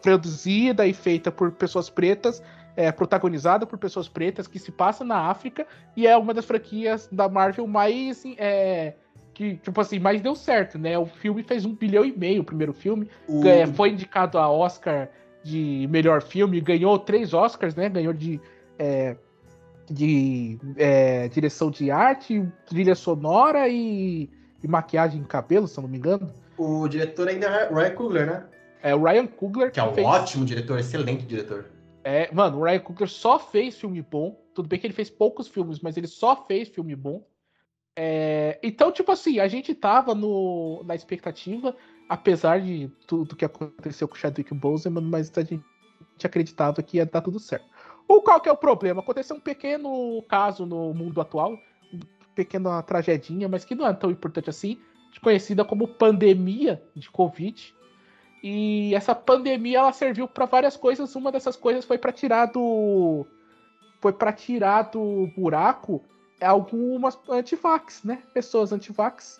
produzida 0.01 0.85
e 0.85 0.93
feita 0.93 1.31
por 1.31 1.51
pessoas 1.51 1.89
pretas 1.89 2.41
é, 2.76 2.91
protagonizada 2.91 3.65
por 3.65 3.80
pessoas 3.80 4.07
pretas, 4.07 4.47
que 4.47 4.59
se 4.59 4.72
passa 4.72 5.03
na 5.03 5.30
África 5.30 5.65
e 5.95 6.05
é 6.05 6.15
uma 6.17 6.34
das 6.34 6.45
franquias 6.45 7.07
da 7.11 7.30
Marvel 7.30 7.65
mais. 7.65 8.23
É, 8.38 8.93
que, 9.34 9.57
tipo 9.57 9.80
assim, 9.81 9.99
mais 9.99 10.22
deu 10.22 10.34
certo, 10.34 10.77
né? 10.80 10.97
O 10.97 11.05
filme 11.05 11.43
fez 11.43 11.65
um 11.65 11.73
bilhão 11.73 12.05
e 12.05 12.17
meio, 12.17 12.41
o 12.41 12.45
primeiro 12.45 12.73
filme. 12.73 13.09
O... 13.27 13.45
É, 13.45 13.67
foi 13.67 13.89
indicado 13.89 14.38
a 14.38 14.49
Oscar 14.49 15.09
de 15.43 15.88
melhor 15.91 16.22
filme, 16.22 16.59
ganhou 16.61 16.97
três 16.97 17.34
Oscars, 17.34 17.76
né? 17.76 17.89
Ganhou 17.89 18.13
de. 18.13 18.39
É, 18.77 19.15
de 19.89 20.57
é, 20.77 21.27
direção 21.30 21.69
de 21.69 21.91
arte, 21.91 22.43
trilha 22.65 22.95
sonora 22.95 23.68
e, 23.69 24.30
e, 24.64 24.68
maquiagem 24.68 25.22
em 25.22 25.23
cabelo, 25.23 25.68
se 25.68 25.77
eu 25.77 25.84
não 25.84 25.89
me 25.89 25.97
engano. 25.97 26.34
O 26.57 26.88
diretor 26.88 27.27
ainda 27.27 27.47
é 27.47 27.73
Ryan 27.73 27.95
Coogler, 27.95 28.26
né? 28.26 28.45
É 28.81 28.95
o 28.95 29.03
Ryan 29.03 29.27
Coogler. 29.27 29.68
Que, 29.68 29.73
que 29.73 29.80
é 29.80 29.84
um 29.84 29.93
fez... 29.93 30.07
ótimo 30.07 30.45
diretor, 30.45 30.80
excelente 30.80 31.26
diretor. 31.26 31.65
É, 32.03 32.31
mano, 32.34 32.60
o 32.60 32.64
Ryan 32.64 32.80
Coogler 32.80 33.10
só 33.10 33.39
fez 33.39 33.77
filme 33.77 34.02
bom. 34.02 34.39
Tudo 34.53 34.68
bem 34.68 34.80
que 34.80 34.88
ele 34.88 34.93
fez 34.93 35.10
poucos 35.10 35.47
filmes, 35.47 35.80
mas 35.80 35.97
ele 35.97 36.07
só 36.07 36.45
fez 36.45 36.69
filme 36.69 36.95
bom. 36.95 37.26
É, 37.97 38.60
então, 38.61 38.91
tipo 38.91 39.11
assim, 39.11 39.39
a 39.39 39.47
gente 39.47 39.73
tava 39.73 40.14
no, 40.14 40.84
na 40.85 40.95
expectativa, 40.95 41.76
apesar 42.10 42.61
de 42.61 42.91
tudo 43.07 43.35
que 43.35 43.45
aconteceu 43.45 44.07
com 44.07 44.15
o 44.15 44.18
Chadwick 44.18 44.53
Boseman, 44.53 45.03
mas 45.03 45.31
a 45.38 45.41
gente 45.41 45.64
acreditava 46.23 46.84
que 46.84 46.97
ia 46.97 47.06
dar 47.06 47.22
tudo 47.22 47.39
certo. 47.39 47.65
O 48.07 48.22
qual 48.22 48.40
que 48.40 48.49
é 48.49 48.52
o 48.52 48.57
problema? 48.57 49.02
Aconteceu 49.02 49.36
um 49.36 49.40
pequeno 49.40 50.23
caso 50.27 50.65
no 50.65 50.94
mundo 50.94 51.19
atual, 51.19 51.57
pequena 52.36 52.82
tragedinha, 52.84 53.48
mas 53.48 53.65
que 53.65 53.76
não 53.76 53.88
é 53.88 53.94
tão 53.94 54.11
importante 54.11 54.49
assim, 54.49 54.80
conhecida 55.22 55.64
como 55.64 55.88
pandemia 55.88 56.84
de 56.94 57.10
Covid, 57.10 57.73
e 58.48 58.94
essa 58.94 59.15
pandemia 59.15 59.80
ela 59.80 59.91
serviu 59.91 60.27
para 60.27 60.45
várias 60.45 60.77
coisas. 60.77 61.15
Uma 61.15 61.32
dessas 61.32 61.56
coisas 61.56 61.84
foi 61.84 61.98
para 61.98 62.11
tirar 62.11 62.45
do 62.45 63.26
foi 63.99 64.14
para 64.14 64.32
tirar 64.32 64.84
do 64.84 65.27
buraco 65.36 66.03
algumas 66.40 67.18
antivax, 67.27 68.03
né? 68.03 68.22
Pessoas 68.36 68.72
antivax. 68.72 69.40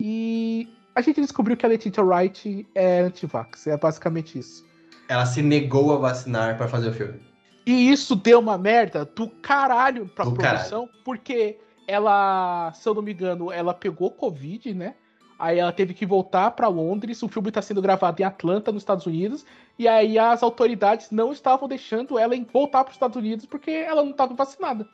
E 0.00 0.68
a 0.92 1.00
gente 1.00 1.20
descobriu 1.20 1.56
que 1.56 1.64
a 1.64 1.68
Letitia 1.68 2.02
Wright 2.02 2.66
é 2.74 3.02
antivax, 3.02 3.68
é 3.68 3.76
basicamente 3.76 4.40
isso. 4.40 4.66
Ela 5.08 5.24
se 5.24 5.40
negou 5.40 5.92
a 5.92 5.98
vacinar 5.98 6.56
para 6.56 6.66
fazer 6.66 6.88
o 6.88 6.92
filme. 6.92 7.20
E 7.64 7.90
isso 7.90 8.16
deu 8.16 8.40
uma 8.40 8.58
merda 8.58 9.04
do 9.04 9.28
caralho 9.28 10.08
pra 10.08 10.24
do 10.24 10.32
produção, 10.32 10.86
caralho. 10.86 11.04
porque 11.04 11.58
ela, 11.86 12.72
se 12.72 12.88
eu 12.88 12.94
não 12.94 13.02
me 13.02 13.12
engano, 13.12 13.52
ela 13.52 13.72
pegou 13.72 14.10
Covid, 14.10 14.74
né? 14.74 14.94
Aí 15.38 15.58
ela 15.58 15.72
teve 15.72 15.92
que 15.92 16.06
voltar 16.06 16.52
para 16.52 16.68
Londres. 16.68 17.22
O 17.22 17.28
filme 17.28 17.48
está 17.48 17.60
sendo 17.60 17.82
gravado 17.82 18.22
em 18.22 18.24
Atlanta, 18.24 18.70
nos 18.70 18.82
Estados 18.82 19.06
Unidos. 19.06 19.44
E 19.76 19.88
aí 19.88 20.18
as 20.18 20.42
autoridades 20.42 21.10
não 21.10 21.32
estavam 21.32 21.68
deixando 21.68 22.18
ela 22.18 22.34
voltar 22.52 22.84
para 22.84 22.90
os 22.90 22.96
Estados 22.96 23.16
Unidos 23.16 23.44
porque 23.46 23.70
ela 23.70 24.04
não 24.04 24.12
estava 24.12 24.34
vacinada. 24.34 24.86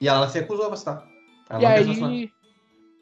E 0.00 0.08
ela 0.08 0.28
se 0.28 0.40
recusou 0.40 0.66
a 0.66 0.70
vacinar. 0.70 1.06
Ela 1.48 1.62
e 1.62 1.66
aí 1.66 2.32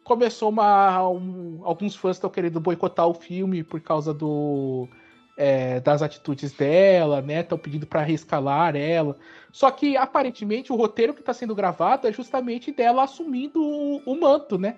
começou 0.04 0.50
uma. 0.50 1.08
Um, 1.08 1.60
alguns 1.64 1.96
fãs 1.96 2.16
estão 2.16 2.30
querendo 2.30 2.60
boicotar 2.60 3.06
o 3.06 3.14
filme 3.14 3.62
por 3.62 3.80
causa 3.80 4.14
do. 4.14 4.88
É, 5.36 5.80
das 5.80 6.00
atitudes 6.00 6.52
dela, 6.52 7.20
né? 7.20 7.40
Estão 7.40 7.58
pedindo 7.58 7.86
para 7.86 8.02
reescalar 8.02 8.74
ela. 8.74 9.16
Só 9.52 9.70
que 9.70 9.96
aparentemente 9.96 10.72
o 10.72 10.76
roteiro 10.76 11.12
que 11.12 11.20
está 11.20 11.34
sendo 11.34 11.54
gravado 11.54 12.08
é 12.08 12.12
justamente 12.12 12.72
dela 12.72 13.04
assumindo 13.04 13.62
o, 13.62 13.98
o 14.06 14.18
manto, 14.18 14.56
né? 14.58 14.76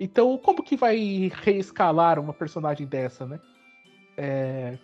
Então, 0.00 0.36
como 0.38 0.62
que 0.62 0.76
vai 0.76 1.30
reescalar 1.42 2.18
uma 2.18 2.32
personagem 2.32 2.86
dessa, 2.86 3.26
né? 3.26 3.38
É, 4.16 4.78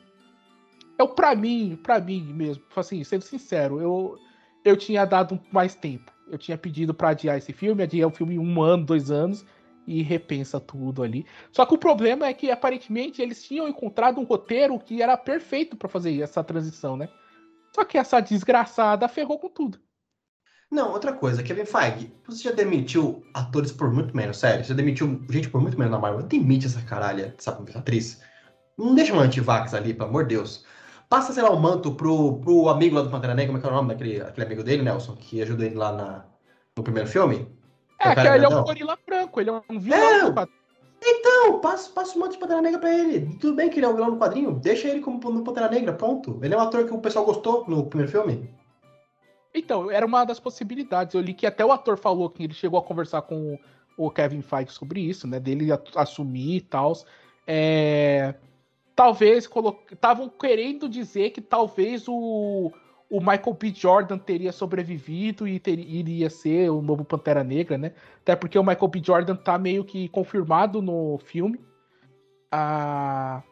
é 0.98 1.06
pra 1.06 1.34
mim, 1.34 1.78
pra 1.82 1.98
mim 1.98 2.32
mesmo, 2.34 2.62
assim, 2.74 3.02
sendo 3.02 3.22
sincero, 3.22 3.80
eu, 3.80 4.18
eu 4.64 4.76
tinha 4.76 5.04
dado 5.04 5.40
mais 5.50 5.74
tempo. 5.74 6.12
eu 6.28 6.38
tinha 6.38 6.58
pedido 6.58 6.92
para 6.92 7.10
adiar 7.10 7.38
esse 7.38 7.52
filme, 7.52 7.82
adiar 7.82 8.08
o 8.08 8.14
filme 8.14 8.38
um 8.38 8.62
ano, 8.62 8.84
dois 8.84 9.10
anos, 9.10 9.44
e 9.86 10.02
repensa 10.02 10.58
tudo 10.58 11.02
ali. 11.02 11.24
Só 11.52 11.64
que 11.64 11.74
o 11.74 11.78
problema 11.78 12.26
é 12.26 12.34
que 12.34 12.50
aparentemente 12.50 13.22
eles 13.22 13.42
tinham 13.42 13.68
encontrado 13.68 14.20
um 14.20 14.24
roteiro 14.24 14.78
que 14.78 15.00
era 15.00 15.16
perfeito 15.16 15.76
para 15.76 15.88
fazer 15.88 16.20
essa 16.20 16.42
transição, 16.42 16.96
né? 16.96 17.08
Só 17.74 17.84
que 17.84 17.98
essa 17.98 18.20
desgraçada 18.20 19.06
ferrou 19.08 19.38
com 19.38 19.48
tudo. 19.48 19.78
Não, 20.70 20.92
outra 20.92 21.12
coisa, 21.12 21.42
Kevin 21.42 21.64
Feige, 21.64 22.12
você 22.26 22.42
já 22.42 22.50
demitiu 22.50 23.24
atores 23.32 23.70
por 23.70 23.92
muito 23.92 24.16
menos, 24.16 24.38
sério? 24.38 24.64
Você 24.64 24.74
demitiu 24.74 25.24
gente 25.30 25.48
por 25.48 25.60
muito 25.60 25.78
menos 25.78 25.92
na 25.92 25.98
Marvel. 25.98 26.22
Demite 26.22 26.66
essa 26.66 26.82
caralha, 26.82 27.34
essa 27.38 27.52
atriz. 27.74 28.20
Não 28.76 28.94
deixa 28.94 29.14
um 29.14 29.20
antivax 29.20 29.74
ali, 29.74 29.94
pelo 29.94 30.08
amor 30.08 30.24
de 30.24 30.34
Deus. 30.34 30.64
Passa, 31.08 31.32
sei 31.32 31.42
lá, 31.42 31.50
o 31.50 31.56
um 31.56 31.60
manto 31.60 31.94
pro, 31.94 32.40
pro 32.40 32.68
amigo 32.68 32.96
lá 32.96 33.02
do 33.02 33.10
Pantera 33.10 33.34
Negra, 33.34 33.52
como 33.52 33.58
é 33.58 33.60
que 33.60 33.66
é 33.66 33.70
o 33.70 33.74
nome 33.74 33.88
daquele 33.90 34.20
aquele 34.20 34.46
amigo 34.46 34.64
dele, 34.64 34.82
Nelson, 34.82 35.14
que 35.14 35.40
ajudou 35.40 35.64
ele 35.64 35.76
lá 35.76 35.92
na, 35.92 36.24
no 36.76 36.82
primeiro 36.82 37.08
filme? 37.08 37.46
É, 38.00 38.14
que 38.14 38.20
ele 38.20 38.44
é 38.44 38.48
um 38.48 38.62
gorila 38.62 38.96
branco, 39.26 39.40
ele 39.40 39.50
é 39.50 39.62
um 39.70 39.78
vilão. 39.78 40.34
É, 40.38 40.46
então, 41.08 41.60
passa, 41.60 41.90
passa 41.90 42.16
um 42.16 42.20
monte 42.20 42.32
de 42.32 42.38
Pantera 42.38 42.62
Negra 42.62 42.80
pra 42.80 42.92
ele. 42.92 43.36
Tudo 43.38 43.54
bem 43.54 43.68
que 43.68 43.78
ele 43.78 43.86
é 43.86 43.88
um 43.88 43.94
vilão 43.94 44.10
no 44.10 44.18
quadrinho, 44.18 44.52
deixa 44.52 44.88
ele 44.88 45.00
como 45.00 45.18
no 45.30 45.44
Pantera 45.44 45.68
Negra, 45.68 45.92
pronto. 45.92 46.38
Ele 46.42 46.54
é 46.54 46.56
um 46.56 46.60
ator 46.60 46.86
que 46.86 46.94
o 46.94 47.00
pessoal 47.00 47.24
gostou 47.24 47.64
no 47.68 47.86
primeiro 47.86 48.10
filme. 48.10 48.48
Então, 49.54 49.90
era 49.90 50.04
uma 50.04 50.24
das 50.24 50.40
possibilidades. 50.40 51.14
Eu 51.14 51.20
li 51.20 51.34
que 51.34 51.46
até 51.46 51.64
o 51.64 51.72
ator 51.72 51.96
falou 51.96 52.30
que 52.30 52.44
ele 52.44 52.54
chegou 52.54 52.78
a 52.78 52.82
conversar 52.82 53.22
com 53.22 53.58
o 53.96 54.10
Kevin 54.10 54.42
Feige 54.42 54.72
sobre 54.72 55.00
isso, 55.00 55.26
né? 55.26 55.40
Dele 55.40 55.68
assumir 55.94 56.56
e 56.56 56.60
tal. 56.60 56.92
É... 57.46 58.34
Talvez 58.94 59.48
estavam 59.92 60.28
querendo 60.28 60.88
dizer 60.88 61.30
que 61.30 61.40
talvez 61.40 62.08
o, 62.08 62.72
o 63.08 63.20
Michael 63.20 63.56
B. 63.58 63.72
Jordan 63.74 64.18
teria 64.18 64.52
sobrevivido 64.52 65.46
e 65.46 65.58
ter, 65.58 65.78
iria 65.78 66.28
ser 66.28 66.70
o 66.70 66.82
novo 66.82 67.04
Pantera 67.04 67.44
Negra, 67.44 67.78
né? 67.78 67.92
Até 68.20 68.34
porque 68.34 68.58
o 68.58 68.64
Michael 68.64 68.88
B. 68.88 69.02
Jordan 69.04 69.36
tá 69.36 69.56
meio 69.56 69.84
que 69.84 70.08
confirmado 70.08 70.82
no 70.82 71.18
filme. 71.18 71.60
Ah, 72.50 73.42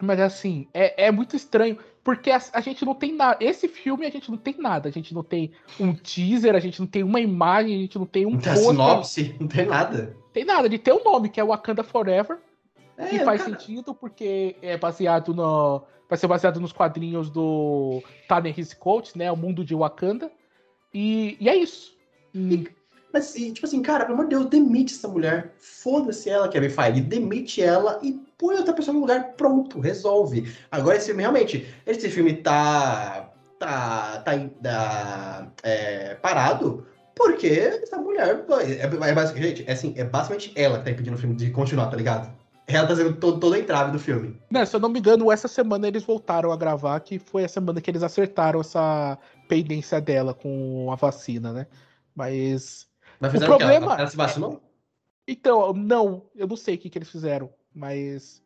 mas 0.00 0.20
assim, 0.20 0.68
é, 0.72 1.06
é 1.06 1.10
muito 1.10 1.34
estranho, 1.34 1.78
porque 2.04 2.30
a, 2.30 2.40
a, 2.52 2.60
gente 2.60 2.84
não 2.84 2.94
tem 2.94 3.14
nada. 3.14 3.42
Esse 3.42 3.68
filme 3.68 4.06
a 4.06 4.10
gente 4.10 4.30
não 4.30 4.38
tem 4.38 4.56
nada. 4.58 4.88
A 4.88 4.92
gente 4.92 5.14
não 5.14 5.22
tem 5.22 5.52
um 5.80 5.94
teaser, 5.94 6.54
a 6.54 6.60
gente 6.60 6.78
não 6.80 6.86
tem 6.86 7.02
uma 7.02 7.20
imagem, 7.20 7.74
a 7.74 7.78
gente 7.78 7.98
não 7.98 8.06
tem 8.06 8.26
um. 8.26 8.32
Não 8.32 8.40
tem 8.40 8.56
sinopse, 8.56 9.34
não 9.40 9.48
tem 9.48 9.66
nada. 9.66 10.16
Tem 10.32 10.44
nada, 10.44 10.68
de 10.68 10.78
ter 10.78 10.92
um 10.92 11.02
nome, 11.02 11.28
que 11.28 11.40
é 11.40 11.44
Wakanda 11.44 11.82
Forever. 11.82 12.38
É, 12.96 13.06
que 13.06 13.18
faz 13.20 13.42
cara... 13.42 13.52
sentido, 13.52 13.94
porque 13.94 14.56
é 14.60 14.76
baseado 14.76 15.32
no 15.32 15.82
vai 16.08 16.18
ser 16.18 16.26
baseado 16.26 16.60
nos 16.60 16.72
quadrinhos 16.72 17.30
do 17.30 18.02
Ta-Nehisi 18.26 18.76
Coates, 18.76 19.14
né? 19.14 19.30
O 19.30 19.36
mundo 19.36 19.64
de 19.64 19.74
Wakanda. 19.74 20.30
E, 20.92 21.36
e 21.40 21.48
é 21.48 21.56
isso. 21.56 21.96
E, 22.34 22.68
mas, 23.12 23.32
tipo 23.32 23.66
assim, 23.66 23.82
cara, 23.82 24.04
pelo 24.04 24.14
amor 24.14 24.28
de 24.28 24.36
Deus, 24.36 24.46
demite 24.46 24.94
essa 24.94 25.08
mulher. 25.08 25.54
Foda-se 25.58 26.28
ela, 26.28 26.48
Kevin 26.48 26.68
Feige. 26.68 27.00
Demite 27.00 27.62
ela 27.62 27.98
e 28.02 28.12
põe 28.36 28.56
outra 28.56 28.74
pessoa 28.74 28.94
no 28.94 29.00
lugar. 29.00 29.32
Pronto, 29.32 29.80
resolve. 29.80 30.52
Agora, 30.70 30.96
esse 30.96 31.06
filme, 31.06 31.22
realmente, 31.22 31.66
esse 31.86 32.08
filme 32.10 32.34
tá. 32.34 33.32
tá. 33.58 34.20
tá, 34.20 34.36
tá 34.62 35.52
é, 35.62 36.14
parado. 36.16 36.86
Porque 37.14 37.48
essa 37.48 37.96
mulher. 37.98 38.44
É, 38.60 38.82
é, 38.82 39.14
basicamente, 39.14 39.58
gente, 39.58 39.68
é, 39.68 39.72
assim, 39.72 39.94
é 39.96 40.04
basicamente 40.04 40.52
ela 40.54 40.78
que 40.78 40.84
tá 40.84 40.90
impedindo 40.90 41.16
o 41.16 41.18
filme 41.18 41.34
de 41.34 41.50
continuar, 41.50 41.88
tá 41.88 41.96
ligado? 41.96 42.30
Ela 42.68 42.86
tá 42.86 42.94
sendo 42.94 43.16
todo, 43.16 43.40
toda 43.40 43.56
a 43.56 43.58
entrave 43.58 43.92
do 43.92 43.98
filme. 43.98 44.38
Não, 44.50 44.64
se 44.64 44.76
eu 44.76 44.80
não 44.80 44.90
me 44.90 44.98
engano, 44.98 45.32
essa 45.32 45.48
semana 45.48 45.88
eles 45.88 46.04
voltaram 46.04 46.52
a 46.52 46.56
gravar, 46.56 47.00
que 47.00 47.18
foi 47.18 47.42
a 47.42 47.48
semana 47.48 47.80
que 47.80 47.90
eles 47.90 48.02
acertaram 48.02 48.60
essa 48.60 49.18
pendência 49.48 49.98
dela 50.02 50.34
com 50.34 50.92
a 50.92 50.94
vacina, 50.94 51.50
né? 51.50 51.66
Mas. 52.14 52.86
Mas 53.18 53.32
o 53.34 53.38
problema. 53.38 53.86
Ela, 53.86 54.00
ela 54.00 54.06
se 54.06 54.16
vacinou? 54.16 54.62
Então, 55.26 55.72
não, 55.72 56.26
eu 56.36 56.46
não 56.46 56.56
sei 56.56 56.74
o 56.74 56.78
que, 56.78 56.90
que 56.90 56.98
eles 56.98 57.10
fizeram, 57.10 57.50
mas. 57.74 58.42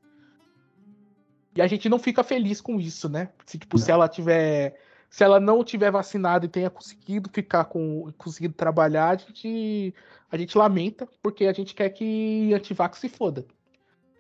E 1.57 1.61
a 1.61 1.67
gente 1.67 1.89
não 1.89 1.99
fica 1.99 2.23
feliz 2.23 2.61
com 2.61 2.79
isso, 2.79 3.09
né? 3.09 3.29
Se, 3.45 3.59
tipo, 3.59 3.77
se 3.77 3.91
ela 3.91 4.09
tiver. 4.09 4.79
Se 5.11 5.25
ela 5.25 5.41
não 5.41 5.65
tiver 5.65 5.91
vacinada 5.91 6.47
e 6.47 6.49
tenha 6.49 6.71
conseguido 6.71 7.29
ficar 7.29 7.65
com. 7.65 8.13
conseguido 8.17 8.55
trabalhar, 8.55 9.11
a 9.11 9.17
gente. 9.17 9.93
A 10.31 10.37
gente 10.37 10.57
lamenta, 10.57 11.09
porque 11.21 11.45
a 11.47 11.53
gente 11.53 11.75
quer 11.75 11.91
que 11.91 12.55
antivax 12.55 13.01
se 13.01 13.09
foda. 13.09 13.45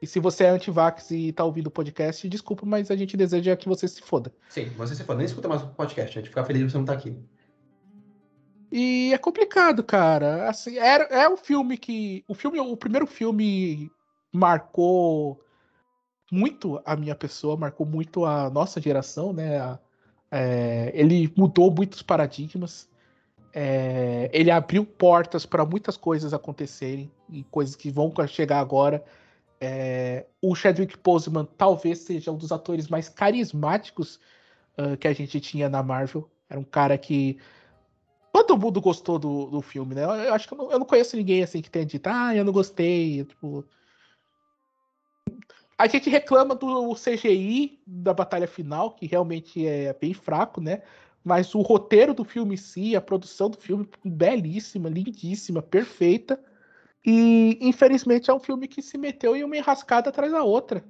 E 0.02 0.06
se 0.06 0.18
você 0.18 0.42
é 0.42 0.48
anti-vax 0.48 1.12
e 1.12 1.30
tá 1.30 1.44
ouvindo 1.44 1.68
o 1.68 1.70
podcast, 1.70 2.28
desculpa, 2.28 2.66
mas 2.66 2.90
a 2.90 2.96
gente 2.96 3.16
deseja 3.16 3.54
que 3.54 3.68
você 3.68 3.86
se 3.86 4.02
foda. 4.02 4.34
Sim, 4.48 4.64
você 4.70 4.96
se 4.96 5.04
foda. 5.04 5.18
Nem 5.18 5.26
escuta 5.26 5.48
mais 5.48 5.62
o 5.62 5.68
podcast, 5.68 6.18
a 6.18 6.20
gente 6.20 6.28
fica 6.28 6.44
feliz 6.44 6.64
de 6.64 6.72
você 6.72 6.76
não 6.76 6.82
estar 6.82 6.94
tá 6.94 6.98
aqui. 6.98 7.16
E 8.72 9.12
é 9.14 9.18
complicado, 9.18 9.84
cara. 9.84 10.48
Assim, 10.48 10.76
é, 10.76 11.22
é 11.22 11.28
um 11.28 11.36
filme 11.36 11.78
que. 11.78 12.24
O 12.26 12.34
filme, 12.34 12.58
o 12.58 12.76
primeiro 12.76 13.06
filme 13.06 13.92
marcou 14.32 15.40
muito 16.32 16.82
a 16.84 16.96
minha 16.96 17.14
pessoa, 17.14 17.56
marcou 17.56 17.86
muito 17.86 18.24
a 18.24 18.50
nossa 18.50 18.80
geração, 18.80 19.32
né? 19.32 19.78
É, 20.32 20.90
ele 20.94 21.32
mudou 21.36 21.70
muitos 21.70 22.02
paradigmas. 22.02 22.88
É, 23.54 24.28
ele 24.32 24.50
abriu 24.50 24.84
portas 24.84 25.46
para 25.46 25.64
muitas 25.64 25.96
coisas 25.96 26.34
acontecerem 26.34 27.08
e 27.30 27.44
coisas 27.44 27.76
que 27.76 27.88
vão 27.88 28.12
chegar 28.26 28.58
agora 28.58 29.04
é, 29.64 30.26
o 30.42 30.56
Chadwick 30.56 30.98
Boseman 30.98 31.46
talvez 31.56 32.00
seja 32.00 32.32
um 32.32 32.36
dos 32.36 32.50
atores 32.50 32.88
mais 32.88 33.08
carismáticos 33.08 34.18
uh, 34.76 34.96
que 34.96 35.06
a 35.06 35.12
gente 35.12 35.40
tinha 35.40 35.68
na 35.68 35.84
Marvel. 35.84 36.28
Era 36.50 36.58
um 36.58 36.64
cara 36.64 36.98
que 36.98 37.38
todo 38.32 38.58
mundo 38.58 38.80
gostou 38.80 39.20
do, 39.20 39.46
do 39.46 39.62
filme, 39.62 39.94
né? 39.94 40.02
Eu, 40.02 40.10
eu 40.10 40.34
acho 40.34 40.48
que 40.48 40.54
eu 40.54 40.58
não, 40.58 40.72
eu 40.72 40.80
não, 40.80 40.84
conheço 40.84 41.16
ninguém 41.16 41.44
assim 41.44 41.62
que 41.62 41.70
tenha 41.70 41.86
dito, 41.86 42.08
ah, 42.08 42.34
eu 42.34 42.44
não 42.44 42.52
gostei. 42.52 43.24
Tipo... 43.24 43.64
A 45.78 45.86
gente 45.86 46.10
reclama 46.10 46.56
do 46.56 46.96
CGI 46.96 47.80
da 47.86 48.12
batalha 48.12 48.48
final, 48.48 48.90
que 48.90 49.06
realmente 49.06 49.64
é 49.64 49.92
bem 49.92 50.12
fraco, 50.12 50.60
né? 50.60 50.82
Mas 51.22 51.54
o 51.54 51.60
roteiro 51.60 52.12
do 52.12 52.24
filme 52.24 52.54
em 52.54 52.58
si, 52.58 52.96
a 52.96 53.00
produção 53.00 53.48
do 53.48 53.58
filme, 53.58 53.88
belíssima, 54.04 54.88
lindíssima, 54.88 55.62
perfeita. 55.62 56.42
E, 57.04 57.58
infelizmente, 57.60 58.30
é 58.30 58.34
um 58.34 58.38
filme 58.38 58.68
que 58.68 58.80
se 58.80 58.96
meteu 58.96 59.34
em 59.34 59.42
uma 59.42 59.56
enrascada 59.56 60.10
atrás 60.10 60.30
da 60.30 60.42
outra. 60.42 60.84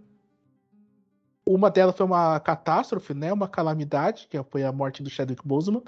Uma 1.45 1.71
delas 1.71 1.97
foi 1.97 2.07
uma 2.07 2.39
catástrofe, 2.39 3.15
né? 3.15 3.33
Uma 3.33 3.49
calamidade, 3.49 4.27
que 4.29 4.41
foi 4.45 4.63
a 4.63 4.73
morte 4.73 5.03
do 5.03 5.11
Chadwick 5.11 5.47
Boseman. 5.47 5.83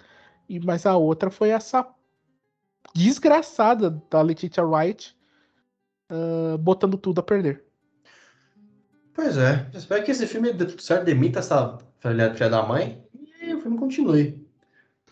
E, 0.49 0.59
mas 0.59 0.87
a 0.87 0.97
outra 0.97 1.31
foi 1.31 1.51
essa 1.51 1.87
desgraçada 2.95 4.03
da 4.11 4.23
Letitia 4.23 4.65
Wright 4.65 5.17
uh, 6.11 6.59
botando 6.59 6.97
tudo 6.97 7.21
a 7.21 7.23
perder. 7.23 7.65
Pois 9.13 9.37
é. 9.37 9.69
Espero 9.73 10.05
que 10.05 10.11
esse 10.11 10.27
filme 10.27 10.53
dê 10.53 10.67
tudo 10.67 10.83
certo, 10.83 11.05
demita 11.05 11.39
essa 11.39 11.79
filha, 12.01 12.31
da 12.31 12.63
mãe 12.63 13.07
e 13.41 13.55
o 13.55 13.61
filme 13.61 13.79
continue. 13.79 14.45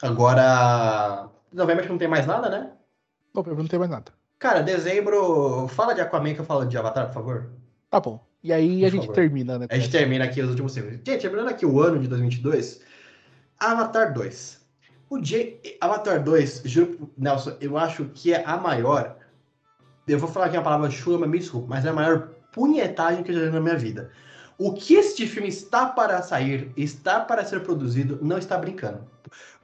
Agora, 0.00 1.30
novembro 1.52 1.88
não 1.88 1.98
tem 1.98 2.08
mais 2.08 2.26
nada, 2.26 2.50
né? 2.50 2.72
Novembro 3.32 3.62
não 3.62 3.68
tem 3.68 3.78
mais 3.78 3.90
nada. 3.90 4.12
Cara, 4.42 4.60
dezembro. 4.60 5.68
Fala 5.68 5.94
de 5.94 6.00
Aquaman 6.00 6.34
que 6.34 6.40
eu 6.40 6.44
falo 6.44 6.64
de 6.64 6.76
Avatar, 6.76 7.06
por 7.06 7.14
favor. 7.14 7.50
Tá 7.88 8.00
bom. 8.00 8.18
E 8.42 8.52
aí 8.52 8.80
por 8.80 8.86
a 8.86 8.90
gente 8.90 9.00
favor. 9.02 9.14
termina, 9.14 9.56
né? 9.56 9.66
A 9.70 9.78
gente 9.78 9.92
termina 9.92 10.24
aqui 10.24 10.42
os 10.42 10.50
últimos 10.50 10.74
filmes. 10.74 10.94
Gente, 10.94 11.20
terminando 11.20 11.46
aqui 11.46 11.64
o 11.64 11.80
ano 11.80 12.00
de 12.00 12.08
2022, 12.08 12.80
Avatar 13.60 14.12
2. 14.12 14.60
O 15.08 15.20
J... 15.20 15.78
Avatar 15.80 16.24
2, 16.24 16.62
juro, 16.64 17.08
Nelson, 17.16 17.56
eu 17.60 17.78
acho 17.78 18.06
que 18.06 18.34
é 18.34 18.42
a 18.44 18.56
maior. 18.56 19.16
Eu 20.08 20.18
vou 20.18 20.28
falar 20.28 20.46
aqui 20.46 20.56
a 20.56 20.62
palavra 20.62 20.90
chula, 20.90 21.18
mas 21.18 21.30
me 21.30 21.38
desculpa, 21.38 21.68
mas 21.68 21.84
é 21.84 21.90
a 21.90 21.92
maior 21.92 22.30
punhetagem 22.50 23.22
que 23.22 23.30
eu 23.30 23.36
já 23.36 23.44
vi 23.44 23.50
na 23.52 23.60
minha 23.60 23.76
vida. 23.76 24.10
O 24.58 24.72
que 24.72 24.94
este 24.94 25.26
filme 25.26 25.48
está 25.48 25.86
para 25.86 26.22
sair, 26.22 26.72
está 26.76 27.20
para 27.20 27.44
ser 27.44 27.62
produzido, 27.62 28.18
não 28.22 28.38
está 28.38 28.56
brincando. 28.56 29.06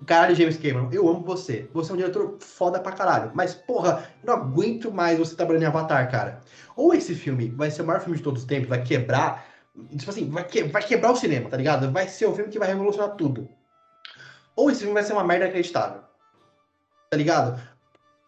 Caralho, 0.07 0.35
James 0.35 0.57
Cameron, 0.57 0.89
eu 0.93 1.09
amo 1.09 1.21
você. 1.21 1.69
Você 1.73 1.91
é 1.91 1.95
um 1.95 1.99
diretor 1.99 2.37
foda 2.41 2.81
pra 2.81 2.93
caralho. 2.93 3.31
Mas, 3.35 3.55
porra, 3.55 4.09
não 4.25 4.35
aguento 4.35 4.93
mais 4.93 5.19
você 5.19 5.35
trabalhando 5.35 5.65
em 5.65 5.67
Avatar, 5.67 6.11
cara. 6.11 6.41
Ou 6.77 6.95
esse 6.95 7.15
filme 7.15 7.49
vai 7.51 7.71
ser 7.71 7.83
o 7.83 7.87
maior 7.87 8.01
filme 8.01 8.17
de 8.17 8.23
todos 8.23 8.43
os 8.43 8.49
tempos, 8.49 8.69
vai 8.69 8.83
quebrar. 8.83 9.47
Tipo 9.97 10.11
assim, 10.11 10.29
vai, 10.31 10.45
que, 10.45 10.65
vai 10.65 10.83
quebrar 10.83 11.13
o 11.13 11.17
cinema, 11.17 11.51
tá 11.51 11.57
ligado? 11.57 11.91
Vai 11.91 12.09
ser 12.09 12.27
o 12.27 12.35
filme 12.35 12.51
que 12.51 12.59
vai 12.59 12.69
revolucionar 12.69 13.17
tudo. 13.17 13.49
Ou 14.57 14.71
esse 14.71 14.81
filme 14.81 14.95
vai 14.95 15.03
ser 15.03 15.13
uma 15.13 15.25
merda 15.25 15.47
acreditável. 15.47 16.01
Tá 17.11 17.17
ligado? 17.17 17.61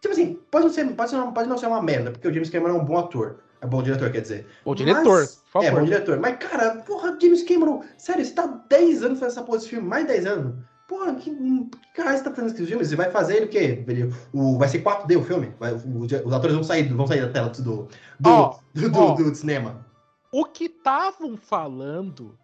Tipo 0.01 0.13
assim, 0.13 0.39
pode 0.49 0.65
não 0.65 0.73
ser, 0.73 0.85
pode, 0.93 1.33
pode 1.33 1.49
não 1.49 1.57
ser 1.57 1.67
uma 1.67 1.81
merda, 1.81 2.11
porque 2.11 2.27
o 2.27 2.33
James 2.33 2.49
Cameron 2.49 2.77
é 2.77 2.81
um 2.81 2.85
bom 2.85 2.97
ator. 2.97 3.39
É 3.61 3.67
bom 3.67 3.83
diretor, 3.83 4.11
quer 4.11 4.21
dizer. 4.21 4.47
Bom 4.65 4.73
diretor, 4.73 5.19
Mas, 5.19 5.35
por 5.35 5.51
favor. 5.51 5.67
É, 5.67 5.71
bom 5.71 5.83
diretor. 5.83 6.19
Mas, 6.19 6.37
cara, 6.37 6.77
porra, 6.77 7.15
James 7.21 7.43
Cameron, 7.43 7.83
sério, 7.95 8.25
você 8.25 8.33
tá 8.33 8.47
10 8.67 9.03
anos 9.03 9.19
fazendo 9.19 9.31
essa 9.31 9.43
porra 9.43 9.57
desse 9.59 9.69
filme, 9.69 9.87
mais 9.87 10.07
10 10.07 10.25
anos. 10.25 10.55
Porra, 10.87 11.13
que, 11.15 11.29
que 11.29 11.93
caralho 11.95 12.17
você 12.17 12.23
tá 12.23 12.31
fazendo 12.31 12.53
esses 12.53 12.67
filmes? 12.67 12.89
Você 12.89 12.95
vai 12.95 13.11
fazer 13.11 13.37
ele 13.37 13.45
o 13.45 13.49
quê? 13.49 13.85
O, 14.33 14.57
vai 14.57 14.67
ser 14.67 14.83
4D 14.83 15.17
o 15.17 15.23
filme? 15.23 15.53
Vai, 15.59 15.73
o, 15.73 15.99
os 15.99 16.33
atores 16.33 16.53
vão 16.53 16.63
sair, 16.63 16.91
vão 16.91 17.07
sair 17.07 17.21
da 17.21 17.29
tela 17.29 17.49
do, 17.49 17.61
do, 17.61 17.87
oh, 18.25 18.59
do, 18.73 18.89
do, 18.89 18.99
oh, 18.99 19.13
do, 19.13 19.35
cinema. 19.35 19.85
O 20.31 20.43
que 20.43 20.65
estavam 20.65 21.37
falando 21.37 22.37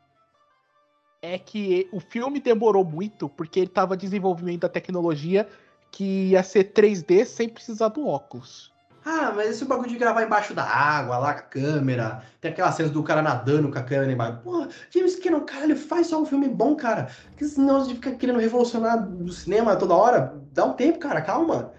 é 1.22 1.38
que 1.38 1.90
o 1.92 2.00
filme 2.00 2.40
demorou 2.40 2.86
muito 2.86 3.28
porque 3.28 3.60
ele 3.60 3.68
estava 3.68 3.98
desenvolvendo 3.98 4.66
a 4.66 4.70
tecnologia 4.70 5.48
que 5.92 6.30
ia 6.30 6.44
ser 6.44 6.72
3D 6.72 7.26
sem 7.26 7.50
precisar 7.50 7.90
do 7.90 8.06
óculos. 8.08 8.72
Ah, 9.10 9.32
mas 9.34 9.52
esse 9.52 9.64
bagulho 9.64 9.88
de 9.88 9.98
gravar 9.98 10.22
embaixo 10.22 10.54
da 10.54 10.66
água, 10.66 11.18
lá 11.18 11.34
com 11.34 11.40
a 11.40 11.44
câmera, 11.44 12.22
tem 12.42 12.52
aquelas 12.52 12.76
cenas 12.76 12.92
do 12.92 13.02
cara 13.02 13.22
nadando 13.22 13.72
com 13.72 13.80
a 13.80 13.82
câmera 13.82 14.12
embaixo. 14.12 14.40
Porra, 14.40 14.68
James 14.94 15.16
Cameron, 15.16 15.46
cara, 15.46 15.64
ele 15.64 15.78
faz 15.78 16.08
só 16.08 16.22
um 16.22 16.26
filme 16.26 16.50
bom, 16.50 16.76
cara. 16.76 17.08
Que 17.38 17.46
senão 17.46 17.88
de 17.88 17.94
ficar 17.94 18.12
querendo 18.12 18.38
revolucionar 18.38 19.10
o 19.10 19.32
cinema 19.32 19.78
toda 19.78 19.94
hora, 19.94 20.36
dá 20.52 20.66
um 20.66 20.74
tempo, 20.74 21.00
cara, 21.00 21.22
calma. 21.22 21.72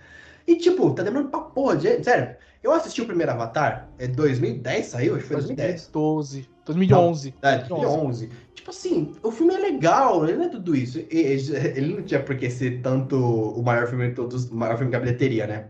E 0.46 0.56
tipo, 0.56 0.90
tá 0.94 1.02
demorando 1.02 1.28
pra 1.28 1.40
porra, 1.40 1.78
sério. 1.78 2.34
Eu 2.62 2.72
assisti 2.72 3.02
o 3.02 3.06
primeiro 3.06 3.30
Avatar, 3.30 3.90
é 3.98 4.08
2010 4.08 4.86
saiu? 4.86 5.14
Acho 5.14 5.22
que 5.24 5.28
foi 5.28 5.36
2010. 5.36 5.90
2012, 5.92 6.48
2011. 6.64 7.34
Não, 7.42 7.50
é, 7.50 7.58
2011. 7.58 8.30
Tipo 8.54 8.70
assim, 8.70 9.14
o 9.22 9.30
filme 9.30 9.54
é 9.54 9.58
legal, 9.58 10.24
ele 10.26 10.38
não 10.38 10.46
é 10.46 10.48
tudo 10.48 10.74
isso. 10.74 11.04
Ele 11.10 11.94
não 11.94 12.02
tinha 12.02 12.22
por 12.22 12.38
que 12.38 12.48
ser 12.48 12.80
tanto 12.80 13.16
o 13.16 13.62
maior 13.62 13.86
filme 13.86 14.08
de 14.08 14.14
todos, 14.14 14.50
o 14.50 14.56
maior 14.56 14.78
filme 14.78 14.90
da 14.90 14.98
bilheteria, 14.98 15.46
né? 15.46 15.66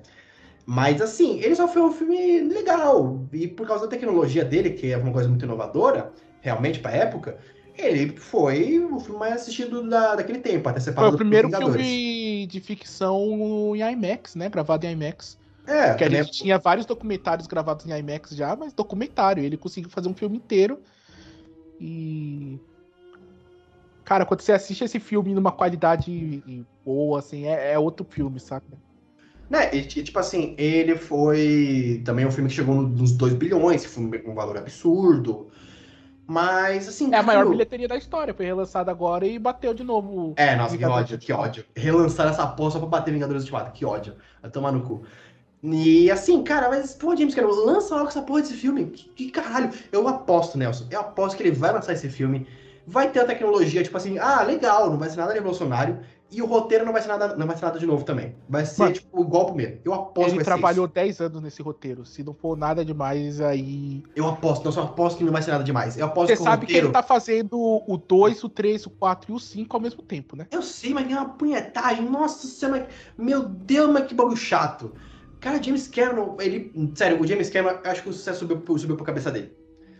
Mas 0.70 1.00
assim, 1.00 1.40
ele 1.40 1.56
só 1.56 1.66
foi 1.66 1.80
um 1.80 1.90
filme 1.90 2.40
legal. 2.42 3.26
E 3.32 3.48
por 3.48 3.66
causa 3.66 3.84
da 3.84 3.90
tecnologia 3.90 4.44
dele, 4.44 4.72
que 4.72 4.92
é 4.92 4.98
uma 4.98 5.10
coisa 5.10 5.26
muito 5.26 5.42
inovadora, 5.42 6.12
realmente 6.42 6.78
pra 6.80 6.90
época, 6.90 7.38
ele 7.74 8.14
foi 8.18 8.78
o 8.78 9.00
filme 9.00 9.18
mais 9.18 9.36
assistido 9.36 9.88
da, 9.88 10.16
daquele 10.16 10.40
tempo, 10.40 10.68
até 10.68 10.78
separado 10.78 11.16
Foi 11.16 11.26
o 11.26 11.30
primeiro 11.30 11.48
filme 11.48 12.46
de 12.46 12.60
ficção 12.60 13.74
em 13.74 13.80
IMAX, 13.80 14.34
né? 14.34 14.50
Gravado 14.50 14.84
em 14.84 14.92
IMAX. 14.92 15.38
É, 15.66 15.88
Porque 15.88 16.04
a 16.04 16.10
gente 16.10 16.32
tinha 16.32 16.58
vários 16.58 16.84
documentários 16.84 17.46
gravados 17.46 17.86
em 17.86 17.98
IMAX 17.98 18.32
já, 18.32 18.54
mas 18.54 18.74
documentário. 18.74 19.42
Ele 19.42 19.56
conseguiu 19.56 19.88
fazer 19.88 20.10
um 20.10 20.14
filme 20.14 20.36
inteiro. 20.36 20.82
E. 21.80 22.58
Cara, 24.04 24.26
quando 24.26 24.42
você 24.42 24.52
assiste 24.52 24.84
esse 24.84 25.00
filme 25.00 25.34
numa 25.34 25.50
qualidade 25.50 26.44
boa, 26.84 27.20
assim, 27.20 27.46
é, 27.46 27.72
é 27.72 27.78
outro 27.78 28.04
filme, 28.04 28.38
saca? 28.38 28.66
Né, 29.48 29.74
e, 29.74 29.82
tipo 29.82 30.18
assim, 30.18 30.54
ele 30.58 30.94
foi 30.96 32.02
também 32.04 32.26
um 32.26 32.30
filme 32.30 32.50
que 32.50 32.56
chegou 32.56 32.74
nos 32.74 33.12
2 33.12 33.34
bilhões, 33.34 33.82
que 33.82 33.88
foi 33.88 34.22
um 34.26 34.34
valor 34.34 34.58
absurdo. 34.58 35.48
Mas, 36.26 36.86
assim. 36.86 37.10
É 37.14 37.16
a 37.16 37.22
maior 37.22 37.48
bilheteria 37.48 37.88
da 37.88 37.96
história. 37.96 38.34
Foi 38.34 38.44
relançado 38.44 38.90
agora 38.90 39.26
e 39.26 39.38
bateu 39.38 39.72
de 39.72 39.82
novo. 39.82 40.34
É, 40.36 40.54
nossa, 40.54 40.76
que 40.76 40.84
ódio, 40.84 41.18
que 41.18 41.32
ódio. 41.32 41.64
Relançar 41.74 42.28
essa 42.28 42.46
porra 42.46 42.72
só 42.72 42.78
pra 42.78 42.88
bater 42.88 43.12
Vingadores 43.14 43.44
Ultimato. 43.44 43.72
Que 43.72 43.86
ódio. 43.86 44.14
Vai 44.42 44.50
tomar 44.50 44.70
no 44.70 44.82
cu. 44.82 45.02
E 45.62 46.10
assim, 46.10 46.44
cara, 46.44 46.68
mas, 46.68 46.94
pô, 46.94 47.16
James 47.16 47.34
Cameron, 47.34 47.64
lança 47.64 47.96
logo 47.96 48.08
essa 48.08 48.20
porra 48.20 48.42
desse 48.42 48.52
filme. 48.52 48.84
Que, 48.84 49.08
que, 49.08 49.30
caralho. 49.30 49.70
Eu 49.90 50.06
aposto, 50.06 50.58
Nelson. 50.58 50.86
Eu 50.90 51.00
aposto 51.00 51.34
que 51.34 51.42
ele 51.42 51.52
vai 51.52 51.72
lançar 51.72 51.94
esse 51.94 52.10
filme. 52.10 52.46
Vai 52.86 53.10
ter 53.10 53.20
a 53.20 53.24
tecnologia, 53.24 53.82
tipo 53.82 53.96
assim, 53.96 54.18
ah, 54.18 54.42
legal, 54.42 54.90
não 54.90 54.98
vai 54.98 55.08
ser 55.08 55.16
nada 55.16 55.32
revolucionário. 55.32 55.98
E 56.30 56.42
o 56.42 56.46
roteiro 56.46 56.84
não 56.84 56.92
vai 56.92 57.00
ser 57.00 57.08
nada, 57.08 57.34
não 57.36 57.46
vai 57.46 57.56
ser 57.56 57.64
nada 57.64 57.78
de 57.78 57.86
novo 57.86 58.04
também. 58.04 58.34
Vai 58.48 58.66
ser, 58.66 58.82
Mano, 58.82 58.94
tipo, 58.94 59.20
igual 59.22 59.44
o 59.44 59.46
primeiro. 59.46 59.80
Eu 59.82 59.94
aposto 59.94 60.34
Ele 60.34 60.44
trabalhou 60.44 60.86
10 60.86 61.20
anos 61.20 61.42
nesse 61.42 61.62
roteiro. 61.62 62.04
Se 62.04 62.22
não 62.22 62.34
for 62.34 62.56
nada 62.56 62.84
demais, 62.84 63.40
aí. 63.40 64.02
Eu 64.14 64.26
aposto, 64.26 64.64
não 64.64 64.72
só 64.72 64.82
aposto 64.82 65.18
que 65.18 65.24
não 65.24 65.32
vai 65.32 65.40
ser 65.40 65.52
nada 65.52 65.64
demais. 65.64 65.96
Eu 65.96 66.06
aposto 66.06 66.28
Você 66.28 66.36
que 66.36 66.42
sabe 66.42 66.66
roteiro... 66.66 66.80
que 66.82 66.86
ele 66.86 66.92
tá 66.92 67.02
fazendo 67.02 67.56
o 67.58 67.96
2, 67.96 68.44
o 68.44 68.48
3, 68.48 68.86
o 68.86 68.90
4 68.90 69.32
e 69.32 69.34
o 69.34 69.38
5 69.38 69.76
ao 69.76 69.80
mesmo 69.80 70.02
tempo, 70.02 70.36
né? 70.36 70.46
Eu 70.50 70.62
sei, 70.62 70.92
mas 70.92 71.06
tem 71.06 71.16
uma 71.16 71.30
punhetagem. 71.30 72.04
Nossa 72.04 72.46
senhora, 72.46 72.88
meu 73.16 73.48
Deus, 73.48 73.90
mas 73.90 74.06
que 74.06 74.14
bagulho 74.14 74.36
chato. 74.36 74.92
Cara, 75.40 75.62
James 75.62 75.88
Cameron, 75.88 76.36
ele. 76.40 76.72
Sério, 76.94 77.20
o 77.20 77.26
James 77.26 77.48
Cameron, 77.48 77.78
acho 77.84 78.02
que 78.02 78.08
o 78.10 78.12
sucesso 78.12 78.40
subiu, 78.40 78.78
subiu 78.78 78.96
pra 78.96 79.06
cabeça 79.06 79.30
dele. 79.30 79.52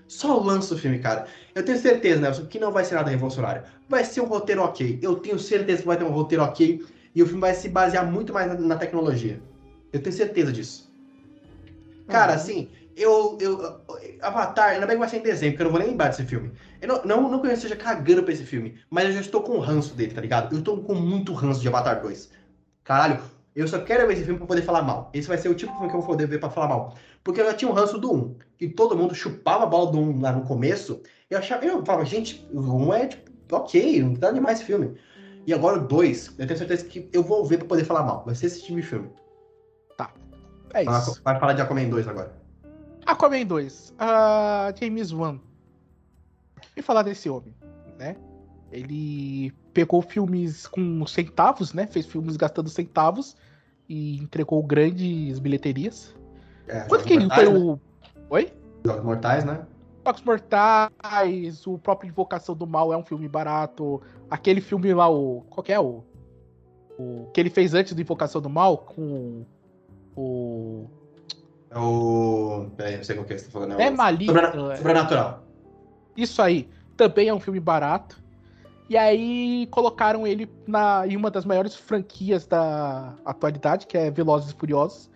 Só 0.09 0.39
lança 0.39 0.75
o 0.75 0.79
filme, 0.79 0.99
cara. 0.99 1.27
Eu 1.55 1.63
tenho 1.63 1.79
certeza, 1.79 2.21
Nelson, 2.21 2.47
que 2.47 2.59
não 2.59 2.73
vai 2.73 2.85
ser 2.85 2.95
nada 2.95 3.11
revolucionário. 3.11 3.63
Vai 3.89 4.05
ser 4.05 4.23
um 4.23 4.27
roteiro 4.27 4.63
ok. 4.63 4.99
Eu 5.03 5.17
tenho 5.17 5.39
certeza 5.39 5.83
que 5.83 5.87
vai 5.87 5.99
ter 5.99 6.05
um 6.05 6.11
roteiro 6.11 6.43
ok. 6.43 6.83
E 7.15 7.23
o 7.23 7.27
filme 7.27 7.43
vai 7.43 7.55
se 7.55 7.69
basear 7.69 8.11
muito 8.11 8.33
mais 8.33 8.49
na, 8.49 8.55
na 8.55 8.77
tecnologia. 8.77 9.41
Eu 9.93 10.01
tenho 10.03 10.17
certeza 10.17 10.51
disso. 10.51 10.91
Cara, 12.07 12.33
uhum. 12.33 12.39
assim, 12.39 12.71
eu, 12.97 13.37
eu. 13.41 13.81
Avatar, 14.23 14.71
ainda 14.71 14.87
bem 14.87 14.97
que 14.97 15.01
vai 15.01 15.09
ser 15.09 15.19
em 15.19 15.23
dezembro, 15.23 15.53
porque 15.53 15.63
eu 15.63 15.65
não 15.67 15.73
vou 15.73 15.81
nem 15.81 15.91
lembrar 15.91 16.09
desse 16.09 16.25
filme. 16.25 16.53
Eu 16.81 16.89
não, 16.89 17.05
não, 17.05 17.31
não 17.31 17.39
conheço, 17.39 17.63
seja 17.63 17.77
cagando 17.77 18.23
pra 18.23 18.33
esse 18.33 18.45
filme. 18.45 18.79
Mas 18.91 19.07
eu 19.07 19.13
já 19.13 19.21
estou 19.21 19.43
com 19.43 19.59
ranço 19.59 19.95
dele, 19.95 20.15
tá 20.15 20.21
ligado? 20.23 20.55
Eu 20.55 20.61
estou 20.61 20.83
com 20.83 20.95
muito 20.95 21.35
ranço 21.35 21.61
de 21.61 21.69
Avatar 21.69 22.01
2. 22.01 22.31
Caralho, 22.83 23.21
eu 23.61 23.67
só 23.67 23.81
quero 23.81 24.07
ver 24.07 24.13
esse 24.13 24.23
filme 24.23 24.39
pra 24.39 24.47
poder 24.47 24.63
falar 24.63 24.83
mal. 24.83 25.11
Esse 25.13 25.27
vai 25.27 25.37
ser 25.37 25.49
o 25.49 25.55
tipo 25.55 25.73
de 25.73 25.79
filme 25.79 25.91
que 25.91 25.97
eu 25.97 26.01
vou 26.01 26.11
poder 26.11 26.29
ver 26.29 26.39
pra 26.39 26.49
falar 26.49 26.69
mal. 26.69 26.95
Porque 27.25 27.41
eu 27.41 27.45
já 27.45 27.55
tinha 27.55 27.69
um 27.69 27.75
ranço 27.75 27.99
do 27.99 28.15
1. 28.15 28.37
E 28.61 28.69
todo 28.69 28.97
mundo 28.97 29.17
chupava 29.17 29.65
a 29.65 29.67
bola 29.67 29.91
do 29.91 29.99
1 29.99 30.21
lá 30.21 30.31
no 30.31 30.45
começo. 30.45 31.03
Eu 31.29 31.39
achava, 31.39 31.65
eu 31.65 31.85
falava, 31.85 32.05
gente, 32.05 32.49
o 32.53 32.61
1 32.61 32.95
é 32.95 33.07
tipo, 33.09 33.31
ok, 33.51 34.01
não 34.01 34.15
dá 34.15 34.31
demais 34.31 34.59
esse 34.59 34.67
filme. 34.67 34.97
E 35.45 35.53
agora 35.53 35.79
o 35.79 35.89
2, 35.89 36.35
eu 36.39 36.47
tenho 36.47 36.57
certeza 36.57 36.85
que 36.85 37.09
eu 37.13 37.25
vou 37.25 37.45
ver 37.45 37.59
pra 37.59 37.67
poder 37.67 37.85
falar 37.85 38.05
mal. 38.05 38.23
Vai 38.25 38.37
ser 38.37 38.47
esse 38.47 38.63
tipo 38.63 38.81
de 38.81 38.87
filme. 38.87 39.11
Tá. 39.97 40.13
É 40.73 40.85
isso. 40.85 41.21
Vai 41.25 41.41
falar 41.41 41.55
de 41.55 41.61
Aquaman 41.61 41.89
2 41.89 42.07
agora. 42.07 42.33
Aquaman 43.07 43.45
2. 43.45 43.91
Uh, 43.91 43.95
ah, 43.99 44.73
James 44.81 45.11
Wan. 45.11 45.41
E 46.77 46.83
falar 46.83 47.03
desse 47.03 47.29
homem, 47.29 47.53
né? 47.99 48.15
Ele 48.71 49.53
pegou 49.75 50.01
filmes 50.01 50.69
com 50.69 51.05
centavos, 51.07 51.73
né? 51.73 51.89
Fez 51.89 52.07
filmes 52.07 52.37
gastando 52.37 52.69
centavos 52.69 53.35
e 53.89 54.19
entregou 54.19 54.63
grandes 54.63 55.39
bilheterias. 55.39 56.15
É, 56.67 56.81
Quanto 56.81 57.05
que 57.05 57.19
mortais, 57.19 57.49
foi 57.49 57.53
né? 57.53 57.59
o. 57.59 57.81
Oi? 58.31 58.53
Jogos 58.85 59.05
Mortais, 59.05 59.45
né? 59.45 59.67
Jogos 60.07 60.23
Mortais, 60.23 61.67
o 61.67 61.79
próprio 61.79 62.09
Invocação 62.09 62.55
do 62.55 62.67
Mal 62.67 62.93
é 62.93 62.97
um 62.97 63.05
filme 63.05 63.29
barato. 63.29 64.03
Aquele 64.31 64.61
filme 64.61 64.93
lá, 64.93 65.09
o. 65.09 65.43
Qual 65.49 65.65
que 65.65 65.73
é 65.73 65.81
o. 65.81 66.05
O 66.99 67.31
que 67.33 67.41
ele 67.41 67.51
fez 67.51 67.75
antes 67.75 67.95
do 67.95 68.01
Invocação 68.01 68.41
do 68.41 68.51
Mal 68.51 68.79
com 68.79 69.47
o. 70.15 70.87
É 71.71 71.79
o. 71.79 72.71
Peraí, 72.77 72.97
não 72.97 73.05
sei 73.05 73.17
qual 73.17 73.27
que 73.27 73.33
é 73.33 73.37
que 73.37 73.43
você 73.43 73.47
tá 73.47 73.53
falando. 73.53 73.81
É, 73.81 73.87
é 73.87 73.91
maligno. 73.91 74.35
Sobrenatural. 74.35 74.77
Sobrenatural. 74.77 75.43
Isso 76.17 76.43
aí. 76.43 76.69
Também 76.97 77.29
é 77.29 77.35
um 77.35 77.41
filme 77.41 77.61
barato. 77.61 78.23
E 78.89 78.97
aí 78.97 79.67
colocaram 79.71 80.27
ele 80.27 80.51
na, 80.67 81.07
em 81.07 81.17
uma 81.17 81.31
das 81.31 81.45
maiores 81.45 81.75
franquias 81.75 82.47
da 82.47 83.15
atualidade, 83.25 83.87
que 83.87 83.99
é 83.99 84.11
Velozes 84.11 84.51
e 84.51 84.55
Furiosos. 84.55 85.11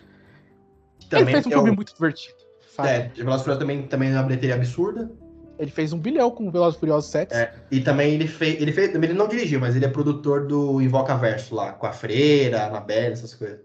Também 1.09 1.35
ele 1.35 1.43
fez 1.43 1.47
um 1.47 1.51
filme 1.51 1.71
um... 1.71 1.75
muito 1.75 1.95
divertido. 1.95 2.37
Sabe? 2.77 2.89
É, 2.89 3.09
Velozes 3.09 3.41
e 3.41 3.45
Furiosos 3.45 3.59
também, 3.59 3.83
também 3.87 4.11
é 4.11 4.15
uma 4.15 4.25
bilheteria 4.25 4.57
absurda. 4.57 5.11
Ele 5.59 5.71
fez 5.71 5.93
um 5.93 5.99
bilhão 5.99 6.31
com 6.31 6.51
Velozes 6.51 6.77
e 6.77 6.81
Furiosos 6.81 7.11
7. 7.11 7.35
É, 7.35 7.55
e 7.71 7.81
também 7.81 8.15
ele 8.15 8.27
fez, 8.27 8.61
ele 8.61 8.73
fez. 8.73 8.95
Ele 8.95 9.13
não 9.15 9.29
dirigiu, 9.29 9.61
mas 9.61 9.75
ele 9.75 9.85
é 9.85 9.89
produtor 9.89 10.47
do 10.47 10.81
Invoca 10.83 11.15
Verso 11.17 11.55
lá, 11.55 11.73
com 11.73 11.87
a 11.87 11.93
Freira, 11.93 12.63
a 12.63 12.67
Anabelle, 12.67 13.13
essas 13.13 13.35
coisas. 13.35 13.61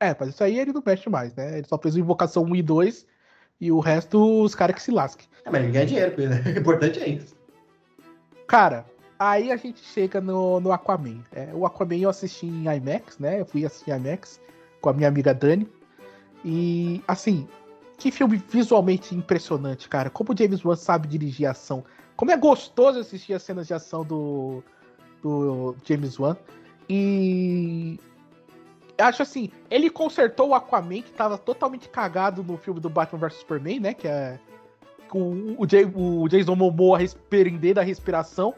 É, 0.00 0.14
mas 0.18 0.30
isso 0.30 0.44
aí 0.44 0.58
ele 0.58 0.72
não 0.72 0.82
mexe 0.84 1.08
mais, 1.08 1.34
né? 1.34 1.58
Ele 1.58 1.66
só 1.66 1.78
fez 1.78 1.94
o 1.94 1.98
Invocação 1.98 2.42
1 2.42 2.56
e 2.56 2.62
2 2.62 3.06
e 3.60 3.72
o 3.72 3.80
resto 3.80 4.42
os 4.42 4.54
caras 4.54 4.76
que 4.76 4.82
se 4.82 4.90
lasquem. 4.90 5.26
É, 5.44 5.50
mas 5.50 5.62
ele 5.62 5.72
ganha 5.72 5.86
dinheiro 5.86 6.12
com 6.12 6.20
ele, 6.20 6.34
né? 6.34 6.42
O 6.44 6.58
importante 6.58 7.00
é 7.00 7.08
isso. 7.08 7.34
Cara, 8.46 8.84
Aí 9.18 9.50
a 9.50 9.56
gente 9.56 9.82
chega 9.82 10.20
no, 10.20 10.60
no 10.60 10.72
Aquaman. 10.72 11.22
É, 11.32 11.50
o 11.54 11.64
Aquaman 11.64 11.96
eu 11.96 12.10
assisti 12.10 12.46
em 12.46 12.64
IMAX, 12.64 13.18
né? 13.18 13.40
Eu 13.40 13.46
fui 13.46 13.64
assistir 13.64 13.90
em 13.90 13.96
IMAX 13.96 14.40
com 14.80 14.90
a 14.90 14.92
minha 14.92 15.08
amiga 15.08 15.32
Dani. 15.32 15.68
E, 16.44 17.02
assim, 17.08 17.48
que 17.96 18.10
filme 18.10 18.42
visualmente 18.48 19.14
impressionante, 19.14 19.88
cara. 19.88 20.10
Como 20.10 20.32
o 20.32 20.36
James 20.36 20.64
Wan 20.64 20.76
sabe 20.76 21.08
dirigir 21.08 21.48
ação. 21.48 21.82
Como 22.14 22.30
é 22.30 22.36
gostoso 22.36 22.98
assistir 22.98 23.34
as 23.34 23.42
cenas 23.42 23.66
de 23.66 23.74
ação 23.74 24.04
do, 24.04 24.62
do 25.22 25.74
James 25.84 26.18
Wan. 26.18 26.36
E 26.88 27.98
acho 28.98 29.22
assim, 29.22 29.50
ele 29.70 29.90
consertou 29.90 30.50
o 30.50 30.54
Aquaman 30.54 31.02
que 31.02 31.12
tava 31.12 31.36
totalmente 31.36 31.88
cagado 31.88 32.42
no 32.42 32.56
filme 32.56 32.80
do 32.80 32.88
Batman 32.88 33.20
vs 33.20 33.38
Superman, 33.38 33.80
né? 33.80 33.94
Que 33.94 34.08
é 34.08 34.38
o, 35.12 35.66
Jay, 35.68 35.90
o 35.94 36.28
Jason 36.28 36.54
Momoa 36.54 36.98
prender 37.30 37.74
da 37.74 37.82
respiração. 37.82 38.54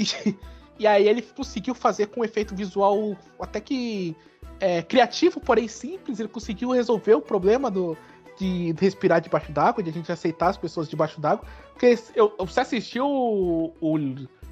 E, 0.00 0.36
e 0.78 0.86
aí 0.86 1.06
ele 1.06 1.20
conseguiu 1.20 1.74
fazer 1.74 2.06
com 2.06 2.22
um 2.22 2.24
efeito 2.24 2.54
visual 2.54 3.16
até 3.38 3.60
que 3.60 4.16
é, 4.58 4.82
criativo, 4.82 5.38
porém 5.38 5.68
simples. 5.68 6.18
Ele 6.18 6.28
conseguiu 6.28 6.70
resolver 6.70 7.14
o 7.14 7.20
problema 7.20 7.70
do, 7.70 7.96
de 8.38 8.74
respirar 8.78 9.20
debaixo 9.20 9.52
d'água, 9.52 9.82
de 9.82 9.90
a 9.90 9.92
gente 9.92 10.10
aceitar 10.10 10.48
as 10.48 10.56
pessoas 10.56 10.88
debaixo 10.88 11.20
d'água. 11.20 11.44
Porque 11.72 11.98
eu, 12.14 12.34
você 12.38 12.60
assistiu 12.60 13.06
o, 13.06 13.74
o, 13.80 13.98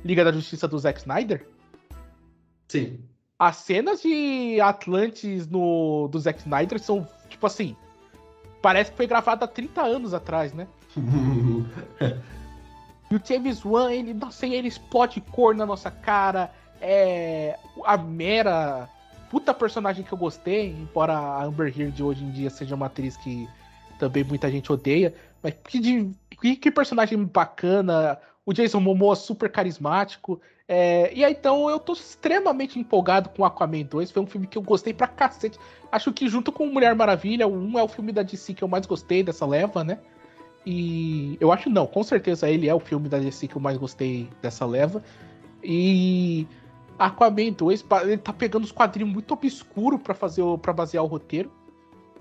Liga 0.04 0.24
da 0.24 0.32
Justiça 0.32 0.68
do 0.68 0.78
Zack 0.78 1.00
Snyder? 1.00 1.46
Sim. 2.68 3.00
As 3.38 3.56
cenas 3.56 4.02
de 4.02 4.60
Atlantis 4.60 5.46
no, 5.46 6.08
do 6.08 6.18
Zack 6.18 6.40
Snyder 6.40 6.78
são, 6.78 7.06
tipo 7.28 7.46
assim, 7.46 7.74
parece 8.60 8.90
que 8.90 8.96
foi 8.96 9.06
gravada 9.06 9.44
há 9.44 9.48
30 9.48 9.80
anos 9.80 10.12
atrás, 10.12 10.52
né? 10.52 10.66
E 13.10 13.16
o 13.16 13.22
James 13.24 13.64
Wan, 13.64 13.92
ele, 13.92 14.12
nossa, 14.12 14.46
ele 14.46 14.68
explode 14.68 15.20
cor 15.20 15.54
na 15.54 15.64
nossa 15.64 15.90
cara. 15.90 16.50
É. 16.80 17.58
A 17.84 17.96
Mera. 17.96 18.88
Puta 19.30 19.52
personagem 19.52 20.04
que 20.04 20.12
eu 20.12 20.16
gostei, 20.16 20.70
embora 20.70 21.12
a 21.12 21.44
Amber 21.44 21.72
Heard 21.78 22.02
hoje 22.02 22.24
em 22.24 22.30
dia 22.30 22.48
seja 22.48 22.74
uma 22.74 22.86
atriz 22.86 23.14
que 23.18 23.46
também 23.98 24.24
muita 24.24 24.50
gente 24.50 24.72
odeia. 24.72 25.14
Mas 25.42 25.54
que, 25.64 25.78
de, 25.78 26.10
que, 26.40 26.56
que 26.56 26.70
personagem 26.70 27.22
bacana. 27.24 28.18
O 28.46 28.52
Jason 28.54 28.80
Momoa 28.80 29.14
super 29.14 29.50
carismático. 29.50 30.40
É, 30.66 31.12
e 31.14 31.22
aí, 31.24 31.32
então 31.32 31.68
eu 31.68 31.78
tô 31.78 31.92
extremamente 31.92 32.78
empolgado 32.78 33.28
com 33.30 33.44
Aquaman 33.44 33.82
2. 33.82 34.10
Foi 34.10 34.22
um 34.22 34.26
filme 34.26 34.46
que 34.46 34.56
eu 34.56 34.62
gostei 34.62 34.94
pra 34.94 35.06
cacete. 35.06 35.58
Acho 35.92 36.12
que 36.12 36.28
junto 36.28 36.50
com 36.50 36.66
Mulher 36.66 36.94
Maravilha, 36.94 37.46
1 37.46 37.78
é 37.78 37.82
o 37.82 37.88
filme 37.88 38.12
da 38.12 38.22
DC 38.22 38.54
que 38.54 38.64
eu 38.64 38.68
mais 38.68 38.86
gostei 38.86 39.22
dessa 39.22 39.46
leva, 39.46 39.84
né? 39.84 39.98
E 40.70 41.38
eu 41.40 41.50
acho 41.50 41.70
não, 41.70 41.86
com 41.86 42.02
certeza 42.02 42.46
ele 42.46 42.68
é 42.68 42.74
o 42.74 42.78
filme 42.78 43.08
da 43.08 43.18
DC 43.18 43.48
que 43.48 43.56
eu 43.56 43.60
mais 43.60 43.78
gostei 43.78 44.28
dessa 44.42 44.66
leva. 44.66 45.02
E 45.64 46.46
Aquaman 46.98 47.52
2, 47.52 47.86
ele 48.02 48.18
tá 48.18 48.34
pegando 48.34 48.64
os 48.64 48.72
quadrinhos 48.72 49.10
muito 49.10 49.32
obscuros 49.32 49.98
para 50.02 50.12
fazer 50.12 50.42
para 50.60 50.74
basear 50.74 51.02
o 51.02 51.06
roteiro. 51.06 51.50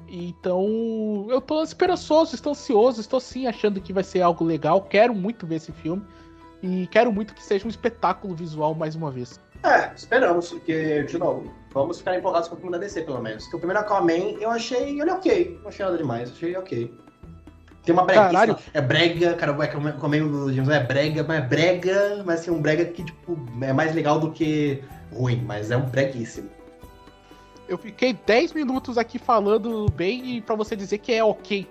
Então, 0.07 1.27
eu 1.29 1.41
tô 1.41 1.61
esperançoso, 1.61 2.35
estou 2.35 2.51
ansioso, 2.51 3.01
estou 3.01 3.19
sim 3.19 3.47
achando 3.47 3.81
que 3.81 3.91
vai 3.91 4.03
ser 4.05 4.21
algo 4.21 4.45
legal. 4.45 4.81
Quero 4.83 5.13
muito 5.13 5.45
ver 5.45 5.55
esse 5.55 5.73
filme. 5.73 6.01
E 6.63 6.87
quero 6.87 7.11
muito 7.11 7.33
que 7.33 7.43
seja 7.43 7.65
um 7.65 7.69
espetáculo 7.69 8.33
visual 8.33 8.73
mais 8.73 8.95
uma 8.95 9.11
vez. 9.11 9.41
É, 9.61 9.91
esperamos, 9.93 10.51
porque, 10.51 11.03
de 11.03 11.17
novo, 11.17 11.51
vamos 11.73 11.97
ficar 11.97 12.17
empolgados 12.17 12.47
com 12.47 12.55
o 12.55 12.57
filme 12.57 12.71
da 12.71 12.77
DC, 12.77 13.01
pelo 13.01 13.21
menos. 13.21 13.43
Porque 13.43 13.57
o 13.57 13.59
primeiro 13.59 13.81
Aquaman, 13.81 14.39
eu 14.39 14.49
achei 14.49 15.01
ele 15.01 15.11
ok. 15.11 15.59
Não 15.61 15.67
achei 15.67 15.83
nada 15.85 15.97
demais, 15.97 16.31
achei 16.31 16.55
ok. 16.55 17.06
Tem 17.87 17.93
uma 17.93 18.03
brega. 18.03 18.59
É 18.73 18.81
brega, 18.81 19.33
cara, 19.35 19.57
o 19.57 19.61
Aquaman 19.61 20.27
do 20.27 20.51
James 20.51 20.69
é 20.69 20.83
brega, 20.83 21.23
mas 21.23 21.37
é 21.37 21.41
brega, 21.41 22.23
mas 22.25 22.41
assim, 22.41 22.51
um 22.51 22.61
brega 22.61 22.83
que, 22.83 23.01
tipo, 23.01 23.39
é 23.61 23.71
mais 23.71 23.95
legal 23.95 24.19
do 24.19 24.29
que 24.29 24.83
ruim, 25.09 25.41
mas 25.47 25.71
é 25.71 25.77
um 25.77 25.85
breguíssimo. 25.85 26.49
Eu 27.65 27.77
fiquei 27.77 28.11
10 28.11 28.51
minutos 28.51 28.97
aqui 28.97 29.17
falando 29.17 29.89
bem 29.91 30.35
e 30.35 30.41
pra 30.41 30.53
você 30.53 30.75
dizer 30.75 30.97
que 30.97 31.13
é 31.13 31.23
ok. 31.23 31.65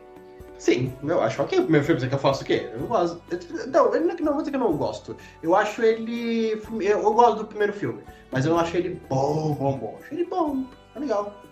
Sim, 0.56 0.90
eu 1.02 1.20
acho 1.20 1.42
ok 1.42 1.58
o 1.58 1.70
meu 1.70 1.84
filme, 1.84 2.00
você 2.00 2.08
que 2.08 2.14
eu 2.14 2.18
faço 2.18 2.42
o 2.42 2.46
quê? 2.46 2.70
Eu 2.72 2.86
gosto. 2.86 3.20
Não, 3.68 3.94
eu 3.94 4.00
não 4.00 4.32
vou 4.32 4.38
dizer 4.38 4.52
que 4.52 4.56
eu 4.56 4.60
não 4.60 4.74
gosto. 4.74 5.14
Eu 5.42 5.54
acho 5.54 5.82
ele. 5.82 6.62
Eu, 6.80 7.12
gosto 7.12 7.40
do 7.40 7.44
primeiro 7.44 7.74
filme, 7.74 8.02
mas 8.32 8.46
eu 8.46 8.52
não 8.52 8.60
acho 8.60 8.74
ele 8.74 8.98
bom, 9.10 9.52
bom, 9.52 9.76
bom. 9.76 9.98
Acho 10.02 10.14
ele 10.14 10.24
bom, 10.24 10.64
é 10.94 10.98
legal. 10.98 11.42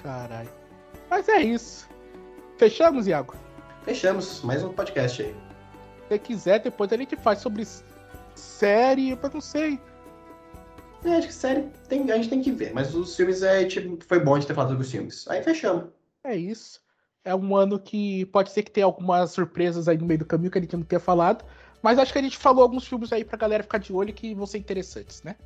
Caralho. 0.00 0.48
Mas 1.10 1.28
é 1.28 1.40
isso. 1.40 1.95
Fechamos, 2.58 3.06
Iago? 3.06 3.34
Fechamos, 3.82 4.42
mais 4.42 4.64
um 4.64 4.72
podcast 4.72 5.22
aí. 5.22 5.34
Se 6.08 6.18
quiser, 6.18 6.60
depois 6.60 6.90
a 6.90 6.96
gente 6.96 7.14
faz 7.16 7.40
sobre 7.40 7.66
série, 8.34 9.10
eu 9.10 9.18
não 9.32 9.40
sei. 9.42 9.78
É, 11.04 11.16
acho 11.16 11.28
que 11.28 11.34
série 11.34 11.68
tem, 11.86 12.10
a 12.10 12.16
gente 12.16 12.30
tem 12.30 12.42
que 12.42 12.50
ver, 12.50 12.72
mas 12.72 12.94
os 12.94 13.14
filmes 13.14 13.42
é, 13.42 13.64
tipo, 13.66 14.02
foi 14.06 14.20
bom 14.20 14.38
de 14.38 14.46
ter 14.46 14.54
falado 14.54 14.76
dos 14.76 14.90
filmes. 14.90 15.28
Aí 15.28 15.42
fechamos. 15.42 15.90
É 16.24 16.34
isso. 16.34 16.80
É 17.22 17.34
um 17.34 17.54
ano 17.54 17.78
que 17.78 18.24
pode 18.26 18.50
ser 18.50 18.62
que 18.62 18.70
tenha 18.70 18.86
algumas 18.86 19.32
surpresas 19.32 19.86
aí 19.86 19.98
no 19.98 20.06
meio 20.06 20.20
do 20.20 20.24
caminho 20.24 20.50
que 20.50 20.58
a 20.58 20.60
gente 20.60 20.76
não 20.76 20.84
tenha 20.84 21.00
falado. 21.00 21.44
Mas 21.82 21.98
acho 21.98 22.12
que 22.12 22.18
a 22.18 22.22
gente 22.22 22.38
falou 22.38 22.62
alguns 22.62 22.86
filmes 22.86 23.12
aí 23.12 23.24
pra 23.24 23.36
galera 23.36 23.62
ficar 23.62 23.78
de 23.78 23.92
olho 23.92 24.14
que 24.14 24.34
vão 24.34 24.46
ser 24.46 24.58
interessantes, 24.58 25.22
né? 25.22 25.36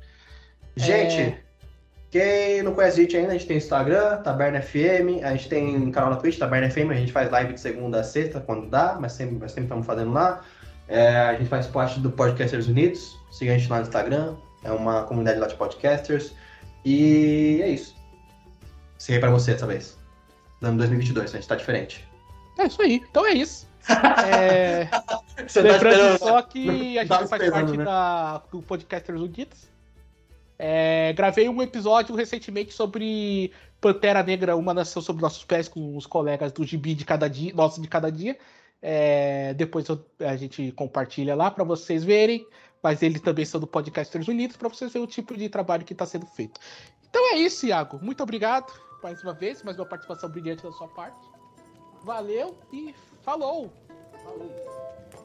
Gente, 0.77 1.19
é... 1.19 1.43
quem 2.11 2.61
não 2.61 2.73
conhece 2.73 2.99
a 2.99 3.03
gente 3.03 3.15
ainda, 3.15 3.29
a 3.29 3.33
gente 3.33 3.47
tem 3.47 3.55
Instagram, 3.55 4.17
Taberna 4.17 4.61
FM, 4.61 5.23
a 5.23 5.31
gente 5.31 5.47
tem 5.47 5.89
canal 5.91 6.09
na 6.09 6.17
Twitch, 6.17 6.37
Taberna 6.37 6.69
FM, 6.69 6.91
a 6.91 6.95
gente 6.95 7.11
faz 7.11 7.31
live 7.31 7.53
de 7.53 7.61
segunda 7.61 8.01
a 8.01 8.03
sexta, 8.03 8.41
quando 8.41 8.69
dá, 8.69 8.97
mas 8.99 9.13
sempre, 9.13 9.37
mas 9.39 9.51
sempre 9.53 9.63
estamos 9.63 9.85
fazendo 9.85 10.11
lá. 10.11 10.41
É, 10.89 11.07
a 11.07 11.33
gente 11.35 11.47
faz 11.47 11.67
parte 11.67 12.01
do 12.01 12.11
Podcasters 12.11 12.67
Unidos, 12.67 13.17
siga 13.31 13.53
a 13.53 13.57
gente 13.57 13.69
lá 13.69 13.77
no 13.77 13.83
Instagram, 13.83 14.35
é 14.61 14.71
uma 14.71 15.03
comunidade 15.03 15.39
lá 15.39 15.47
de 15.47 15.55
podcasters. 15.55 16.33
E 16.83 17.61
é 17.63 17.69
isso. 17.69 17.95
Sei 18.97 19.17
para 19.17 19.31
você 19.31 19.53
dessa 19.53 19.65
vez. 19.65 19.97
Ano 20.61 20.77
2022, 20.79 21.31
a 21.31 21.37
gente 21.37 21.47
tá 21.47 21.55
diferente. 21.55 22.05
É 22.59 22.65
isso 22.65 22.81
aí. 22.81 23.01
Então 23.09 23.25
é 23.25 23.33
isso. 23.33 23.71
É... 24.27 24.87
Você 25.47 25.63
tá 25.63 25.71
Lembrando 25.71 26.19
tá 26.19 26.25
só 26.25 26.41
que 26.43 26.99
a 26.99 27.03
gente 27.03 27.29
faz 27.29 27.49
parte 27.49 27.77
né? 27.77 27.83
da, 27.83 28.41
do 28.51 28.61
Podcasters 28.61 29.19
Unidos. 29.19 29.70
É, 30.63 31.11
gravei 31.13 31.49
um 31.49 31.59
episódio 31.59 32.13
recentemente 32.13 32.71
sobre 32.71 33.51
Pantera 33.79 34.21
Negra, 34.21 34.55
uma 34.55 34.75
nação 34.75 35.01
sobre 35.01 35.23
nossos 35.23 35.43
pés, 35.43 35.67
com 35.67 35.97
os 35.97 36.05
colegas 36.05 36.51
do 36.51 36.63
Gibi 36.63 36.93
de 36.93 37.03
cada 37.03 37.27
dia, 37.27 37.51
nosso 37.53 37.81
de 37.81 37.87
cada 37.87 38.11
dia. 38.11 38.37
É, 38.79 39.55
depois 39.55 39.87
eu, 39.87 40.03
a 40.19 40.35
gente 40.35 40.71
compartilha 40.73 41.35
lá 41.35 41.49
para 41.49 41.63
vocês 41.63 42.03
verem 42.03 42.45
mas 42.83 43.03
eles 43.03 43.21
também 43.21 43.45
são 43.45 43.61
do 43.61 43.67
Podcasters 43.67 44.27
Unidos, 44.27 44.57
para 44.57 44.67
vocês 44.67 44.91
verem 44.91 45.05
o 45.05 45.09
tipo 45.09 45.37
de 45.37 45.47
trabalho 45.49 45.85
que 45.85 45.93
está 45.93 46.05
sendo 46.05 46.25
feito. 46.25 46.59
Então 47.09 47.33
é 47.33 47.37
isso, 47.37 47.65
Iago. 47.65 47.99
Muito 48.01 48.23
obrigado 48.23 48.73
mais 49.03 49.21
uma 49.23 49.33
vez, 49.33 49.63
mais 49.63 49.77
uma 49.77 49.85
participação 49.85 50.29
brilhante 50.29 50.63
da 50.63 50.71
sua 50.71 50.87
parte. 50.87 51.27
Valeu 52.03 52.57
e 52.71 52.93
falou! 53.21 53.71
Falou. 54.23 55.20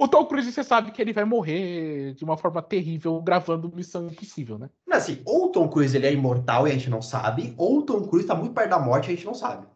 O 0.00 0.06
Tom 0.06 0.24
Cruise, 0.26 0.52
você 0.52 0.62
sabe 0.62 0.92
que 0.92 1.02
ele 1.02 1.12
vai 1.12 1.24
morrer 1.24 2.14
de 2.14 2.22
uma 2.22 2.36
forma 2.36 2.62
terrível 2.62 3.20
gravando 3.20 3.72
Missão 3.74 4.06
Impossível, 4.06 4.56
né? 4.56 4.70
Mas 4.86 5.02
assim, 5.02 5.20
ou 5.24 5.46
o 5.46 5.48
Tom 5.48 5.68
Cruise 5.68 5.96
ele 5.96 6.06
é 6.06 6.12
imortal 6.12 6.68
e 6.68 6.70
a 6.70 6.74
gente 6.74 6.88
não 6.88 7.02
sabe, 7.02 7.52
ou 7.56 7.78
o 7.78 7.82
Tom 7.82 8.06
Cruise 8.06 8.26
tá 8.26 8.34
muito 8.34 8.54
perto 8.54 8.70
da 8.70 8.78
morte 8.78 9.06
e 9.06 9.12
a 9.12 9.16
gente 9.16 9.26
não 9.26 9.34
sabe. 9.34 9.66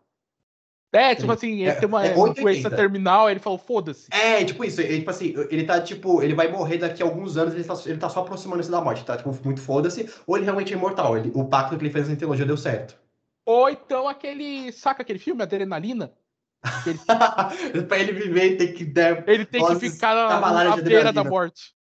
É, 0.94 1.14
tipo 1.14 1.32
assim, 1.32 1.62
ele 1.62 1.70
é, 1.70 1.74
tem 1.74 1.88
uma 1.88 2.06
é 2.06 2.14
doença 2.14 2.70
terminal, 2.70 3.28
ele 3.28 3.40
falou, 3.40 3.58
foda-se. 3.58 4.08
É, 4.12 4.44
tipo 4.44 4.62
isso, 4.62 4.80
ele, 4.80 4.98
tipo 4.98 5.10
assim, 5.10 5.34
ele 5.50 5.64
tá, 5.64 5.80
tipo, 5.80 6.22
ele 6.22 6.34
vai 6.34 6.52
morrer 6.52 6.78
daqui 6.78 7.02
a 7.02 7.06
alguns 7.06 7.36
anos, 7.36 7.54
ele 7.54 7.64
tá, 7.64 7.74
ele 7.86 7.98
tá 7.98 8.08
só 8.10 8.20
aproximando-se 8.20 8.70
da 8.70 8.80
morte, 8.80 9.04
tá, 9.04 9.16
tipo, 9.16 9.34
muito 9.42 9.60
foda-se, 9.60 10.08
ou 10.26 10.36
ele 10.36 10.44
realmente 10.44 10.72
é 10.72 10.76
imortal, 10.76 11.16
ele, 11.16 11.32
o 11.34 11.46
pacto 11.46 11.76
que 11.76 11.82
ele 11.82 11.92
fez 11.92 12.08
na 12.08 12.14
trilogia 12.14 12.44
deu 12.44 12.58
certo. 12.58 13.00
Ou 13.46 13.70
então 13.70 14.06
aquele, 14.06 14.70
saca 14.70 15.02
aquele 15.02 15.18
filme, 15.18 15.42
Adrenalina? 15.42 16.12
Ele... 16.86 16.98
pra 17.86 17.98
ele 17.98 18.12
viver, 18.12 18.44
ele 18.44 18.56
tem 18.56 18.72
que 18.72 18.92
Ele 19.26 19.44
tem 19.44 19.66
que 19.66 19.90
ficar 19.90 20.14
na, 20.14 20.64
na 20.64 20.76
beira 20.76 21.12
da 21.12 21.24
morte. 21.24 21.74